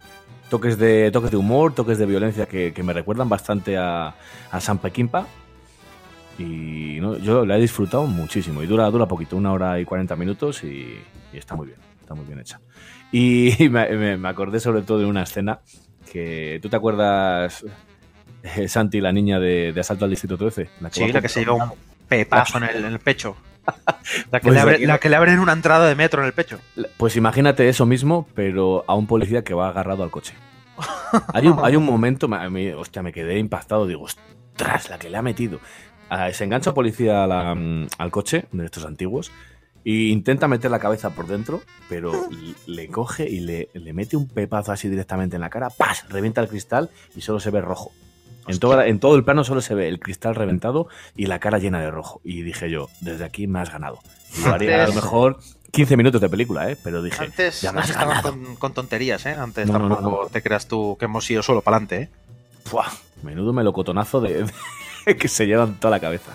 Toques 0.49 0.77
de, 0.77 1.09
toques 1.11 1.29
de 1.31 1.37
humor, 1.37 1.73
toques 1.75 1.97
de 1.97 2.05
violencia 2.05 2.45
que, 2.47 2.73
que 2.73 2.83
me 2.83 2.93
recuerdan 2.93 3.29
bastante 3.29 3.77
a, 3.77 4.15
a 4.51 4.61
Sam 4.61 4.79
Peckinpah. 4.79 5.25
Y 6.37 6.97
no, 7.01 7.17
yo 7.17 7.45
la 7.45 7.57
he 7.57 7.61
disfrutado 7.61 8.05
muchísimo. 8.07 8.63
Y 8.63 8.67
dura, 8.67 8.89
dura 8.89 9.07
poquito, 9.07 9.35
una 9.35 9.51
hora 9.51 9.79
y 9.79 9.85
40 9.85 10.15
minutos 10.15 10.63
y, 10.63 10.97
y 11.33 11.37
está 11.37 11.55
muy 11.55 11.67
bien, 11.67 11.79
está 11.99 12.13
muy 12.13 12.25
bien 12.25 12.39
hecha. 12.39 12.61
Y 13.11 13.55
me, 13.69 13.89
me- 13.89 14.17
me 14.17 14.29
acordé 14.29 14.59
sobre 14.59 14.81
todo 14.83 14.99
de 14.99 15.05
una 15.05 15.23
escena 15.23 15.59
que... 16.11 16.59
¿Tú 16.61 16.69
te 16.69 16.75
acuerdas, 16.75 17.65
eh, 18.43 18.67
Santi, 18.67 18.99
la 19.01 19.11
niña 19.11 19.39
de, 19.39 19.71
de 19.73 19.79
Asalto 19.81 20.05
al 20.05 20.11
Distrito 20.11 20.37
13? 20.37 20.69
La 20.81 20.89
Sí, 20.89 21.07
la 21.11 21.21
que 21.21 21.29
se 21.29 21.41
lleva 21.41 21.53
un 21.55 21.71
pepazo 22.07 22.57
en 22.57 22.63
el, 22.65 22.75
en 22.77 22.85
el 22.93 22.99
pecho. 22.99 23.35
La 24.31 24.39
que, 24.39 24.47
Pues 24.47 24.55
le 24.55 24.61
abre- 24.61 24.85
la 24.87 24.97
que 24.97 25.09
le 25.09 25.15
abren 25.15 25.37
una 25.39 25.53
entrada 25.53 25.87
de 25.87 25.93
metro 25.95 26.21
en 26.21 26.27
el 26.27 26.33
pecho. 26.33 26.59
Pues 26.97 27.15
imagínate 27.15 27.69
eso 27.69 27.85
mismo, 27.85 28.27
pero 28.33 28.83
a 28.87 28.95
un 28.95 29.05
policía 29.05 29.43
que 29.43 29.53
va 29.53 29.69
agarrado 29.69 30.01
al 30.03 30.09
coche. 30.09 30.33
Hay 31.33 31.47
un, 31.47 31.59
hay 31.63 31.75
un 31.75 31.85
momento, 31.85 32.27
me- 32.27 32.73
hostia, 32.73 33.03
me 33.03 33.13
quedé 33.13 33.37
impactado, 33.37 33.85
digo, 33.85 34.03
ostras, 34.03 34.89
la 34.89 34.97
que 34.97 35.09
le 35.11 35.17
ha 35.17 35.21
metido. 35.21 35.59
Ah, 36.09 36.31
se 36.33 36.45
engancha 36.45 36.73
policía 36.73 37.27
la, 37.27 37.53
mm, 37.53 37.87
al 37.99 38.09
coche 38.09 38.45
de 38.51 38.65
estos 38.65 38.85
antiguos 38.85 39.31
e 39.85 39.91
intenta 40.09 40.47
meter 40.47 40.69
la 40.71 40.79
cabeza 40.79 41.11
por 41.11 41.27
dentro, 41.27 41.61
pero 41.87 42.11
le 42.67 42.87
coge 42.89 43.27
y 43.29 43.39
le, 43.39 43.69
le 43.73 43.93
mete 43.93 44.17
un 44.17 44.27
pepazo 44.27 44.71
así 44.71 44.89
directamente 44.89 45.35
en 45.35 45.41
la 45.41 45.49
cara, 45.49 45.69
¡pas! 45.69 46.07
Revienta 46.09 46.41
el 46.41 46.47
cristal 46.47 46.89
y 47.15 47.21
solo 47.21 47.39
se 47.39 47.49
ve 47.51 47.61
rojo. 47.61 47.91
En, 48.47 48.57
toda- 48.59 48.87
en 48.87 48.99
todo 48.99 49.15
el 49.15 49.23
plano 49.23 49.43
solo 49.43 49.61
se 49.61 49.75
ve 49.75 49.87
el 49.87 49.99
cristal 49.99 50.33
reventado 50.35 50.87
y 51.15 51.27
la 51.27 51.39
cara 51.39 51.59
llena 51.59 51.79
de 51.81 51.91
rojo. 51.91 52.19
Y 52.23 52.41
dije 52.41 52.69
yo, 52.71 52.89
desde 53.01 53.23
aquí 53.25 53.45
me 53.47 53.59
has 53.59 53.71
ganado. 53.71 53.99
Y 54.43 54.47
haría 54.47 54.83
a 54.83 54.87
lo 54.87 54.93
mejor 54.93 55.37
15 55.71 55.95
minutos 55.97 56.19
de 56.19 56.29
película, 56.29 56.71
¿eh? 56.71 56.77
Pero 56.83 57.03
dije, 57.03 57.23
Antes 57.25 57.61
ya 57.61 57.71
me 57.71 57.81
has 57.81 57.93
ganado. 57.93 58.31
con, 58.31 58.55
con 58.55 58.73
tonterías, 58.73 59.23
¿eh? 59.27 59.33
Antes 59.37 59.67
No, 59.67 59.77
no, 59.77 59.95
tampoco 59.95 60.23
no, 60.23 60.29
te 60.29 60.41
creas 60.41 60.67
tú 60.67 60.97
que 60.99 61.05
hemos 61.05 61.29
ido 61.29 61.43
solo 61.43 61.61
para 61.61 61.77
adelante, 61.77 62.01
¿eh? 62.03 62.09
Menudo 63.21 63.53
melocotonazo 63.53 64.19
de, 64.21 64.45
de- 65.05 65.15
que 65.17 65.27
se 65.27 65.45
llevan 65.45 65.75
toda 65.79 65.91
la 65.91 65.99
cabeza. 65.99 66.31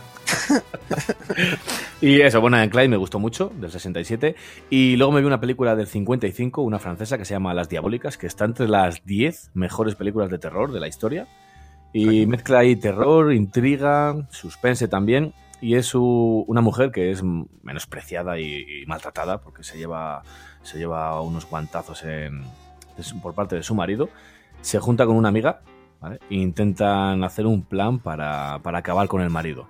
y 2.01 2.21
eso, 2.21 2.41
bueno, 2.41 2.61
en 2.61 2.71
Clyde 2.71 2.89
me 2.89 2.97
gustó 2.97 3.19
mucho, 3.19 3.51
del 3.57 3.71
67. 3.71 4.35
Y 4.71 4.97
luego 4.97 5.13
me 5.13 5.21
vi 5.21 5.27
una 5.27 5.41
película 5.41 5.75
del 5.77 5.87
55, 5.87 6.63
una 6.63 6.79
francesa 6.79 7.19
que 7.19 7.25
se 7.25 7.35
llama 7.35 7.55
Las 7.55 7.69
Diabólicas, 7.69 8.19
que 8.19 8.27
está 8.27 8.45
entre 8.45 8.69
las 8.69 9.05
10 9.05 9.51
mejores 9.55 9.95
películas 9.95 10.31
de 10.31 10.39
terror 10.39 10.73
de 10.73 10.81
la 10.81 10.89
historia. 10.89 11.27
Y 11.93 12.27
mezcla 12.27 12.59
ahí 12.59 12.75
terror, 12.77 13.33
intriga, 13.33 14.27
suspense 14.31 14.89
también. 14.89 15.33
Y 15.61 15.77
es 15.77 15.95
una 15.95 16.61
mujer 16.61 16.91
que 16.91 17.11
es 17.11 17.23
menospreciada 17.63 18.39
y, 18.39 18.83
y 18.83 18.87
maltratada 18.87 19.39
porque 19.41 19.63
se 19.63 19.79
lleva, 19.79 20.23
se 20.63 20.79
lleva 20.79 21.21
unos 21.23 21.49
guantazos 21.49 22.03
en- 22.05 22.43
por 23.23 23.35
parte 23.35 23.57
de 23.57 23.63
su 23.63 23.75
marido. 23.75 24.09
Se 24.61 24.79
junta 24.79 25.07
con 25.07 25.17
una 25.17 25.29
amiga 25.29 25.61
¿vale? 26.01 26.19
e 26.29 26.35
intentan 26.35 27.23
hacer 27.25 27.47
un 27.47 27.63
plan 27.63 27.99
para, 27.99 28.59
para 28.63 28.79
acabar 28.79 29.07
con 29.09 29.23
el 29.23 29.31
marido. 29.31 29.69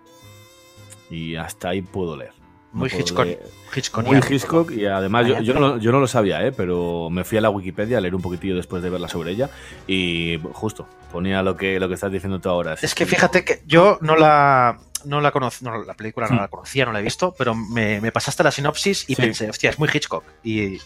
Y 1.11 1.37
hasta 1.37 1.69
ahí 1.71 1.83
puedo 1.83 2.17
leer. 2.17 2.33
No 2.73 2.81
Muy 2.81 2.91
Hitchcock. 2.91 3.27
leer- 3.27 3.41
Hitchcock. 3.77 4.05
muy 4.05 4.17
Hitchcock 4.29 4.71
y 4.73 4.87
además 4.87 5.27
yo, 5.29 5.41
yo 5.41 5.55
no, 5.55 5.61
lo- 5.61 5.79
yo 5.79 5.93
no 5.93 6.01
lo 6.01 6.07
sabía, 6.09 6.45
¿eh? 6.45 6.51
pero 6.53 7.09
me 7.11 7.23
fui 7.25 7.39
a 7.39 7.41
la 7.41 7.51
Wikipedia 7.51 7.99
a 7.99 8.01
leer 8.01 8.15
un 8.15 8.23
poquitillo 8.23 8.57
después 8.57 8.83
de 8.83 8.91
verla 8.91 9.09
sobre 9.09 9.31
ella 9.33 9.49
y 9.87 10.41
justo 10.53 10.89
ponía 11.13 11.43
lo 11.43 11.57
que, 11.57 11.79
lo 11.79 11.87
que 11.89 11.95
estás 11.95 12.11
diciendo 12.11 12.41
tú 12.41 12.49
ahora. 12.49 12.75
Es 12.81 12.95
que 12.95 13.07
fíjate 13.07 13.45
que 13.45 13.63
yo 13.67 13.99
no 14.01 14.17
la 14.17 14.79
no 15.05 15.21
la 15.21 15.31
conocí, 15.33 15.65
no, 15.65 15.85
la 15.85 15.95
película 15.95 16.27
no 16.29 16.37
la 16.37 16.49
conocía, 16.49 16.87
no 16.87 16.93
la 16.93 17.01
he 17.01 17.03
visto, 17.03 17.35
pero 17.37 17.55
me, 17.55 18.01
me 18.01 18.11
pasaste 18.11 18.43
la 18.43 18.51
sinopsis 18.51 19.05
y 19.09 19.15
Sí. 19.15 19.23
pensé, 19.23 19.51
hostia, 19.51 19.71
es 19.71 19.79
muy 19.79 19.89
Hitchcock. 19.93 20.25
Y 20.43 20.79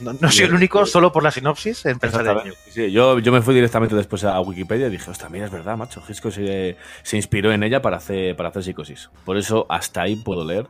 no, 0.00 0.12
no 0.20 0.30
soy 0.30 0.44
el 0.46 0.54
único, 0.54 0.84
solo 0.86 1.12
por 1.12 1.22
la 1.22 1.30
sinopsis, 1.30 1.86
en 1.86 1.98
pensar 1.98 2.22
en 2.22 2.26
ello. 2.28 2.38
Exactamente. 2.40 2.70
Sí, 2.72 2.90
yo, 2.92 3.18
yo 3.20 3.32
me 3.32 3.42
fui 3.42 3.54
directamente 3.54 3.94
después 3.94 4.24
a 4.24 4.40
Wikipedia 4.40 4.88
y 4.88 4.90
dije, 4.90 5.10
ostras, 5.10 5.30
mira, 5.30 5.46
es 5.46 5.52
verdad, 5.52 5.76
macho. 5.76 6.02
Hitchcock 6.08 6.32
se, 6.32 6.76
se 7.02 7.16
inspiró 7.16 7.52
en 7.52 7.62
ella 7.62 7.80
para 7.82 7.98
hacer, 7.98 8.34
para 8.36 8.48
hacer 8.48 8.62
psicosis. 8.64 9.10
Por 9.24 9.36
eso 9.36 9.66
hasta 9.68 10.02
ahí 10.02 10.16
puedo 10.16 10.44
leer, 10.44 10.66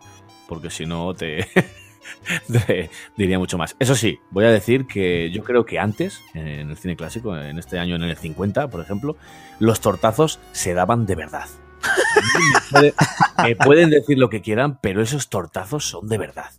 porque 0.49 0.71
si 0.71 0.85
no 0.87 1.15
te, 1.15 1.47
te 2.53 2.91
diría 3.17 3.39
mucho 3.39 3.57
más. 3.59 3.77
Eso 3.79 3.95
sí, 3.95 4.19
voy 4.31 4.45
a 4.45 4.51
decir 4.51 4.87
que 4.87 5.31
yo 5.31 5.43
creo 5.43 5.65
que 5.65 5.79
antes, 5.79 6.21
en 6.35 6.71
el 6.71 6.77
cine 6.77 6.97
clásico, 6.97 7.37
en 7.37 7.59
este 7.59 7.79
año, 7.79 7.97
en 7.97 8.03
el 8.03 8.17
50, 8.17 8.69
por 8.69 8.81
ejemplo, 8.81 9.17
los 9.59 9.81
tortazos 9.81 10.39
se 10.53 10.75
daban 10.75 11.07
de 11.07 11.15
verdad. 11.15 11.49
Me 12.25 12.61
puede- 12.71 12.95
me 13.43 13.57
pueden 13.57 13.91
decir 13.91 14.19
lo 14.19 14.31
que 14.31 14.41
quieran, 14.41 14.79
pero 14.81 15.03
esos 15.03 15.29
tortazos 15.29 15.85
son 15.89 16.09
de 16.09 16.17
verdad. 16.19 16.51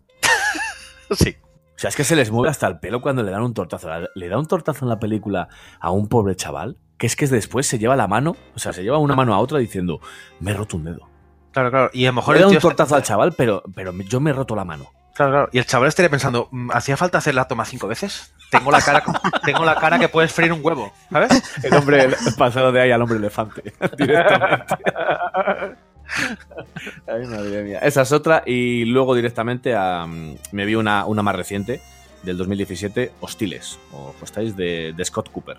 Sí. 1.11 1.36
O 1.76 1.80
sea, 1.80 1.89
es 1.89 1.95
que 1.95 2.03
se 2.05 2.15
les 2.15 2.32
mueve 2.32 2.49
hasta 2.49 2.67
el 2.67 2.80
pelo 2.80 3.01
cuando 3.01 3.21
le 3.23 3.32
dan 3.32 3.41
un 3.43 3.53
tortazo. 3.53 3.89
Le 4.15 4.30
da 4.30 4.38
un 4.39 4.45
tortazo 4.47 4.86
en 4.86 4.89
la 4.89 4.99
película 4.99 5.49
a 5.80 5.91
un 5.91 6.07
pobre 6.07 6.36
chaval, 6.36 6.78
que 6.97 7.05
es 7.07 7.15
que 7.17 7.28
después 7.28 7.67
se 7.67 7.78
lleva 7.80 7.95
la 7.97 8.07
mano, 8.07 8.36
o 8.55 8.59
sea, 8.59 8.71
se 8.73 8.82
lleva 8.84 8.97
una 8.97 9.15
mano 9.15 9.34
a 9.34 9.39
otra 9.39 9.59
diciendo, 9.59 9.99
me 10.39 10.51
he 10.51 10.53
roto 10.53 10.78
un 10.78 10.86
dedo. 10.86 11.09
Claro, 11.51 11.69
claro. 11.71 11.89
Y 11.93 12.05
a 12.05 12.09
lo 12.09 12.13
mejor 12.15 12.36
Le 12.36 12.41
da 12.41 12.47
un 12.47 12.53
está- 12.53 12.61
tortazo 12.61 12.95
al 12.95 13.03
chaval, 13.03 13.34
pero, 13.34 13.63
pero 13.73 13.91
yo 13.93 14.19
me 14.19 14.30
he 14.32 14.34
roto 14.34 14.55
la 14.55 14.63
mano. 14.65 14.86
Claro, 15.13 15.32
claro. 15.32 15.49
Y 15.53 15.57
el 15.59 15.65
chaval 15.65 15.88
estaría 15.88 16.09
pensando, 16.09 16.49
"Mm, 16.51 16.71
¿hacía 16.73 16.97
falta 16.97 17.17
hacer 17.19 17.36
la 17.36 17.47
toma 17.47 17.63
cinco 17.63 17.88
veces? 17.88 18.34
Tengo 18.51 18.69
la 18.71 18.82
cara, 18.82 19.01
tengo 19.45 19.63
la 19.63 19.76
cara 19.76 19.97
que 19.97 20.09
puedes 20.09 20.34
freír 20.34 20.51
un 20.51 20.59
huevo, 20.61 20.91
¿sabes? 21.09 21.41
El 21.63 21.74
hombre 21.74 22.09
pasado 22.37 22.71
de 22.74 22.82
ahí 22.82 22.91
al 22.91 23.01
hombre 23.01 23.17
elefante. 23.17 23.74
directamente. 23.97 24.75
Ay, 27.07 27.27
madre 27.27 27.63
mía. 27.63 27.79
Esa 27.79 28.01
es 28.01 28.11
otra. 28.11 28.43
Y 28.45 28.86
luego 28.86 29.15
directamente 29.15 29.75
a, 29.75 30.05
me 30.07 30.65
vi 30.65 30.75
una, 30.75 31.05
una 31.05 31.23
más 31.23 31.36
reciente, 31.36 31.82
del 32.23 32.37
2017, 32.37 33.11
Hostiles, 33.21 33.79
o 33.93 34.13
de, 34.55 34.93
de 34.95 35.05
Scott 35.05 35.32
Cooper. 35.32 35.57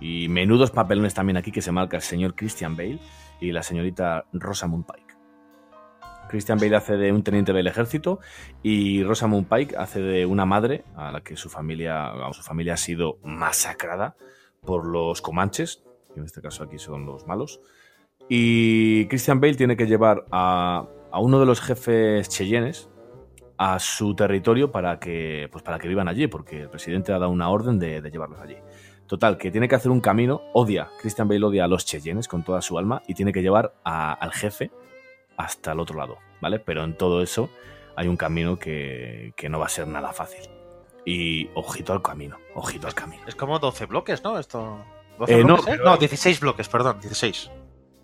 Y 0.00 0.28
menudos 0.28 0.70
papelones 0.70 1.14
también 1.14 1.36
aquí 1.36 1.50
que 1.50 1.62
se 1.62 1.72
marca 1.72 1.96
el 1.96 2.02
señor 2.02 2.34
Christian 2.34 2.76
Bale 2.76 2.98
y 3.40 3.52
la 3.52 3.62
señorita 3.62 4.24
Rosamund 4.32 4.84
Pike. 4.84 5.14
Christian 6.28 6.58
Bale 6.58 6.76
hace 6.76 6.96
de 6.96 7.10
un 7.10 7.22
teniente 7.22 7.52
del 7.52 7.66
ejército 7.66 8.20
y 8.62 9.02
Rosamund 9.02 9.48
Pike 9.48 9.76
hace 9.76 10.00
de 10.00 10.26
una 10.26 10.44
madre 10.44 10.84
a 10.94 11.10
la 11.10 11.22
que 11.22 11.36
su 11.36 11.48
familia, 11.48 12.12
su 12.32 12.42
familia 12.42 12.74
ha 12.74 12.76
sido 12.76 13.18
masacrada 13.24 14.14
por 14.60 14.86
los 14.86 15.22
comanches, 15.22 15.82
que 16.12 16.20
en 16.20 16.26
este 16.26 16.42
caso 16.42 16.64
aquí 16.64 16.78
son 16.78 17.06
los 17.06 17.26
malos. 17.26 17.60
Y 18.28 19.06
Christian 19.06 19.40
Bale 19.40 19.54
tiene 19.54 19.76
que 19.76 19.86
llevar 19.86 20.24
a, 20.30 20.86
a 21.10 21.20
uno 21.20 21.40
de 21.40 21.46
los 21.46 21.60
jefes 21.60 22.28
cheyennes 22.28 22.88
a 23.56 23.78
su 23.78 24.14
territorio 24.14 24.70
para 24.70 25.00
que, 25.00 25.48
pues 25.50 25.64
para 25.64 25.78
que 25.78 25.88
vivan 25.88 26.08
allí, 26.08 26.26
porque 26.26 26.62
el 26.62 26.68
presidente 26.70 27.12
ha 27.12 27.18
dado 27.18 27.30
una 27.32 27.50
orden 27.50 27.78
de, 27.78 28.00
de 28.00 28.10
llevarlos 28.10 28.40
allí. 28.40 28.56
Total, 29.06 29.38
que 29.38 29.50
tiene 29.50 29.66
que 29.68 29.74
hacer 29.74 29.90
un 29.90 30.00
camino, 30.00 30.42
odia, 30.52 30.88
Christian 31.00 31.26
Bale 31.28 31.44
odia 31.44 31.64
a 31.64 31.68
los 31.68 31.86
cheyennes 31.86 32.28
con 32.28 32.44
toda 32.44 32.60
su 32.60 32.78
alma 32.78 33.02
y 33.08 33.14
tiene 33.14 33.32
que 33.32 33.40
llevar 33.42 33.72
a- 33.84 34.12
al 34.12 34.32
jefe 34.32 34.70
hasta 35.38 35.72
el 35.72 35.80
otro 35.80 35.96
lado, 35.96 36.18
¿vale? 36.42 36.58
Pero 36.58 36.84
en 36.84 36.96
todo 36.96 37.22
eso 37.22 37.48
hay 37.96 38.06
un 38.06 38.16
camino 38.18 38.58
que, 38.58 39.32
que 39.34 39.48
no 39.48 39.58
va 39.58 39.66
a 39.66 39.70
ser 39.70 39.88
nada 39.88 40.12
fácil. 40.12 40.42
Y 41.06 41.48
ojito 41.54 41.94
al 41.94 42.02
camino, 42.02 42.36
ojito 42.54 42.86
al 42.86 42.94
camino. 42.94 43.22
Es 43.26 43.34
como 43.34 43.58
12 43.58 43.86
bloques, 43.86 44.22
¿no? 44.22 44.38
Esto... 44.38 44.84
¿12 45.18 45.24
Eh, 45.30 45.42
no, 45.44 45.56
pero- 45.64 45.84
no, 45.84 45.96
16 45.96 46.40
bloques, 46.40 46.68
perdón, 46.68 47.00
16. 47.00 47.50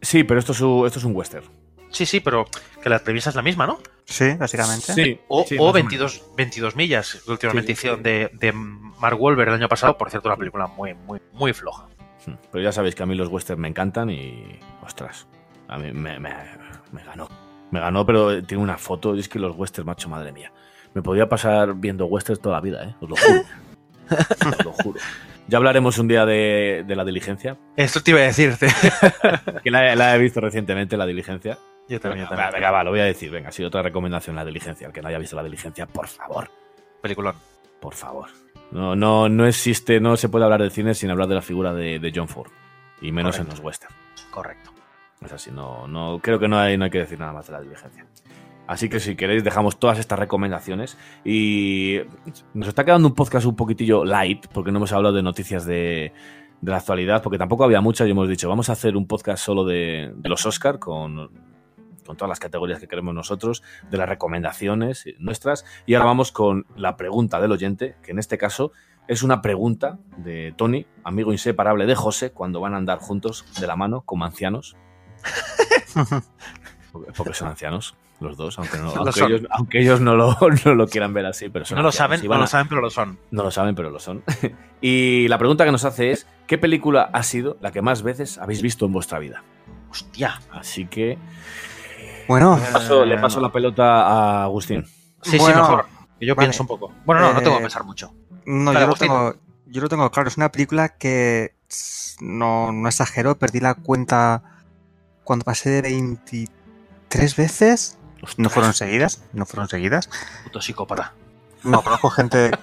Sí, 0.04 0.24
pero 0.24 0.38
esto 0.40 0.52
es, 0.52 0.60
un- 0.60 0.86
esto 0.86 0.98
es 0.98 1.04
un 1.04 1.14
western. 1.16 1.44
Sí, 1.90 2.06
sí, 2.06 2.20
pero 2.20 2.44
que 2.82 2.88
la 2.88 2.98
premisa 2.98 3.30
es 3.30 3.36
la 3.36 3.42
misma, 3.42 3.66
¿no? 3.66 3.78
Sí, 4.04 4.32
básicamente. 4.38 4.92
Sí, 4.92 5.20
O, 5.28 5.44
sí, 5.44 5.56
o 5.58 5.62
más 5.64 5.70
o 5.70 5.72
22, 5.72 6.24
22 6.36 6.76
millas, 6.76 7.22
que 7.24 7.30
últimamente 7.30 7.68
Sí, 7.68 7.74
sí, 7.76 7.78
hicieron 7.80 8.02
de, 8.02 8.30
de 8.34 8.52
Mark 8.52 9.20
Wahlberg 9.20 9.48
el 9.48 9.54
año 9.54 9.68
pasado. 9.68 9.96
Por 9.96 10.10
cierto, 10.10 10.28
una 10.28 10.36
película 10.36 10.66
muy, 10.66 10.92
muy, 10.94 11.20
muy 11.32 11.52
floja. 11.52 11.86
menos. 12.26 12.40
Pero 12.50 12.64
ya 12.64 12.72
sabéis 12.72 12.94
que 12.94 13.02
a 13.02 13.06
mí 13.06 13.14
los 13.14 13.28
western 13.28 13.60
me 13.60 13.68
encantan 13.68 14.10
y. 14.10 14.58
Ostras, 14.82 15.26
a 15.68 15.78
mí 15.78 15.92
me, 15.92 16.18
me- 16.18 16.34
me 16.92 17.04
ganó. 17.04 17.28
Me 17.70 17.80
ganó, 17.80 18.04
pero 18.04 18.42
tiene 18.44 18.62
una 18.62 18.76
foto. 18.76 19.14
y 19.16 19.20
Es 19.20 19.28
que 19.28 19.38
los 19.38 19.56
westerns, 19.56 19.86
macho, 19.86 20.08
madre 20.08 20.32
mía. 20.32 20.52
Me 20.94 21.02
podía 21.02 21.28
pasar 21.28 21.74
viendo 21.74 22.06
westerns 22.06 22.40
toda 22.42 22.56
la 22.56 22.60
vida, 22.60 22.84
¿eh? 22.84 22.94
Os 23.00 23.08
lo 23.10 23.16
juro. 23.16 23.42
Os 24.50 24.64
lo 24.64 24.72
juro. 24.72 25.00
Ya 25.46 25.58
hablaremos 25.58 25.98
un 25.98 26.08
día 26.08 26.24
de, 26.24 26.84
de 26.86 26.96
la 26.96 27.04
diligencia. 27.04 27.56
Esto 27.76 28.00
te 28.02 28.12
iba 28.12 28.20
a 28.20 28.24
decirte. 28.24 28.68
Que 29.62 29.70
la, 29.70 29.94
la 29.94 30.14
he 30.14 30.18
visto 30.18 30.40
recientemente, 30.40 30.96
la 30.96 31.06
diligencia. 31.06 31.58
Yo 31.88 32.00
también, 32.00 32.26
Venga, 32.30 32.50
venga, 32.50 32.70
va, 32.70 32.82
lo 32.84 32.90
voy 32.90 33.00
a 33.00 33.04
decir. 33.04 33.30
Venga, 33.30 33.52
sí, 33.52 33.62
otra 33.62 33.82
recomendación, 33.82 34.36
la 34.36 34.44
diligencia. 34.44 34.86
El 34.86 34.92
que 34.92 35.02
no 35.02 35.08
haya 35.08 35.18
visto 35.18 35.36
la 35.36 35.42
diligencia, 35.42 35.86
por 35.86 36.08
favor. 36.08 36.50
Peliculón. 37.02 37.34
Por 37.80 37.94
favor. 37.94 38.28
No, 38.70 38.96
no, 38.96 39.28
no 39.28 39.46
existe, 39.46 40.00
no 40.00 40.16
se 40.16 40.28
puede 40.30 40.44
hablar 40.44 40.62
de 40.62 40.70
cine 40.70 40.94
sin 40.94 41.10
hablar 41.10 41.28
de 41.28 41.34
la 41.34 41.42
figura 41.42 41.74
de, 41.74 41.98
de 41.98 42.12
John 42.14 42.28
Ford. 42.28 42.50
Y 43.02 43.12
menos 43.12 43.36
Correcto. 43.36 43.52
en 43.52 43.56
los 43.58 43.64
westerns. 43.64 43.94
Correcto. 44.30 44.70
Es 45.24 45.32
así, 45.32 45.50
no, 45.50 45.86
no, 45.86 46.18
creo 46.22 46.38
que 46.38 46.48
no 46.48 46.58
hay, 46.58 46.76
no 46.78 46.84
hay 46.84 46.90
que 46.90 46.98
decir 46.98 47.18
nada 47.18 47.32
más 47.32 47.46
de 47.46 47.52
la 47.52 47.60
diligencia. 47.60 48.06
Así 48.66 48.88
que 48.88 48.98
si 49.00 49.14
queréis 49.16 49.44
dejamos 49.44 49.78
todas 49.78 49.98
estas 49.98 50.18
recomendaciones. 50.18 50.96
Y 51.24 51.98
nos 52.54 52.68
está 52.68 52.84
quedando 52.84 53.08
un 53.08 53.14
podcast 53.14 53.46
un 53.46 53.56
poquitillo 53.56 54.04
light 54.04 54.46
porque 54.52 54.72
no 54.72 54.78
hemos 54.78 54.92
hablado 54.92 55.14
de 55.14 55.22
noticias 55.22 55.64
de, 55.66 56.12
de 56.60 56.70
la 56.70 56.78
actualidad 56.78 57.22
porque 57.22 57.36
tampoco 57.38 57.64
había 57.64 57.80
muchas 57.82 58.08
y 58.08 58.12
hemos 58.12 58.28
dicho 58.28 58.48
vamos 58.48 58.70
a 58.70 58.72
hacer 58.72 58.96
un 58.96 59.06
podcast 59.06 59.44
solo 59.44 59.64
de, 59.64 60.12
de 60.16 60.28
los 60.30 60.46
Oscar 60.46 60.78
con, 60.78 61.30
con 62.06 62.16
todas 62.16 62.28
las 62.30 62.40
categorías 62.40 62.80
que 62.80 62.88
queremos 62.88 63.14
nosotros, 63.14 63.62
de 63.90 63.98
las 63.98 64.08
recomendaciones 64.08 65.04
nuestras. 65.18 65.64
Y 65.84 65.92
ahora 65.94 66.06
vamos 66.06 66.32
con 66.32 66.64
la 66.76 66.96
pregunta 66.96 67.40
del 67.40 67.52
oyente 67.52 67.96
que 68.02 68.12
en 68.12 68.18
este 68.18 68.38
caso 68.38 68.72
es 69.08 69.22
una 69.22 69.42
pregunta 69.42 69.98
de 70.16 70.54
Tony, 70.56 70.86
amigo 71.04 71.32
inseparable 71.32 71.84
de 71.84 71.94
José, 71.94 72.30
cuando 72.32 72.60
van 72.60 72.72
a 72.72 72.78
andar 72.78 72.98
juntos 72.98 73.44
de 73.60 73.66
la 73.66 73.76
mano 73.76 74.00
como 74.00 74.24
ancianos. 74.24 74.74
Porque- 76.92 77.12
Porque 77.16 77.34
son 77.34 77.48
ancianos, 77.48 77.96
los 78.20 78.36
dos, 78.36 78.58
aunque, 78.58 78.78
no- 78.78 78.90
aunque 78.96 79.20
ellos, 79.24 79.42
aunque 79.50 79.80
ellos 79.80 80.00
no, 80.00 80.14
lo, 80.14 80.36
no 80.64 80.74
lo 80.74 80.86
quieran 80.86 81.12
ver 81.14 81.26
así. 81.26 81.48
Pero 81.48 81.64
son 81.64 81.76
No 81.76 81.82
lo 81.82 81.92
saben, 81.92 82.20
no 82.26 82.38
lo 82.38 82.46
saben, 82.46 82.68
pero 82.68 82.80
lo 82.80 82.90
son. 82.90 83.18
no 83.30 83.42
lo 83.42 83.50
saben, 83.50 83.74
pero 83.74 83.90
lo 83.90 83.98
son. 84.00 84.22
y 84.80 85.28
la 85.28 85.38
pregunta 85.38 85.64
que 85.64 85.72
nos 85.72 85.84
hace 85.84 86.10
es: 86.12 86.26
¿qué 86.46 86.58
película 86.58 87.10
ha 87.12 87.22
sido 87.22 87.56
la 87.60 87.70
que 87.72 87.82
más 87.82 88.02
veces 88.02 88.38
habéis 88.38 88.62
visto 88.62 88.86
en 88.86 88.92
vuestra 88.92 89.18
vida? 89.18 89.42
Hostia. 89.90 90.40
Así 90.50 90.86
que 90.86 91.18
Bueno, 92.28 92.56
le 92.56 92.72
paso, 92.72 93.04
le 93.04 93.18
paso 93.18 93.40
la 93.40 93.50
pelota 93.52 94.06
a 94.06 94.44
Agustín. 94.44 94.84
Sí, 95.22 95.38
Bueno, 95.38 95.64
sí, 95.64 95.70
mejor. 95.70 95.86
Que 96.18 96.26
yo 96.26 96.34
vale. 96.34 96.46
pienso 96.48 96.62
un 96.62 96.66
poco. 96.68 96.92
Bueno, 97.04 97.20
no, 97.22 97.32
no 97.34 97.40
tengo 97.42 97.56
que 97.56 97.60
Eh, 97.60 97.62
pensar 97.62 97.84
mucho. 97.84 98.12
no, 98.46 98.72
Vale, 98.72 98.80
yo, 98.80 98.86
lo 98.88 98.94
tengo, 98.94 99.34
yo 99.66 99.80
lo 99.82 99.88
tengo 99.88 100.10
claro. 100.10 100.28
Es 100.28 100.36
una 100.36 100.50
película 100.50 100.90
que 100.90 101.54
no, 102.20 102.72
no 102.72 102.88
exagero. 102.88 103.36
Perdí 103.38 103.60
la 103.60 103.74
cuenta 103.74 104.42
cuando 105.24 105.44
pasé 105.44 105.70
de 105.70 105.82
23 105.82 107.36
veces. 107.36 107.98
No 108.36 108.50
fueron 108.50 108.74
seguidas, 108.74 109.24
no 109.32 109.46
fueron 109.46 109.68
seguidas. 109.68 110.08
Puto 110.44 110.60
psicópata. 110.60 111.12
No, 111.62 111.82
conozco 111.82 112.10
gente. 112.10 112.50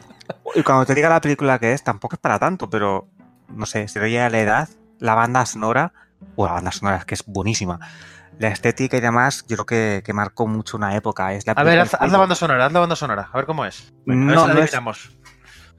Y 0.56 0.64
cuando 0.64 0.86
te 0.86 0.96
diga 0.96 1.10
la 1.10 1.20
película 1.20 1.60
que 1.60 1.74
es, 1.74 1.84
tampoco 1.84 2.16
es 2.16 2.20
para 2.20 2.40
tanto, 2.40 2.70
pero 2.70 3.08
no 3.50 3.66
sé, 3.66 3.88
si 3.90 4.00
ya 4.12 4.30
la 4.30 4.40
edad, 4.40 4.70
la 5.00 5.14
banda 5.14 5.46
sonora, 5.46 5.92
o 6.36 6.46
la 6.46 6.54
banda 6.54 6.72
sonora 6.72 6.98
es 6.98 7.06
que 7.06 7.16
es 7.16 7.26
buenísima. 7.26 7.80
La 8.40 8.48
estética 8.48 8.98
y 8.98 9.02
demás, 9.02 9.44
yo 9.48 9.58
creo 9.58 9.66
que, 9.66 10.04
que 10.06 10.14
marcó 10.14 10.48
mucho 10.48 10.78
una 10.78 10.96
época. 10.96 11.34
Es 11.34 11.46
la 11.46 11.54
A 11.54 11.64
ver, 11.64 11.80
haz, 11.80 11.94
la 12.00 12.18
banda 12.18 12.36
sonora, 12.36 12.66
haz 12.66 12.72
la 12.72 12.80
banda 12.80 12.96
sonora. 12.96 13.30
A 13.32 13.38
ver 13.38 13.46
cómo 13.46 13.66
es. 13.66 13.92
A 13.92 13.94
ver 14.06 14.16
No, 14.18 14.42
si 14.44 14.48
la 14.48 14.54
no 14.54 14.92
es-. 14.92 15.12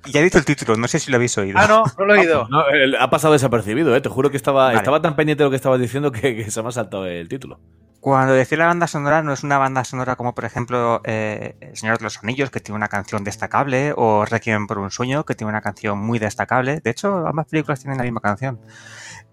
Ya 0.05 0.21
he 0.21 0.23
visto 0.23 0.39
el 0.39 0.45
título, 0.45 0.77
no 0.77 0.89
sé 0.89 0.99
si 0.99 1.11
lo 1.11 1.17
habéis 1.17 1.37
oído. 1.39 1.59
Ah, 1.59 1.67
no, 1.67 1.85
no 1.99 2.05
lo 2.05 2.15
he 2.15 2.19
oído. 2.21 2.49
No, 2.51 2.63
ha 3.01 3.11
pasado 3.11 3.33
desapercibido, 3.33 3.95
¿eh? 3.95 4.01
te 4.01 4.09
juro 4.09 4.31
que 4.31 4.37
estaba, 4.37 4.67
Vale. 4.67 4.79
estaba 4.79 5.01
tan 5.01 5.17
pendiente 5.17 5.43
de 5.43 5.47
lo 5.47 5.51
que 5.51 5.57
estabas 5.57 5.81
diciendo 5.81 6.11
que, 6.13 6.37
que 6.37 6.51
se 6.51 6.63
me 6.63 6.69
ha 6.69 6.73
saltado 6.73 7.07
el 7.07 7.29
título. 7.29 7.61
Cuando 8.03 8.35
decía 8.35 8.59
la 8.59 8.67
banda 8.67 8.89
sonora, 8.89 9.23
no 9.23 9.33
es 9.33 9.45
una 9.45 9.59
banda 9.59 9.85
sonora 9.85 10.17
como, 10.17 10.35
por 10.35 10.45
ejemplo, 10.45 11.01
eh, 11.05 11.55
El 11.61 11.77
Señor 11.77 11.99
de 11.99 12.03
los 12.03 12.19
Anillos, 12.21 12.51
que 12.51 12.59
tiene 12.59 12.75
una 12.75 12.89
canción 12.89 13.23
destacable, 13.23 13.95
o 13.97 14.25
Requiem 14.25 14.67
por 14.67 14.79
un 14.79 14.91
sueño, 14.91 15.25
que 15.25 15.37
tiene 15.37 15.51
una 15.51 15.61
canción 15.61 16.01
muy 16.01 16.19
destacable. 16.19 16.81
De 16.81 16.91
hecho, 16.91 17.25
ambas 17.29 17.47
películas 17.47 17.79
tienen 17.79 17.99
la 17.99 18.03
misma 18.03 18.21
canción. 18.21 18.61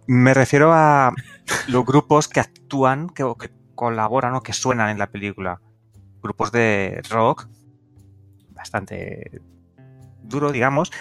Me 0.06 0.36
refiero 0.36 0.72
a 0.72 1.16
los 1.68 1.84
grupos 1.84 2.28
que 2.28 2.42
actúan, 2.42 3.10
que, 3.10 3.24
que 3.40 3.50
colaboran 3.74 4.36
o 4.36 4.44
que 4.44 4.54
suenan 4.54 4.92
en 4.92 5.00
la 5.00 5.08
película. 5.08 5.62
Grupos 6.22 6.52
de 6.52 7.02
rock, 7.10 7.48
bastante 8.52 9.42
duro, 10.22 10.52
digamos. 10.52 10.92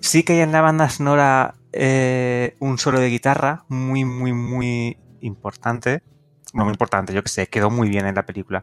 Sí 0.00 0.24
que 0.24 0.32
hay 0.32 0.40
en 0.40 0.50
la 0.50 0.62
banda 0.62 0.88
sonora 0.88 1.54
eh, 1.70 2.56
un 2.58 2.76
solo 2.76 2.98
de 2.98 3.08
guitarra 3.08 3.66
muy, 3.68 4.04
muy, 4.04 4.32
muy 4.32 4.98
importante. 5.20 6.02
No 6.54 6.64
muy 6.64 6.70
importante, 6.72 7.12
yo 7.12 7.22
que 7.22 7.28
sé, 7.28 7.48
quedó 7.48 7.68
muy 7.70 7.88
bien 7.90 8.06
en 8.06 8.14
la 8.14 8.24
película. 8.24 8.62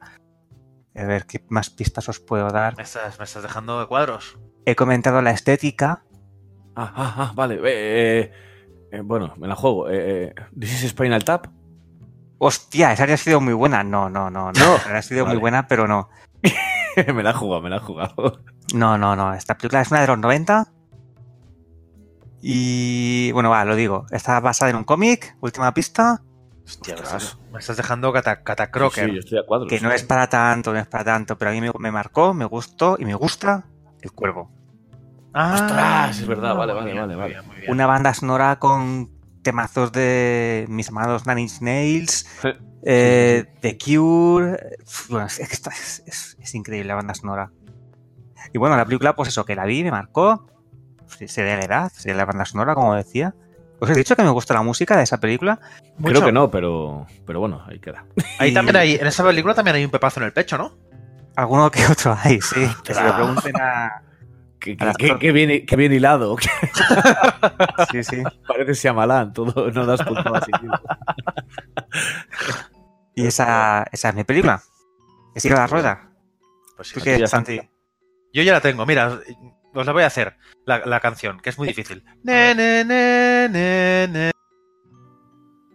A 0.95 1.03
ver, 1.03 1.25
¿qué 1.25 1.43
más 1.49 1.69
pistas 1.69 2.09
os 2.09 2.19
puedo 2.19 2.49
dar? 2.49 2.75
Me 2.77 2.83
estás, 2.83 3.19
me 3.19 3.25
estás 3.25 3.43
dejando 3.43 3.79
de 3.79 3.87
cuadros. 3.87 4.39
He 4.65 4.75
comentado 4.75 5.21
la 5.21 5.31
estética. 5.31 6.03
Ah, 6.75 6.91
ah, 6.95 7.15
ah, 7.17 7.31
vale. 7.35 7.55
eh, 7.55 7.61
eh, 7.65 8.31
eh, 8.91 9.01
bueno, 9.01 9.33
me 9.37 9.47
la 9.47 9.55
juego. 9.55 9.87
Eh, 9.89 10.33
¿This 10.57 10.83
is 10.83 10.89
Spinal 10.91 11.23
Tap? 11.23 11.47
Hostia, 12.39 12.91
esa 12.93 13.03
habría 13.03 13.17
sido 13.17 13.39
muy 13.39 13.53
buena. 13.53 13.83
No, 13.83 14.09
no, 14.09 14.29
no, 14.29 14.51
no. 14.51 14.59
No. 14.59 14.75
Habría 14.85 15.01
sido 15.01 15.25
Vale. 15.25 15.35
muy 15.35 15.41
buena, 15.41 15.67
pero 15.67 15.87
no. 15.87 16.09
me 17.13 17.23
la 17.23 17.29
he 17.29 17.33
jugado, 17.33 17.61
me 17.61 17.69
la 17.69 17.75
he 17.77 17.79
jugado. 17.79 18.41
No, 18.73 18.97
no, 18.97 19.15
no. 19.15 19.33
Esta 19.33 19.55
película 19.57 19.81
es 19.81 19.91
una 19.91 20.01
de 20.01 20.07
los 20.07 20.17
90. 20.17 20.67
Y 22.41 23.31
bueno, 23.33 23.49
va, 23.49 23.63
lo 23.65 23.75
digo. 23.75 24.05
Está 24.11 24.39
basada 24.39 24.71
en 24.71 24.77
un 24.77 24.83
cómic, 24.83 25.35
última 25.41 25.73
pista, 25.73 26.23
Hostia, 26.71 26.95
me 26.95 27.01
Ostras. 27.01 27.23
estás, 27.23 27.39
me 27.51 27.59
estás 27.59 27.77
dejando 27.77 28.13
cata, 28.13 28.43
catacroker. 28.43 29.09
Sí, 29.09 29.13
yo 29.15 29.19
estoy 29.19 29.39
a 29.39 29.43
cuadros. 29.45 29.69
que 29.69 29.79
no 29.81 29.91
es 29.91 30.03
para 30.03 30.27
tanto, 30.29 30.71
no 30.73 30.79
es 30.79 30.87
para 30.87 31.03
tanto, 31.03 31.37
pero 31.37 31.51
a 31.51 31.53
mí 31.53 31.59
me, 31.61 31.71
me 31.79 31.91
marcó, 31.91 32.33
me 32.33 32.45
gustó 32.45 32.95
y 32.99 33.05
me 33.05 33.13
gusta 33.13 33.65
El 34.01 34.11
Cuervo. 34.11 34.49
Ah, 35.33 35.53
Ostras, 35.55 36.19
es 36.19 36.27
verdad, 36.27 36.55
vale, 36.55 36.73
vale, 36.73 36.91
bien, 36.91 36.97
vale, 37.01 37.13
muy 37.15 37.21
vale. 37.21 37.33
bien, 37.35 37.45
muy 37.47 37.55
bien. 37.57 37.71
Una 37.71 37.87
banda 37.87 38.13
sonora 38.13 38.57
con 38.59 39.09
temazos 39.43 39.91
de 39.91 40.65
mis 40.69 40.89
amados 40.89 41.25
Nine 41.27 41.41
Inch 41.41 41.61
Nails, 41.61 42.25
eh, 42.83 43.45
The 43.61 43.77
Cure. 43.77 44.57
Bueno, 45.09 45.25
es, 45.27 45.37
que 45.37 45.43
está- 45.43 45.71
es- 45.71 46.03
es- 46.05 46.37
es 46.39 46.55
increíble 46.55 46.87
la 46.87 46.95
banda 46.95 47.13
sonora. 47.13 47.51
Y 48.53 48.57
bueno, 48.57 48.75
la 48.75 48.85
película, 48.85 49.15
pues 49.15 49.29
eso, 49.29 49.45
que 49.45 49.55
la 49.55 49.65
vi, 49.65 49.83
me 49.83 49.91
marcó. 49.91 50.47
Sí, 51.17 51.27
Sería 51.27 51.57
la 51.57 51.63
edad, 51.65 51.91
sería 51.93 52.15
la 52.15 52.25
banda 52.25 52.45
sonora, 52.45 52.73
como 52.75 52.95
decía. 52.95 53.35
¿Os 53.81 53.89
he 53.89 53.95
dicho 53.95 54.15
que 54.15 54.21
me 54.23 54.29
gusta 54.29 54.53
la 54.53 54.61
música 54.61 54.95
de 54.95 55.03
esa 55.03 55.19
película? 55.19 55.59
Mucho. 55.97 56.13
Creo 56.13 56.25
que 56.25 56.31
no, 56.31 56.51
pero, 56.51 57.07
pero 57.25 57.39
bueno, 57.39 57.63
ahí 57.67 57.79
queda. 57.79 58.05
Ahí 58.39 58.51
Y- 58.51 58.53
también 58.53 58.75
hay, 58.77 58.95
en 58.95 59.07
esa 59.07 59.23
película 59.23 59.53
también 59.55 59.75
hay 59.75 59.83
un 59.85 59.89
pepazo 59.91 60.19
en 60.19 60.27
el 60.27 60.33
pecho, 60.33 60.57
¿no? 60.57 60.77
Alguno 61.35 61.71
que 61.71 61.85
otro 61.87 62.15
hay, 62.23 62.39
sí. 62.41 62.67
Que 62.83 62.93
se 62.93 63.03
lo 63.03 63.15
pregunten 63.15 63.55
a. 63.59 64.03
Qué, 64.59 64.77
A 64.79 64.85
las 64.85 64.97
qué- 64.97 65.07
tor- 65.07 65.17
qué 65.19 65.31
bien, 65.31 65.65
qué 65.65 65.75
bien 65.75 65.91
hilado. 65.91 66.37
Sí, 67.91 68.03
sí. 68.03 68.21
Parece 68.47 68.73
Shyamalan, 68.75 69.33
todo 69.33 69.71
no 69.71 69.85
das 69.87 70.01
sin 70.01 70.55
hilo. 70.63 70.79
Y 73.15 73.25
esa, 73.25 73.85
esa 73.91 74.09
es 74.09 74.15
mi 74.15 74.23
película. 74.23 74.61
Que 75.33 75.39
siga 75.39 75.55
la 75.55 75.67
rueda. 75.67 76.11
Pues 76.75 76.89
sí, 76.89 76.93
¿Tú 76.95 76.99
sí. 76.99 77.03
qué, 77.05 77.19
ya 77.19 77.27
Santi? 77.27 77.59
Yo 78.33 78.43
ya 78.43 78.53
la 78.53 78.61
tengo, 78.61 78.85
mira, 78.85 79.19
os 79.73 79.85
la 79.85 79.93
voy 79.93 80.03
a 80.03 80.07
hacer, 80.07 80.37
la, 80.65 80.79
la 80.85 80.99
canción, 80.99 81.39
que 81.39 81.49
es 81.49 81.57
muy 81.57 81.67
difícil. 81.67 82.03
Ne, 82.23 82.53
ne, 82.55 82.83
ne, 82.85 83.47
ne, 83.49 84.07
ne. 84.09 84.31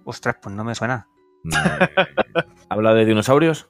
Ostras, 0.05 0.37
pues 0.41 0.55
no 0.55 0.65
me 0.65 0.75
suena. 0.75 1.09
¿Habla 2.69 2.95
de 2.95 3.05
dinosaurios? 3.05 3.69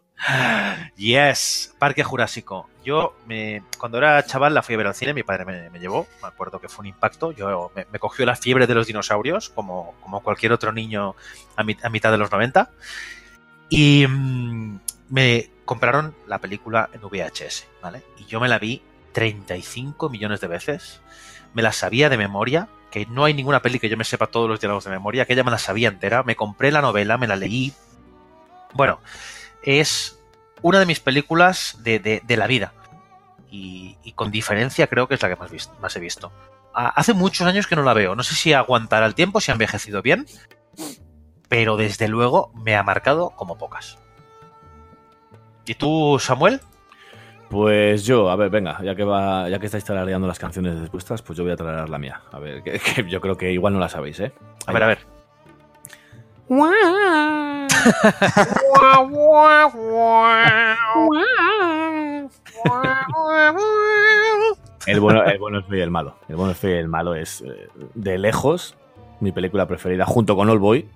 Yes, 0.97 1.75
Parque 1.79 2.03
Jurásico. 2.03 2.69
Yo, 2.85 3.17
me, 3.27 3.63
cuando 3.79 3.99
era 3.99 4.25
chaval, 4.25 4.55
la 4.55 4.63
fui 4.63 4.75
a 4.75 4.79
ver 4.79 4.87
al 4.87 4.95
cine, 4.95 5.13
mi 5.15 5.23
padre 5.23 5.45
me, 5.45 5.71
me 5.71 5.79
llevó, 5.79 6.07
me 6.23 6.29
acuerdo 6.29 6.61
que 6.61 6.69
fue 6.69 6.83
un 6.83 6.87
impacto. 6.87 7.33
Yo 7.33 7.71
me, 7.75 7.87
me 7.93 7.99
cogió 7.99 8.25
la 8.25 8.37
fiebre 8.37 8.67
de 8.67 8.75
los 8.75 8.87
dinosaurios, 8.87 9.51
como, 9.51 9.95
como 10.03 10.23
cualquier 10.23 10.53
otro 10.53 10.73
niño 10.73 11.15
a, 11.57 11.65
mi- 11.65 11.77
a 11.83 11.89
mitad 11.91 12.11
de 12.11 12.19
los 12.19 12.31
90. 12.31 12.71
Y 13.69 14.07
mm, 14.09 14.79
me 15.11 15.51
compraron 15.65 16.15
la 16.27 16.39
película 16.39 16.89
en 16.93 17.01
VHS, 17.03 17.67
¿vale? 17.83 18.03
Y 18.19 18.25
yo 18.27 18.41
me 18.41 18.49
la 18.49 18.59
vi 18.59 18.83
35 19.17 20.11
millones 20.11 20.43
de 20.43 20.47
veces. 20.47 21.01
Me 21.55 21.63
la 21.63 21.73
sabía 21.73 22.11
de 22.11 22.19
memoria, 22.19 22.69
que 22.91 23.07
no 23.07 23.25
hay 23.25 23.33
ninguna 23.33 23.63
peli 23.63 23.79
que 23.79 23.89
yo 23.89 23.97
me 23.97 24.05
sepa 24.05 24.27
todos 24.27 24.47
los 24.47 24.61
diálogos 24.61 24.85
de 24.85 24.91
memoria, 24.91 25.23
aquella 25.23 25.43
me 25.43 25.51
la 25.51 25.57
sabía 25.57 25.89
entera. 25.89 26.23
Me 26.23 26.37
compré 26.37 26.71
la 26.71 26.83
novela, 26.83 27.17
me 27.17 27.27
la 27.27 27.35
leí. 27.37 27.73
Bueno, 28.75 29.01
es 29.63 30.19
una 30.61 30.79
de 30.81 30.85
mis 30.85 31.01
películas 31.01 31.79
de, 31.81 31.99
de- 31.99 32.21
de 32.27 32.37
la 32.37 32.47
vida. 32.47 32.75
Y, 33.51 33.97
con 34.17 34.31
diferencia 34.31 34.87
creo 34.87 35.09
que 35.09 35.15
es 35.15 35.23
la 35.23 35.31
que 35.31 35.37
más, 35.37 35.51
vis- 35.51 35.71
más 35.81 35.97
he 35.97 36.01
visto. 36.01 36.31
Hace 36.75 37.15
muchos 37.15 37.47
años 37.47 37.67
que 37.67 37.75
no 37.77 37.83
la 37.85 37.95
veo. 37.95 38.15
No 38.17 38.23
sé 38.23 38.35
si 38.35 38.53
aguantará 38.53 39.07
el 39.07 39.15
tiempo, 39.15 39.41
si 39.41 39.51
ha 39.51 39.55
envejecido 39.55 40.03
bien. 40.03 40.27
Pero 41.49 41.79
desde 41.79 42.07
luego 42.09 42.53
me 42.55 42.77
ha 42.77 42.83
marcado 42.83 43.31
como 43.31 43.57
pocas. 43.57 43.97
¿Y 45.65 45.75
tú, 45.75 46.19
Samuel? 46.21 46.61
Pues 47.49 48.05
yo, 48.05 48.29
a 48.29 48.37
ver, 48.37 48.51
venga, 48.51 48.83
ya 48.83 48.95
que 48.95 49.05
va, 49.05 49.49
ya 49.49 49.59
que 49.59 49.67
estáis 49.67 49.85
tarareando 49.85 50.27
las 50.27 50.39
canciones 50.39 50.81
de 50.81 50.89
vuestras, 50.89 51.23
pues 51.23 51.37
yo 51.37 51.45
voy 51.45 51.53
a 51.53 51.57
tararear 51.57 51.89
la 51.89 51.99
mía. 51.99 52.21
A 52.33 52.39
ver, 52.39 52.63
que, 52.63 52.79
que 52.79 53.09
yo 53.09 53.21
creo 53.21 53.37
que 53.37 53.53
igual 53.53 53.73
no 53.73 53.79
la 53.79 53.89
sabéis, 53.89 54.21
¿eh? 54.21 54.33
A 54.67 54.73
ver, 54.73 54.83
a 54.83 54.87
ver. 54.89 54.99
El 64.87 65.01
bueno, 65.01 65.25
el 65.25 65.39
bueno, 65.39 65.65
y 65.69 65.81
el 65.81 65.91
malo. 65.91 66.15
El 66.29 66.37
bueno, 66.37 66.55
y 66.63 66.67
el 66.67 66.89
malo 66.89 67.17
es 67.17 67.43
eh, 67.43 67.69
de 67.95 68.19
lejos 68.19 68.77
mi 69.19 69.33
película 69.33 69.67
preferida, 69.67 70.05
junto 70.05 70.37
con 70.37 70.49
All 70.49 70.61
Boy. 70.61 70.89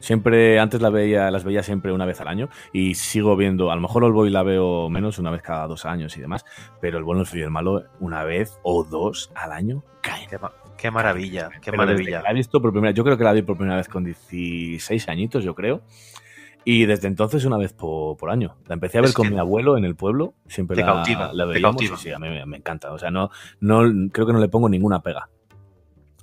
Siempre, 0.00 0.60
antes 0.60 0.80
la 0.80 0.90
veía, 0.90 1.30
las 1.30 1.44
veía 1.44 1.62
siempre 1.62 1.92
una 1.92 2.06
vez 2.06 2.20
al 2.20 2.28
año 2.28 2.48
y 2.72 2.94
sigo 2.94 3.36
viendo, 3.36 3.70
a 3.70 3.74
lo 3.74 3.80
mejor 3.80 4.10
Boy 4.12 4.30
la 4.30 4.42
veo 4.42 4.88
menos, 4.88 5.18
una 5.18 5.30
vez 5.30 5.42
cada 5.42 5.66
dos 5.66 5.84
años 5.84 6.16
y 6.16 6.20
demás, 6.20 6.44
pero 6.80 6.98
el 6.98 7.04
bueno, 7.04 7.22
el 7.22 7.26
feo 7.26 7.40
y 7.40 7.44
el 7.44 7.50
malo, 7.50 7.84
una 8.00 8.24
vez 8.24 8.58
o 8.62 8.84
dos 8.84 9.32
al 9.34 9.52
año, 9.52 9.82
caen. 10.00 10.28
Qué, 10.28 10.38
qué 10.76 10.90
maravilla, 10.90 11.50
qué 11.60 11.70
Pero 11.72 11.78
maravilla. 11.78 12.22
La 12.22 12.30
he 12.30 12.34
visto 12.34 12.62
por 12.62 12.72
primera, 12.72 12.92
yo 12.92 13.04
creo 13.04 13.18
que 13.18 13.24
la 13.24 13.32
vi 13.32 13.42
por 13.42 13.56
primera 13.56 13.76
vez 13.76 13.88
con 13.88 14.04
16 14.04 15.08
añitos, 15.08 15.44
yo 15.44 15.54
creo. 15.54 15.82
Y 16.64 16.84
desde 16.86 17.08
entonces 17.08 17.44
una 17.44 17.56
vez 17.56 17.72
por, 17.72 18.16
por 18.16 18.30
año. 18.30 18.56
La 18.66 18.74
empecé 18.74 18.98
a 18.98 19.00
ver 19.00 19.08
Es 19.08 19.16
con 19.16 19.30
mi 19.30 19.38
abuelo 19.38 19.78
en 19.78 19.84
el 19.84 19.96
pueblo. 19.96 20.34
Siempre 20.46 20.76
te 20.76 20.82
la, 20.82 20.92
cautiva, 20.92 21.32
la 21.32 21.44
te 21.44 21.54
veíamos. 21.54 21.76
cautiva. 21.76 21.94
y 21.94 21.98
sí, 21.98 22.10
a 22.10 22.18
mí 22.18 22.28
me, 22.28 22.44
me 22.44 22.58
encanta. 22.58 22.92
O 22.92 22.98
sea, 22.98 23.10
no, 23.10 23.30
no, 23.60 23.80
creo 24.12 24.26
que 24.26 24.32
no 24.34 24.38
le 24.38 24.48
pongo 24.48 24.68
ninguna 24.68 25.00
pega. 25.00 25.30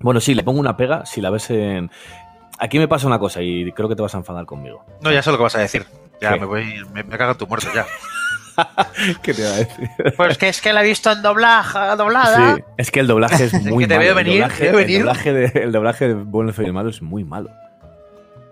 Bueno, 0.02 0.20
sí, 0.20 0.36
le 0.36 0.44
pongo 0.44 0.60
una 0.60 0.78
pega 0.78 1.06
si 1.06 1.22
la 1.22 1.30
ves 1.30 1.50
en... 1.50 1.90
Aquí 2.60 2.80
me 2.80 2.88
pasa 2.88 3.08
una 3.08 3.20
cosa 3.20 3.42
y 3.42 3.72
creo 3.74 3.90
que 3.90 3.96
te 3.96 4.02
vas 4.02 4.14
a 4.16 4.18
enfadar 4.20 4.46
conmigo. 4.46 4.86
No, 5.02 5.12
ya 5.12 5.22
sé 5.22 5.32
lo 5.32 5.38
que 5.38 5.44
vas 5.44 5.56
a 5.56 5.60
decir. 5.60 5.86
Ya 6.22 6.34
¿Qué? 6.34 6.40
me 6.40 6.46
voy, 6.46 6.84
me, 6.94 7.04
me 7.04 7.18
cago 7.18 7.32
en 7.34 7.38
tu 7.38 7.48
muerto 7.48 7.68
ya. 7.74 7.86
¿Qué 9.22 9.34
te 9.34 9.42
iba 9.42 9.52
a 9.52 9.56
decir? 9.58 9.90
Pues 10.16 10.38
que 10.38 10.48
es 10.48 10.62
que 10.62 10.72
la 10.72 10.82
he 10.82 10.88
visto 10.88 11.12
en 11.12 11.22
doblaje, 11.22 11.78
doblada. 11.98 12.56
Sí, 12.56 12.64
es 12.78 12.90
que 12.92 13.02
el 13.02 13.08
doblaje 13.08 13.44
es 13.46 13.54
muy 13.66 13.84
que 13.84 13.88
te 13.90 13.96
malo. 13.96 14.00
veo 14.08 14.18
El 14.20 14.26
venir, 14.26 14.42
doblaje- 14.44 14.58
te 14.58 14.64
veo 14.72 14.76
venir. 14.78 14.96
El 14.98 15.02
doblaje, 15.06 15.34
de, 15.34 15.46
el 15.64 15.72
doblaje 15.74 16.08
de 16.08 16.14
Bueno, 16.14 16.50
el 16.50 16.56
Feo 16.56 16.64
y 16.64 16.68
el 16.68 16.74
Malo 16.74 16.90
es 16.90 17.02
muy 17.02 17.24
malo. 17.26 17.50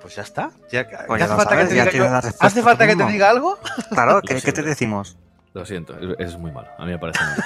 Pues 0.01 0.15
ya 0.17 0.23
está. 0.23 0.51
Ya, 0.69 0.85
Pues 0.85 0.99
¿qué 1.07 1.07
ya 1.19 1.25
hace 1.25 1.27
falta 1.35 1.43
sabes, 1.51 1.63
que 1.63 1.67
te 1.69 1.73
diga 1.75 1.83
tienes 1.89 2.07
yo- 2.09 2.13
la 2.13 2.19
respuesta 2.21 2.45
¿Hace 2.45 2.61
falta 2.61 2.83
tú 2.83 2.89
que 3.07 3.15
te 3.15 3.23
algo? 3.23 3.57
Claro, 3.91 4.21
¿qué, 4.27 4.41
¿qué 4.41 4.51
te 4.51 4.61
decimos? 4.63 5.17
Lo 5.53 5.65
siento, 5.65 5.95
es, 6.19 6.31
es 6.33 6.37
muy 6.37 6.51
malo. 6.51 6.67
A 6.77 6.83
mí 6.83 6.91
me 6.91 6.97
parece 6.99 7.19
malo. 7.23 7.41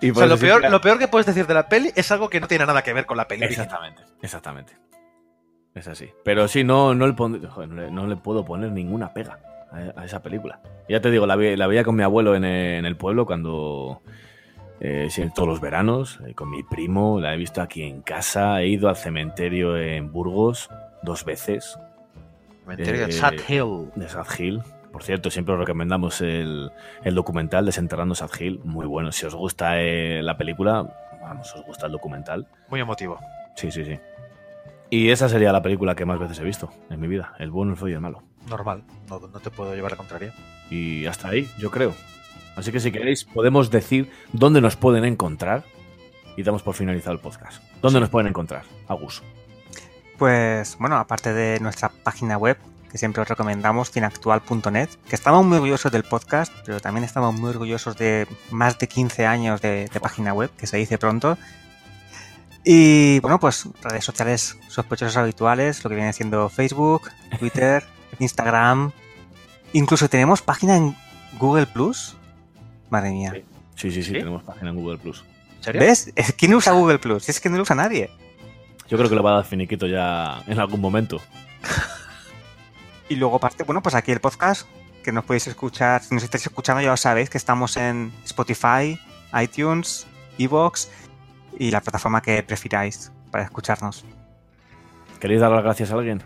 y 0.00 0.10
O 0.10 0.14
sea, 0.14 0.26
lo 0.26 0.36
peor, 0.38 0.60
siempre- 0.60 0.70
lo 0.70 0.80
peor 0.80 0.98
que 1.00 1.08
puedes 1.08 1.26
decir 1.26 1.46
de 1.48 1.54
la 1.54 1.66
peli 1.68 1.90
es 1.96 2.12
algo 2.12 2.28
que 2.30 2.38
no 2.40 2.46
tiene 2.46 2.64
nada 2.66 2.82
que 2.82 2.92
ver 2.92 3.06
con 3.06 3.16
la 3.16 3.26
peli. 3.26 3.44
original. 3.44 3.66
Exactamente, 3.66 4.02
exactamente. 4.22 4.72
Es 5.74 5.88
así. 5.88 6.10
Pero 6.24 6.46
sí, 6.48 6.62
no, 6.64 6.94
no, 6.94 7.06
le, 7.06 7.12
pon- 7.14 7.44
joder, 7.48 7.68
no, 7.68 7.82
le, 7.82 7.90
no 7.90 8.06
le 8.06 8.16
puedo 8.16 8.44
poner 8.44 8.70
ninguna 8.70 9.12
pega 9.12 9.38
a, 9.72 10.00
a 10.00 10.04
esa 10.04 10.22
película. 10.22 10.60
Ya 10.88 11.00
te 11.00 11.10
digo, 11.10 11.26
la, 11.26 11.36
vi- 11.36 11.56
la 11.56 11.66
veía 11.66 11.82
con 11.84 11.96
mi 11.96 12.02
abuelo 12.02 12.34
en, 12.36 12.44
eh, 12.44 12.78
en 12.78 12.84
el 12.86 12.96
pueblo 12.96 13.26
cuando... 13.26 14.00
eh, 14.80 15.08
todos 15.34 15.48
los 15.48 15.60
veranos, 15.60 16.20
eh, 16.26 16.34
con 16.34 16.50
mi 16.50 16.62
primo, 16.62 17.18
la 17.20 17.34
he 17.34 17.36
visto 17.36 17.60
aquí 17.62 17.82
en 17.82 18.02
casa, 18.02 18.60
he 18.62 18.68
ido 18.68 18.88
al 18.88 18.96
cementerio 18.96 19.76
en 19.76 20.12
Burgos 20.12 20.68
dos 21.02 21.24
veces, 21.24 21.78
Cementerio 22.62 23.06
de 23.06 23.08
Eh, 23.08 23.12
Sad 23.12 23.34
Hill. 23.48 23.90
de 23.96 24.08
Sad 24.08 24.26
Hill. 24.38 24.62
Por 24.92 25.02
cierto, 25.02 25.28
siempre 25.28 25.54
os 25.54 25.60
recomendamos 25.60 26.20
el, 26.20 26.70
el 27.02 27.14
documental 27.16 27.66
Desenterrando 27.66 28.14
Sad 28.14 28.30
Hill, 28.38 28.60
muy 28.62 28.86
bueno. 28.86 29.10
Si 29.10 29.26
os 29.26 29.34
gusta 29.34 29.80
eh, 29.82 30.22
la 30.22 30.36
película, 30.36 30.86
vamos, 31.20 31.52
os 31.54 31.64
gusta 31.66 31.86
el 31.86 31.92
documental, 31.92 32.46
Muy 32.68 32.78
emotivo. 32.80 33.18
Sí, 33.56 33.70
sí, 33.72 33.84
sí. 33.84 33.98
Y 34.90 35.10
esa 35.10 35.28
sería 35.28 35.52
la 35.52 35.62
película 35.62 35.94
que 35.94 36.04
más 36.04 36.18
veces 36.18 36.38
he 36.38 36.44
visto 36.44 36.70
en 36.90 37.00
mi 37.00 37.08
vida. 37.08 37.34
El 37.38 37.50
bueno, 37.50 37.72
el 37.72 37.78
feo 37.78 37.88
y 37.88 37.92
el 37.92 38.00
malo. 38.00 38.22
Normal. 38.48 38.84
No, 39.08 39.18
no 39.20 39.40
te 39.40 39.50
puedo 39.50 39.74
llevar 39.74 39.94
a 39.94 39.96
contraria. 39.96 40.32
Y 40.70 41.06
hasta 41.06 41.28
ahí, 41.28 41.50
yo 41.58 41.70
creo. 41.70 41.94
Así 42.56 42.70
que 42.70 42.80
si 42.80 42.92
queréis, 42.92 43.24
podemos 43.24 43.70
decir 43.70 44.10
dónde 44.32 44.60
nos 44.60 44.76
pueden 44.76 45.04
encontrar. 45.04 45.64
Y 46.36 46.42
damos 46.42 46.62
por 46.62 46.74
finalizado 46.74 47.14
el 47.14 47.20
podcast. 47.20 47.62
¿Dónde 47.80 48.00
nos 48.00 48.10
pueden 48.10 48.28
encontrar? 48.28 48.64
Agus. 48.88 49.22
Pues 50.18 50.76
bueno, 50.78 50.96
aparte 50.96 51.32
de 51.32 51.60
nuestra 51.60 51.88
página 51.88 52.36
web, 52.36 52.56
que 52.90 52.98
siempre 52.98 53.22
os 53.22 53.28
recomendamos, 53.28 53.90
cineactual.net, 53.90 54.88
que 55.08 55.16
estamos 55.16 55.44
muy 55.44 55.56
orgullosos 55.56 55.90
del 55.90 56.04
podcast, 56.04 56.52
pero 56.64 56.80
también 56.80 57.04
estamos 57.04 57.34
muy 57.34 57.50
orgullosos 57.50 57.96
de 57.96 58.26
más 58.50 58.78
de 58.78 58.86
15 58.86 59.26
años 59.26 59.60
de, 59.60 59.88
de 59.92 60.00
página 60.00 60.32
web, 60.32 60.50
que 60.56 60.66
se 60.66 60.76
dice 60.76 60.98
pronto. 60.98 61.36
Y 62.64 63.18
bueno, 63.20 63.38
pues 63.38 63.68
redes 63.82 64.04
sociales 64.04 64.56
sospechosos 64.68 65.16
habituales, 65.16 65.84
lo 65.84 65.90
que 65.90 65.96
viene 65.96 66.12
siendo 66.12 66.48
Facebook, 66.48 67.10
Twitter, 67.38 67.84
Instagram. 68.18 68.90
Incluso 69.72 70.08
tenemos 70.08 70.40
página 70.40 70.76
en 70.76 70.96
Google 71.38 71.66
Plus. 71.66 72.16
Madre 72.90 73.10
mía. 73.10 73.32
Sí, 73.74 73.90
sí, 73.90 74.02
sí, 74.02 74.04
¿Sí? 74.04 74.12
tenemos 74.12 74.42
página 74.44 74.70
en 74.70 74.76
Google 74.76 74.98
Plus. 74.98 75.24
¿Ves? 75.74 76.12
Es- 76.14 76.32
¿Quién 76.32 76.54
usa 76.54 76.72
Google 76.72 76.98
Plus? 76.98 77.28
Es 77.28 77.40
que 77.40 77.48
no 77.50 77.56
lo 77.56 77.62
usa 77.62 77.74
nadie. 77.76 78.10
Yo 78.88 78.96
creo 78.98 79.08
que 79.08 79.16
lo 79.16 79.22
va 79.22 79.32
a 79.32 79.34
dar 79.36 79.44
finiquito 79.44 79.86
ya 79.86 80.42
en 80.46 80.58
algún 80.58 80.80
momento. 80.80 81.20
Y 83.08 83.16
luego 83.16 83.36
aparte, 83.36 83.64
bueno, 83.64 83.82
pues 83.82 83.94
aquí 83.94 84.12
el 84.12 84.20
podcast, 84.20 84.66
que 85.02 85.12
nos 85.12 85.24
podéis 85.24 85.46
escuchar, 85.46 86.02
si 86.02 86.14
nos 86.14 86.24
estáis 86.24 86.46
escuchando 86.46 86.80
ya 86.80 86.88
lo 86.90 86.96
sabéis, 86.96 87.28
que 87.28 87.36
estamos 87.36 87.76
en 87.76 88.12
Spotify, 88.24 88.98
iTunes, 89.42 90.06
Evox 90.38 90.88
y 91.58 91.70
la 91.70 91.80
plataforma 91.80 92.20
que 92.22 92.42
prefiráis 92.42 93.12
para 93.30 93.44
escucharnos. 93.44 94.04
¿Queréis 95.20 95.40
dar 95.40 95.50
las 95.50 95.62
gracias 95.62 95.90
a 95.90 95.94
alguien? 95.94 96.22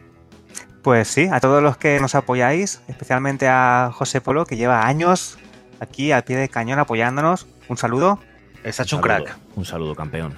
Pues 0.83 1.09
sí, 1.09 1.29
a 1.31 1.41
todos 1.41 1.63
los 1.63 1.77
que 1.77 2.01
nos 2.01 2.15
apoyáis, 2.15 2.81
especialmente 2.89 3.49
a 3.49 3.91
José 3.93 4.21
Polo, 4.21 4.47
que 4.47 4.57
lleva 4.57 4.87
años 4.87 5.39
aquí 5.81 6.13
al 6.13 6.25
pie 6.25 6.37
del 6.37 6.51
cañón 6.51 6.79
apoyándonos. 6.79 7.47
Un 7.69 7.77
saludo. 7.77 8.19
Está 8.65 8.83
hecho 8.83 8.97
un 8.97 9.03
saludo, 9.03 9.25
crack. 9.25 9.39
Un 9.57 9.65
saludo, 9.65 9.95
campeón. 9.95 10.35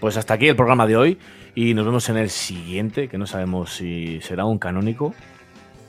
Pues 0.00 0.16
hasta 0.16 0.34
aquí 0.34 0.48
el 0.48 0.56
programa 0.56 0.86
de 0.86 0.96
hoy 0.96 1.18
y 1.54 1.74
nos 1.74 1.86
vemos 1.86 2.08
en 2.08 2.16
el 2.16 2.30
siguiente, 2.30 3.08
que 3.08 3.16
no 3.16 3.26
sabemos 3.26 3.74
si 3.74 4.20
será 4.20 4.44
un 4.44 4.58
canónico, 4.58 5.14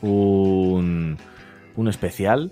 un, 0.02 1.18
un 1.76 1.88
especial 1.88 2.52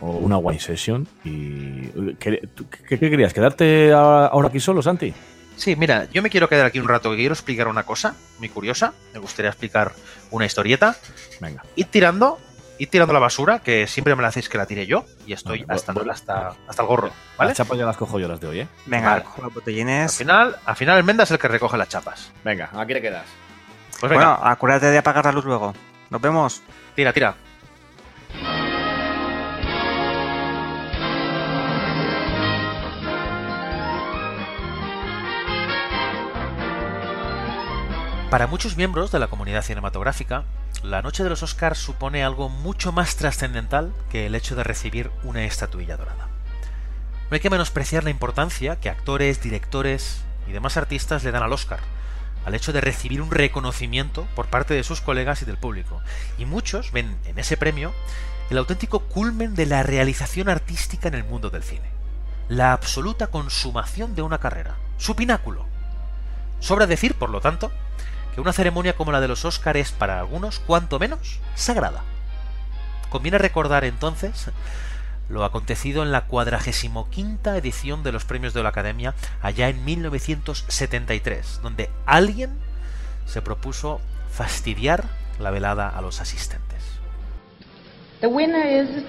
o 0.00 0.10
una 0.10 0.36
wine 0.38 0.60
session. 0.60 1.06
Y, 1.24 1.88
¿qué, 2.18 2.48
tú- 2.54 2.66
qué- 2.68 2.98
qué 2.98 3.10
querías? 3.10 3.32
¿Quedarte 3.32 3.92
ahora 3.92 4.48
aquí 4.48 4.60
solo, 4.60 4.82
Santi? 4.82 5.12
Sí, 5.56 5.74
mira, 5.76 6.04
yo 6.12 6.20
me 6.22 6.28
quiero 6.28 6.48
quedar 6.48 6.66
aquí 6.66 6.78
un 6.78 6.86
rato, 6.88 7.10
que 7.10 7.16
quiero 7.16 7.32
explicar 7.32 7.66
una 7.68 7.84
cosa 7.84 8.14
muy 8.38 8.48
curiosa. 8.50 8.92
Me 9.14 9.18
gustaría 9.20 9.50
explicar 9.50 9.92
una 10.30 10.44
historieta. 10.44 10.96
Venga. 11.40 11.62
Ir 11.76 11.86
tirando, 11.86 12.38
ir 12.78 12.90
tirando 12.90 13.14
la 13.14 13.20
basura, 13.20 13.60
que 13.60 13.86
siempre 13.86 14.14
me 14.14 14.20
la 14.20 14.28
hacéis 14.28 14.50
que 14.50 14.58
la 14.58 14.66
tire 14.66 14.84
yo, 14.86 15.06
y 15.26 15.32
estoy 15.32 15.62
Vale, 15.64 15.76
hasta, 15.80 15.92
hasta, 16.10 16.48
hasta 16.68 16.82
el 16.82 16.86
gorro, 16.88 17.10
¿vale? 17.38 17.48
Las 17.50 17.56
chapas 17.56 17.78
ya 17.78 17.86
las 17.86 17.96
cojo 17.96 18.18
yo 18.18 18.28
las 18.28 18.38
de 18.38 18.46
hoy, 18.48 18.60
¿eh? 18.60 18.68
Venga, 18.84 19.12
Vale. 19.12 19.22
cojo 19.24 19.36
los 19.42 19.50
Al 19.50 19.54
botellines. 19.54 20.14
final, 20.18 20.56
al 20.66 20.76
final 20.76 20.98
el 20.98 21.04
Menda 21.04 21.24
es 21.24 21.30
el 21.30 21.38
que 21.38 21.48
recoge 21.48 21.78
las 21.78 21.88
chapas. 21.88 22.30
Venga, 22.44 22.68
aquí 22.74 22.92
te 22.92 23.00
quedas. 23.00 23.24
Pues 23.98 24.10
venga, 24.10 24.34
Bueno, 24.36 24.46
acuérdate 24.50 24.90
de 24.90 24.98
apagar 24.98 25.24
la 25.24 25.32
luz 25.32 25.46
luego. 25.46 25.72
Nos 26.10 26.20
vemos. 26.20 26.60
tira, 26.94 27.14
tira. 27.14 27.34
Para 38.36 38.48
muchos 38.48 38.76
miembros 38.76 39.12
de 39.12 39.18
la 39.18 39.28
comunidad 39.28 39.62
cinematográfica, 39.62 40.44
la 40.82 41.00
noche 41.00 41.24
de 41.24 41.30
los 41.30 41.42
Oscars 41.42 41.78
supone 41.78 42.22
algo 42.22 42.50
mucho 42.50 42.92
más 42.92 43.16
trascendental 43.16 43.94
que 44.10 44.26
el 44.26 44.34
hecho 44.34 44.54
de 44.54 44.62
recibir 44.62 45.10
una 45.22 45.44
estatuilla 45.44 45.96
dorada. 45.96 46.28
No 47.30 47.34
hay 47.34 47.40
que 47.40 47.48
menospreciar 47.48 48.04
la 48.04 48.10
importancia 48.10 48.76
que 48.76 48.90
actores, 48.90 49.40
directores 49.40 50.20
y 50.46 50.52
demás 50.52 50.76
artistas 50.76 51.24
le 51.24 51.30
dan 51.30 51.44
al 51.44 51.52
Oscar, 51.54 51.78
al 52.44 52.54
hecho 52.54 52.74
de 52.74 52.82
recibir 52.82 53.22
un 53.22 53.30
reconocimiento 53.30 54.26
por 54.34 54.48
parte 54.48 54.74
de 54.74 54.84
sus 54.84 55.00
colegas 55.00 55.40
y 55.40 55.46
del 55.46 55.56
público. 55.56 56.02
Y 56.36 56.44
muchos 56.44 56.92
ven 56.92 57.16
en 57.24 57.38
ese 57.38 57.56
premio 57.56 57.94
el 58.50 58.58
auténtico 58.58 59.00
culmen 59.04 59.54
de 59.54 59.64
la 59.64 59.82
realización 59.82 60.50
artística 60.50 61.08
en 61.08 61.14
el 61.14 61.24
mundo 61.24 61.48
del 61.48 61.62
cine. 61.62 61.88
La 62.50 62.74
absoluta 62.74 63.28
consumación 63.28 64.14
de 64.14 64.20
una 64.20 64.40
carrera, 64.40 64.74
su 64.98 65.16
pináculo. 65.16 65.64
Sobra 66.60 66.86
decir, 66.86 67.14
por 67.14 67.30
lo 67.30 67.40
tanto, 67.40 67.72
que 68.36 68.42
una 68.42 68.52
ceremonia 68.52 68.94
como 68.94 69.12
la 69.12 69.22
de 69.22 69.28
los 69.28 69.46
Óscar 69.46 69.78
es 69.78 69.92
para 69.92 70.20
algunos, 70.20 70.60
cuanto 70.60 70.98
menos, 70.98 71.40
sagrada. 71.54 72.02
Conviene 73.08 73.38
recordar 73.38 73.86
entonces 73.86 74.50
lo 75.30 75.42
acontecido 75.42 76.02
en 76.02 76.12
la 76.12 76.26
cuadragésimo 76.26 77.08
quinta 77.08 77.56
edición 77.56 78.02
de 78.02 78.12
los 78.12 78.26
premios 78.26 78.52
de 78.52 78.62
la 78.62 78.68
Academia 78.68 79.14
allá 79.40 79.70
en 79.70 79.82
1973, 79.86 81.60
donde 81.62 81.88
alguien 82.04 82.50
se 83.24 83.40
propuso 83.40 84.02
fastidiar 84.30 85.04
la 85.38 85.50
velada 85.50 85.88
a 85.88 86.02
los 86.02 86.20
asistentes. 86.20 86.84
The 88.20 88.26
winner 88.26 88.66
is 88.66 89.02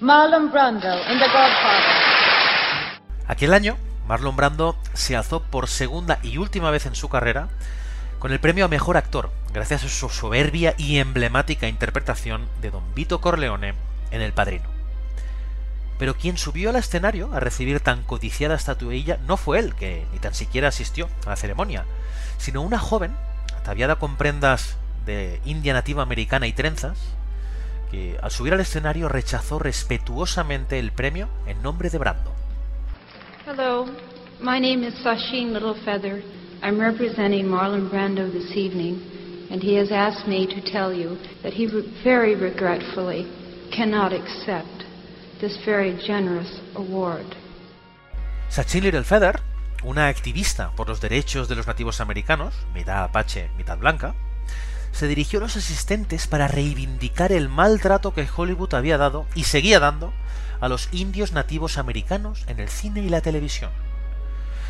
Marlon 0.00 0.50
Brando 0.50 0.88
in 1.12 1.18
The 1.18 1.26
Godfather. 1.26 2.10
Aquel 3.26 3.52
año, 3.52 3.76
Marlon 4.06 4.36
Brando 4.36 4.76
se 4.94 5.16
alzó 5.16 5.42
por 5.42 5.68
segunda 5.68 6.18
y 6.22 6.38
última 6.38 6.70
vez 6.70 6.86
en 6.86 6.94
su 6.94 7.08
carrera 7.08 7.48
con 8.18 8.32
el 8.32 8.40
premio 8.40 8.66
a 8.66 8.68
Mejor 8.68 8.96
Actor, 8.96 9.30
gracias 9.52 9.84
a 9.84 9.88
su 9.88 10.08
soberbia 10.10 10.74
y 10.76 10.98
emblemática 10.98 11.68
interpretación 11.68 12.46
de 12.60 12.70
Don 12.70 12.82
Vito 12.94 13.20
Corleone 13.20 13.74
en 14.10 14.20
El 14.20 14.32
Padrino. 14.32 14.68
Pero 15.98 16.14
quien 16.14 16.36
subió 16.36 16.70
al 16.70 16.76
escenario 16.76 17.32
a 17.32 17.40
recibir 17.40 17.80
tan 17.80 18.02
codiciada 18.02 18.56
estatuilla 18.56 19.18
no 19.26 19.36
fue 19.36 19.58
él, 19.58 19.74
que 19.74 20.06
ni 20.12 20.18
tan 20.18 20.34
siquiera 20.34 20.68
asistió 20.68 21.08
a 21.24 21.30
la 21.30 21.36
ceremonia, 21.36 21.84
sino 22.38 22.62
una 22.62 22.78
joven, 22.78 23.14
ataviada 23.58 23.96
con 23.96 24.16
prendas 24.16 24.76
de 25.06 25.40
india 25.44 25.72
nativa 25.72 26.02
americana 26.02 26.46
y 26.46 26.52
trenzas, 26.52 26.98
que 27.90 28.18
al 28.22 28.30
subir 28.30 28.52
al 28.52 28.60
escenario 28.60 29.08
rechazó 29.08 29.58
respetuosamente 29.58 30.78
el 30.78 30.92
premio 30.92 31.28
en 31.46 31.62
nombre 31.62 31.90
de 31.90 31.98
Brando. 31.98 32.39
Hello, 33.52 33.84
my 34.40 34.60
name 34.60 34.84
is 34.84 34.94
Sasheen 35.02 35.50
Littlefeather. 35.50 36.22
I'm 36.62 36.80
representing 36.80 37.46
Marlon 37.46 37.90
Brando 37.90 38.30
this 38.32 38.56
evening, 38.56 39.02
and 39.50 39.60
he 39.60 39.74
has 39.74 39.90
asked 39.90 40.28
me 40.28 40.46
to 40.46 40.60
tell 40.60 40.94
you 40.94 41.18
that 41.42 41.54
he 41.54 41.66
very 42.04 42.36
regretfully 42.36 43.26
cannot 43.72 44.12
accept 44.12 44.86
this 45.40 45.56
very 45.64 45.98
generous 46.06 46.60
award. 46.76 47.26
Sachin 48.50 48.84
Littlefeather, 48.84 49.40
una 49.82 50.06
activista 50.06 50.70
por 50.76 50.88
los 50.88 51.00
derechos 51.00 51.48
de 51.48 51.56
los 51.56 51.66
nativos 51.66 52.00
americanos, 52.00 52.54
mitad 52.72 53.02
apache, 53.02 53.50
mitad 53.58 53.78
blanca, 53.78 54.14
se 54.92 55.08
dirigió 55.08 55.40
a 55.40 55.42
los 55.42 55.56
asistentes 55.56 56.28
para 56.28 56.46
reivindicar 56.46 57.32
el 57.32 57.48
maltrato 57.48 58.14
que 58.14 58.28
Hollywood 58.32 58.74
había 58.74 58.96
dado 58.96 59.26
y 59.34 59.42
seguía 59.42 59.80
dando 59.80 60.12
a 60.60 60.68
los 60.68 60.88
indios 60.92 61.32
nativos 61.32 61.78
americanos 61.78 62.44
en 62.46 62.60
el 62.60 62.68
cine 62.68 63.00
y 63.00 63.08
la 63.08 63.20
televisión. 63.20 63.70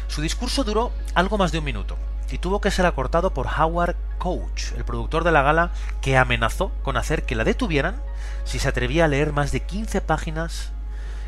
Su 0.08 0.22
discurso 0.22 0.64
duró 0.64 0.92
algo 1.14 1.38
más 1.38 1.52
de 1.52 1.58
un 1.58 1.64
minuto 1.64 1.96
y 2.30 2.38
tuvo 2.38 2.60
que 2.60 2.70
ser 2.70 2.86
acortado 2.86 3.34
por 3.34 3.46
Howard 3.46 3.96
Coach, 4.18 4.72
el 4.76 4.84
productor 4.84 5.24
de 5.24 5.32
la 5.32 5.42
gala, 5.42 5.70
que 6.00 6.16
amenazó 6.16 6.70
con 6.82 6.96
hacer 6.96 7.24
que 7.24 7.34
la 7.34 7.44
detuvieran 7.44 8.00
si 8.44 8.58
se 8.58 8.68
atrevía 8.68 9.04
a 9.04 9.08
leer 9.08 9.32
más 9.32 9.52
de 9.52 9.60
15 9.60 10.00
páginas 10.00 10.72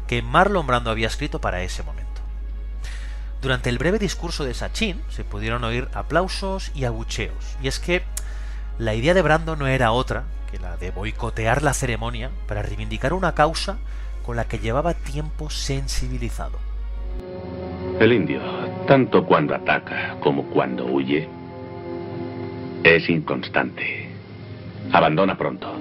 que 0.07 0.23
Marlon 0.23 0.67
Brando 0.67 0.91
había 0.91 1.07
escrito 1.07 1.41
para 1.41 1.63
ese 1.63 1.83
momento. 1.83 2.13
Durante 3.41 3.71
el 3.71 3.79
breve 3.79 3.99
discurso 3.99 4.45
de 4.45 4.55
Sachin 4.55 5.03
se 5.09 5.25
pudieron 5.25 5.65
oír 5.65 5.89
aplausos 5.95 6.71
y 6.75 6.85
abucheos, 6.85 7.57
y 7.61 7.69
es 7.69 7.81
que 7.81 8.05
la 8.79 8.95
idea 8.95 9.15
de 9.15 9.23
Brando 9.23 9.57
no 9.57 9.67
era 9.67 9.93
otra 9.93 10.25
que 10.51 10.59
la 10.59 10.77
de 10.77 10.91
boicotear 10.91 11.63
la 11.63 11.75
ceremonia 11.75 12.31
para 12.47 12.63
reivindicar 12.63 13.13
una 13.13 13.35
causa 13.35 13.79
con 14.23 14.37
la 14.37 14.47
que 14.47 14.59
llevaba 14.59 14.95
tiempo 14.95 15.51
sensibilizado. 15.51 16.59
El 18.01 18.13
indio, 18.13 18.41
tanto 18.87 19.25
cuando 19.27 19.55
ataca 19.55 20.17
como 20.21 20.45
cuando 20.45 20.87
huye, 20.87 21.29
es 22.83 23.09
inconstante. 23.09 24.09
Abandona 24.93 25.37
pronto. 25.37 25.73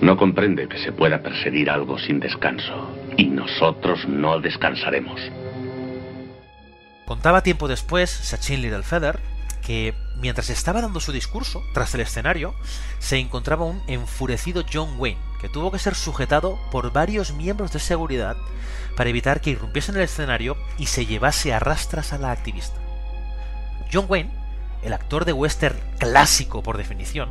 No 0.00 0.16
comprende 0.16 0.68
que 0.68 0.78
se 0.78 0.92
pueda 0.92 1.22
perseguir 1.22 1.68
algo 1.70 1.98
sin 1.98 2.20
descanso, 2.20 2.90
y 3.16 3.26
nosotros 3.26 4.06
no 4.08 4.40
descansaremos. 4.40 5.20
Contaba 7.06 7.42
tiempo 7.42 7.68
después 7.68 8.08
Sachin 8.08 8.62
Littlefeather 8.62 9.18
que 9.60 9.94
mientras 10.20 10.50
estaba 10.50 10.80
dando 10.80 11.00
su 11.00 11.12
discurso, 11.12 11.62
tras 11.74 11.94
el 11.94 12.00
escenario, 12.00 12.54
se 12.98 13.18
encontraba 13.18 13.64
un 13.64 13.82
enfurecido 13.88 14.64
John 14.72 14.94
Wayne, 14.98 15.20
que 15.40 15.48
tuvo 15.48 15.70
que 15.70 15.78
ser 15.78 15.94
sujetado 15.94 16.58
por 16.70 16.92
varios 16.92 17.32
miembros 17.32 17.72
de 17.72 17.80
seguridad 17.80 18.36
para 18.96 19.10
evitar 19.10 19.40
que 19.40 19.50
irrumpiese 19.50 19.92
en 19.92 19.98
el 19.98 20.04
escenario 20.04 20.56
y 20.78 20.86
se 20.86 21.06
llevase 21.06 21.52
a 21.52 21.58
rastras 21.58 22.12
a 22.12 22.18
la 22.18 22.30
activista. 22.30 22.78
John 23.92 24.06
Wayne, 24.08 24.30
el 24.82 24.92
actor 24.92 25.24
de 25.24 25.32
western 25.32 25.78
clásico 25.98 26.62
por 26.62 26.76
definición, 26.76 27.30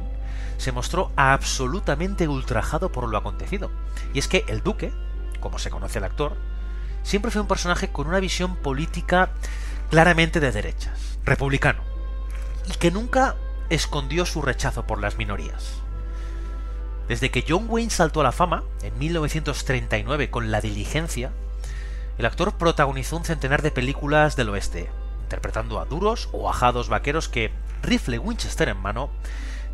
se 0.57 0.71
mostró 0.71 1.11
absolutamente 1.15 2.27
ultrajado 2.27 2.91
por 2.91 3.07
lo 3.07 3.17
acontecido. 3.17 3.71
Y 4.13 4.19
es 4.19 4.27
que 4.27 4.43
el 4.47 4.61
duque, 4.61 4.91
como 5.39 5.57
se 5.57 5.69
conoce 5.69 5.99
el 5.99 6.03
actor, 6.03 6.35
siempre 7.03 7.31
fue 7.31 7.41
un 7.41 7.47
personaje 7.47 7.91
con 7.91 8.07
una 8.07 8.19
visión 8.19 8.57
política 8.57 9.29
claramente 9.89 10.39
de 10.39 10.51
derechas, 10.51 11.17
republicano, 11.23 11.81
y 12.67 12.73
que 12.73 12.91
nunca 12.91 13.35
escondió 13.69 14.25
su 14.25 14.41
rechazo 14.41 14.85
por 14.85 14.99
las 14.99 15.17
minorías. 15.17 15.78
Desde 17.09 17.31
que 17.31 17.43
John 17.45 17.65
Wayne 17.67 17.89
saltó 17.89 18.21
a 18.21 18.23
la 18.23 18.31
fama, 18.31 18.61
en 18.83 18.95
1939 18.99 20.29
con 20.29 20.51
La 20.51 20.61
Diligencia, 20.61 21.31
el 22.19 22.25
actor 22.27 22.53
protagonizó 22.53 23.17
un 23.17 23.25
centenar 23.25 23.63
de 23.63 23.71
películas 23.71 24.35
del 24.35 24.49
oeste, 24.49 24.91
interpretando 25.23 25.79
a 25.79 25.85
duros 25.85 26.29
o 26.33 26.51
ajados 26.51 26.87
vaqueros 26.87 27.27
que, 27.27 27.49
rifle 27.81 28.19
Winchester 28.19 28.69
en 28.69 28.77
mano, 28.77 29.09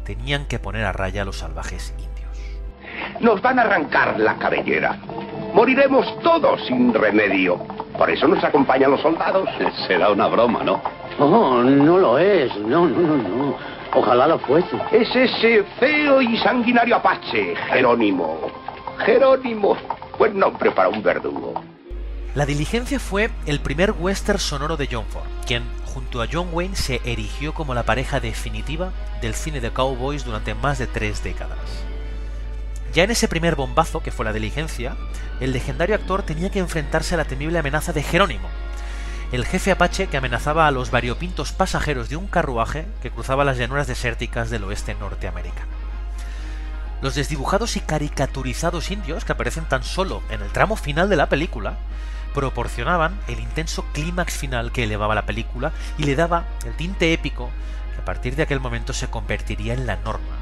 tenían 0.06 0.46
que 0.46 0.60
poner 0.60 0.86
a 0.86 0.94
raya 0.94 1.24
a 1.24 1.26
los 1.26 1.40
salvajes 1.40 1.94
indios. 1.98 2.16
Nos 3.20 3.42
van 3.42 3.60
a 3.60 3.64
arrancar 3.64 4.18
la 4.18 4.38
cabellera. 4.38 4.98
Moriremos 5.54 6.18
todos 6.22 6.66
sin 6.68 6.94
remedio. 6.94 7.58
Por 7.98 8.10
eso 8.10 8.30
nos 8.30 8.42
acompañan 8.46 8.92
los 8.92 9.02
soldados. 9.02 9.50
Será 9.88 10.10
una 10.10 10.28
broma, 10.28 10.64
¿no? 10.64 10.82
Oh, 11.20 11.62
no 11.62 11.98
lo 11.98 12.18
es. 12.18 12.56
No, 12.60 12.88
no, 12.88 13.02
no, 13.02 13.18
no. 13.18 13.75
Ojalá 13.96 14.28
lo 14.28 14.38
fuese. 14.40 14.76
Es 14.92 15.08
ese 15.16 15.64
feo 15.80 16.22
y 16.22 16.38
sanguinario 16.40 16.98
apache, 16.98 17.56
Jerónimo. 17.72 18.52
Jerónimo. 19.06 19.78
Buen 20.20 20.38
nombre 20.38 20.70
para 20.72 20.90
un 20.90 21.02
verdugo. 21.02 21.54
La 22.34 22.46
Diligencia 22.46 23.00
fue 23.00 23.30
el 23.46 23.62
primer 23.62 23.94
western 23.98 24.40
sonoro 24.40 24.76
de 24.76 24.90
John 24.92 25.06
Ford, 25.06 25.24
quien 25.48 25.64
junto 25.86 26.22
a 26.22 26.28
John 26.30 26.50
Wayne 26.52 26.76
se 26.76 27.00
erigió 27.06 27.54
como 27.54 27.74
la 27.74 27.84
pareja 27.84 28.20
definitiva 28.20 28.92
del 29.22 29.34
cine 29.34 29.62
de 29.62 29.72
cowboys 29.72 30.26
durante 30.26 30.54
más 30.56 30.78
de 30.78 30.88
tres 30.88 31.24
décadas. 31.24 31.86
Ya 32.94 33.04
en 33.04 33.12
ese 33.12 33.30
primer 33.30 33.56
bombazo, 33.56 34.04
que 34.04 34.12
fue 34.12 34.26
la 34.26 34.34
diligencia, 34.34 34.98
el 35.40 35.54
legendario 35.54 35.96
actor 35.96 36.24
tenía 36.24 36.50
que 36.50 36.60
enfrentarse 36.60 37.16
a 37.16 37.18
la 37.18 37.26
temible 37.26 37.60
amenaza 37.60 37.94
de 37.94 38.04
Jerónimo, 38.04 38.50
el 39.32 39.46
jefe 39.46 39.72
apache 39.72 40.08
que 40.08 40.18
amenazaba 40.18 40.68
a 40.68 40.72
los 40.72 40.92
variopintos 40.92 41.52
pasajeros 41.52 42.10
de 42.10 42.16
un 42.16 42.28
carruaje 42.28 42.86
que 43.02 43.12
cruzaba 43.12 43.44
las 43.44 43.58
llanuras 43.58 43.88
desérticas 43.88 44.50
del 44.50 44.64
oeste 44.64 44.96
norteamericano. 44.96 45.72
Los 47.02 47.16
desdibujados 47.16 47.76
y 47.76 47.82
caricaturizados 47.82 48.92
indios 48.92 49.26
que 49.26 49.34
aparecen 49.34 49.66
tan 49.66 49.84
solo 49.84 50.22
en 50.30 50.42
el 50.42 50.52
tramo 50.52 50.76
final 50.76 51.10
de 51.10 51.16
la 51.16 51.28
película 51.28 51.78
proporcionaban 52.34 53.20
el 53.28 53.40
intenso 53.40 53.86
clímax 53.94 54.34
final 54.34 54.72
que 54.72 54.84
elevaba 54.84 55.16
la 55.16 55.26
película 55.26 55.72
y 55.98 56.04
le 56.04 56.16
daba 56.16 56.46
el 56.66 56.76
tinte 56.76 57.14
épico 57.14 57.50
que 57.94 58.02
a 58.02 58.06
partir 58.06 58.36
de 58.36 58.44
aquel 58.44 58.60
momento 58.60 58.94
se 58.94 59.08
convertiría 59.08 59.74
en 59.74 59.86
la 59.86 59.98
norma. 59.98 60.36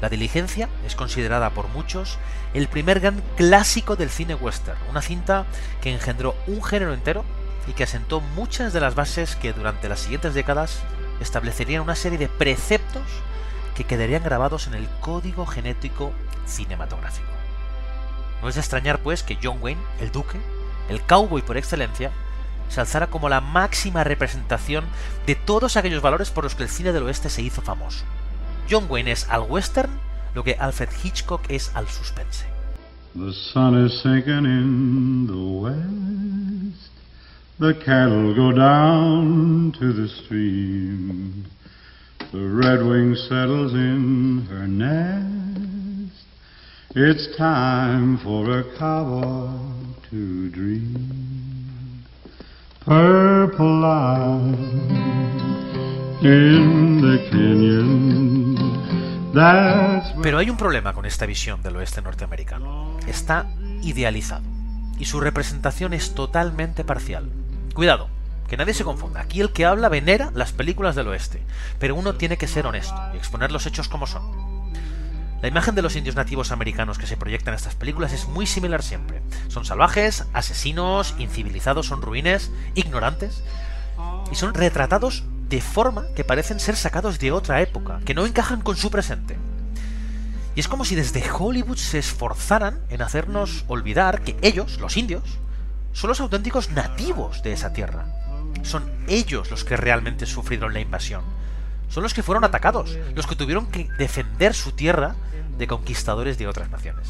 La 0.00 0.10
Diligencia 0.10 0.68
es 0.86 0.94
considerada 0.94 1.50
por 1.50 1.68
muchos 1.68 2.18
el 2.52 2.68
primer 2.68 3.00
gran 3.00 3.22
clásico 3.36 3.96
del 3.96 4.10
cine 4.10 4.34
western, 4.34 4.78
una 4.90 5.00
cinta 5.00 5.46
que 5.80 5.92
engendró 5.92 6.36
un 6.46 6.62
género 6.62 6.92
entero 6.92 7.24
y 7.66 7.72
que 7.72 7.84
asentó 7.84 8.20
muchas 8.20 8.72
de 8.72 8.80
las 8.80 8.94
bases 8.94 9.36
que 9.36 9.52
durante 9.52 9.88
las 9.88 10.00
siguientes 10.00 10.34
décadas 10.34 10.80
establecerían 11.20 11.82
una 11.82 11.94
serie 11.94 12.18
de 12.18 12.28
preceptos 12.28 13.02
que 13.74 13.84
quedarían 13.84 14.22
grabados 14.22 14.66
en 14.66 14.74
el 14.74 14.88
código 15.00 15.46
genético 15.46 16.12
cinematográfico. 16.46 17.28
No 18.42 18.48
es 18.48 18.54
de 18.54 18.60
extrañar, 18.60 19.00
pues, 19.00 19.22
que 19.22 19.38
John 19.42 19.58
Wayne, 19.60 19.80
el 20.00 20.12
duque, 20.12 20.38
el 20.88 21.02
cowboy 21.02 21.42
por 21.42 21.56
excelencia, 21.56 22.10
se 22.68 22.80
alzara 22.80 23.08
como 23.08 23.28
la 23.28 23.40
máxima 23.40 24.04
representación 24.04 24.84
de 25.26 25.34
todos 25.34 25.76
aquellos 25.76 26.02
valores 26.02 26.30
por 26.30 26.44
los 26.44 26.54
que 26.54 26.64
el 26.64 26.68
cine 26.68 26.92
del 26.92 27.04
oeste 27.04 27.30
se 27.30 27.42
hizo 27.42 27.62
famoso. 27.62 28.04
John 28.70 28.86
Wayne 28.88 29.12
es 29.12 29.28
al 29.28 29.42
western 29.42 29.90
lo 30.34 30.44
que 30.44 30.56
Alfred 30.58 30.90
Hitchcock 31.02 31.42
es 31.48 31.70
al 31.74 31.88
suspense. 31.88 32.44
The 37.58 37.72
cattle 37.72 38.34
go 38.34 38.52
down 38.52 39.72
to 39.78 39.92
the 39.94 40.08
stream. 40.08 41.46
The 42.30 42.36
redwing 42.36 43.16
settles 43.16 43.72
in 43.72 44.46
her 44.50 44.68
nest. 44.68 46.26
It's 46.94 47.34
time 47.38 48.18
for 48.18 48.58
a 48.58 48.64
cowboy 48.76 49.48
to 50.10 50.50
dream. 50.50 52.04
Purple 52.84 53.80
light 53.80 54.58
in 56.20 57.00
the 57.00 57.30
canyon. 57.30 58.56
Pero 60.22 60.36
hay 60.36 60.50
un 60.50 60.58
problema 60.58 60.92
con 60.92 61.06
esta 61.06 61.24
visión 61.24 61.62
del 61.62 61.76
oeste 61.76 62.02
norteamericano. 62.02 62.98
Está 63.06 63.46
idealizado. 63.82 64.44
Y 64.98 65.06
su 65.06 65.20
representación 65.20 65.94
es 65.94 66.14
totalmente 66.14 66.84
parcial. 66.84 67.30
Cuidado, 67.76 68.08
que 68.48 68.56
nadie 68.56 68.72
se 68.72 68.84
confunda. 68.84 69.20
Aquí 69.20 69.42
el 69.42 69.52
que 69.52 69.66
habla 69.66 69.90
venera 69.90 70.30
las 70.34 70.50
películas 70.50 70.96
del 70.96 71.08
oeste. 71.08 71.42
Pero 71.78 71.94
uno 71.94 72.14
tiene 72.14 72.38
que 72.38 72.48
ser 72.48 72.66
honesto 72.66 72.98
y 73.12 73.18
exponer 73.18 73.52
los 73.52 73.66
hechos 73.66 73.90
como 73.90 74.06
son. 74.06 74.22
La 75.42 75.48
imagen 75.48 75.74
de 75.74 75.82
los 75.82 75.94
indios 75.94 76.16
nativos 76.16 76.52
americanos 76.52 76.96
que 76.96 77.06
se 77.06 77.18
proyectan 77.18 77.52
en 77.52 77.58
estas 77.58 77.74
películas 77.74 78.14
es 78.14 78.28
muy 78.28 78.46
similar 78.46 78.82
siempre. 78.82 79.20
Son 79.48 79.66
salvajes, 79.66 80.24
asesinos, 80.32 81.14
incivilizados, 81.18 81.88
son 81.88 82.00
ruines, 82.00 82.50
ignorantes. 82.74 83.42
Y 84.32 84.36
son 84.36 84.54
retratados 84.54 85.24
de 85.50 85.60
forma 85.60 86.06
que 86.16 86.24
parecen 86.24 86.60
ser 86.60 86.76
sacados 86.76 87.18
de 87.18 87.30
otra 87.30 87.60
época, 87.60 88.00
que 88.06 88.14
no 88.14 88.24
encajan 88.24 88.62
con 88.62 88.78
su 88.78 88.90
presente. 88.90 89.36
Y 90.54 90.60
es 90.60 90.68
como 90.68 90.86
si 90.86 90.94
desde 90.94 91.22
Hollywood 91.30 91.76
se 91.76 91.98
esforzaran 91.98 92.80
en 92.88 93.02
hacernos 93.02 93.66
olvidar 93.68 94.22
que 94.22 94.34
ellos, 94.40 94.80
los 94.80 94.96
indios, 94.96 95.38
son 95.96 96.08
los 96.08 96.20
auténticos 96.20 96.70
nativos 96.72 97.42
de 97.42 97.54
esa 97.54 97.72
tierra. 97.72 98.04
Son 98.60 98.84
ellos 99.08 99.50
los 99.50 99.64
que 99.64 99.78
realmente 99.78 100.26
sufrieron 100.26 100.74
la 100.74 100.80
invasión. 100.80 101.22
Son 101.88 102.02
los 102.02 102.12
que 102.12 102.22
fueron 102.22 102.44
atacados, 102.44 102.98
los 103.14 103.26
que 103.26 103.34
tuvieron 103.34 103.66
que 103.68 103.88
defender 103.98 104.52
su 104.52 104.72
tierra 104.72 105.16
de 105.56 105.66
conquistadores 105.66 106.36
de 106.36 106.48
otras 106.48 106.68
naciones. 106.68 107.08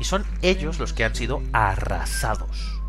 Y 0.00 0.04
son 0.04 0.24
ellos 0.40 0.78
los 0.78 0.94
que 0.94 1.04
han 1.04 1.14
sido 1.14 1.42
arrasados. 1.52 2.80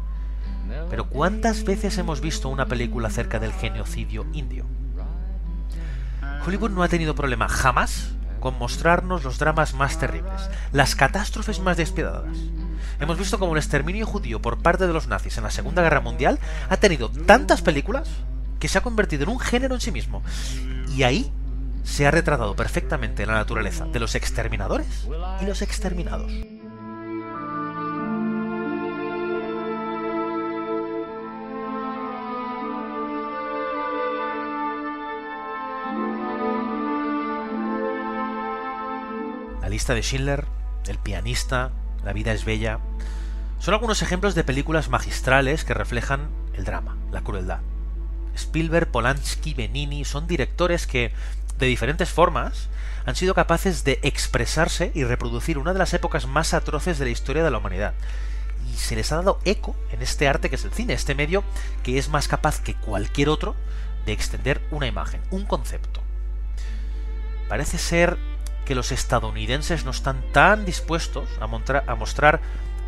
Pero 0.90 1.10
¿cuántas 1.10 1.66
veces 1.66 1.98
hemos 1.98 2.22
visto 2.22 2.48
una 2.48 2.68
película 2.68 3.10
acerca 3.10 3.38
del 3.38 3.52
genocidio 3.52 4.26
indio? 4.32 4.66
Hollywood 6.46 6.72
no 6.72 6.84
ha 6.84 6.88
tenido 6.88 7.16
problema 7.16 7.50
jamás 7.50 8.14
con 8.40 8.58
mostrarnos 8.58 9.26
los 9.26 9.40
dramas 9.40 9.74
más 9.74 10.00
terribles, 10.00 10.50
las 10.72 10.96
catástrofes 10.96 11.60
más 11.60 11.76
despiadadas. 11.76 12.38
Hemos 13.00 13.20
visto 13.20 13.38
como 13.38 13.54
el 13.54 13.60
exterminio 13.60 14.06
judío 14.08 14.42
por 14.42 14.58
parte 14.58 14.88
de 14.88 14.94
los 14.94 15.08
nazis 15.08 15.38
en 15.38 15.44
la 15.44 15.52
Segunda 15.52 15.84
Guerra 15.84 16.02
Mundial 16.02 16.40
ha 16.70 16.78
tenido 16.78 17.10
tantas 17.10 17.62
películas 17.62 18.10
que 18.60 18.68
se 18.68 18.80
ha 18.80 18.82
convertido 18.82 19.24
en 19.24 19.30
un 19.30 19.40
género 19.40 19.76
en 19.76 19.82
sí 19.82 19.92
mismo. 19.92 20.24
Y 20.96 21.04
ahí 21.04 21.32
se 21.84 22.08
ha 22.08 22.12
retratado 22.12 22.56
perfectamente 22.56 23.26
la 23.26 23.34
naturaleza 23.34 23.86
de 23.86 24.00
los 24.00 24.16
exterminadores 24.16 25.08
y 25.42 25.46
los 25.46 25.62
exterminados. 25.62 26.32
La 39.62 39.70
lista 39.70 39.94
de 39.94 40.02
Schindler, 40.02 40.46
El 40.88 40.98
pianista, 40.98 41.72
La 42.08 42.14
vida 42.14 42.32
es 42.32 42.46
bella, 42.46 42.80
son 43.60 43.74
algunos 43.74 44.02
ejemplos 44.02 44.34
de 44.34 44.46
películas 44.46 44.88
magistrales 44.88 45.66
que 45.66 45.74
reflejan 45.74 46.30
el 46.54 46.64
drama, 46.64 46.96
la 47.12 47.20
crueldad. 47.20 47.60
Spielberg, 48.34 48.88
Polanski, 48.88 49.54
Benini 49.54 50.06
son 50.06 50.26
directores 50.26 50.88
que, 50.88 51.12
de 51.60 51.66
diferentes 51.66 52.08
formas, 52.10 52.70
han 53.06 53.18
sido 53.18 53.34
capaces 53.34 53.84
de 53.84 54.00
expresarse 54.04 54.94
y 54.96 55.04
reproducir 55.04 55.58
una 55.58 55.74
de 55.74 55.80
las 55.80 55.94
épocas 55.94 56.28
más 56.28 56.54
atroces 56.54 56.98
de 56.98 57.04
la 57.04 57.12
historia 57.12 57.44
de 57.44 57.52
la 57.52 57.58
humanidad. 57.58 57.94
Y 58.72 58.78
se 58.78 58.96
les 58.96 59.12
ha 59.12 59.18
dado 59.18 59.42
eco 59.44 59.76
en 59.92 60.02
este 60.02 60.30
arte 60.30 60.50
que 60.50 60.56
es 60.56 60.64
el 60.64 60.72
cine, 60.72 60.94
este 60.94 61.14
medio 61.14 61.44
que 61.84 61.98
es 61.98 62.08
más 62.08 62.30
capaz 62.30 62.62
que 62.62 62.76
cualquier 62.76 63.28
otro 63.28 63.54
de 64.06 64.14
extender 64.14 64.62
una 64.72 64.88
imagen, 64.88 65.20
un 65.30 65.44
concepto. 65.44 66.02
Parece 67.50 67.78
ser 67.78 68.18
que 68.68 68.76
los 68.76 68.92
estadounidenses 68.92 69.86
no 69.86 69.92
están 69.92 70.22
tan 70.34 70.66
dispuestos 70.66 71.30
a, 71.40 71.46
a 71.46 71.96
mostrar 71.96 72.42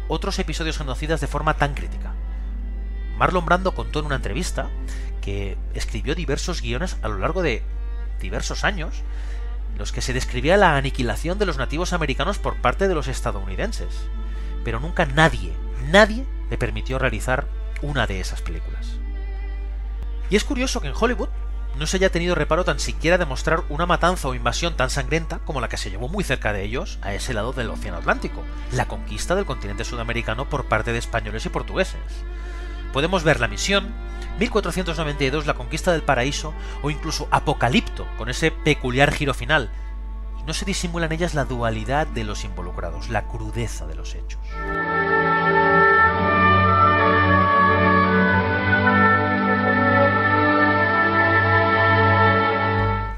otros 0.10 0.38
episodios 0.38 0.78
genocidas 0.78 1.22
de 1.22 1.28
forma 1.28 1.54
tan 1.54 1.74
crítica. 1.74 2.12
Marlon 3.18 3.46
Brando 3.46 3.74
contó 3.74 4.00
en 4.00 4.08
una 4.08 4.18
entrevista 4.18 4.68
que 5.22 5.58
escribió 5.74 6.16
diversos 6.16 6.62
guiones 6.62 6.98
a 7.02 7.08
lo 7.08 7.18
largo 7.20 7.42
de 7.42 7.64
diversos 8.20 8.66
años 8.66 9.04
en 9.72 9.78
los 9.78 9.94
que 9.94 10.02
se 10.02 10.12
describía 10.12 10.58
la 10.58 10.76
aniquilación 10.76 11.40
de 11.40 11.46
los 11.46 11.58
nativos 11.58 11.94
americanos 11.94 12.40
por 12.40 12.58
parte 12.58 12.90
de 12.90 12.96
los 12.96 13.08
estadounidenses. 13.08 14.10
Pero 14.66 14.82
nunca 14.82 15.06
nadie, 15.06 15.54
nadie 15.90 16.26
le 16.50 16.58
permitió 16.58 17.00
realizar 17.00 17.48
una 17.82 18.06
de 18.06 18.20
esas 18.20 18.42
películas. 18.42 18.98
Y 20.30 20.36
es 20.36 20.44
curioso 20.44 20.82
que 20.82 20.90
en 20.90 20.94
Hollywood 21.00 21.30
no 21.80 21.88
se 21.88 21.96
haya 21.96 22.12
tenido 22.12 22.36
reparo 22.36 22.66
tan 22.66 22.78
siquiera 22.78 23.18
de 23.18 23.26
mostrar 23.26 23.64
una 23.70 23.86
matanza 23.86 24.28
o 24.28 24.36
invasión 24.36 24.76
tan 24.76 24.90
sangrienta 24.90 25.40
como 25.40 25.62
la 25.62 25.70
que 25.70 25.78
se 25.78 25.90
llevó 25.90 26.10
muy 26.10 26.26
cerca 26.26 26.52
de 26.52 26.64
ellos 26.64 27.00
a 27.02 27.14
ese 27.14 27.34
lado 27.34 27.54
del 27.54 27.70
Océano 27.70 27.98
Atlántico, 27.98 28.44
la 28.74 28.90
conquista 28.90 29.34
del 29.34 29.46
continente 29.46 29.86
sudamericano 29.86 30.50
por 30.50 30.66
parte 30.66 30.92
de 30.92 31.00
españoles 31.00 31.46
y 31.46 31.50
portugueses. 31.50 32.02
Podemos 32.92 33.24
ver 33.24 33.40
la 33.40 33.48
misión, 33.48 33.94
1492 34.40 35.48
la 35.48 35.54
conquista 35.54 35.94
del 35.94 36.04
paraíso 36.04 36.54
o 36.82 36.90
incluso 36.90 37.30
Apocalipto 37.32 38.06
con 38.18 38.30
ese 38.30 38.52
peculiar 38.52 39.14
giro 39.14 39.34
final. 39.34 39.72
No 40.46 40.54
se 40.54 40.66
disimula 40.66 41.06
en 41.06 41.14
ellas 41.14 41.34
la 41.34 41.46
dualidad 41.46 42.08
de 42.08 42.26
los 42.26 42.44
involucrados, 42.44 43.10
la 43.10 43.26
crudeza 43.28 43.88
de 43.88 43.96
los 43.96 44.16
hechos. 44.16 44.42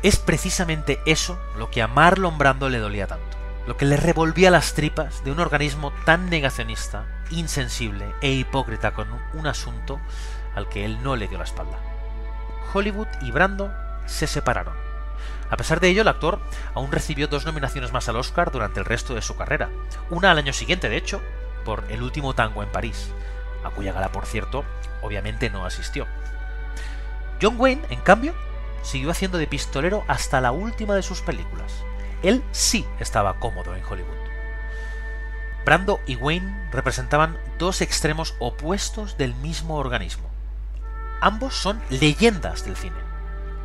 Es 0.03 0.17
precisamente 0.17 0.99
eso 1.05 1.39
lo 1.57 1.69
que 1.69 1.83
a 1.83 1.87
Marlon 1.87 2.39
Brando 2.39 2.69
le 2.69 2.79
dolía 2.79 3.05
tanto, 3.05 3.37
lo 3.67 3.77
que 3.77 3.85
le 3.85 3.97
revolvía 3.97 4.49
las 4.49 4.73
tripas 4.73 5.23
de 5.23 5.31
un 5.31 5.39
organismo 5.39 5.93
tan 6.05 6.29
negacionista, 6.29 7.05
insensible 7.29 8.15
e 8.21 8.31
hipócrita 8.31 8.93
con 8.93 9.07
un 9.33 9.45
asunto 9.45 9.99
al 10.55 10.67
que 10.69 10.85
él 10.85 11.03
no 11.03 11.15
le 11.15 11.27
dio 11.27 11.37
la 11.37 11.43
espalda. 11.43 11.77
Hollywood 12.73 13.07
y 13.21 13.29
Brando 13.29 13.71
se 14.07 14.25
separaron. 14.25 14.73
A 15.51 15.57
pesar 15.57 15.79
de 15.79 15.89
ello, 15.89 16.01
el 16.01 16.07
actor 16.07 16.39
aún 16.73 16.91
recibió 16.91 17.27
dos 17.27 17.45
nominaciones 17.45 17.91
más 17.91 18.09
al 18.09 18.15
Oscar 18.15 18.51
durante 18.51 18.79
el 18.79 18.85
resto 18.85 19.13
de 19.13 19.21
su 19.21 19.35
carrera, 19.35 19.69
una 20.09 20.31
al 20.31 20.39
año 20.39 20.53
siguiente, 20.53 20.89
de 20.89 20.97
hecho, 20.97 21.21
por 21.63 21.83
El 21.89 22.01
último 22.01 22.33
tango 22.33 22.63
en 22.63 22.71
París, 22.71 23.11
a 23.63 23.69
cuya 23.69 23.93
gala, 23.93 24.11
por 24.11 24.25
cierto, 24.25 24.65
obviamente 25.03 25.51
no 25.51 25.63
asistió. 25.63 26.07
John 27.39 27.55
Wayne, 27.59 27.83
en 27.89 27.99
cambio, 27.99 28.33
siguió 28.81 29.11
haciendo 29.11 29.37
de 29.37 29.47
pistolero 29.47 30.03
hasta 30.07 30.41
la 30.41 30.51
última 30.51 30.95
de 30.95 31.03
sus 31.03 31.21
películas. 31.21 31.73
Él 32.23 32.43
sí 32.51 32.85
estaba 32.99 33.39
cómodo 33.39 33.75
en 33.75 33.83
Hollywood. 33.83 34.21
Brando 35.65 35.99
y 36.07 36.15
Wayne 36.15 36.69
representaban 36.71 37.37
dos 37.59 37.81
extremos 37.81 38.35
opuestos 38.39 39.17
del 39.17 39.35
mismo 39.35 39.77
organismo. 39.77 40.29
Ambos 41.21 41.55
son 41.55 41.79
leyendas 41.89 42.65
del 42.65 42.75
cine. 42.75 42.95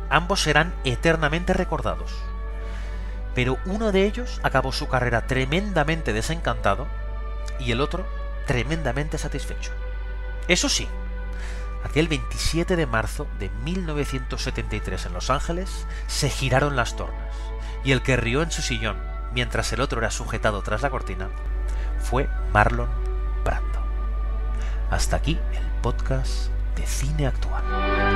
Ambos 0.09 0.41
serán 0.41 0.73
eternamente 0.83 1.53
recordados. 1.53 2.13
Pero 3.33 3.57
uno 3.65 3.91
de 3.91 4.05
ellos 4.05 4.39
acabó 4.43 4.71
su 4.71 4.87
carrera 4.87 5.25
tremendamente 5.25 6.13
desencantado 6.13 6.87
y 7.59 7.71
el 7.71 7.81
otro 7.81 8.05
tremendamente 8.45 9.17
satisfecho. 9.17 9.71
Eso 10.47 10.69
sí, 10.69 10.87
aquel 11.87 12.07
27 12.07 12.75
de 12.75 12.85
marzo 12.85 13.27
de 13.39 13.49
1973 13.63 15.05
en 15.05 15.13
Los 15.13 15.29
Ángeles 15.29 15.87
se 16.07 16.29
giraron 16.29 16.75
las 16.75 16.95
tornas 16.95 17.33
y 17.83 17.91
el 17.91 18.01
que 18.01 18.17
rió 18.17 18.43
en 18.43 18.51
su 18.51 18.61
sillón 18.61 18.97
mientras 19.33 19.71
el 19.73 19.81
otro 19.81 19.99
era 19.99 20.11
sujetado 20.11 20.61
tras 20.61 20.81
la 20.81 20.89
cortina 20.89 21.29
fue 21.99 22.29
Marlon 22.53 22.89
Brando. 23.43 23.79
Hasta 24.89 25.17
aquí 25.17 25.39
el 25.53 25.81
podcast 25.81 26.49
de 26.75 26.85
cine 26.85 27.27
actual. 27.27 28.06